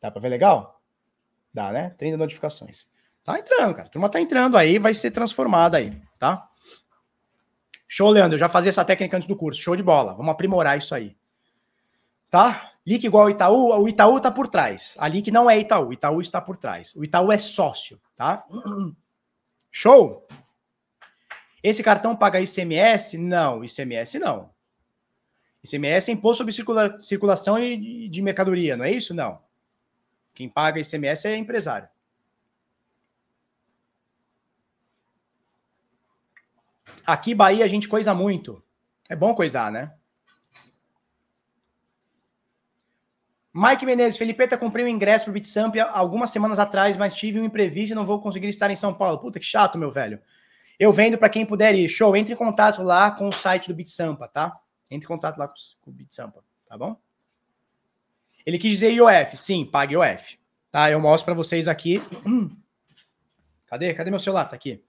Dá 0.02 0.12
para 0.12 0.22
ver 0.22 0.30
legal? 0.30 0.82
Dá, 1.53 1.72
né? 1.72 1.91
30 1.91 2.18
notificações. 2.18 2.88
Tá 3.24 3.40
entrando, 3.40 3.74
cara. 3.74 3.88
A 3.88 3.91
turma 3.91 4.10
tá 4.10 4.20
entrando 4.20 4.57
aí, 4.57 4.78
vai 4.78 4.94
ser 4.94 5.12
transformada 5.12 5.78
aí, 5.78 5.99
tá? 6.20 6.49
Show, 7.88 8.10
Leandro. 8.10 8.36
Eu 8.36 8.40
já 8.40 8.49
fazia 8.49 8.70
essa 8.70 8.84
técnica 8.84 9.16
antes 9.16 9.28
do 9.28 9.36
curso. 9.36 9.62
Show 9.62 9.76
de 9.76 9.82
bola. 9.82 10.14
Vamos 10.14 10.32
aprimorar 10.32 10.78
isso 10.78 10.94
aí. 10.94 11.16
Tá? 12.30 12.74
LIC 12.86 13.06
igual 13.06 13.30
Itaú, 13.30 13.82
o 13.82 13.90
Itaú 13.90 14.20
tá 14.20 14.30
por 14.30 14.48
trás. 14.48 14.95
A 14.99 15.07
LIC 15.07 15.32
não 15.32 15.49
é 15.49 15.57
Itaú, 15.57 15.88
o 15.88 15.94
Itaú 15.94 16.22
está 16.22 16.40
por 16.40 16.56
trás. 16.56 16.95
O 16.95 17.03
Itaú 17.03 17.32
é 17.32 17.38
sócio, 17.38 17.99
tá? 18.16 18.45
Show? 19.72 20.28
Esse 21.64 21.82
cartão 21.82 22.16
paga 22.16 22.40
ICMS? 22.40 23.18
Não, 23.18 23.64
ICMS 23.64 24.20
não. 24.20 24.53
ICMS 25.64 26.12
é 26.12 26.14
imposto 26.14 26.38
sobre 26.38 26.53
circula 26.53 26.99
circulação 27.02 27.60
de, 27.60 28.07
de 28.07 28.22
mercadoria, 28.22 28.78
não 28.78 28.86
é 28.86 28.91
isso? 28.91 29.16
Não. 29.16 29.41
Quem 30.34 30.48
paga 30.48 30.80
ICMS 30.80 31.28
é 31.28 31.36
empresário. 31.38 31.90
Aqui, 37.03 37.34
Bahia, 37.34 37.66
a 37.66 37.68
gente 37.68 37.88
coisa 37.88 38.14
muito. 38.14 38.64
É 39.10 39.16
bom 39.16 39.34
coisar, 39.34 39.72
né? 39.72 39.94
Mike 43.57 43.86
Menezes, 43.86 44.18
Felipeta, 44.18 44.57
comprei 44.57 44.84
um 44.84 44.88
ingresso 44.90 45.23
pro 45.23 45.34
BitSamp 45.34 45.73
algumas 45.91 46.30
semanas 46.30 46.60
atrás, 46.60 46.98
mas 46.98 47.14
tive 47.14 47.40
um 47.40 47.45
imprevisto 47.45 47.94
e 47.94 47.95
não 47.95 48.06
vou 48.06 48.19
conseguir 48.19 48.49
estar 48.49 48.69
em 48.69 48.76
São 48.76 48.94
Paulo. 48.94 49.18
Puta, 49.18 49.40
que 49.40 49.45
chato, 49.45 49.77
meu 49.77 49.90
velho. 49.90 50.19
Eu 50.77 50.91
vendo 50.91 51.18
para 51.18 51.30
quem 51.30 51.45
puder 51.45 51.73
ir. 51.73 51.88
Show, 51.88 52.18
entre 52.18 52.34
em 52.34 52.36
contato 52.36 52.84
lá 52.84 53.11
com 53.11 53.30
o 53.30 53.32
site 53.32 53.69
do 53.69 53.73
BitSampa, 53.73 54.27
tá? 54.27 54.60
Entre 54.91 55.06
em 55.06 55.07
contato 55.07 55.38
lá 55.38 55.48
com, 55.48 55.53
com 55.80 55.90
o 55.90 55.94
BitSampa, 55.94 56.44
tá 56.68 56.77
bom? 56.77 56.98
Ele 58.45 58.60
quis 58.60 58.72
dizer 58.72 58.91
IOF. 58.91 59.38
Sim, 59.38 59.64
pague 59.64 59.94
IOF. 59.94 60.38
Tá? 60.69 60.91
Eu 60.91 60.99
mostro 60.99 61.23
para 61.23 61.34
vocês 61.34 61.69
aqui. 61.69 62.02
Cadê? 63.68 63.94
Cadê 63.94 64.10
meu 64.10 64.19
celular? 64.19 64.49
Tá 64.49 64.57
aqui. 64.57 64.84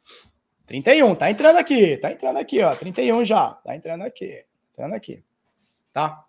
31, 0.67 1.15
tá 1.15 1.31
entrando 1.31 1.57
aqui. 1.57 1.97
Tá 1.99 2.11
entrando 2.11 2.37
aqui, 2.37 2.61
ó. 2.63 2.75
31 2.75 3.25
já. 3.25 3.51
Tá 3.51 3.77
entrando 3.77 4.03
aqui. 4.03 4.45
Tá 4.75 4.83
entrando 4.83 4.95
aqui. 4.95 5.25
Tá? 5.93 6.26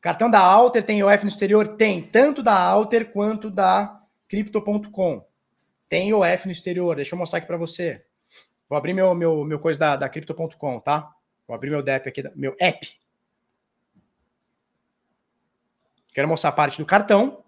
Cartão 0.00 0.30
da 0.30 0.40
Alter 0.40 0.84
tem 0.84 1.00
IOF 1.00 1.24
no 1.24 1.28
exterior? 1.28 1.76
Tem. 1.76 2.02
Tanto 2.02 2.42
da 2.42 2.56
Alter 2.56 3.12
quanto 3.12 3.50
da 3.50 4.00
Crypto.com. 4.28 5.26
Tem 5.88 6.10
IOF 6.10 6.46
no 6.46 6.52
exterior. 6.52 6.96
Deixa 6.96 7.14
eu 7.14 7.18
mostrar 7.18 7.38
aqui 7.38 7.46
para 7.46 7.56
você. 7.56 8.04
Vou 8.68 8.76
abrir 8.76 8.92
meu, 8.92 9.14
meu, 9.14 9.44
meu 9.44 9.58
coisa 9.58 9.78
da, 9.78 9.96
da 9.96 10.08
Crypto.com, 10.08 10.80
tá? 10.80 11.12
Vou 11.46 11.54
abrir 11.54 11.70
meu 11.70 11.80
app 11.80 12.08
aqui, 12.08 12.22
meu 12.36 12.54
app. 12.60 13.00
Quero 16.12 16.28
mostrar 16.28 16.50
a 16.50 16.52
parte 16.52 16.78
do 16.78 16.86
cartão. 16.86 17.42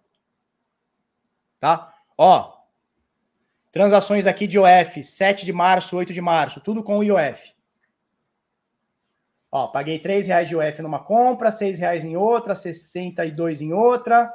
Tá? 1.58 1.94
Ó. 2.16 2.58
Transações 3.70 4.26
aqui 4.26 4.46
de 4.46 4.56
IOF, 4.56 5.04
7 5.04 5.44
de 5.44 5.52
março, 5.52 5.96
8 5.96 6.12
de 6.12 6.20
março, 6.20 6.60
tudo 6.60 6.82
com 6.82 7.04
IOF. 7.04 7.54
Ó, 9.52 9.68
paguei 9.68 9.98
3 9.98 10.26
reais 10.26 10.48
de 10.48 10.54
IOF 10.54 10.82
numa 10.82 11.00
compra, 11.00 11.50
6 11.50 11.78
reais 11.78 12.04
em 12.04 12.16
outra, 12.16 12.54
62 12.54 13.60
em 13.60 13.72
outra. 13.72 14.32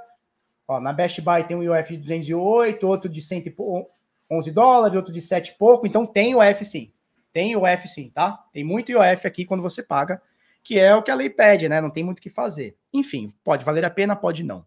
Ó, 0.67 0.79
na 0.79 0.91
Best 0.91 1.21
Buy 1.21 1.43
tem 1.45 1.55
um 1.55 1.63
IOF 1.63 1.95
de 1.95 2.01
208, 2.01 2.87
outro 2.87 3.09
de 3.09 3.21
111 3.21 4.51
dólares, 4.51 4.95
outro 4.95 5.13
de 5.13 5.21
7 5.21 5.49
e 5.49 5.53
pouco. 5.55 5.87
Então 5.87 6.05
tem 6.05 6.31
IOF 6.31 6.65
sim. 6.65 6.91
Tem 7.31 7.51
IOF 7.51 7.87
sim, 7.87 8.09
tá? 8.09 8.43
Tem 8.51 8.63
muito 8.63 8.91
IOF 8.91 9.27
aqui 9.27 9.45
quando 9.45 9.61
você 9.61 9.81
paga 9.81 10.21
que 10.65 10.79
é 10.79 10.95
o 10.95 11.03
que 11.03 11.11
a 11.11 11.15
lei 11.15 11.29
pede, 11.29 11.69
né? 11.69 11.79
Não 11.79 11.91
tem 11.91 12.03
muito 12.03 12.17
o 12.17 12.21
que 12.21 12.29
fazer. 12.29 12.75
Enfim, 12.91 13.31
pode 13.43 13.63
valer 13.63 13.85
a 13.85 13.89
pena, 13.89 14.15
pode 14.15 14.43
não, 14.43 14.65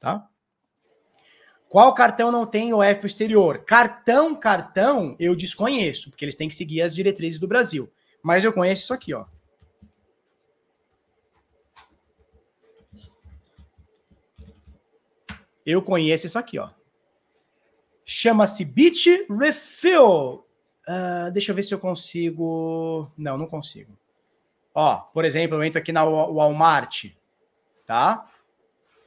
tá? 0.00 0.28
Qual 1.68 1.94
cartão 1.94 2.32
não 2.32 2.44
tem 2.44 2.74
o 2.74 2.82
F 2.82 3.06
exterior? 3.06 3.64
Cartão, 3.64 4.34
cartão, 4.34 5.14
eu 5.20 5.36
desconheço, 5.36 6.10
porque 6.10 6.24
eles 6.24 6.34
têm 6.34 6.48
que 6.48 6.54
seguir 6.54 6.82
as 6.82 6.92
diretrizes 6.92 7.38
do 7.38 7.46
Brasil. 7.46 7.88
Mas 8.20 8.42
eu 8.42 8.52
conheço 8.52 8.82
isso 8.82 8.94
aqui, 8.94 9.14
ó. 9.14 9.24
Eu 15.66 15.82
conheço 15.82 16.26
isso 16.26 16.38
aqui, 16.38 16.58
ó. 16.58 16.70
Chama-se 18.04 18.64
Beach 18.64 19.26
Refill. 19.28 20.46
Uh, 20.88 21.30
deixa 21.32 21.50
eu 21.50 21.56
ver 21.56 21.64
se 21.64 21.74
eu 21.74 21.78
consigo. 21.80 23.10
Não, 23.18 23.36
não 23.36 23.46
consigo. 23.46 23.98
Ó, 24.72 24.98
por 24.98 25.24
exemplo, 25.24 25.56
eu 25.56 25.64
entro 25.64 25.80
aqui 25.80 25.90
na 25.90 26.04
Walmart, 26.04 27.06
tá? 27.84 28.24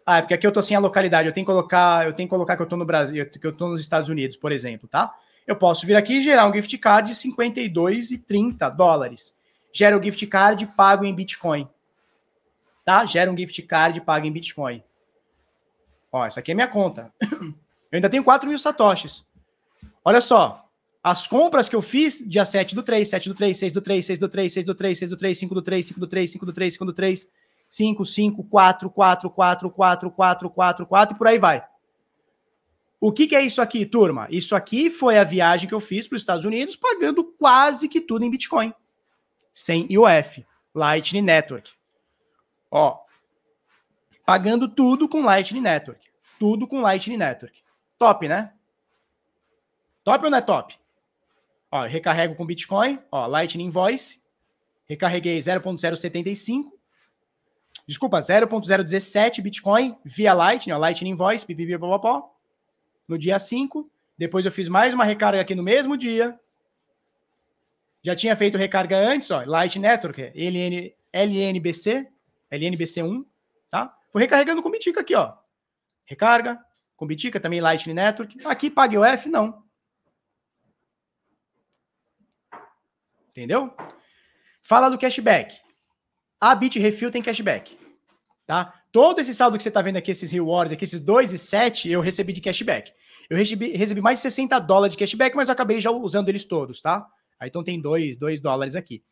Ah, 0.05 0.17
é 0.17 0.21
porque 0.21 0.33
aqui 0.33 0.45
eu 0.45 0.51
tô 0.51 0.61
sem 0.61 0.75
a 0.75 0.79
localidade, 0.79 1.27
eu 1.27 1.33
tenho 1.33 1.45
que 1.45 1.51
colocar, 1.51 2.07
eu 2.07 2.13
tenho 2.13 2.27
que 2.27 2.33
colocar 2.33 2.57
que 2.57 2.63
eu 2.63 2.67
tô 2.67 2.75
no 2.75 2.85
Brasil, 2.85 3.23
que 3.29 3.45
eu 3.45 3.55
tô 3.55 3.67
nos 3.67 3.79
Estados 3.79 4.09
Unidos, 4.09 4.35
por 4.35 4.51
exemplo, 4.51 4.89
tá? 4.89 5.13
Eu 5.45 5.55
posso 5.55 5.85
vir 5.85 5.95
aqui 5.95 6.13
e 6.17 6.21
gerar 6.21 6.47
um 6.47 6.53
gift 6.53 6.75
card 6.79 7.09
de 7.09 7.15
52,30 7.15 8.75
dólares. 8.75 9.37
Gera 9.71 9.97
o 9.97 10.01
gift 10.01 10.25
card 10.27 10.65
pago 10.75 11.05
em 11.05 11.13
Bitcoin. 11.13 11.69
Tá? 12.83 13.05
Gera 13.05 13.31
um 13.31 13.37
gift 13.37 13.61
card 13.63 14.01
pago 14.01 14.25
em 14.25 14.31
Bitcoin. 14.31 14.83
Ó, 16.11 16.25
essa 16.25 16.39
aqui 16.39 16.51
é 16.51 16.55
minha 16.55 16.67
conta. 16.67 17.07
Eu 17.21 17.97
ainda 17.97 18.09
tenho 18.09 18.23
4 18.23 18.47
mil 18.47 18.57
satoshis. 18.57 19.27
Olha 20.03 20.21
só, 20.21 20.69
as 21.03 21.27
compras 21.27 21.69
que 21.69 21.75
eu 21.75 21.81
fiz, 21.81 22.19
dia 22.27 22.45
7 22.45 22.75
do 22.75 22.83
3, 22.83 23.07
7 23.07 23.29
do 23.29 23.35
3, 23.35 23.57
6 23.57 23.73
do 23.73 23.81
3, 23.81 24.05
6 24.05 24.19
do 24.19 24.29
3, 24.29 24.53
6 24.53 24.65
do 24.65 24.75
3, 24.75 24.97
6 24.97 25.09
do 25.09 25.17
3, 25.17 25.37
5 25.39 25.55
do 25.55 25.61
3, 25.61 25.85
5 25.87 25.99
do 25.99 26.07
3, 26.07 26.31
5 26.31 26.45
do 26.45 26.53
3, 26.53 26.73
5 26.73 26.85
do 26.85 26.93
3, 26.93 27.27
5, 27.69 28.05
5, 28.05 28.43
4, 28.43 28.89
4, 28.89 29.29
4, 29.29 29.69
4, 29.69 30.11
4, 30.11 30.49
4, 30.49 30.85
4 30.85 31.15
e 31.15 31.17
por 31.17 31.27
aí 31.27 31.37
vai. 31.37 31.63
O 32.99 33.13
que, 33.13 33.27
que 33.27 33.35
é 33.35 33.41
isso 33.41 33.61
aqui, 33.61 33.85
turma? 33.85 34.27
Isso 34.29 34.55
aqui 34.55 34.89
foi 34.89 35.17
a 35.17 35.23
viagem 35.23 35.69
que 35.69 35.73
eu 35.73 35.79
fiz 35.79 36.07
para 36.07 36.17
os 36.17 36.21
Estados 36.21 36.43
Unidos 36.43 36.75
pagando 36.75 37.23
quase 37.23 37.87
que 37.87 38.01
tudo 38.01 38.25
em 38.25 38.29
Bitcoin. 38.29 38.73
Sem 39.53 39.87
IOF, 39.89 40.45
Lightning 40.75 41.21
Network. 41.21 41.71
Ó, 42.69 42.99
pagando 44.29 44.67
tudo 44.67 45.09
com 45.09 45.23
Lightning 45.23 45.59
Network. 45.59 46.07
Tudo 46.37 46.67
com 46.67 46.81
Lightning 46.81 47.17
Network. 47.17 47.63
Top, 47.97 48.27
né? 48.27 48.53
Top 50.03 50.23
ou 50.23 50.29
não 50.29 50.37
é 50.37 50.41
top? 50.41 50.79
Ó, 51.71 51.81
recarrego 51.85 52.35
com 52.35 52.45
Bitcoin, 52.45 52.99
ó, 53.11 53.25
Lightning 53.25 53.71
Voice, 53.71 54.21
recarreguei 54.87 55.39
0.075, 55.39 56.65
desculpa, 57.87 58.19
0.017 58.19 59.41
Bitcoin 59.41 59.97
via 60.05 60.31
Lightning, 60.35 60.73
ó, 60.73 60.77
Lightning 60.77 61.15
Voice, 61.15 61.43
pipipipopopó, 61.43 62.31
no 63.07 63.17
dia 63.17 63.39
5. 63.39 63.89
Depois 64.15 64.45
eu 64.45 64.51
fiz 64.51 64.67
mais 64.67 64.93
uma 64.93 65.05
recarga 65.05 65.41
aqui 65.41 65.55
no 65.55 65.63
mesmo 65.63 65.97
dia. 65.97 66.39
Já 68.03 68.15
tinha 68.15 68.35
feito 68.35 68.59
recarga 68.59 68.95
antes, 68.95 69.31
ó, 69.31 69.43
Light 69.43 69.79
Network, 69.79 70.21
LN, 70.35 70.93
LNBC, 71.11 72.07
LNBC1, 72.51 73.25
tá? 73.71 73.98
Fui 74.11 74.21
recarregando 74.21 74.61
com 74.63 74.71
Bitica 74.71 75.01
aqui, 75.01 75.15
ó. 75.15 75.33
Recarga, 76.05 76.59
com 76.95 77.05
Bitica, 77.05 77.39
também 77.39 77.61
Lightning 77.61 77.93
Network. 77.93 78.37
Aqui 78.45 78.69
pague 78.69 78.97
o 78.97 79.03
F, 79.03 79.29
não. 79.29 79.63
Entendeu? 83.29 83.73
Fala 84.61 84.89
do 84.89 84.97
cashback. 84.97 85.55
A 86.39 86.55
Bitrefill 86.55 87.11
tem 87.11 87.21
cashback. 87.21 87.77
Tá? 88.45 88.73
Todo 88.91 89.19
esse 89.19 89.33
saldo 89.33 89.57
que 89.57 89.63
você 89.63 89.69
está 89.69 89.81
vendo 89.81 89.97
aqui, 89.97 90.11
esses 90.11 90.31
rewards 90.31 90.73
aqui, 90.73 90.83
esses 90.83 90.99
2 90.99 91.33
e 91.33 91.37
7, 91.37 91.89
eu 91.89 92.01
recebi 92.01 92.33
de 92.33 92.41
cashback. 92.41 92.91
Eu 93.29 93.37
recebi, 93.37 93.77
recebi 93.77 94.01
mais 94.01 94.17
de 94.17 94.23
60 94.23 94.57
dólares 94.59 94.95
de 94.95 94.99
cashback, 94.99 95.35
mas 95.35 95.47
eu 95.47 95.53
acabei 95.53 95.79
já 95.79 95.91
usando 95.91 96.29
eles 96.29 96.45
todos, 96.45 96.81
tá? 96.81 97.07
Aí 97.39 97.49
então 97.49 97.63
tem 97.63 97.79
2, 97.79 98.17
2 98.17 98.39
dólares 98.39 98.75
aqui. 98.75 99.03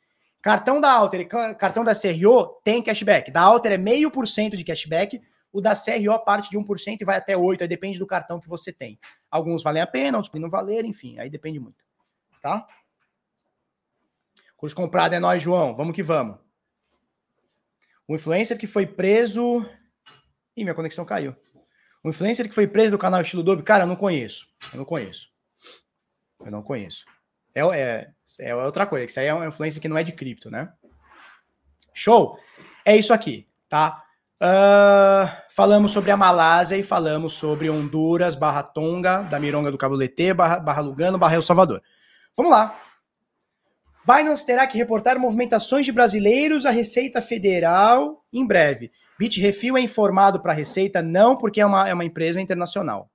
Cartão 0.41 0.79
da 0.79 0.91
Alter, 0.91 1.27
cartão 1.57 1.83
da 1.83 1.93
CRO 1.93 2.61
tem 2.63 2.81
cashback. 2.81 3.31
Da 3.31 3.41
Alter 3.41 3.73
é 3.73 3.77
meio 3.77 4.09
por 4.11 4.27
cento 4.27 4.55
de 4.55 4.63
cashback, 4.63 5.21
o 5.51 5.59
da 5.59 5.73
CRO 5.73 6.19
parte 6.23 6.49
de 6.49 6.57
1% 6.57 7.01
e 7.01 7.05
vai 7.05 7.17
até 7.17 7.35
8%, 7.35 7.61
aí 7.61 7.67
depende 7.67 7.99
do 7.99 8.07
cartão 8.07 8.39
que 8.39 8.47
você 8.47 8.71
tem. 8.71 8.99
Alguns 9.29 9.63
valem 9.63 9.81
a 9.81 9.87
pena, 9.87 10.17
outros 10.17 10.39
não 10.39 10.49
valer, 10.49 10.85
enfim, 10.85 11.19
aí 11.19 11.29
depende 11.29 11.59
muito. 11.59 11.83
Tá? 12.41 12.65
Curso 14.55 14.75
comprado 14.75 15.13
é 15.13 15.19
nós, 15.19 15.41
João. 15.41 15.75
Vamos 15.75 15.95
que 15.95 16.01
vamos. 16.01 16.37
O 18.07 18.15
influencer 18.15 18.57
que 18.57 18.65
foi 18.65 18.87
preso. 18.87 19.63
Ih, 20.55 20.63
minha 20.63 20.73
conexão 20.73 21.05
caiu. 21.05 21.35
O 22.03 22.09
influencer 22.09 22.47
que 22.47 22.55
foi 22.55 22.67
preso 22.67 22.91
do 22.91 22.97
canal 22.97 23.21
Estilo 23.21 23.43
Dub, 23.43 23.61
cara, 23.63 23.83
eu 23.83 23.87
não 23.87 23.95
conheço. 23.95 24.47
Eu 24.71 24.77
não 24.77 24.85
conheço. 24.85 25.29
Eu 26.39 26.51
não 26.51 26.63
conheço. 26.63 27.05
É, 27.57 28.13
é, 28.39 28.49
é 28.49 28.55
outra 28.55 28.85
coisa, 28.85 29.05
que 29.05 29.11
isso 29.11 29.19
aí 29.19 29.27
é 29.27 29.33
uma 29.33 29.47
influência 29.47 29.81
que 29.81 29.87
não 29.87 29.97
é 29.97 30.03
de 30.03 30.11
cripto, 30.11 30.51
né? 30.51 30.71
Show? 31.93 32.37
É 32.85 32.95
isso 32.95 33.13
aqui, 33.13 33.47
tá? 33.67 34.03
Uh, 34.39 35.27
falamos 35.49 35.91
sobre 35.91 36.11
a 36.11 36.17
Malásia 36.17 36.77
e 36.77 36.83
falamos 36.83 37.33
sobre 37.33 37.69
Honduras, 37.69 38.35
Barra 38.35 38.61
Tonga, 38.61 39.23
da 39.23 39.39
Mironga 39.39 39.71
do 39.71 39.77
Cabo 39.77 39.95
Letê, 39.95 40.31
Barra, 40.33 40.59
Barra 40.59 40.81
Lugano, 40.81 41.17
Barra 41.17 41.35
El 41.35 41.41
Salvador. 41.41 41.81
Vamos 42.35 42.51
lá. 42.51 42.79
Binance 44.05 44.45
terá 44.45 44.65
que 44.67 44.77
reportar 44.77 45.19
movimentações 45.19 45.85
de 45.85 45.91
brasileiros 45.91 46.65
à 46.65 46.69
Receita 46.69 47.21
Federal 47.21 48.23
em 48.31 48.45
breve. 48.45 48.91
Bitrefil 49.19 49.75
é 49.75 49.81
informado 49.81 50.39
para 50.39 50.53
a 50.53 50.55
Receita 50.55 51.01
não 51.01 51.35
porque 51.35 51.59
é 51.59 51.65
uma, 51.65 51.89
é 51.89 51.93
uma 51.93 52.05
empresa 52.05 52.39
internacional, 52.39 53.11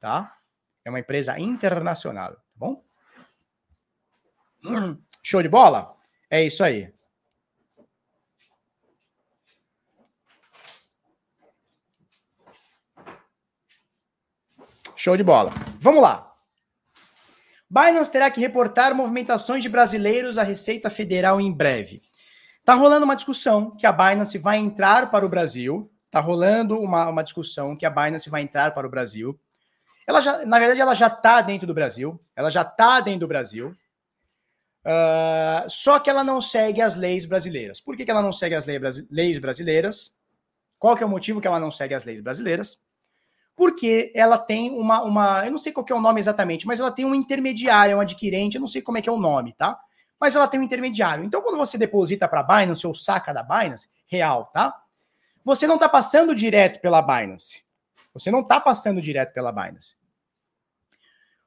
tá? 0.00 0.36
É 0.84 0.90
uma 0.90 0.98
empresa 0.98 1.38
internacional, 1.38 2.32
tá 2.32 2.42
bom? 2.56 2.82
Show 5.22 5.42
de 5.42 5.48
bola? 5.48 5.96
É 6.30 6.42
isso 6.44 6.64
aí. 6.64 6.92
Show 14.96 15.16
de 15.16 15.24
bola. 15.24 15.50
Vamos 15.80 16.02
lá. 16.02 16.32
Binance 17.68 18.12
terá 18.12 18.30
que 18.30 18.40
reportar 18.40 18.94
movimentações 18.94 19.62
de 19.62 19.68
brasileiros 19.68 20.38
à 20.38 20.42
Receita 20.42 20.90
Federal 20.90 21.40
em 21.40 21.50
breve. 21.50 22.02
Tá 22.64 22.74
rolando 22.74 23.04
uma 23.04 23.16
discussão 23.16 23.74
que 23.74 23.86
a 23.86 23.92
Binance 23.92 24.38
vai 24.38 24.58
entrar 24.58 25.10
para 25.10 25.26
o 25.26 25.28
Brasil. 25.28 25.90
Tá 26.10 26.20
rolando 26.20 26.78
uma, 26.78 27.08
uma 27.08 27.24
discussão 27.24 27.74
que 27.74 27.86
a 27.86 27.90
Binance 27.90 28.30
vai 28.30 28.42
entrar 28.42 28.72
para 28.74 28.86
o 28.86 28.90
Brasil. 28.90 29.36
Ela 30.06 30.20
já, 30.20 30.44
na 30.44 30.58
verdade, 30.58 30.80
ela 30.80 30.94
já 30.94 31.06
está 31.06 31.40
dentro 31.40 31.66
do 31.66 31.74
Brasil. 31.74 32.20
Ela 32.36 32.50
já 32.50 32.62
está 32.62 33.00
dentro 33.00 33.20
do 33.20 33.28
Brasil. 33.28 33.74
Uh, 34.84 35.68
só 35.68 35.98
que 35.98 36.10
ela 36.10 36.24
não 36.24 36.40
segue 36.40 36.80
as 36.80 36.96
leis 36.96 37.24
brasileiras. 37.24 37.80
Por 37.80 37.96
que, 37.96 38.04
que 38.04 38.10
ela 38.10 38.22
não 38.22 38.32
segue 38.32 38.54
as 38.54 38.64
leis 38.64 39.38
brasileiras? 39.38 40.14
Qual 40.78 40.96
que 40.96 41.02
é 41.02 41.06
o 41.06 41.08
motivo 41.08 41.40
que 41.40 41.46
ela 41.46 41.60
não 41.60 41.70
segue 41.70 41.94
as 41.94 42.04
leis 42.04 42.20
brasileiras? 42.20 42.82
porque 43.56 44.10
ela 44.14 44.38
tem 44.38 44.70
uma, 44.70 45.02
uma. 45.02 45.44
Eu 45.44 45.52
não 45.52 45.58
sei 45.58 45.72
qual 45.72 45.86
é 45.88 45.94
o 45.94 46.00
nome 46.00 46.20
exatamente, 46.20 46.66
mas 46.66 46.80
ela 46.80 46.90
tem 46.90 47.04
um 47.04 47.14
intermediário, 47.14 47.96
um 47.96 48.00
adquirente, 48.00 48.56
eu 48.56 48.60
não 48.60 48.68
sei 48.68 48.82
como 48.82 48.98
é 48.98 49.02
que 49.02 49.08
é 49.08 49.12
o 49.12 49.18
nome, 49.18 49.52
tá? 49.52 49.78
Mas 50.18 50.36
ela 50.36 50.48
tem 50.48 50.60
um 50.60 50.62
intermediário. 50.62 51.24
Então, 51.24 51.42
quando 51.42 51.58
você 51.58 51.76
deposita 51.76 52.28
para 52.28 52.40
a 52.40 52.42
Binance 52.42 52.86
ou 52.86 52.94
saca 52.94 53.32
da 53.32 53.42
Binance, 53.42 53.88
real, 54.06 54.46
tá? 54.46 54.80
Você 55.44 55.66
não 55.66 55.74
está 55.74 55.88
passando 55.88 56.34
direto 56.34 56.80
pela 56.80 57.02
Binance. 57.02 57.64
Você 58.14 58.30
não 58.30 58.40
está 58.40 58.60
passando 58.60 59.00
direto 59.00 59.32
pela 59.32 59.50
Binance. 59.50 59.96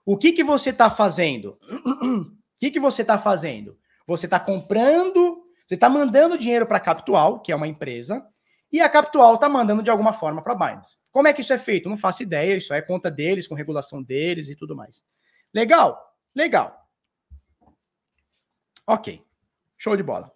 O 0.06 0.18
que, 0.18 0.34
que 0.34 0.44
você 0.44 0.70
está 0.70 0.90
fazendo? 0.90 1.58
O 2.56 2.60
que, 2.60 2.72
que 2.72 2.80
você 2.80 3.02
está 3.02 3.18
fazendo? 3.18 3.78
Você 4.08 4.26
está 4.26 4.40
comprando, 4.40 5.44
você 5.68 5.76
está 5.76 5.90
mandando 5.90 6.38
dinheiro 6.38 6.66
para 6.66 6.78
a 6.78 6.82
Capital, 6.82 7.42
que 7.42 7.52
é 7.52 7.56
uma 7.56 7.68
empresa, 7.68 8.26
e 8.72 8.82
a 8.82 8.90
Capital 8.90 9.36
está 9.36 9.48
mandando 9.48 9.84
de 9.84 9.90
alguma 9.90 10.14
forma 10.14 10.42
para 10.42 10.54
a 10.54 10.56
Binance. 10.56 10.98
Como 11.12 11.28
é 11.28 11.34
que 11.34 11.42
isso 11.42 11.54
é 11.54 11.58
feito? 11.58 11.90
Não 11.90 11.98
faço 11.98 12.24
ideia, 12.24 12.58
isso 12.58 12.74
é 12.74 12.82
conta 12.82 13.10
deles, 13.12 13.48
com 13.48 13.56
regulação 13.56 14.02
deles 14.02 14.50
e 14.50 14.56
tudo 14.56 14.76
mais. 14.76 15.04
Legal? 15.54 15.98
Legal. 16.36 16.78
Ok. 18.88 19.24
Show 19.78 19.96
de 19.96 20.04
bola. 20.04 20.32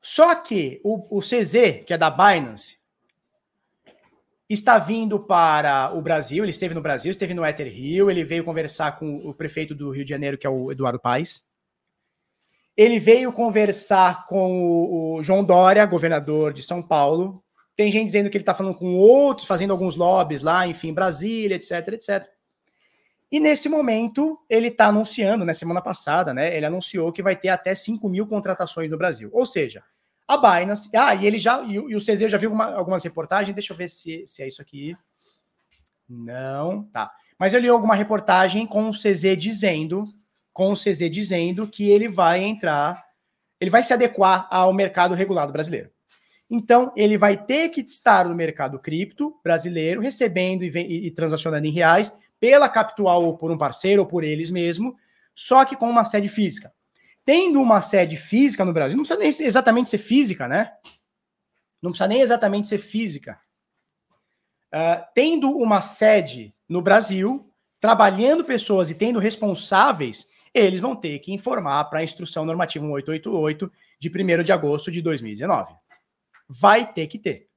Só 0.00 0.34
que 0.34 0.80
o, 0.82 1.18
o 1.18 1.20
CZ, 1.20 1.84
que 1.86 1.94
é 1.94 1.98
da 1.98 2.10
Binance, 2.10 2.81
está 4.54 4.78
vindo 4.78 5.18
para 5.20 5.92
o 5.94 6.02
Brasil. 6.02 6.44
Ele 6.44 6.50
esteve 6.50 6.74
no 6.74 6.82
Brasil, 6.82 7.10
esteve 7.10 7.34
no 7.34 7.44
Ether 7.44 7.72
Rio. 7.72 8.10
Ele 8.10 8.24
veio 8.24 8.44
conversar 8.44 8.98
com 8.98 9.16
o 9.16 9.34
prefeito 9.34 9.74
do 9.74 9.90
Rio 9.90 10.04
de 10.04 10.10
Janeiro, 10.10 10.38
que 10.38 10.46
é 10.46 10.50
o 10.50 10.70
Eduardo 10.70 11.00
Paes. 11.00 11.42
Ele 12.76 12.98
veio 12.98 13.32
conversar 13.32 14.24
com 14.26 15.16
o, 15.16 15.22
João 15.22 15.44
Dória, 15.44 15.84
governador 15.84 16.52
de 16.52 16.62
São 16.62 16.82
Paulo, 16.82 17.42
tem 17.76 17.90
gente 17.90 18.06
dizendo 18.06 18.28
que 18.28 18.36
ele 18.36 18.42
está 18.42 18.54
falando 18.54 18.74
com 18.74 18.96
outros, 18.96 19.46
fazendo 19.46 19.72
alguns 19.72 19.96
lobbies 19.96 20.42
lá, 20.42 20.66
enfim, 20.66 20.92
Brasília, 20.92 21.56
etc, 21.56 21.88
etc. 21.88 22.28
E 23.30 23.40
nesse 23.40 23.68
momento, 23.68 24.38
ele 24.48 24.68
está 24.68 24.86
anunciando, 24.86 25.38
na 25.38 25.46
né, 25.46 25.54
semana 25.54 25.80
passada, 25.80 26.34
né? 26.34 26.54
Ele 26.54 26.66
anunciou 26.66 27.10
que 27.10 27.22
vai 27.22 27.34
ter 27.34 27.48
até 27.48 27.74
5 27.74 28.06
mil 28.08 28.26
contratações 28.26 28.90
no 28.90 28.98
Brasil. 28.98 29.30
Ou 29.32 29.46
seja, 29.46 29.82
a 30.26 30.36
Binance. 30.36 30.88
Ah, 30.94 31.14
e 31.14 31.26
ele 31.26 31.38
já. 31.38 31.62
E, 31.62 31.74
e 31.74 31.96
o 31.96 32.00
CZ 32.00 32.30
já 32.30 32.38
viu 32.38 32.52
uma, 32.52 32.74
algumas 32.74 33.02
reportagens. 33.04 33.54
Deixa 33.54 33.72
eu 33.72 33.76
ver 33.76 33.88
se, 33.88 34.26
se 34.26 34.42
é 34.42 34.48
isso 34.48 34.62
aqui. 34.62 34.96
Não, 36.08 36.84
tá. 36.84 37.10
Mas 37.38 37.54
eu 37.54 37.60
li 37.60 37.68
alguma 37.68 37.94
reportagem 37.94 38.66
com 38.66 38.88
o 38.88 38.92
CZ 38.92 39.36
dizendo, 39.36 40.04
com 40.52 40.72
o 40.72 40.76
CZ 40.76 41.10
dizendo 41.10 41.66
que 41.66 41.90
ele 41.90 42.08
vai 42.08 42.42
entrar, 42.42 43.02
ele 43.60 43.70
vai 43.70 43.82
se 43.82 43.94
adequar 43.94 44.46
ao 44.50 44.72
mercado 44.72 45.14
regulado 45.14 45.52
brasileiro. 45.52 45.90
Então, 46.50 46.92
ele 46.94 47.16
vai 47.16 47.42
ter 47.42 47.70
que 47.70 47.80
estar 47.80 48.28
no 48.28 48.34
mercado 48.34 48.78
cripto 48.78 49.40
brasileiro, 49.42 50.02
recebendo 50.02 50.62
e, 50.62 50.68
e, 50.68 51.06
e 51.06 51.10
transacionando 51.10 51.66
em 51.66 51.72
reais 51.72 52.12
pela 52.38 52.68
Capital 52.68 53.24
ou 53.24 53.38
por 53.38 53.50
um 53.50 53.56
parceiro 53.56 54.02
ou 54.02 54.06
por 54.06 54.22
eles 54.22 54.50
mesmos, 54.50 54.94
só 55.34 55.64
que 55.64 55.74
com 55.74 55.88
uma 55.88 56.04
sede 56.04 56.28
física. 56.28 56.70
Tendo 57.24 57.60
uma 57.60 57.80
sede 57.80 58.16
física 58.16 58.64
no 58.64 58.72
Brasil, 58.72 58.96
não 58.96 59.04
precisa 59.04 59.18
nem 59.18 59.48
exatamente 59.48 59.90
ser 59.90 59.98
física, 59.98 60.48
né? 60.48 60.72
Não 61.80 61.90
precisa 61.90 62.08
nem 62.08 62.20
exatamente 62.20 62.68
ser 62.68 62.78
física. 62.78 63.40
Uh, 64.72 65.04
tendo 65.14 65.50
uma 65.50 65.80
sede 65.80 66.54
no 66.68 66.80
Brasil, 66.80 67.52
trabalhando 67.80 68.44
pessoas 68.44 68.90
e 68.90 68.94
tendo 68.94 69.18
responsáveis, 69.18 70.30
eles 70.54 70.80
vão 70.80 70.94
ter 70.94 71.18
que 71.18 71.32
informar 71.32 71.84
para 71.84 72.00
a 72.00 72.04
instrução 72.04 72.44
normativa 72.44 72.84
1888 72.84 73.72
de 73.98 74.08
1 74.08 74.42
de 74.42 74.52
agosto 74.52 74.90
de 74.90 75.02
2019. 75.02 75.74
Vai 76.48 76.92
ter 76.92 77.06
que 77.06 77.18
ter. 77.18 77.48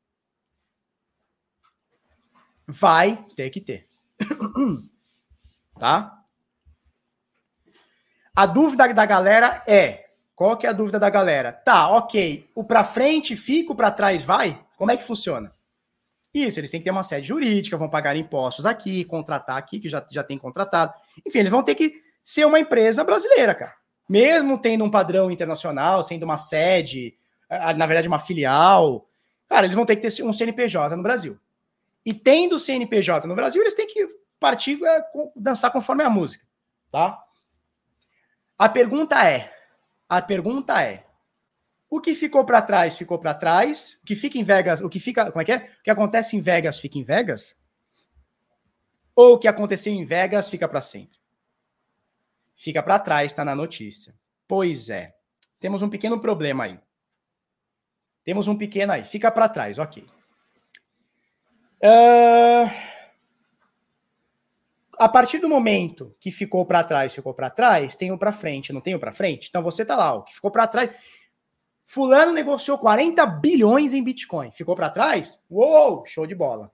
Vai 2.67 3.23
ter 3.35 3.49
que 3.49 3.61
ter. 3.61 3.87
tá? 5.77 6.24
A 8.35 8.45
dúvida 8.45 8.93
da 8.93 9.05
galera 9.05 9.63
é: 9.65 10.05
qual 10.35 10.57
que 10.57 10.67
é 10.67 10.69
a 10.69 10.73
dúvida 10.73 10.99
da 10.99 11.09
galera? 11.09 11.51
Tá, 11.51 11.89
ok. 11.89 12.49
O 12.53 12.63
para 12.63 12.83
frente 12.83 13.35
fica, 13.35 13.71
o 13.71 13.75
para 13.75 13.91
trás 13.91 14.23
vai? 14.23 14.59
Como 14.77 14.91
é 14.91 14.97
que 14.97 15.03
funciona? 15.03 15.53
Isso, 16.33 16.59
eles 16.59 16.69
têm 16.69 16.81
que 16.81 16.83
ter 16.83 16.91
uma 16.91 17.03
sede 17.03 17.27
jurídica, 17.27 17.77
vão 17.77 17.89
pagar 17.89 18.17
impostos 18.17 18.65
aqui, 18.65 19.05
contratar 19.05 19.57
aqui, 19.57 19.79
que 19.79 19.87
já, 19.87 20.05
já 20.11 20.21
tem 20.21 20.37
contratado. 20.37 20.93
Enfim, 21.25 21.39
eles 21.39 21.51
vão 21.51 21.63
ter 21.63 21.75
que 21.75 21.93
ser 22.21 22.43
uma 22.45 22.59
empresa 22.59 23.05
brasileira, 23.05 23.55
cara. 23.55 23.73
Mesmo 24.07 24.57
tendo 24.57 24.83
um 24.83 24.91
padrão 24.91 25.31
internacional, 25.31 26.03
sendo 26.03 26.23
uma 26.23 26.37
sede 26.37 27.17
na 27.49 27.85
verdade, 27.85 28.07
uma 28.07 28.19
filial. 28.19 29.07
Cara, 29.47 29.65
eles 29.65 29.75
vão 29.75 29.85
ter 29.85 29.95
que 29.95 30.09
ter 30.09 30.23
um 30.23 30.33
CNPJ 30.33 30.95
no 30.95 31.03
Brasil. 31.03 31.39
E 32.05 32.13
tendo 32.13 32.55
o 32.55 32.59
CNPJ 32.59 33.27
no 33.27 33.35
Brasil, 33.35 33.61
eles 33.61 33.73
têm 33.73 33.87
que 33.87 34.07
partir, 34.39 34.79
é, 34.83 35.03
dançar 35.35 35.71
conforme 35.71 36.03
a 36.03 36.09
música, 36.09 36.45
tá? 36.91 37.19
A 38.57 38.69
pergunta 38.69 39.27
é, 39.27 39.53
a 40.07 40.21
pergunta 40.21 40.81
é, 40.81 41.05
o 41.89 41.99
que 41.99 42.15
ficou 42.15 42.45
para 42.45 42.61
trás 42.61 42.97
ficou 42.97 43.19
para 43.19 43.33
trás, 43.33 43.99
o 44.01 44.05
que 44.05 44.15
fica 44.15 44.37
em 44.37 44.43
Vegas, 44.43 44.81
o 44.81 44.89
que 44.89 44.99
fica, 44.99 45.31
como 45.31 45.41
é 45.41 45.45
que 45.45 45.51
é? 45.51 45.57
O 45.57 45.83
que 45.83 45.89
acontece 45.89 46.35
em 46.35 46.41
Vegas 46.41 46.79
fica 46.79 46.97
em 46.97 47.03
Vegas? 47.03 47.57
Ou 49.15 49.35
o 49.35 49.39
que 49.39 49.47
aconteceu 49.47 49.93
em 49.93 50.03
Vegas 50.03 50.49
fica 50.49 50.67
para 50.67 50.81
sempre? 50.81 51.17
Fica 52.55 52.81
para 52.81 52.99
trás, 52.99 53.31
está 53.31 53.45
na 53.45 53.55
notícia. 53.55 54.13
Pois 54.47 54.89
é. 54.89 55.15
Temos 55.59 55.81
um 55.81 55.89
pequeno 55.89 56.19
problema 56.19 56.65
aí. 56.65 56.79
Temos 58.23 58.47
um 58.47 58.57
pequeno 58.57 58.93
aí. 58.93 59.03
Fica 59.03 59.31
para 59.31 59.49
trás, 59.49 59.77
ok. 59.77 60.05
Uh... 61.81 62.94
A 64.97 65.09
partir 65.09 65.39
do 65.39 65.49
momento 65.49 66.15
que 66.19 66.31
ficou 66.31 66.65
para 66.65 66.83
trás, 66.83 67.13
ficou 67.13 67.33
para 67.33 67.49
trás, 67.49 67.95
tem 67.95 68.11
o 68.11 68.17
para 68.17 68.31
frente, 68.31 68.73
não 68.73 68.81
tem 68.81 68.95
o 68.95 68.99
para 68.99 69.11
frente? 69.11 69.47
Então 69.49 69.61
você 69.63 69.85
tá 69.85 69.95
lá, 69.95 70.13
o 70.13 70.23
que 70.23 70.33
ficou 70.33 70.51
para 70.51 70.67
trás. 70.67 70.91
Fulano 71.85 72.31
negociou 72.31 72.77
40 72.77 73.25
bilhões 73.25 73.93
em 73.93 74.03
Bitcoin. 74.03 74.51
Ficou 74.51 74.75
para 74.75 74.89
trás? 74.89 75.43
Uou, 75.49 76.05
show 76.05 76.25
de 76.25 76.33
bola. 76.33 76.71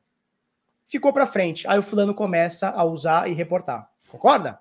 Ficou 0.87 1.11
para 1.11 1.27
frente. 1.27 1.67
Aí 1.67 1.77
o 1.77 1.83
fulano 1.83 2.13
começa 2.13 2.69
a 2.69 2.83
usar 2.83 3.29
e 3.29 3.33
reportar. 3.33 3.89
Concorda? 4.09 4.59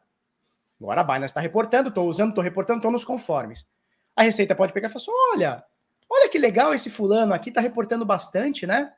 Agora 0.81 1.01
a 1.03 1.05
Binance 1.05 1.27
está 1.27 1.41
reportando, 1.41 1.89
estou 1.89 2.09
usando, 2.09 2.31
estou 2.31 2.43
reportando, 2.43 2.78
estou 2.78 2.91
nos 2.91 3.05
conformes. 3.05 3.69
A 4.16 4.23
Receita 4.23 4.55
pode 4.55 4.73
pegar 4.73 4.89
e 4.89 4.91
falar 4.91 5.03
assim: 5.03 5.12
olha, 5.35 5.65
Olha 6.11 6.28
que 6.28 6.39
legal 6.39 6.74
esse 6.74 6.91
fulano 6.91 7.32
aqui, 7.32 7.53
tá 7.53 7.61
reportando 7.61 8.05
bastante, 8.05 8.66
né? 8.66 8.93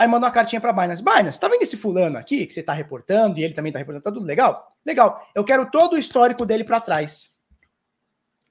Aí 0.00 0.08
mandou 0.08 0.26
uma 0.26 0.32
cartinha 0.32 0.58
para 0.58 0.72
Binance. 0.72 1.04
Binance, 1.04 1.38
tá 1.38 1.46
vendo 1.46 1.60
esse 1.60 1.76
fulano 1.76 2.16
aqui 2.16 2.46
que 2.46 2.54
você 2.54 2.62
tá 2.62 2.72
reportando 2.72 3.38
e 3.38 3.44
ele 3.44 3.52
também 3.52 3.70
tá 3.70 3.78
reportando? 3.78 4.02
Tá 4.02 4.10
tudo 4.10 4.24
legal? 4.24 4.74
Legal. 4.82 5.30
Eu 5.34 5.44
quero 5.44 5.70
todo 5.70 5.92
o 5.92 5.98
histórico 5.98 6.46
dele 6.46 6.64
para 6.64 6.80
trás. 6.80 7.36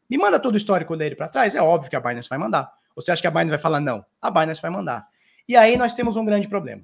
Me 0.07 0.15
manda 0.15 0.39
todo 0.39 0.53
o 0.53 0.57
histórico 0.57 0.95
dele 0.95 1.15
para 1.15 1.27
trás? 1.27 1.55
É 1.55 1.59
óbvio 1.59 1.89
que 1.89 1.95
a 1.95 1.99
Binance 1.99 2.30
vai 2.30 2.38
mandar. 2.38 2.71
Você 2.95 3.11
acha 3.11 3.19
que 3.19 3.27
a 3.27 3.31
Binance 3.31 3.49
vai 3.49 3.57
falar 3.57 3.80
não? 3.80 4.05
A 4.21 4.30
Binance 4.30 4.61
vai 4.61 4.69
mandar. 4.69 5.07
E 5.47 5.57
aí 5.57 5.76
nós 5.76 5.91
temos 5.91 6.17
um 6.17 6.23
grande 6.23 6.47
problema. 6.47 6.84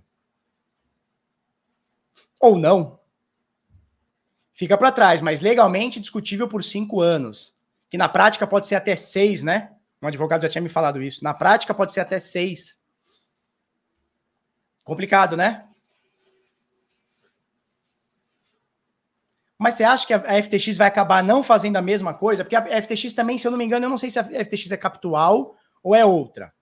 Ou 2.41 2.57
não. 2.57 2.99
Fica 4.51 4.75
para 4.79 4.91
trás, 4.91 5.21
mas 5.21 5.41
legalmente 5.41 5.99
discutível 5.99 6.47
por 6.47 6.63
cinco 6.63 7.01
anos. 7.01 7.55
Que 7.87 7.99
na 7.99 8.09
prática 8.09 8.47
pode 8.47 8.65
ser 8.65 8.73
até 8.73 8.95
seis, 8.95 9.43
né? 9.43 9.73
Um 10.01 10.07
advogado 10.07 10.41
já 10.41 10.49
tinha 10.49 10.63
me 10.63 10.69
falado 10.69 11.03
isso. 11.03 11.23
Na 11.23 11.35
prática 11.35 11.71
pode 11.71 11.93
ser 11.93 11.99
até 11.99 12.19
seis. 12.19 12.83
Complicado, 14.85 15.35
né? 15.35 15.67
Mas 19.57 19.73
você 19.73 19.83
acha 19.83 20.05
que 20.05 20.13
a 20.13 20.43
FTX 20.43 20.77
vai 20.77 20.87
acabar 20.87 21.23
não 21.23 21.41
fazendo 21.41 21.77
a 21.77 21.81
mesma 21.81 22.13
coisa? 22.13 22.43
Porque 22.43 22.55
a 22.55 22.81
FTX 22.81 23.13
também, 23.13 23.37
se 23.37 23.47
eu 23.47 23.51
não 23.51 23.57
me 23.57 23.65
engano, 23.65 23.85
eu 23.85 23.89
não 23.89 23.97
sei 23.97 24.09
se 24.09 24.19
a 24.19 24.23
FTX 24.23 24.71
é 24.71 24.77
capital 24.77 25.55
ou 25.81 25.95
é 25.95 26.05
outra. 26.05 26.53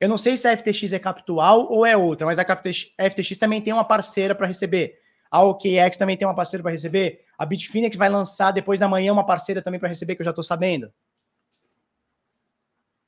Eu 0.00 0.08
não 0.08 0.16
sei 0.16 0.36
se 0.36 0.48
a 0.48 0.56
FTX 0.56 0.92
é 0.94 0.98
capital 0.98 1.70
ou 1.70 1.84
é 1.84 1.96
outra, 1.96 2.26
mas 2.26 2.38
a 2.38 2.44
FTX 2.44 3.38
também 3.38 3.60
tem 3.60 3.72
uma 3.72 3.84
parceira 3.84 4.34
para 4.34 4.46
receber. 4.46 4.98
A 5.30 5.42
OKX 5.42 5.96
também 5.98 6.16
tem 6.16 6.26
uma 6.26 6.34
parceira 6.34 6.62
para 6.62 6.72
receber. 6.72 7.24
A 7.36 7.44
Bitfinex 7.44 7.96
vai 7.96 8.08
lançar 8.08 8.50
depois 8.52 8.80
da 8.80 8.88
manhã 8.88 9.12
uma 9.12 9.26
parceira 9.26 9.60
também 9.60 9.78
para 9.78 9.88
receber, 9.88 10.14
que 10.14 10.22
eu 10.22 10.24
já 10.24 10.30
estou 10.30 10.44
sabendo. 10.44 10.92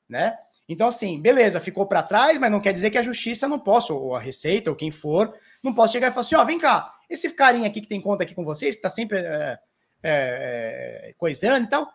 Né? 0.07 0.37
Então, 0.69 0.87
assim, 0.87 1.19
beleza, 1.19 1.59
ficou 1.59 1.87
para 1.87 2.03
trás, 2.03 2.37
mas 2.37 2.51
não 2.51 2.61
quer 2.61 2.71
dizer 2.71 2.91
que 2.91 2.97
a 2.99 3.01
justiça 3.01 3.47
não 3.47 3.57
possa, 3.59 3.91
ou 3.91 4.15
a 4.15 4.19
Receita, 4.19 4.69
ou 4.69 4.75
quem 4.75 4.91
for, 4.91 5.33
não 5.63 5.73
possa 5.73 5.93
chegar 5.93 6.09
e 6.09 6.11
falar 6.11 6.21
assim: 6.21 6.35
ó, 6.35 6.45
vem 6.45 6.59
cá, 6.59 6.93
esse 7.09 7.27
carinha 7.31 7.67
aqui 7.67 7.81
que 7.81 7.87
tem 7.87 7.99
conta 7.99 8.21
aqui 8.21 8.35
com 8.35 8.45
vocês, 8.45 8.75
que 8.75 8.81
tá 8.81 8.89
sempre 8.89 9.17
é, 9.17 9.59
é, 10.03 11.15
coisando 11.17 11.65
e 11.65 11.69
tal, 11.69 11.91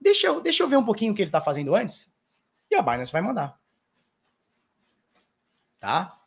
deixa 0.00 0.26
eu, 0.26 0.40
deixa 0.40 0.60
eu 0.60 0.68
ver 0.68 0.76
um 0.76 0.84
pouquinho 0.84 1.12
o 1.12 1.14
que 1.14 1.22
ele 1.22 1.30
tá 1.30 1.40
fazendo 1.40 1.72
antes, 1.72 2.12
e 2.68 2.74
a 2.74 2.82
Binance 2.82 3.12
vai 3.12 3.22
mandar. 3.22 3.56
Tá? 5.78 6.18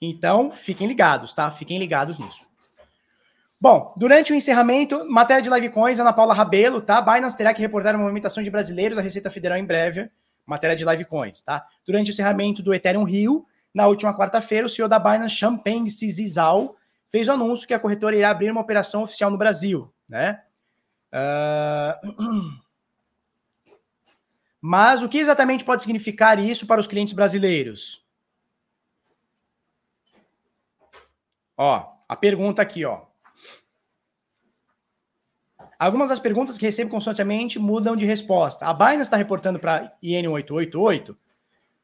Então, 0.00 0.52
fiquem 0.52 0.86
ligados, 0.86 1.32
tá? 1.32 1.50
Fiquem 1.50 1.76
ligados 1.76 2.20
nisso. 2.20 2.46
Bom, 3.60 3.92
durante 3.96 4.32
o 4.32 4.36
encerramento, 4.36 5.04
matéria 5.10 5.42
de 5.42 5.50
Livecoins, 5.50 5.98
Ana 5.98 6.12
Paula 6.12 6.34
Rabelo, 6.34 6.80
tá? 6.80 7.02
Binance 7.02 7.36
terá 7.36 7.52
que 7.52 7.60
reportar 7.60 7.96
a 7.96 7.98
movimentação 7.98 8.44
de 8.44 8.50
brasileiros 8.50 8.96
à 8.96 9.00
Receita 9.00 9.28
Federal 9.28 9.58
em 9.58 9.64
breve 9.64 10.08
matéria 10.46 10.76
de 10.76 10.84
Livecoins, 10.84 11.40
tá? 11.42 11.66
Durante 11.84 12.10
o 12.10 12.12
encerramento 12.12 12.62
do 12.62 12.72
Ethereum 12.72 13.02
Rio, 13.02 13.44
na 13.74 13.86
última 13.86 14.16
quarta-feira, 14.16 14.66
o 14.66 14.70
CEO 14.70 14.88
da 14.88 14.98
Binance, 14.98 15.34
Champagne 15.34 15.90
Zizal, 15.90 16.76
fez 17.10 17.28
o 17.28 17.32
anúncio 17.32 17.66
que 17.66 17.74
a 17.74 17.78
corretora 17.78 18.16
irá 18.16 18.30
abrir 18.30 18.50
uma 18.50 18.60
operação 18.60 19.02
oficial 19.02 19.30
no 19.30 19.38
Brasil, 19.38 19.92
né? 20.08 20.42
Uh... 21.12 22.66
Mas 24.60 25.02
o 25.02 25.08
que 25.08 25.18
exatamente 25.18 25.64
pode 25.64 25.82
significar 25.82 26.38
isso 26.38 26.66
para 26.66 26.80
os 26.80 26.86
clientes 26.86 27.14
brasileiros? 27.14 28.04
Ó, 31.56 31.92
a 32.08 32.16
pergunta 32.16 32.60
aqui, 32.60 32.84
ó. 32.84 33.05
Algumas 35.78 36.08
das 36.08 36.18
perguntas 36.18 36.56
que 36.56 36.64
recebo 36.64 36.90
constantemente 36.90 37.58
mudam 37.58 37.94
de 37.94 38.06
resposta. 38.06 38.66
A 38.66 38.72
Binance 38.72 39.02
está 39.02 39.16
reportando 39.16 39.58
para 39.58 39.92
IN888 40.02 41.14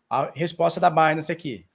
a 0.08 0.30
resposta 0.34 0.80
da 0.80 0.90
Binance 0.90 1.30
aqui. 1.30 1.66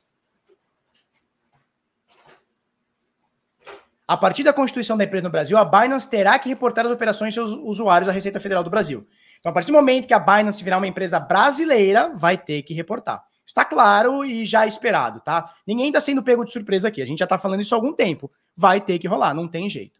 A 4.07 4.15
partir 4.15 4.41
da 4.41 4.53
constituição 4.53 4.95
da 4.95 5.03
empresa 5.03 5.25
no 5.25 5.31
Brasil, 5.31 5.57
a 5.57 5.65
Binance 5.65 6.09
terá 6.09 6.39
que 6.39 6.47
reportar 6.47 6.85
as 6.85 6.91
operações 6.91 7.33
de 7.33 7.35
seus 7.35 7.51
usuários 7.51 8.07
à 8.07 8.11
Receita 8.11 8.39
Federal 8.39 8.63
do 8.63 8.69
Brasil. 8.69 9.05
Então, 9.39 9.49
a 9.49 9.53
partir 9.53 9.67
do 9.67 9.73
momento 9.73 10.07
que 10.07 10.13
a 10.13 10.19
Binance 10.19 10.63
virar 10.63 10.77
uma 10.77 10.87
empresa 10.87 11.19
brasileira, 11.19 12.13
vai 12.15 12.37
ter 12.37 12.61
que 12.61 12.73
reportar. 12.73 13.21
Está 13.45 13.65
claro 13.65 14.23
e 14.23 14.45
já 14.45 14.65
esperado, 14.65 15.19
tá? 15.19 15.53
Ninguém 15.65 15.87
está 15.87 15.99
sendo 15.99 16.23
pego 16.23 16.45
de 16.45 16.53
surpresa 16.53 16.87
aqui. 16.87 17.01
A 17.01 17.05
gente 17.05 17.19
já 17.19 17.25
está 17.25 17.37
falando 17.37 17.61
isso 17.61 17.75
há 17.75 17.77
algum 17.77 17.91
tempo. 17.91 18.31
Vai 18.55 18.79
ter 18.79 18.97
que 18.97 19.07
rolar, 19.07 19.33
não 19.33 19.47
tem 19.47 19.69
jeito. 19.69 19.99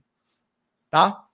Tá? 0.90 1.27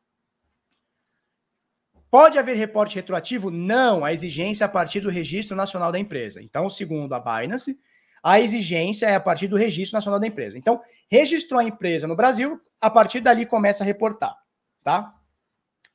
Pode 2.13 2.37
haver 2.37 2.55
reporte 2.55 2.93
retroativo? 2.93 3.49
Não. 3.49 4.05
A 4.05 4.13
exigência 4.13 4.63
é 4.63 4.67
a 4.67 4.69
partir 4.69 4.99
do 4.99 5.09
registro 5.09 5.57
nacional 5.57 5.91
da 5.91 5.97
empresa. 5.97 6.43
Então, 6.43 6.69
segundo 6.69 7.11
a 7.11 7.19
Binance, 7.19 7.79
a 8.21 8.39
exigência 8.39 9.07
é 9.07 9.15
a 9.15 9.19
partir 9.19 9.47
do 9.47 9.55
registro 9.55 9.97
nacional 9.97 10.19
da 10.19 10.27
empresa. 10.27 10.55
Então, 10.55 10.79
registrou 11.09 11.59
a 11.59 11.63
empresa 11.63 12.05
no 12.05 12.15
Brasil, 12.15 12.61
a 12.79 12.87
partir 12.87 13.19
dali 13.19 13.47
começa 13.47 13.83
a 13.83 13.87
reportar, 13.87 14.37
tá? 14.83 15.11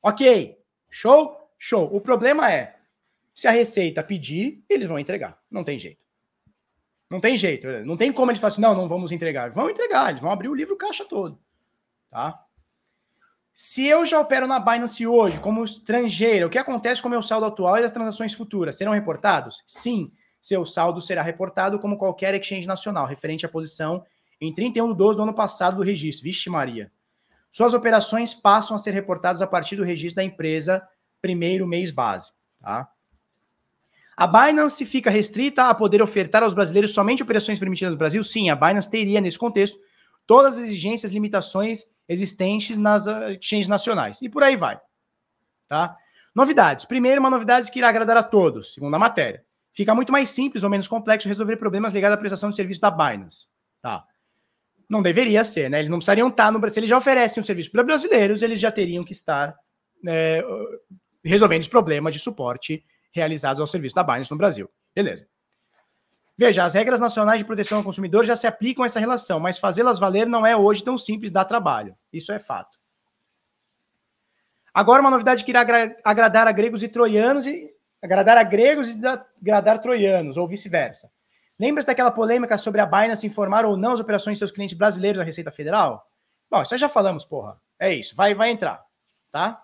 Ok. 0.02 0.58
Show? 0.90 1.38
Show. 1.56 1.88
O 1.94 2.00
problema 2.00 2.52
é, 2.52 2.74
se 3.32 3.46
a 3.46 3.52
Receita 3.52 4.02
pedir, 4.02 4.64
eles 4.68 4.88
vão 4.88 4.98
entregar. 4.98 5.38
Não 5.48 5.62
tem 5.62 5.78
jeito. 5.78 6.04
Não 7.08 7.20
tem 7.20 7.36
jeito. 7.36 7.68
Não 7.84 7.96
tem 7.96 8.12
como 8.12 8.32
eles 8.32 8.40
falarem 8.40 8.54
assim, 8.54 8.60
não, 8.62 8.74
não 8.74 8.88
vamos 8.88 9.12
entregar. 9.12 9.52
Vão 9.52 9.70
entregar, 9.70 10.10
eles 10.10 10.20
vão 10.20 10.32
abrir 10.32 10.48
o 10.48 10.54
livro 10.56 10.76
caixa 10.76 11.04
todo. 11.04 11.38
Tá? 12.10 12.44
Se 13.60 13.84
eu 13.84 14.06
já 14.06 14.20
opero 14.20 14.46
na 14.46 14.60
Binance 14.60 15.04
hoje 15.04 15.40
como 15.40 15.64
estrangeiro, 15.64 16.46
o 16.46 16.48
que 16.48 16.58
acontece 16.58 17.02
com 17.02 17.08
o 17.08 17.10
meu 17.10 17.20
saldo 17.20 17.44
atual 17.44 17.76
e 17.76 17.82
as 17.82 17.90
transações 17.90 18.32
futuras? 18.32 18.76
Serão 18.76 18.92
reportados? 18.92 19.64
Sim, 19.66 20.12
seu 20.40 20.64
saldo 20.64 21.00
será 21.00 21.22
reportado 21.22 21.76
como 21.80 21.98
qualquer 21.98 22.32
exchange 22.36 22.68
nacional, 22.68 23.04
referente 23.04 23.44
à 23.44 23.48
posição 23.48 24.04
em 24.40 24.54
31 24.54 24.92
de 24.92 24.98
12 24.98 25.16
do 25.16 25.22
ano 25.24 25.34
passado 25.34 25.78
do 25.78 25.82
registro. 25.82 26.22
Vixe 26.22 26.48
Maria. 26.48 26.92
Suas 27.50 27.74
operações 27.74 28.32
passam 28.32 28.76
a 28.76 28.78
ser 28.78 28.92
reportadas 28.92 29.42
a 29.42 29.46
partir 29.48 29.74
do 29.74 29.82
registro 29.82 30.22
da 30.22 30.24
empresa 30.24 30.86
primeiro 31.20 31.66
mês 31.66 31.90
base. 31.90 32.30
Tá? 32.60 32.88
A 34.16 34.26
Binance 34.28 34.86
fica 34.86 35.10
restrita 35.10 35.64
a 35.64 35.74
poder 35.74 36.00
ofertar 36.00 36.44
aos 36.44 36.54
brasileiros 36.54 36.94
somente 36.94 37.24
operações 37.24 37.58
permitidas 37.58 37.90
no 37.90 37.98
Brasil? 37.98 38.22
Sim, 38.22 38.50
a 38.50 38.54
Binance 38.54 38.88
teria, 38.88 39.20
nesse 39.20 39.36
contexto, 39.36 39.76
todas 40.28 40.58
as 40.58 40.64
exigências, 40.64 41.10
limitações 41.10 41.86
existentes 42.06 42.76
nas 42.76 43.06
uh, 43.06 43.30
exchanges 43.40 43.66
nacionais. 43.66 44.20
E 44.20 44.28
por 44.28 44.42
aí 44.42 44.56
vai. 44.56 44.78
Tá? 45.66 45.96
Novidades. 46.34 46.84
Primeiro, 46.84 47.18
uma 47.18 47.30
novidade 47.30 47.70
que 47.72 47.78
irá 47.78 47.88
agradar 47.88 48.16
a 48.18 48.22
todos, 48.22 48.74
segundo 48.74 48.94
a 48.94 48.98
matéria. 48.98 49.42
Fica 49.72 49.94
muito 49.94 50.12
mais 50.12 50.28
simples 50.28 50.62
ou 50.62 50.70
menos 50.70 50.86
complexo 50.86 51.26
resolver 51.26 51.56
problemas 51.56 51.94
ligados 51.94 52.14
à 52.14 52.18
prestação 52.18 52.50
de 52.50 52.56
serviço 52.56 52.80
da 52.80 52.90
Binance. 52.90 53.46
Tá? 53.80 54.04
Não 54.88 55.00
deveria 55.00 55.42
ser, 55.44 55.70
né? 55.70 55.78
Eles 55.78 55.90
não 55.90 55.98
precisariam 55.98 56.28
estar 56.28 56.52
no 56.52 56.70
Se 56.70 56.78
eles 56.78 56.90
já 56.90 56.98
oferecem 56.98 57.42
um 57.42 57.46
serviço 57.46 57.72
para 57.72 57.82
brasileiros, 57.82 58.42
eles 58.42 58.60
já 58.60 58.70
teriam 58.70 59.04
que 59.04 59.12
estar 59.12 59.56
né, 60.02 60.42
resolvendo 61.24 61.62
os 61.62 61.68
problemas 61.68 62.14
de 62.14 62.20
suporte 62.20 62.84
realizados 63.12 63.60
ao 63.60 63.66
serviço 63.66 63.94
da 63.94 64.02
Binance 64.02 64.30
no 64.30 64.36
Brasil. 64.36 64.68
Beleza. 64.94 65.26
Veja, 66.38 66.64
as 66.64 66.74
regras 66.74 67.00
nacionais 67.00 67.40
de 67.40 67.44
proteção 67.44 67.78
ao 67.78 67.84
consumidor 67.84 68.24
já 68.24 68.36
se 68.36 68.46
aplicam 68.46 68.84
a 68.84 68.86
essa 68.86 69.00
relação, 69.00 69.40
mas 69.40 69.58
fazê-las 69.58 69.98
valer 69.98 70.24
não 70.24 70.46
é 70.46 70.56
hoje 70.56 70.84
tão 70.84 70.96
simples, 70.96 71.32
dá 71.32 71.44
trabalho. 71.44 71.96
Isso 72.12 72.30
é 72.30 72.38
fato. 72.38 72.78
Agora, 74.72 75.00
uma 75.00 75.10
novidade 75.10 75.44
que 75.44 75.50
irá 75.50 75.66
agradar 76.04 76.46
a 76.46 76.52
gregos 76.52 76.84
e 76.84 76.88
troianos 76.88 77.44
e 77.44 77.68
agradar 78.00 78.38
a 78.38 78.44
gregos 78.44 78.88
e 78.88 78.94
desagradar 78.94 79.80
troianos, 79.80 80.36
ou 80.36 80.46
vice-versa. 80.46 81.10
Lembra-se 81.58 81.88
daquela 81.88 82.12
polêmica 82.12 82.56
sobre 82.56 82.80
a 82.80 82.86
Binance 82.86 83.26
informar 83.26 83.66
ou 83.66 83.76
não 83.76 83.90
as 83.90 83.98
operações 83.98 84.34
de 84.34 84.38
seus 84.38 84.52
clientes 84.52 84.78
brasileiros 84.78 85.20
à 85.20 85.24
Receita 85.24 85.50
Federal? 85.50 86.08
Bom, 86.48 86.62
isso 86.62 86.76
já 86.76 86.88
falamos, 86.88 87.24
porra. 87.24 87.60
É 87.80 87.92
isso, 87.92 88.14
vai, 88.14 88.36
vai 88.36 88.50
entrar, 88.50 88.84
tá? 89.32 89.60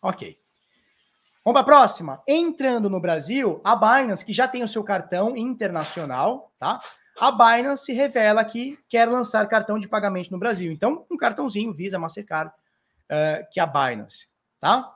Ok. 0.00 0.39
Vamos 1.44 1.60
para 1.60 1.60
a 1.60 1.78
próxima. 1.78 2.22
Entrando 2.28 2.90
no 2.90 3.00
Brasil, 3.00 3.60
a 3.64 3.74
Binance, 3.74 4.24
que 4.24 4.32
já 4.32 4.46
tem 4.46 4.62
o 4.62 4.68
seu 4.68 4.84
cartão 4.84 5.36
internacional, 5.36 6.52
tá? 6.58 6.80
A 7.18 7.32
Binance 7.32 7.92
revela 7.92 8.44
que 8.44 8.78
quer 8.88 9.08
lançar 9.08 9.46
cartão 9.48 9.78
de 9.78 9.88
pagamento 9.88 10.30
no 10.30 10.38
Brasil. 10.38 10.70
Então, 10.70 11.06
um 11.10 11.16
cartãozinho 11.16 11.72
Visa, 11.72 11.98
Mastercard, 11.98 12.50
uh, 12.50 13.46
que 13.50 13.58
é 13.58 13.62
a 13.62 13.66
Binance, 13.66 14.28
tá? 14.58 14.94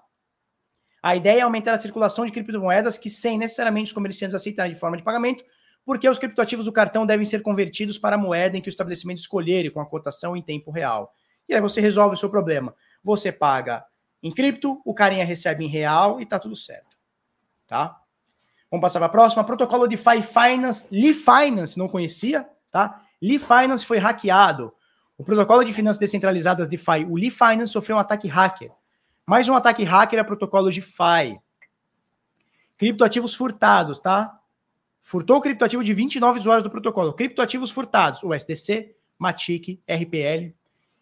A 1.03 1.17
ideia 1.17 1.41
é 1.41 1.43
aumentar 1.43 1.75
a 1.75 1.79
circulação 1.79 2.25
de 2.25 2.33
criptomoedas 2.33 2.97
que, 2.97 3.11
sem 3.11 3.39
necessariamente 3.39 3.89
os 3.89 3.93
comerciantes 3.93 4.35
aceitarem 4.35 4.73
de 4.73 4.79
forma 4.79 4.97
de 4.97 5.03
pagamento, 5.03 5.45
porque 5.85 6.09
os 6.09 6.19
criptoativos 6.19 6.65
do 6.65 6.73
cartão 6.73 7.05
devem 7.05 7.27
ser 7.27 7.43
convertidos 7.43 7.99
para 7.99 8.17
a 8.17 8.19
moeda 8.19 8.57
em 8.57 8.61
que 8.61 8.69
o 8.69 8.71
estabelecimento 8.71 9.19
escolher, 9.19 9.71
com 9.71 9.81
a 9.81 9.87
cotação 9.87 10.35
em 10.35 10.43
tempo 10.43 10.71
real. 10.71 11.15
E 11.47 11.55
aí 11.55 11.61
você 11.61 11.81
resolve 11.81 12.15
o 12.15 12.19
seu 12.19 12.31
problema. 12.31 12.75
Você 13.03 13.31
paga 13.31 13.85
em 14.25 14.31
cripto, 14.31 14.81
o 14.87 14.95
carinha 14.95 15.23
recebe 15.23 15.67
em 15.67 15.69
real 15.69 16.19
e 16.19 16.25
tá 16.25 16.39
tudo 16.39 16.57
certo. 16.57 16.97
Tá? 17.67 18.01
Vamos 18.71 18.81
passar 18.81 18.99
para 18.99 19.07
a 19.07 19.11
próxima. 19.11 19.45
Protocolo 19.45 19.87
DeFi 19.87 20.23
Finance, 20.23 20.87
Lee 20.91 21.13
Finance, 21.13 21.79
não 21.79 21.87
conhecia, 21.87 22.49
tá? 22.71 23.03
Lee 23.21 23.39
Finance 23.39 23.85
foi 23.85 23.99
hackeado. 23.99 24.73
O 25.19 25.25
protocolo 25.25 25.63
de 25.63 25.75
finanças 25.75 26.01
descentralizadas 26.01 26.71
DeFi, 26.71 27.05
o 27.07 27.17
Lee 27.17 27.31
Finance 27.31 27.69
sofreu 27.69 27.99
um 27.99 28.01
ataque 28.01 28.27
hacker. 28.27 28.73
Mais 29.27 29.47
um 29.47 29.55
ataque 29.55 29.85
hacker 29.85 30.19
é 30.19 30.25
protocolo 30.25 30.71
DeFi. 30.71 31.39
Criptoativos 32.79 33.35
furtados, 33.35 33.99
tá? 33.99 34.41
Furtou 35.03 35.37
o 35.37 35.41
criptoativo 35.43 35.85
de 35.85 35.93
29 35.93 36.41
usuários 36.41 36.65
do 36.65 36.71
protocolo. 36.71 37.13
Criptoativos 37.13 37.71
furtados, 37.71 38.23
o 38.23 38.33
SDC, 38.33 38.97
Matic, 39.19 39.83
RPL, 39.87 40.55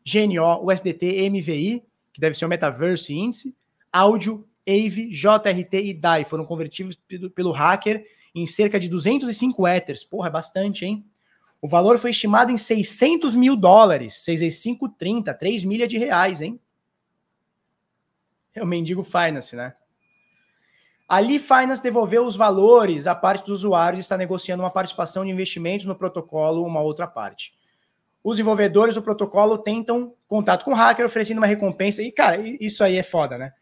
GNO, 0.04 0.66
USDT, 0.66 1.30
MVI 1.30 1.91
que 2.12 2.20
deve 2.20 2.36
ser 2.36 2.44
o 2.44 2.48
Metaverse 2.48 3.12
Índice, 3.12 3.56
áudio, 3.92 4.46
AVE, 4.66 5.10
JRT 5.10 5.74
e 5.84 5.94
DAI 5.94 6.24
foram 6.24 6.44
convertidos 6.44 6.96
pelo 7.34 7.50
hacker 7.50 8.04
em 8.34 8.46
cerca 8.46 8.78
de 8.78 8.88
205 8.88 9.66
Ethers. 9.66 10.04
Porra, 10.04 10.28
é 10.28 10.30
bastante, 10.30 10.84
hein? 10.84 11.04
O 11.60 11.68
valor 11.68 11.98
foi 11.98 12.10
estimado 12.10 12.50
em 12.50 12.56
600 12.56 13.34
mil 13.34 13.54
dólares, 13.56 14.24
6 14.24 14.40
vezes 14.40 14.60
5, 14.62 14.88
30, 14.90 15.32
3 15.32 15.64
milhas 15.64 15.88
de 15.88 15.98
reais, 15.98 16.40
hein? 16.40 16.60
É 18.54 18.62
o 18.62 18.66
mendigo 18.66 19.02
finance, 19.02 19.54
né? 19.54 19.74
A 21.08 21.18
Lee 21.18 21.38
Finance 21.38 21.82
devolveu 21.82 22.24
os 22.24 22.36
valores 22.36 23.06
à 23.06 23.14
parte 23.14 23.44
dos 23.44 23.60
usuários 23.60 23.98
e 23.98 24.00
está 24.00 24.16
negociando 24.16 24.62
uma 24.62 24.70
participação 24.70 25.24
de 25.24 25.30
investimentos 25.30 25.84
no 25.84 25.94
protocolo, 25.94 26.64
uma 26.64 26.80
outra 26.80 27.06
parte. 27.06 27.54
Os 28.22 28.36
desenvolvedores 28.36 28.94
do 28.94 29.02
protocolo 29.02 29.58
tentam 29.58 30.14
contato 30.28 30.64
com 30.64 30.72
o 30.72 30.74
hacker, 30.74 31.04
oferecendo 31.04 31.38
uma 31.38 31.46
recompensa. 31.46 32.02
E, 32.02 32.12
cara, 32.12 32.38
isso 32.38 32.84
aí 32.84 32.96
é 32.96 33.02
foda, 33.02 33.36
né? 33.36 33.52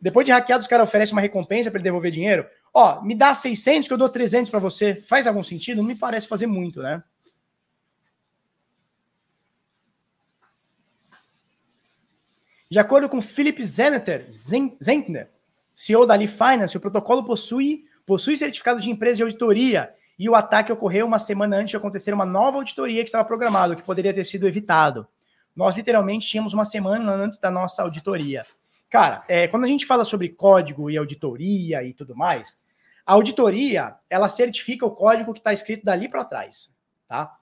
Depois 0.00 0.26
de 0.26 0.32
hackeado, 0.32 0.60
os 0.60 0.68
caras 0.68 0.86
oferecem 0.86 1.14
uma 1.14 1.22
recompensa 1.22 1.70
para 1.70 1.78
ele 1.78 1.84
devolver 1.84 2.10
dinheiro. 2.10 2.46
Ó, 2.74 3.02
me 3.02 3.14
dá 3.14 3.32
600 3.34 3.88
que 3.88 3.94
eu 3.94 3.98
dou 3.98 4.08
300 4.08 4.50
para 4.50 4.60
você. 4.60 4.94
Faz 4.94 5.26
algum 5.26 5.42
sentido? 5.42 5.78
Não 5.78 5.84
me 5.84 5.94
parece 5.94 6.28
fazer 6.28 6.46
muito, 6.46 6.82
né? 6.82 7.02
De 12.70 12.78
acordo 12.78 13.08
com 13.08 13.20
Philip 13.20 13.64
Zentner, 13.64 14.26
Zentner 14.30 15.30
CEO 15.74 16.06
da 16.06 16.14
Lee 16.14 16.28
Finance, 16.28 16.76
o 16.76 16.80
protocolo 16.80 17.24
possui, 17.24 17.84
possui 18.06 18.36
certificado 18.36 18.80
de 18.80 18.90
empresa 18.90 19.18
de 19.18 19.22
auditoria 19.22 19.92
e 20.18 20.28
o 20.28 20.34
ataque 20.34 20.72
ocorreu 20.72 21.06
uma 21.06 21.18
semana 21.18 21.56
antes 21.56 21.70
de 21.70 21.76
acontecer 21.76 22.14
uma 22.14 22.26
nova 22.26 22.58
auditoria 22.58 23.02
que 23.02 23.08
estava 23.08 23.24
programada, 23.24 23.74
que 23.74 23.82
poderia 23.82 24.12
ter 24.12 24.24
sido 24.24 24.46
evitado. 24.46 25.06
Nós 25.54 25.76
literalmente 25.76 26.26
tínhamos 26.26 26.52
uma 26.52 26.64
semana 26.64 27.12
antes 27.12 27.38
da 27.38 27.50
nossa 27.50 27.82
auditoria. 27.82 28.44
Cara, 28.90 29.24
é, 29.26 29.48
quando 29.48 29.64
a 29.64 29.68
gente 29.68 29.86
fala 29.86 30.04
sobre 30.04 30.28
código 30.28 30.90
e 30.90 30.96
auditoria 30.96 31.82
e 31.82 31.92
tudo 31.92 32.14
mais, 32.14 32.58
a 33.04 33.12
auditoria 33.12 33.96
ela 34.08 34.28
certifica 34.28 34.86
o 34.86 34.90
código 34.90 35.32
que 35.32 35.40
está 35.40 35.52
escrito 35.52 35.84
dali 35.84 36.08
para 36.08 36.24
trás, 36.24 36.74
tá? 37.08 37.36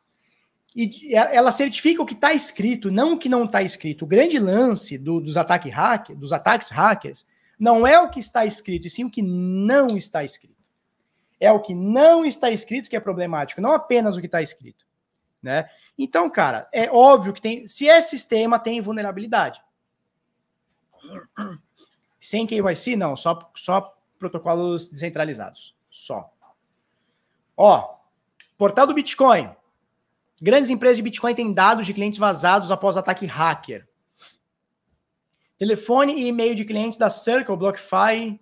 E 0.74 1.14
ela 1.14 1.52
certifica 1.52 2.02
o 2.02 2.06
que 2.06 2.14
está 2.14 2.32
escrito, 2.32 2.90
não 2.90 3.12
o 3.12 3.18
que 3.18 3.28
não 3.28 3.44
está 3.44 3.62
escrito. 3.62 4.06
O 4.06 4.08
grande 4.08 4.38
lance 4.38 4.96
do, 4.96 5.20
dos, 5.20 5.36
ataque 5.36 5.68
hack, 5.68 6.14
dos 6.14 6.32
ataques 6.32 6.70
hackers 6.70 7.26
não 7.58 7.86
é 7.86 8.00
o 8.00 8.08
que 8.08 8.18
está 8.18 8.46
escrito, 8.46 8.86
e 8.86 8.90
sim 8.90 9.04
o 9.04 9.10
que 9.10 9.20
não 9.20 9.98
está 9.98 10.24
escrito. 10.24 10.61
É 11.42 11.50
o 11.50 11.58
que 11.58 11.74
não 11.74 12.24
está 12.24 12.52
escrito 12.52 12.88
que 12.88 12.94
é 12.94 13.00
problemático, 13.00 13.60
não 13.60 13.72
apenas 13.72 14.16
o 14.16 14.20
que 14.20 14.26
está 14.26 14.40
escrito. 14.40 14.86
Né? 15.42 15.68
Então, 15.98 16.30
cara, 16.30 16.68
é 16.72 16.88
óbvio 16.88 17.32
que 17.32 17.42
tem. 17.42 17.66
Se 17.66 17.88
é 17.88 18.00
sistema, 18.00 18.60
tem 18.60 18.80
vulnerabilidade. 18.80 19.60
Sem 22.20 22.46
KYC, 22.46 22.94
não, 22.94 23.16
só, 23.16 23.50
só 23.56 23.92
protocolos 24.20 24.88
descentralizados. 24.88 25.76
Só. 25.90 26.32
Ó, 27.56 27.96
portal 28.56 28.86
do 28.86 28.94
Bitcoin. 28.94 29.50
Grandes 30.40 30.70
empresas 30.70 30.98
de 30.98 31.02
Bitcoin 31.02 31.34
têm 31.34 31.52
dados 31.52 31.88
de 31.88 31.92
clientes 31.92 32.20
vazados 32.20 32.70
após 32.70 32.96
ataque 32.96 33.26
hacker. 33.26 33.88
Telefone 35.58 36.14
e 36.14 36.28
e-mail 36.28 36.54
de 36.54 36.64
clientes 36.64 36.96
da 36.96 37.10
Circle, 37.10 37.56
BlockFi, 37.56 38.40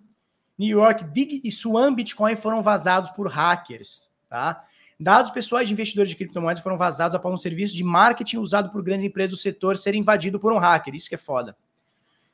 New 0.61 0.77
York, 0.77 1.05
Dig 1.05 1.41
e 1.43 1.51
Swan 1.51 1.91
Bitcoin 1.91 2.35
foram 2.35 2.61
vazados 2.61 3.09
por 3.11 3.27
hackers, 3.27 4.07
tá? 4.29 4.63
Dados 4.99 5.31
pessoais 5.31 5.67
de 5.67 5.73
investidores 5.73 6.11
de 6.11 6.15
criptomoedas 6.15 6.61
foram 6.61 6.77
vazados 6.77 7.15
após 7.15 7.33
um 7.33 7.37
serviço 7.37 7.75
de 7.75 7.83
marketing 7.83 8.37
usado 8.37 8.69
por 8.69 8.83
grandes 8.83 9.03
empresas 9.03 9.31
do 9.31 9.41
setor 9.41 9.75
ser 9.75 9.95
invadido 9.95 10.39
por 10.39 10.53
um 10.53 10.59
hacker. 10.59 10.93
Isso 10.93 11.09
que 11.09 11.15
é 11.15 11.17
foda. 11.17 11.57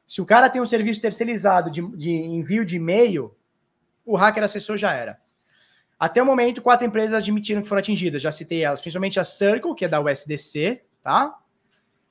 Se 0.06 0.22
o 0.22 0.26
cara 0.26 0.50
tem 0.50 0.62
um 0.62 0.66
serviço 0.66 1.00
terceirizado 1.00 1.72
de, 1.72 1.82
de 1.96 2.12
envio 2.12 2.66
de 2.66 2.76
e-mail, 2.76 3.34
o 4.06 4.18
hacker 4.18 4.44
acessou 4.44 4.76
já 4.76 4.92
era. 4.92 5.18
Até 5.98 6.22
o 6.22 6.26
momento, 6.26 6.62
quatro 6.62 6.86
empresas 6.86 7.14
admitiram 7.14 7.62
que 7.62 7.70
foram 7.70 7.80
atingidas. 7.80 8.22
Já 8.22 8.32
citei 8.32 8.62
elas, 8.62 8.82
principalmente 8.82 9.22
a 9.22 9.24
Circle, 9.24 9.74
que 9.74 9.86
é 9.86 9.88
da 9.88 10.02
USDC, 10.02 10.82
tá? 11.02 11.34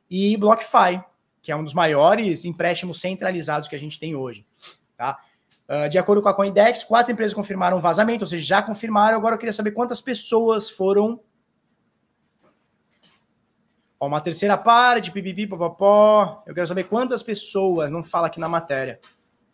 E 0.09 0.35
BlockFi, 0.39 1.05
que 1.43 1.53
é 1.53 1.57
um 1.57 1.63
dos 1.63 1.75
maiores 1.75 2.47
empréstimos 2.47 3.03
centralizados 3.03 3.69
que 3.69 3.77
a 3.77 3.79
gente 3.79 4.01
tem 4.01 4.17
hoje. 4.17 4.47
Tá? 4.97 5.21
Uh, 5.69 5.89
de 5.89 5.99
acordo 5.99 6.23
com 6.23 6.29
a 6.29 6.35
Coindex, 6.35 6.85
quatro 6.85 7.13
empresas 7.13 7.35
confirmaram 7.35 7.81
vazamento, 7.81 8.25
ou 8.25 8.29
seja, 8.29 8.47
já 8.47 8.63
confirmaram. 8.63 9.17
Agora 9.17 9.35
eu 9.35 9.39
queria 9.39 9.53
saber 9.53 9.73
quantas 9.73 10.01
pessoas 10.01 10.71
foram. 10.71 11.21
Ó, 13.99 14.07
uma 14.07 14.21
terceira 14.21 14.57
parte, 14.57 15.11
pipipi, 15.11 15.47
popopó. 15.47 16.43
Eu 16.47 16.55
quero 16.55 16.67
saber 16.67 16.85
quantas 16.85 17.23
pessoas, 17.23 17.91
não 17.91 18.03
fala 18.03 18.29
aqui 18.29 18.39
na 18.39 18.49
matéria. 18.49 19.01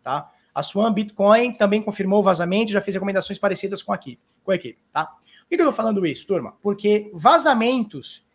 Tá? 0.02 0.30
A 0.54 0.62
Swan 0.62 0.92
Bitcoin 0.92 1.54
também 1.54 1.80
confirmou 1.80 2.20
o 2.20 2.22
vazamento, 2.22 2.70
já 2.70 2.80
fez 2.80 2.94
recomendações 2.94 3.38
parecidas 3.38 3.82
com 3.82 3.92
a 3.92 3.96
equipe. 3.96 4.20
Com 4.44 4.50
a 4.50 4.54
equipe 4.54 4.78
tá? 4.92 5.06
Por 5.06 5.48
que 5.48 5.54
eu 5.54 5.58
estou 5.60 5.72
falando 5.72 6.04
isso, 6.04 6.26
turma? 6.26 6.54
Porque 6.62 7.10
vazamentos 7.14 8.26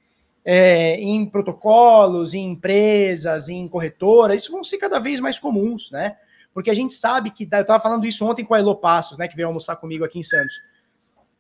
é, 0.43 0.95
em 0.99 1.25
protocolos, 1.25 2.33
em 2.33 2.51
empresas, 2.51 3.49
em 3.49 3.67
corretoras, 3.67 4.41
isso 4.41 4.51
vão 4.51 4.63
ser 4.63 4.77
cada 4.77 4.97
vez 4.97 5.19
mais 5.19 5.37
comuns, 5.37 5.91
né? 5.91 6.17
Porque 6.57 6.71
a 6.71 6.73
gente 6.73 6.95
sabe 6.95 7.29
que, 7.29 7.43
eu 7.43 7.61
estava 7.61 7.79
falando 7.79 8.07
isso 8.07 8.25
ontem 8.25 8.43
com 8.43 8.55
a 8.55 8.57
Elo 8.57 8.75
Passos, 8.75 9.15
né, 9.15 9.27
que 9.27 9.35
veio 9.35 9.47
almoçar 9.47 9.75
comigo 9.75 10.03
aqui 10.03 10.17
em 10.17 10.23
Santos. 10.23 10.59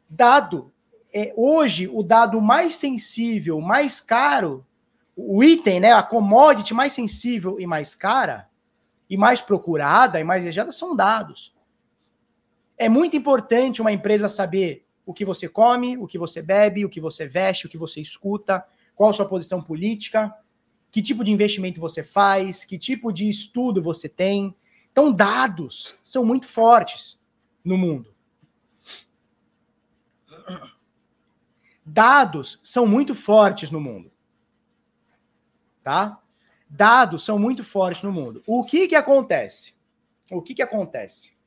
Dado, 0.07 0.71
é, 1.11 1.33
hoje, 1.35 1.87
o 1.91 2.03
dado 2.03 2.39
mais 2.39 2.75
sensível, 2.75 3.59
mais 3.59 3.99
caro, 3.99 4.63
o 5.15 5.43
item, 5.43 5.79
né, 5.79 5.91
a 5.91 6.03
commodity 6.03 6.71
mais 6.71 6.93
sensível 6.93 7.59
e 7.59 7.65
mais 7.65 7.95
cara, 7.95 8.47
e 9.09 9.17
mais 9.17 9.41
procurada 9.41 10.19
e 10.19 10.23
mais 10.23 10.43
desejada 10.43 10.71
são 10.71 10.95
dados. 10.95 11.51
É 12.77 12.87
muito 12.87 13.17
importante 13.17 13.81
uma 13.81 13.91
empresa 13.91 14.29
saber 14.29 14.85
o 15.03 15.15
que 15.15 15.25
você 15.25 15.49
come, 15.49 15.97
o 15.97 16.05
que 16.05 16.19
você 16.19 16.43
bebe, 16.43 16.85
o 16.85 16.89
que 16.89 17.01
você 17.01 17.25
veste, 17.25 17.65
o 17.65 17.69
que 17.69 17.77
você 17.79 17.99
escuta, 17.99 18.63
qual 18.93 19.09
a 19.09 19.13
sua 19.13 19.25
posição 19.25 19.63
política, 19.63 20.31
que 20.91 21.01
tipo 21.01 21.23
de 21.23 21.31
investimento 21.31 21.81
você 21.81 22.03
faz, 22.03 22.63
que 22.63 22.77
tipo 22.77 23.11
de 23.11 23.27
estudo 23.27 23.81
você 23.81 24.07
tem. 24.07 24.55
Então, 24.97 25.13
dados 25.13 25.95
são 26.03 26.25
muito 26.25 26.47
fortes 26.47 27.19
no 27.63 27.77
mundo. 27.77 28.15
Dados 31.85 32.59
são 32.63 32.87
muito 32.87 33.13
fortes 33.13 33.69
no 33.69 33.79
mundo. 33.79 34.11
Tá? 35.83 36.19
Dados 36.67 37.23
são 37.23 37.37
muito 37.37 37.63
fortes 37.63 38.01
no 38.01 38.11
mundo. 38.11 38.41
O 38.47 38.63
que 38.63 38.87
que 38.87 38.95
acontece? 38.95 39.75
O 40.31 40.41
que 40.41 40.55
que 40.55 40.63
acontece? 40.63 41.37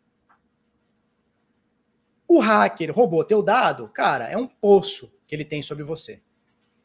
O 2.28 2.38
hacker 2.38 2.94
roubou 2.94 3.24
teu 3.24 3.42
dado, 3.42 3.88
cara, 3.88 4.30
é 4.30 4.36
um 4.36 4.46
poço 4.46 5.12
que 5.26 5.34
ele 5.34 5.44
tem 5.44 5.60
sobre 5.60 5.82
você. 5.82 6.22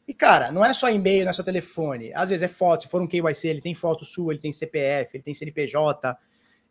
E, 0.08 0.12
cara, 0.12 0.50
não 0.50 0.64
é 0.64 0.74
só 0.74 0.90
e-mail, 0.90 1.26
não 1.26 1.30
é 1.30 1.32
só 1.32 1.44
telefone. 1.44 2.12
Às 2.12 2.30
vezes 2.30 2.42
é 2.42 2.48
foto. 2.48 2.82
Se 2.82 2.88
for 2.88 3.00
um 3.00 3.06
KYC, 3.06 3.46
ele 3.46 3.60
tem 3.60 3.72
foto 3.72 4.04
sua, 4.04 4.32
ele 4.32 4.42
tem 4.42 4.52
CPF, 4.52 5.16
ele 5.16 5.22
tem 5.22 5.32
CNPJ, 5.32 6.18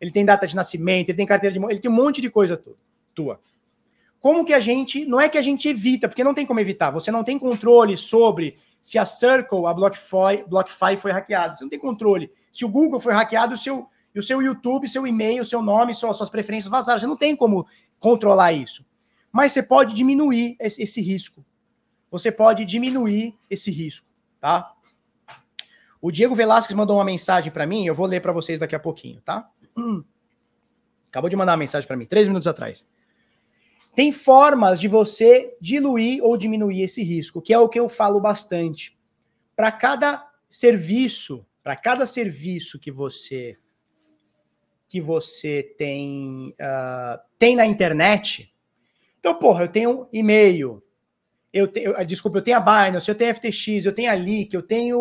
ele 0.00 0.10
tem 0.10 0.24
data 0.24 0.46
de 0.46 0.54
nascimento, 0.54 1.08
ele 1.08 1.16
tem 1.16 1.26
carteira 1.26 1.58
de 1.58 1.64
ele 1.64 1.80
tem 1.80 1.90
um 1.90 1.94
monte 1.94 2.20
de 2.20 2.30
coisa 2.30 2.62
tua. 3.14 3.40
Como 4.20 4.44
que 4.44 4.52
a 4.52 4.60
gente. 4.60 5.04
Não 5.06 5.20
é 5.20 5.28
que 5.28 5.38
a 5.38 5.42
gente 5.42 5.68
evita, 5.68 6.08
porque 6.08 6.24
não 6.24 6.34
tem 6.34 6.44
como 6.44 6.58
evitar. 6.58 6.90
Você 6.90 7.10
não 7.10 7.22
tem 7.22 7.38
controle 7.38 7.96
sobre 7.96 8.56
se 8.82 8.98
a 8.98 9.04
Circle, 9.04 9.66
a 9.66 9.74
BlockFi, 9.74 10.44
BlockFi 10.48 10.96
foi 10.96 11.12
hackeada. 11.12 11.54
Você 11.54 11.64
não 11.64 11.70
tem 11.70 11.78
controle. 11.78 12.30
Se 12.52 12.64
o 12.64 12.68
Google 12.68 13.00
foi 13.00 13.12
hackeado, 13.12 13.54
o 13.54 13.58
seu, 13.58 13.88
o 14.16 14.22
seu 14.22 14.42
YouTube, 14.42 14.88
seu 14.88 15.06
e-mail, 15.06 15.44
seu 15.44 15.62
nome, 15.62 15.94
suas, 15.94 16.16
suas 16.16 16.30
preferências 16.30 16.70
vazaram. 16.70 16.98
Você 16.98 17.06
não 17.06 17.16
tem 17.16 17.36
como 17.36 17.66
controlar 17.98 18.52
isso. 18.52 18.84
Mas 19.30 19.52
você 19.52 19.62
pode 19.62 19.94
diminuir 19.94 20.56
esse, 20.58 20.82
esse 20.82 21.00
risco 21.00 21.44
você 22.10 22.30
pode 22.30 22.64
diminuir 22.64 23.34
esse 23.50 23.70
risco, 23.70 24.06
tá? 24.40 24.72
O 26.00 26.10
Diego 26.10 26.34
Velasquez 26.34 26.76
mandou 26.76 26.96
uma 26.96 27.04
mensagem 27.04 27.50
para 27.50 27.66
mim, 27.66 27.86
eu 27.86 27.94
vou 27.94 28.06
ler 28.06 28.20
para 28.20 28.32
vocês 28.32 28.60
daqui 28.60 28.74
a 28.74 28.80
pouquinho, 28.80 29.20
tá? 29.22 29.50
Acabou 31.08 31.30
de 31.30 31.36
mandar 31.36 31.52
uma 31.52 31.58
mensagem 31.58 31.86
para 31.86 31.96
mim, 31.96 32.06
três 32.06 32.28
minutos 32.28 32.46
atrás. 32.46 32.86
Tem 33.94 34.12
formas 34.12 34.78
de 34.78 34.88
você 34.88 35.56
diluir 35.60 36.22
ou 36.22 36.36
diminuir 36.36 36.82
esse 36.82 37.02
risco, 37.02 37.40
que 37.40 37.54
é 37.54 37.58
o 37.58 37.68
que 37.68 37.80
eu 37.80 37.88
falo 37.88 38.20
bastante. 38.20 38.96
Para 39.54 39.72
cada 39.72 40.30
serviço, 40.48 41.46
para 41.62 41.74
cada 41.74 42.04
serviço 42.04 42.78
que 42.78 42.90
você 42.90 43.58
que 44.88 45.00
você 45.00 45.74
tem 45.76 46.54
uh, 46.60 47.18
tem 47.38 47.56
na 47.56 47.66
internet, 47.66 48.54
então 49.18 49.34
porra, 49.34 49.64
eu 49.64 49.68
tenho 49.68 50.06
e-mail, 50.12 50.82
eu 51.52 51.66
tenho, 51.66 51.92
desculpa, 52.04 52.38
eu 52.38 52.42
tenho 52.42 52.58
a 52.58 52.60
Binance, 52.60 53.08
eu 53.08 53.14
tenho 53.14 53.30
a 53.30 53.34
FTX, 53.34 53.86
eu 53.86 53.94
tenho 53.94 54.10
a 54.10 54.14
Leak, 54.14 54.54
eu 54.54 54.62
tenho 54.62 55.00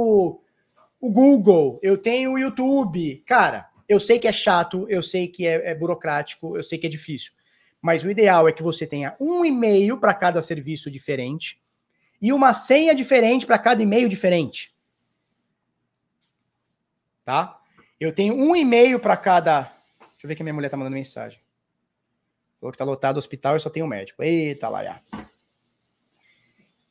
o 1.00 1.10
Google, 1.12 1.80
eu 1.84 1.98
tenho 1.98 2.32
o 2.32 2.40
YouTube. 2.40 3.22
Cara, 3.26 3.70
eu 3.88 4.00
sei 4.00 4.20
que 4.20 4.28
é 4.28 4.32
chato, 4.32 4.86
eu 4.90 5.02
sei 5.02 5.28
que 5.28 5.46
é, 5.46 5.72
é 5.72 5.76
burocrático, 5.76 6.58
eu 6.58 6.64
sei 6.64 6.78
que 6.78 6.88
é 6.88 6.90
difícil. 6.90 7.34
Mas 7.82 8.04
o 8.04 8.10
ideal 8.10 8.48
é 8.48 8.52
que 8.52 8.64
você 8.64 8.88
tenha 8.88 9.16
um 9.20 9.46
e-mail 9.46 10.00
para 10.00 10.14
cada 10.14 10.42
serviço 10.42 10.90
diferente 10.90 11.62
e 12.22 12.34
uma 12.34 12.54
senha 12.54 12.96
diferente 12.96 13.46
para 13.46 13.60
cada 13.60 13.84
e-mail 13.84 14.10
diferente. 14.10 14.76
Tá? 17.24 17.60
Eu 18.00 18.12
tenho 18.14 18.34
um 18.34 18.56
e-mail 18.56 19.00
para 19.00 19.16
cada. 19.16 19.62
Deixa 20.00 20.24
eu 20.24 20.28
ver 20.28 20.36
que 20.36 20.44
minha 20.44 20.54
mulher 20.54 20.70
tá 20.70 20.78
mandando 20.78 20.96
mensagem. 20.96 21.40
Falou 22.60 22.72
que 22.72 22.78
tá 22.78 22.86
lotado 22.86 23.18
o 23.18 23.20
hospital 23.20 23.56
e 23.56 23.60
só 23.60 23.70
tem 23.70 23.84
um 23.84 23.88
médico. 23.88 24.24
Eita, 24.24 24.70
lá, 24.70 24.84
já. 24.84 25.02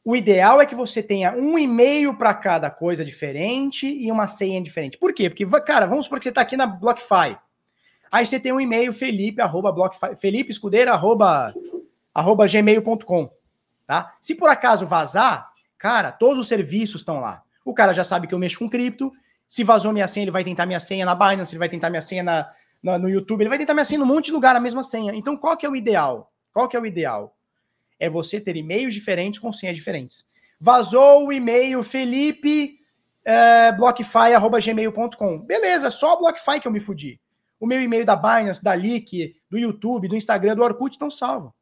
O 0.04 0.14
ideal 0.14 0.60
é 0.60 0.66
que 0.66 0.74
você 0.74 1.02
tenha 1.02 1.32
um 1.32 1.58
e-mail 1.58 2.14
para 2.14 2.34
cada 2.34 2.70
coisa 2.70 3.02
diferente 3.02 3.86
e 3.86 4.12
uma 4.12 4.26
senha 4.26 4.60
diferente. 4.60 4.98
Por 4.98 5.14
quê? 5.14 5.30
Porque, 5.30 5.46
cara, 5.62 5.86
vamos 5.86 6.04
supor 6.04 6.18
que 6.18 6.24
você 6.24 6.28
está 6.28 6.42
aqui 6.42 6.58
na 6.58 6.66
BlockFi. 6.66 7.38
Aí 8.12 8.26
você 8.26 8.38
tem 8.38 8.52
um 8.52 8.60
e-mail 8.60 8.92
felipe, 8.92 9.40
arroba, 9.40 9.72
BlockFi, 9.72 10.14
felipe 10.16 10.50
escudeiro, 10.50 10.92
arroba, 10.92 11.54
arroba 12.14 12.46
gmail.com. 12.46 13.30
Tá? 13.86 14.14
Se 14.20 14.34
por 14.34 14.50
acaso 14.50 14.86
vazar, 14.86 15.50
cara, 15.78 16.12
todos 16.12 16.38
os 16.38 16.48
serviços 16.48 17.00
estão 17.00 17.20
lá. 17.20 17.42
O 17.64 17.72
cara 17.72 17.94
já 17.94 18.04
sabe 18.04 18.26
que 18.26 18.34
eu 18.34 18.38
mexo 18.38 18.58
com 18.58 18.68
cripto. 18.68 19.10
Se 19.48 19.64
vazou 19.64 19.90
minha 19.90 20.06
senha, 20.06 20.24
ele 20.24 20.30
vai 20.30 20.44
tentar 20.44 20.66
minha 20.66 20.80
senha 20.80 21.06
na 21.06 21.14
Binance, 21.14 21.52
ele 21.54 21.58
vai 21.58 21.68
tentar 21.68 21.88
minha 21.88 22.02
senha 22.02 22.22
na, 22.22 22.50
na, 22.82 22.98
no 22.98 23.08
YouTube, 23.08 23.40
ele 23.40 23.48
vai 23.48 23.58
tentar 23.58 23.72
minha 23.72 23.84
senha 23.84 24.00
num 24.00 24.06
monte 24.06 24.26
de 24.26 24.32
lugar, 24.32 24.54
a 24.54 24.60
mesma 24.60 24.82
senha. 24.82 25.14
Então, 25.14 25.36
qual 25.36 25.56
que 25.56 25.64
é 25.64 25.68
o 25.68 25.74
ideal? 25.74 26.30
Qual 26.52 26.68
que 26.68 26.76
é 26.76 26.80
o 26.80 26.84
ideal? 26.84 27.34
É 27.98 28.08
você 28.08 28.40
ter 28.40 28.56
e-mails 28.56 28.94
diferentes 28.94 29.40
com 29.40 29.52
senhas 29.52 29.76
diferentes. 29.76 30.24
Vazou 30.60 31.26
o 31.26 31.32
e-mail 31.32 31.82
felipe 31.82 32.78
é, 33.24 33.72
blockfi.gmail.com. 33.72 35.38
Beleza, 35.40 35.90
só 35.90 36.14
o 36.14 36.18
BlockFi 36.18 36.60
que 36.60 36.68
eu 36.68 36.72
me 36.72 36.80
fudi. 36.80 37.20
O 37.58 37.66
meu 37.66 37.80
e-mail 37.80 38.04
da 38.04 38.16
Binance, 38.16 38.62
da 38.62 38.74
Leak, 38.74 39.36
do 39.50 39.58
YouTube, 39.58 40.08
do 40.08 40.16
Instagram, 40.16 40.54
do 40.54 40.62
Orkut 40.62 40.94
estão 40.94 41.10
salvo. 41.10 41.54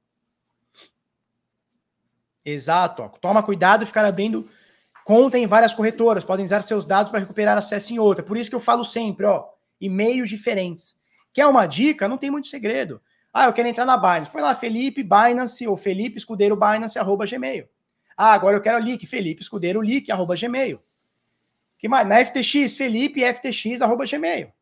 Exato. 2.45 3.03
Ó. 3.03 3.09
Toma 3.09 3.43
cuidado 3.43 3.87
ficar 3.87 4.05
abrindo 4.05 4.49
conta 5.05 5.39
em 5.39 5.47
várias 5.47 5.75
corretoras. 5.75 6.25
Podem 6.25 6.45
usar 6.45 6.63
seus 6.63 6.85
dados 6.85 7.11
para 7.11 7.21
recuperar 7.21 7.57
acesso 7.57 7.93
em 7.93 7.99
outra. 7.99 8.25
Por 8.25 8.37
isso 8.37 8.51
que 8.51 8.57
eu 8.57 8.61
falo 8.61 8.85
sempre, 8.85 9.27
ó, 9.27 9.47
e-mails 9.81 10.29
diferentes. 10.29 10.97
Quer 11.33 11.47
uma 11.47 11.67
dica? 11.67 12.09
Não 12.09 12.19
tem 12.19 12.31
muito 12.31 12.49
segredo. 12.49 13.01
Ah, 13.33 13.47
eu 13.47 13.53
quero 13.53 13.69
entrar 13.69 13.87
na 13.87 13.97
Binance. 13.97 14.31
Põe 14.31 14.43
lá 14.43 14.55
Felipe 14.55 15.03
Binance 15.03 15.67
ou 15.67 15.77
Felipe 15.77 16.19
Escudeiro 16.19 16.55
Binance 16.55 16.99
arroba 16.99 17.25
gmail. 17.25 17.67
Ah, 18.17 18.35
agora 18.35 18.57
eu 18.57 18.61
quero 18.61 18.83
leak. 18.83 19.07
Felipe 19.07 19.41
Escudeiro 19.41 19.81
leak 19.81 20.13
arroba 20.13 20.35
gmail. 20.37 20.81
Que 21.79 21.89
mais? 21.89 22.07
Na 22.07 22.25
FTX, 22.25 22.77
Felipe 22.77 23.23
FTX 23.25 23.81
arroba 23.81 24.05
gmail. 24.05 24.53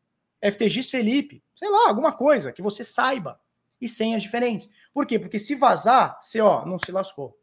FTX 0.41 0.89
Felipe. 0.89 1.43
Sei 1.53 1.69
lá, 1.69 1.89
alguma 1.89 2.11
coisa 2.13 2.51
que 2.51 2.61
você 2.61 2.85
saiba. 2.85 3.39
E 3.79 3.87
senhas 3.87 4.23
diferentes. 4.23 4.69
Por 4.93 5.05
quê? 5.05 5.19
Porque 5.19 5.37
se 5.37 5.55
vazar, 5.55 6.19
você, 6.21 6.39
ó, 6.39 6.65
não 6.65 6.79
se 6.79 6.91
lascou. 6.91 7.37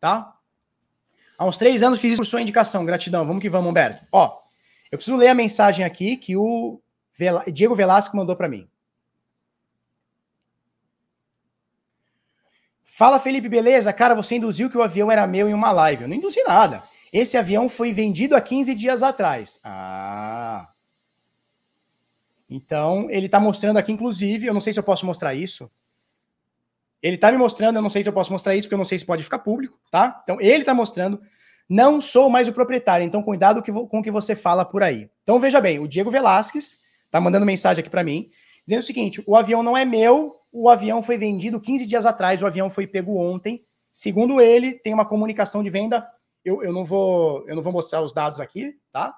Tá? 0.00 0.34
Há 1.38 1.44
uns 1.44 1.56
três 1.56 1.82
anos 1.82 2.00
fiz 2.00 2.12
isso 2.12 2.22
por 2.22 2.26
sua 2.26 2.40
indicação. 2.40 2.84
Gratidão. 2.84 3.26
Vamos 3.26 3.42
que 3.42 3.50
vamos, 3.50 3.70
Humberto. 3.70 4.04
Ó, 4.10 4.38
eu 4.90 4.98
preciso 4.98 5.16
ler 5.16 5.28
a 5.28 5.34
mensagem 5.34 5.84
aqui 5.84 6.16
que 6.16 6.36
o 6.36 6.80
Diego 7.52 7.74
Velasco 7.74 8.16
mandou 8.16 8.34
para 8.36 8.48
mim. 8.48 8.68
Fala, 12.88 13.18
Felipe, 13.18 13.48
beleza? 13.48 13.92
Cara, 13.92 14.14
você 14.14 14.36
induziu 14.36 14.70
que 14.70 14.78
o 14.78 14.82
avião 14.82 15.10
era 15.10 15.26
meu 15.26 15.48
em 15.48 15.52
uma 15.52 15.72
live. 15.72 16.04
Eu 16.04 16.08
não 16.08 16.14
induzi 16.14 16.40
nada. 16.46 16.84
Esse 17.12 17.36
avião 17.36 17.68
foi 17.68 17.92
vendido 17.92 18.36
há 18.36 18.40
15 18.40 18.74
dias 18.76 19.02
atrás. 19.02 19.58
Ah. 19.64 20.68
Então, 22.48 23.10
ele 23.10 23.26
está 23.26 23.40
mostrando 23.40 23.76
aqui, 23.76 23.90
inclusive, 23.90 24.46
eu 24.46 24.54
não 24.54 24.60
sei 24.60 24.72
se 24.72 24.78
eu 24.78 24.84
posso 24.84 25.04
mostrar 25.04 25.34
isso. 25.34 25.68
Ele 27.02 27.16
está 27.16 27.32
me 27.32 27.36
mostrando, 27.36 27.76
eu 27.76 27.82
não 27.82 27.90
sei 27.90 28.04
se 28.04 28.08
eu 28.08 28.12
posso 28.12 28.32
mostrar 28.32 28.54
isso, 28.54 28.68
porque 28.68 28.74
eu 28.74 28.78
não 28.78 28.84
sei 28.84 28.98
se 28.98 29.04
pode 29.04 29.24
ficar 29.24 29.40
público, 29.40 29.78
tá? 29.90 30.20
Então, 30.22 30.40
ele 30.40 30.62
está 30.62 30.72
mostrando. 30.72 31.20
Não 31.68 32.00
sou 32.00 32.30
mais 32.30 32.46
o 32.46 32.52
proprietário, 32.52 33.04
então 33.04 33.20
cuidado 33.20 33.62
com 33.62 33.98
o 33.98 34.02
que 34.02 34.10
você 34.12 34.36
fala 34.36 34.64
por 34.64 34.84
aí. 34.84 35.10
Então, 35.24 35.40
veja 35.40 35.60
bem, 35.60 35.80
o 35.80 35.88
Diego 35.88 36.10
Velasquez 36.10 36.78
está 37.04 37.20
mandando 37.20 37.44
mensagem 37.44 37.80
aqui 37.80 37.90
para 37.90 38.04
mim, 38.04 38.30
dizendo 38.64 38.82
o 38.82 38.86
seguinte: 38.86 39.22
o 39.26 39.34
avião 39.34 39.64
não 39.64 39.76
é 39.76 39.84
meu, 39.84 40.36
o 40.58 40.70
avião 40.70 41.02
foi 41.02 41.18
vendido 41.18 41.60
15 41.60 41.84
dias 41.84 42.06
atrás, 42.06 42.40
o 42.40 42.46
avião 42.46 42.70
foi 42.70 42.86
pego 42.86 43.18
ontem. 43.18 43.62
Segundo 43.92 44.40
ele, 44.40 44.72
tem 44.72 44.94
uma 44.94 45.04
comunicação 45.04 45.62
de 45.62 45.68
venda. 45.68 46.08
Eu, 46.42 46.62
eu, 46.62 46.72
não, 46.72 46.82
vou, 46.82 47.46
eu 47.46 47.54
não 47.54 47.62
vou 47.62 47.74
mostrar 47.74 48.00
os 48.00 48.10
dados 48.10 48.40
aqui, 48.40 48.74
tá? 48.90 49.14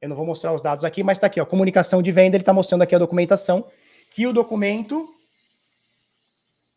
Eu 0.00 0.08
não 0.08 0.16
vou 0.16 0.26
mostrar 0.26 0.52
os 0.52 0.60
dados 0.60 0.84
aqui, 0.84 1.04
mas 1.04 1.16
está 1.16 1.28
aqui, 1.28 1.40
ó, 1.40 1.46
comunicação 1.46 2.02
de 2.02 2.10
venda, 2.10 2.36
ele 2.36 2.42
está 2.42 2.52
mostrando 2.52 2.82
aqui 2.82 2.94
a 2.94 2.98
documentação, 2.98 3.64
que 4.10 4.26
o 4.26 4.32
documento 4.32 5.08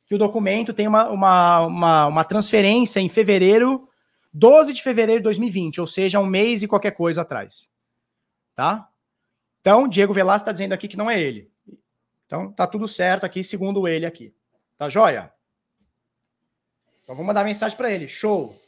que 0.07 0.13
o 0.13 0.17
documento 0.17 0.73
tem 0.73 0.87
uma, 0.87 1.09
uma, 1.09 1.59
uma, 1.61 2.05
uma 2.07 2.23
transferência 2.23 2.99
em 2.99 3.09
fevereiro, 3.09 3.87
12 4.33 4.73
de 4.73 4.83
fevereiro 4.83 5.21
de 5.21 5.23
2020, 5.23 5.81
ou 5.81 5.87
seja, 5.87 6.19
um 6.19 6.25
mês 6.25 6.61
e 6.61 6.67
qualquer 6.67 6.91
coisa 6.91 7.21
atrás. 7.21 7.71
Tá? 8.53 8.90
Então, 9.61 9.87
Diego 9.87 10.11
Velasco 10.11 10.41
está 10.41 10.51
dizendo 10.51 10.73
aqui 10.73 10.87
que 10.87 10.97
não 10.97 11.09
é 11.09 11.21
ele. 11.21 11.49
Então, 12.25 12.51
tá 12.51 12.65
tudo 12.65 12.87
certo 12.87 13.25
aqui, 13.25 13.43
segundo 13.43 13.87
ele 13.87 14.07
aqui. 14.07 14.35
Tá 14.75 14.89
joia? 14.89 15.31
Então, 17.03 17.15
vou 17.15 17.23
mandar 17.23 17.43
mensagem 17.43 17.77
para 17.77 17.91
ele. 17.91 18.07
Show. 18.07 18.59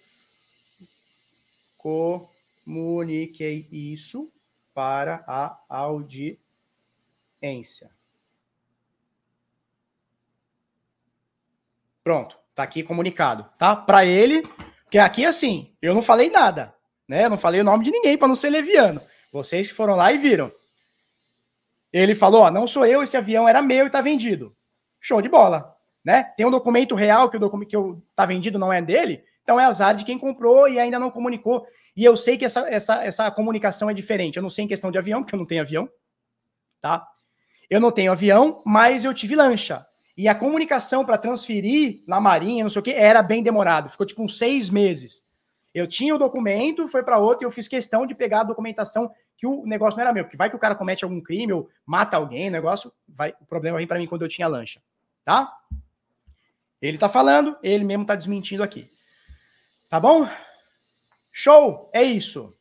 Comuniquei 2.65 3.67
isso 3.71 4.31
para 4.73 5.23
a 5.27 5.59
audiência. 5.67 6.39
Pronto, 12.03 12.37
tá 12.53 12.63
aqui 12.63 12.83
comunicado, 12.83 13.49
tá? 13.57 13.75
Para 13.75 14.05
ele, 14.05 14.47
que 14.91 14.97
aqui 14.99 15.25
assim, 15.25 15.75
eu 15.81 15.95
não 15.95 16.01
falei 16.01 16.29
nada, 16.29 16.75
né? 17.07 17.25
Eu 17.25 17.29
não 17.29 17.37
falei 17.37 17.61
o 17.61 17.63
nome 17.63 17.85
de 17.85 17.91
ninguém 17.91 18.17
para 18.17 18.27
não 18.27 18.35
ser 18.35 18.49
leviano. 18.49 19.01
Vocês 19.31 19.67
que 19.67 19.73
foram 19.73 19.95
lá 19.95 20.11
e 20.11 20.17
viram. 20.17 20.51
Ele 21.93 22.15
falou: 22.15 22.41
ó, 22.41 22.51
não 22.51 22.67
sou 22.67 22.85
eu, 22.85 23.03
esse 23.03 23.15
avião 23.15 23.47
era 23.47 23.61
meu 23.61 23.85
e 23.85 23.87
está 23.87 24.01
vendido. 24.01 24.55
Show 24.99 25.21
de 25.21 25.29
bola. 25.29 25.71
Né? 26.03 26.23
Tem 26.35 26.45
um 26.45 26.51
documento 26.51 26.95
real 26.95 27.29
que 27.29 27.37
o 27.37 27.39
documento 27.39 27.69
que 27.69 27.75
eu, 27.75 28.03
tá 28.15 28.25
vendido 28.25 28.59
não 28.59 28.73
é 28.73 28.81
dele, 28.81 29.23
então 29.41 29.57
é 29.57 29.63
azar 29.63 29.95
de 29.95 30.03
quem 30.03 30.17
comprou 30.17 30.67
e 30.67 30.79
ainda 30.79 30.99
não 30.99 31.11
comunicou. 31.11 31.65
E 31.95 32.03
eu 32.03 32.17
sei 32.17 32.37
que 32.37 32.43
essa, 32.43 32.67
essa, 32.69 33.03
essa 33.03 33.31
comunicação 33.31 33.89
é 33.89 33.93
diferente. 33.93 34.35
Eu 34.37 34.43
não 34.43 34.49
sei 34.49 34.65
em 34.65 34.67
questão 34.67 34.91
de 34.91 34.97
avião, 34.97 35.21
porque 35.21 35.35
eu 35.35 35.39
não 35.39 35.45
tenho 35.45 35.61
avião. 35.61 35.87
Tá? 36.81 37.05
Eu 37.69 37.79
não 37.79 37.91
tenho 37.91 38.11
avião, 38.11 38.61
mas 38.65 39.05
eu 39.05 39.13
tive 39.13 39.35
lancha. 39.35 39.85
E 40.17 40.27
a 40.27 40.35
comunicação 40.35 41.05
para 41.05 41.17
transferir 41.17 42.03
na 42.07 42.19
Marinha, 42.19 42.63
não 42.63 42.69
sei 42.69 42.79
o 42.79 42.83
que, 42.83 42.91
era 42.91 43.21
bem 43.21 43.41
demorado. 43.41 43.89
Ficou 43.89 44.05
tipo 44.05 44.23
uns 44.23 44.37
seis 44.37 44.69
meses. 44.69 45.23
Eu 45.73 45.87
tinha 45.87 46.13
o 46.13 46.19
documento, 46.19 46.87
foi 46.87 47.01
para 47.01 47.17
outro 47.17 47.43
e 47.43 47.47
eu 47.47 47.51
fiz 47.51 47.67
questão 47.67 48.05
de 48.05 48.13
pegar 48.13 48.41
a 48.41 48.43
documentação 48.43 49.11
que 49.35 49.47
o 49.47 49.65
negócio 49.65 49.97
não 49.97 50.03
era 50.03 50.13
meu, 50.13 50.23
porque 50.23 50.37
vai 50.37 50.49
que 50.49 50.55
o 50.55 50.59
cara 50.59 50.75
comete 50.75 51.03
algum 51.03 51.19
crime 51.19 51.51
ou 51.51 51.69
mata 51.83 52.15
alguém, 52.15 52.49
o 52.49 52.51
negócio 52.51 52.93
vai, 53.07 53.33
o 53.41 53.45
problema 53.45 53.79
vem 53.79 53.87
para 53.87 53.97
mim 53.97 54.05
quando 54.05 54.21
eu 54.21 54.27
tinha 54.27 54.47
lancha, 54.47 54.79
tá? 55.23 55.51
Ele 56.79 56.97
tá 56.97 57.09
falando, 57.09 57.57
ele 57.63 57.83
mesmo 57.83 58.05
tá 58.05 58.15
desmentindo 58.15 58.61
aqui. 58.61 58.91
Tá 59.89 59.99
bom? 59.99 60.27
Show, 61.31 61.89
é 61.91 62.03
isso. 62.03 62.55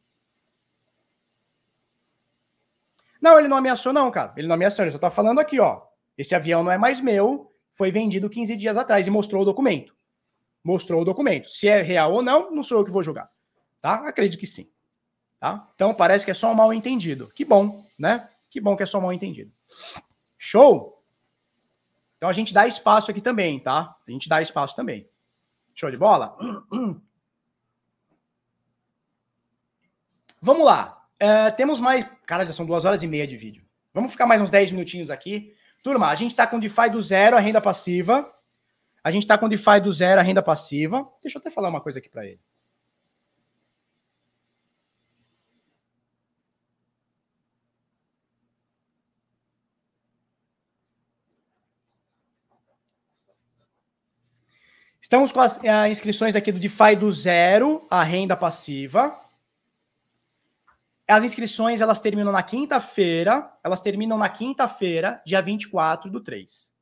Não, 3.20 3.38
ele 3.38 3.48
não 3.48 3.56
ameaçou 3.56 3.92
não, 3.92 4.10
cara. 4.10 4.32
Ele 4.36 4.46
não 4.46 4.54
ameaçou, 4.54 4.84
ele 4.84 4.92
só 4.92 4.98
tá 4.98 5.10
falando 5.10 5.38
aqui, 5.38 5.60
ó. 5.60 5.82
Esse 6.16 6.34
avião 6.34 6.62
não 6.64 6.70
é 6.70 6.78
mais 6.78 7.00
meu, 7.00 7.52
foi 7.74 7.90
vendido 7.90 8.30
15 8.30 8.56
dias 8.56 8.76
atrás 8.76 9.06
e 9.06 9.10
mostrou 9.10 9.42
o 9.42 9.44
documento 9.44 9.94
mostrou 10.62 11.02
o 11.02 11.04
documento. 11.04 11.48
Se 11.48 11.68
é 11.68 11.82
real 11.82 12.12
ou 12.12 12.22
não, 12.22 12.50
não 12.50 12.62
sou 12.62 12.78
eu 12.78 12.84
que 12.84 12.90
vou 12.90 13.02
julgar. 13.02 13.30
Tá? 13.80 14.08
Acredito 14.08 14.38
que 14.38 14.46
sim. 14.46 14.70
Tá? 15.40 15.68
Então 15.74 15.92
parece 15.92 16.24
que 16.24 16.30
é 16.30 16.34
só 16.34 16.50
um 16.52 16.54
mal 16.54 16.72
entendido. 16.72 17.30
Que 17.34 17.44
bom, 17.44 17.84
né? 17.98 18.28
Que 18.48 18.60
bom 18.60 18.76
que 18.76 18.82
é 18.82 18.86
só 18.86 18.98
um 18.98 19.02
mal 19.02 19.12
entendido. 19.12 19.52
Show? 20.38 21.02
Então 22.16 22.28
a 22.28 22.32
gente 22.32 22.54
dá 22.54 22.66
espaço 22.66 23.10
aqui 23.10 23.20
também, 23.20 23.58
tá? 23.58 23.96
A 24.06 24.10
gente 24.10 24.28
dá 24.28 24.40
espaço 24.40 24.76
também. 24.76 25.08
Show 25.74 25.90
de 25.90 25.96
bola? 25.96 26.36
Vamos 30.40 30.64
lá. 30.64 31.04
É, 31.18 31.50
temos 31.50 31.80
mais. 31.80 32.04
Cara, 32.26 32.44
já 32.44 32.52
são 32.52 32.66
duas 32.66 32.84
horas 32.84 33.02
e 33.02 33.08
meia 33.08 33.26
de 33.26 33.36
vídeo. 33.36 33.64
Vamos 33.94 34.12
ficar 34.12 34.26
mais 34.26 34.40
uns 34.40 34.50
10 34.50 34.72
minutinhos 34.72 35.10
aqui. 35.10 35.54
Turma, 35.82 36.08
a 36.08 36.14
gente 36.14 36.30
está 36.30 36.46
com 36.46 36.60
DeFi 36.60 36.90
do 36.90 37.02
zero, 37.02 37.36
a 37.36 37.40
renda 37.40 37.60
passiva. 37.60 38.30
A 39.04 39.10
gente 39.10 39.24
está 39.24 39.36
com 39.36 39.48
DeFi 39.48 39.80
do 39.82 39.92
zero, 39.92 40.20
a 40.20 40.24
renda 40.24 40.42
passiva. 40.42 41.08
Deixa 41.20 41.38
eu 41.38 41.40
até 41.40 41.50
falar 41.50 41.68
uma 41.68 41.80
coisa 41.80 41.98
aqui 41.98 42.08
para 42.08 42.24
ele. 42.24 42.40
Estamos 55.00 55.32
com 55.32 55.40
as 55.40 55.58
uh, 55.58 55.90
inscrições 55.90 56.36
aqui 56.36 56.52
do 56.52 56.60
DeFi 56.60 56.94
do 56.96 57.10
zero, 57.10 57.84
a 57.90 58.04
renda 58.04 58.36
passiva. 58.36 59.20
As 61.08 61.24
inscrições, 61.24 61.80
elas 61.80 62.00
terminam 62.00 62.30
na 62.30 62.42
quinta-feira. 62.42 63.52
Elas 63.64 63.80
terminam 63.80 64.16
na 64.16 64.28
quinta-feira, 64.28 65.20
dia 65.26 65.42
24 65.42 66.08
do 66.08 66.20
3. 66.20 66.72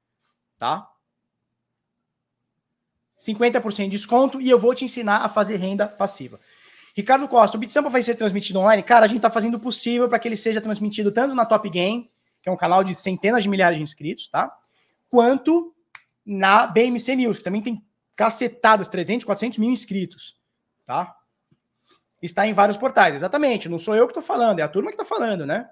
Tá? 0.59 0.87
50% 3.21 3.85
de 3.85 3.89
desconto 3.91 4.41
e 4.41 4.49
eu 4.49 4.59
vou 4.59 4.75
te 4.75 4.85
ensinar 4.85 5.19
a 5.19 5.29
fazer 5.29 5.57
renda 5.57 5.87
passiva. 5.87 6.41
Ricardo 6.97 7.29
Costa, 7.29 7.57
o 7.57 7.61
BitSampa 7.61 7.91
vai 7.91 8.03
ser 8.03 8.15
transmitido 8.15 8.59
online? 8.59 8.83
Cara, 8.83 9.05
a 9.05 9.09
gente 9.09 9.19
está 9.19 9.31
fazendo 9.31 9.57
o 9.57 9.61
possível 9.61 10.09
para 10.09 10.19
que 10.19 10.27
ele 10.27 10.37
seja 10.37 10.61
transmitido 10.61 11.13
tanto 11.13 11.35
na 11.35 11.45
Top 11.45 11.69
Game, 11.69 12.11
que 12.43 12.49
é 12.49 12.53
um 12.53 12.57
canal 12.57 12.83
de 12.83 12.95
centenas 12.95 13.43
de 13.43 13.49
milhares 13.49 13.77
de 13.77 13.85
inscritos, 13.85 14.29
tá? 14.29 14.57
Quanto 15.09 15.75
na 16.25 16.67
BMC 16.67 17.17
News, 17.17 17.39
que 17.39 17.45
também 17.45 17.63
tem 17.63 17.85
cacetadas, 18.17 18.89
300, 18.89 19.25
400 19.25 19.59
mil 19.59 19.71
inscritos, 19.71 20.39
tá? 20.87 21.15
Está 22.23 22.47
em 22.47 22.53
vários 22.53 22.77
portais, 22.77 23.15
exatamente. 23.15 23.69
Não 23.69 23.79
sou 23.79 23.95
eu 23.95 24.07
que 24.07 24.13
estou 24.13 24.23
falando, 24.23 24.61
é 24.61 24.63
a 24.63 24.69
turma 24.69 24.91
que 24.91 25.01
está 25.01 25.05
falando, 25.05 25.47
né? 25.47 25.69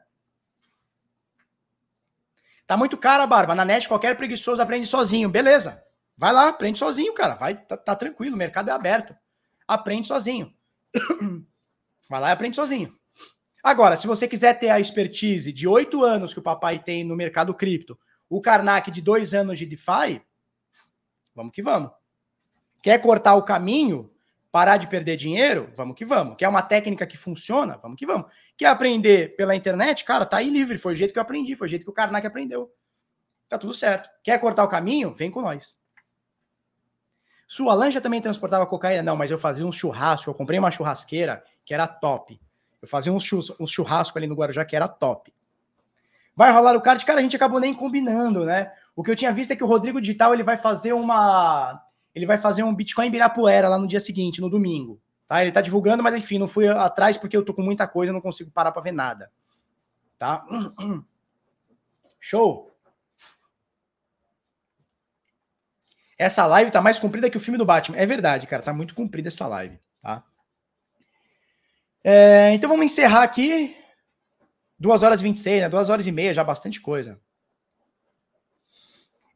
Tá 2.67 2.77
muito 2.77 2.99
cara, 2.99 3.27
Barba. 3.27 3.55
Na 3.55 3.65
net, 3.65 3.89
qualquer 3.89 4.15
preguiçoso 4.17 4.61
aprende 4.61 4.87
sozinho. 4.87 5.31
Beleza. 5.31 5.83
Vai 6.19 6.33
lá, 6.33 6.49
aprende 6.49 6.81
sozinho, 6.81 7.15
cara. 7.15 7.37
Vai, 7.37 7.55
tá, 7.55 7.77
tá 7.77 7.95
tranquilo, 7.95 8.35
o 8.35 8.39
mercado 8.39 8.71
é 8.71 8.73
aberto. 8.73 9.17
Aprende 9.69 10.09
sozinho. 10.09 10.53
Vai 12.11 12.21
lá 12.21 12.31
e 12.31 12.33
aprende 12.33 12.57
sozinho. 12.57 12.93
Agora, 13.63 13.95
se 13.95 14.07
você 14.07 14.27
quiser 14.27 14.59
ter 14.59 14.71
a 14.71 14.81
expertise 14.81 15.53
de 15.53 15.69
oito 15.69 16.03
anos 16.03 16.33
que 16.33 16.41
o 16.41 16.43
papai 16.43 16.79
tem 16.83 17.05
no 17.05 17.15
mercado 17.15 17.55
cripto, 17.55 17.97
o 18.29 18.41
Karnak 18.41 18.91
de 18.91 19.01
dois 19.01 19.33
anos 19.33 19.59
de 19.59 19.67
DeFi, 19.67 20.21
vamos 21.35 21.53
que 21.53 21.63
vamos. 21.63 21.93
Quer 22.83 23.01
cortar 23.01 23.35
o 23.35 23.43
caminho, 23.43 24.11
parar 24.51 24.77
de 24.77 24.89
perder 24.89 25.17
dinheiro? 25.17 25.71
Vamos 25.77 25.95
que 25.95 26.05
vamos. 26.05 26.37
Quer 26.37 26.49
uma 26.49 26.63
técnica 26.63 27.07
que 27.07 27.17
funciona? 27.17 27.77
Vamos 27.77 27.97
que 27.97 28.07
vamos. 28.07 28.31
Quer 28.57 28.67
aprender 28.67 29.37
pela 29.37 29.55
internet? 29.55 30.05
Cara, 30.05 30.27
tá 30.27 30.39
aí 30.39 30.51
livre. 30.51 30.79
Foi 30.79 30.95
o 30.95 30.97
jeito 30.97 31.13
que 31.13 31.19
eu 31.19 31.23
aprendi, 31.23 31.55
foi 31.55 31.67
o 31.67 31.71
jeito 31.71 31.85
que 31.85 31.91
o 31.91 31.95
Karnak 31.95 32.27
aprendeu. 32.27 32.73
Tá 33.49 33.57
tudo 33.57 33.73
certo. 33.73 34.11
Quer 34.25 34.39
cortar 34.41 34.65
o 34.65 34.69
caminho? 34.69 35.15
Vem 35.15 35.31
com 35.31 35.43
nós. 35.43 35.78
Sua 37.49 37.73
lancha 37.73 37.99
também 37.99 38.21
transportava 38.21 38.67
cocaína? 38.67 39.03
Não, 39.03 39.17
mas 39.17 39.31
eu 39.31 39.39
fazia 39.39 39.67
um 39.67 39.73
churrasco. 39.73 40.29
Eu 40.29 40.35
comprei 40.35 40.59
uma 40.59 40.71
churrasqueira 40.71 41.43
que 41.65 41.73
era 41.73 41.89
top. 41.89 42.39
Eu 42.81 42.87
fazia 42.87 43.11
um 43.11 43.67
churrasco 43.67 44.19
ali 44.19 44.27
no 44.27 44.35
Guarujá 44.35 44.67
que 44.67 44.77
era 44.77 44.87
top. 44.87 45.33
Vai 46.37 46.53
rolar 46.53 46.77
o 46.77 46.81
card? 46.81 47.05
Cara, 47.07 47.21
a 47.21 47.23
gente 47.23 47.35
acabou 47.35 47.59
nem 47.59 47.75
combinando, 47.75 48.45
né? 48.45 48.71
O 48.95 49.03
que 49.03 49.11
eu 49.11 49.17
tinha 49.17 49.33
visto 49.33 49.51
é 49.51 49.57
que 49.57 49.65
o 49.65 49.67
Rodrigo 49.67 50.01
Digital 50.01 50.35
ele 50.35 50.43
vai 50.43 50.59
fazer 50.59 50.93
uma. 50.93 51.83
Ele 52.15 52.27
vai 52.27 52.37
fazer 52.37 52.63
um 52.63 52.75
Bitcoin 52.75 53.11
Birapuera 53.11 53.69
lá 53.69 53.79
no 53.79 53.89
dia 53.89 53.99
seguinte, 53.99 54.41
no 54.41 54.51
domingo. 54.51 55.01
Tá? 55.27 55.43
Ele 55.43 55.51
tá 55.51 55.61
divulgando, 55.61 56.03
mas 56.03 56.15
enfim, 56.15 56.39
não 56.39 56.47
fui 56.47 56.69
atrás 56.69 57.17
porque 57.17 57.37
eu 57.37 57.45
tô 57.45 57.55
com 57.55 57.63
muita 57.63 57.89
coisa, 57.89 58.13
não 58.13 58.21
consigo 58.21 58.51
parar 58.51 58.73
para 58.73 58.83
ver 58.83 58.93
nada. 58.93 59.31
Tá? 60.19 60.45
Show! 62.21 62.71
Essa 66.19 66.45
live 66.47 66.73
tá 66.73 66.83
mais 66.83 66.99
comprida 66.99 67.31
que 67.31 67.37
o 67.37 67.41
filme 67.41 67.57
do 67.57 67.65
Batman. 67.65 67.97
É 67.97 68.05
verdade, 68.05 68.47
cara, 68.49 68.63
tá 68.63 68.73
muito 68.73 68.95
comprida 68.95 69.29
essa 69.29 69.47
live, 69.47 69.79
tá? 70.03 70.25
É, 72.03 72.53
então 72.53 72.69
vamos 72.69 72.87
encerrar 72.87 73.23
aqui. 73.23 73.77
2 74.79 75.03
horas 75.03 75.21
e 75.21 75.25
26, 75.25 75.63
né? 75.63 75.69
2 75.69 75.91
horas 75.91 76.07
e 76.07 76.13
meia, 76.13 76.35
já 76.35 76.43
bastante 76.43 76.81
coisa. 76.81 77.21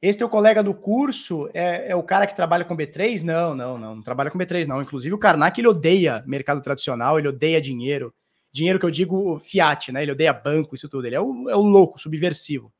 Esse 0.00 0.18
teu 0.18 0.28
colega 0.28 0.64
do 0.64 0.74
curso 0.74 1.48
é, 1.54 1.92
é, 1.92 1.96
o 1.96 2.02
cara 2.02 2.26
que 2.26 2.34
trabalha 2.34 2.64
com 2.64 2.76
B3? 2.76 3.22
Não, 3.22 3.54
não, 3.54 3.78
não, 3.78 3.94
não 3.96 4.02
trabalha 4.02 4.32
com 4.32 4.38
B3, 4.38 4.66
não. 4.66 4.82
Inclusive 4.82 5.14
o 5.14 5.18
Karnak, 5.18 5.60
ele 5.60 5.68
odeia 5.68 6.24
mercado 6.26 6.60
tradicional, 6.60 7.18
ele 7.18 7.28
odeia 7.28 7.60
dinheiro. 7.60 8.12
Dinheiro 8.52 8.80
que 8.80 8.84
eu 8.84 8.90
digo 8.90 9.38
fiat, 9.38 9.92
né? 9.92 10.02
Ele 10.02 10.10
odeia 10.10 10.32
banco, 10.32 10.74
isso 10.74 10.88
tudo. 10.88 11.06
Ele 11.06 11.14
é 11.14 11.20
o, 11.20 11.48
é 11.48 11.54
o 11.54 11.62
louco, 11.62 12.00
subversivo, 12.00 12.72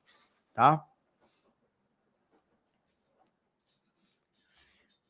tá? 0.52 0.84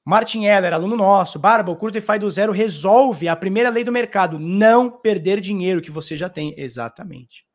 Martin 0.04 0.44
Heller, 0.44 0.74
aluno 0.74 0.96
nosso. 0.96 1.38
Barba, 1.38 1.76
o 1.78 1.90
DeFi 1.90 2.18
do 2.18 2.30
zero 2.30 2.52
resolve 2.52 3.28
a 3.28 3.36
primeira 3.36 3.70
lei 3.70 3.84
do 3.84 3.92
mercado, 3.92 4.38
não 4.38 4.90
perder 4.90 5.40
dinheiro 5.40 5.80
que 5.80 5.90
você 5.90 6.14
já 6.16 6.28
tem. 6.28 6.54
Exatamente. 6.58 7.46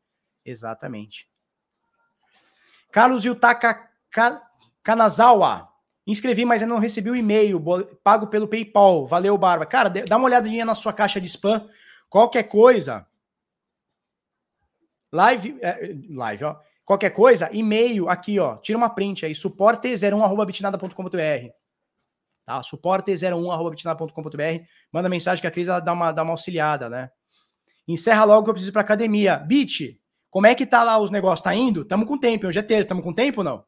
Exatamente. 0.44 1.28
Carlos 2.90 3.24
Yutaka 3.24 3.88
Kanazawa. 4.82 5.68
Inscrevi, 6.06 6.46
mas 6.46 6.62
ainda 6.62 6.72
não 6.72 6.80
recebi 6.80 7.10
o 7.10 7.16
e-mail. 7.16 7.62
Pago 8.02 8.28
pelo 8.28 8.48
PayPal. 8.48 9.06
Valeu, 9.06 9.36
Barba. 9.36 9.66
Cara, 9.66 9.90
dá 9.90 10.16
uma 10.16 10.24
olhadinha 10.24 10.64
na 10.64 10.74
sua 10.74 10.94
caixa 10.94 11.20
de 11.20 11.26
spam. 11.26 11.68
Qualquer 12.08 12.44
coisa. 12.44 13.06
Live. 15.12 15.58
É, 15.60 15.94
live, 16.08 16.44
ó. 16.44 16.56
Qualquer 16.82 17.10
coisa, 17.10 17.50
e-mail 17.52 18.08
aqui, 18.08 18.38
ó. 18.38 18.56
Tira 18.56 18.78
uma 18.78 18.88
print 18.88 19.26
aí. 19.26 19.32
suporte01.bitnada.com.br 19.32 21.67
tá? 22.48 22.60
suporte01.bitnada.com.br, 22.62 24.64
manda 24.90 25.08
mensagem 25.08 25.42
que 25.42 25.46
a 25.46 25.50
Cris 25.50 25.66
dá 25.66 25.92
uma, 25.92 26.12
dá 26.12 26.22
uma 26.22 26.32
auxiliada, 26.32 26.88
né? 26.88 27.10
Encerra 27.86 28.24
logo 28.24 28.44
que 28.44 28.50
eu 28.50 28.54
preciso 28.54 28.70
ir 28.70 28.72
pra 28.72 28.80
academia. 28.80 29.36
Bit, 29.36 30.00
como 30.30 30.46
é 30.46 30.54
que 30.54 30.66
tá 30.66 30.82
lá 30.82 30.98
os 30.98 31.10
negócios? 31.10 31.42
Tá 31.42 31.54
indo? 31.54 31.84
Tamo 31.84 32.06
com 32.06 32.18
tempo, 32.18 32.46
hoje 32.46 32.58
é 32.58 32.62
terça, 32.62 32.88
tamo 32.88 33.02
com 33.02 33.12
tempo 33.12 33.40
ou 33.40 33.44
não? 33.44 33.64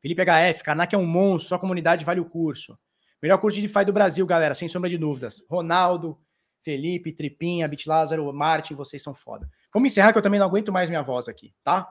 Felipe 0.00 0.22
HF, 0.22 0.62
Karnak 0.62 0.94
é 0.94 0.98
um 0.98 1.06
monstro, 1.06 1.48
sua 1.48 1.58
comunidade 1.58 2.04
vale 2.04 2.20
o 2.20 2.26
curso. 2.26 2.78
Melhor 3.22 3.38
curso 3.38 3.58
de 3.58 3.66
DeFi 3.66 3.86
do 3.86 3.92
Brasil, 3.92 4.26
galera, 4.26 4.52
sem 4.52 4.68
sombra 4.68 4.90
de 4.90 4.98
dúvidas. 4.98 5.42
Ronaldo, 5.48 6.18
Felipe, 6.62 7.12
Tripinha, 7.12 7.66
Bit 7.66 7.88
Lázaro, 7.88 8.30
Martin, 8.32 8.74
vocês 8.74 9.02
são 9.02 9.14
foda. 9.14 9.48
Vamos 9.72 9.90
encerrar 9.90 10.12
que 10.12 10.18
eu 10.18 10.22
também 10.22 10.38
não 10.38 10.46
aguento 10.46 10.70
mais 10.70 10.90
minha 10.90 11.02
voz 11.02 11.26
aqui, 11.26 11.54
tá? 11.62 11.90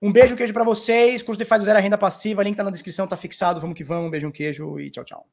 Um 0.00 0.12
beijo, 0.12 0.34
um 0.34 0.36
queijo 0.36 0.52
para 0.52 0.64
vocês. 0.64 1.22
Curso 1.22 1.38
de 1.38 1.44
Faz 1.44 1.64
Zero 1.64 1.80
Renda 1.80 1.98
Passiva, 1.98 2.42
link 2.42 2.56
tá 2.56 2.62
na 2.62 2.70
descrição, 2.70 3.06
tá 3.06 3.16
fixado. 3.16 3.60
Vamos 3.60 3.76
que 3.76 3.82
vamos. 3.82 4.06
Um 4.06 4.10
beijo, 4.10 4.28
um 4.28 4.32
queijo 4.32 4.78
e 4.78 4.90
tchau, 4.90 5.04
tchau. 5.04 5.26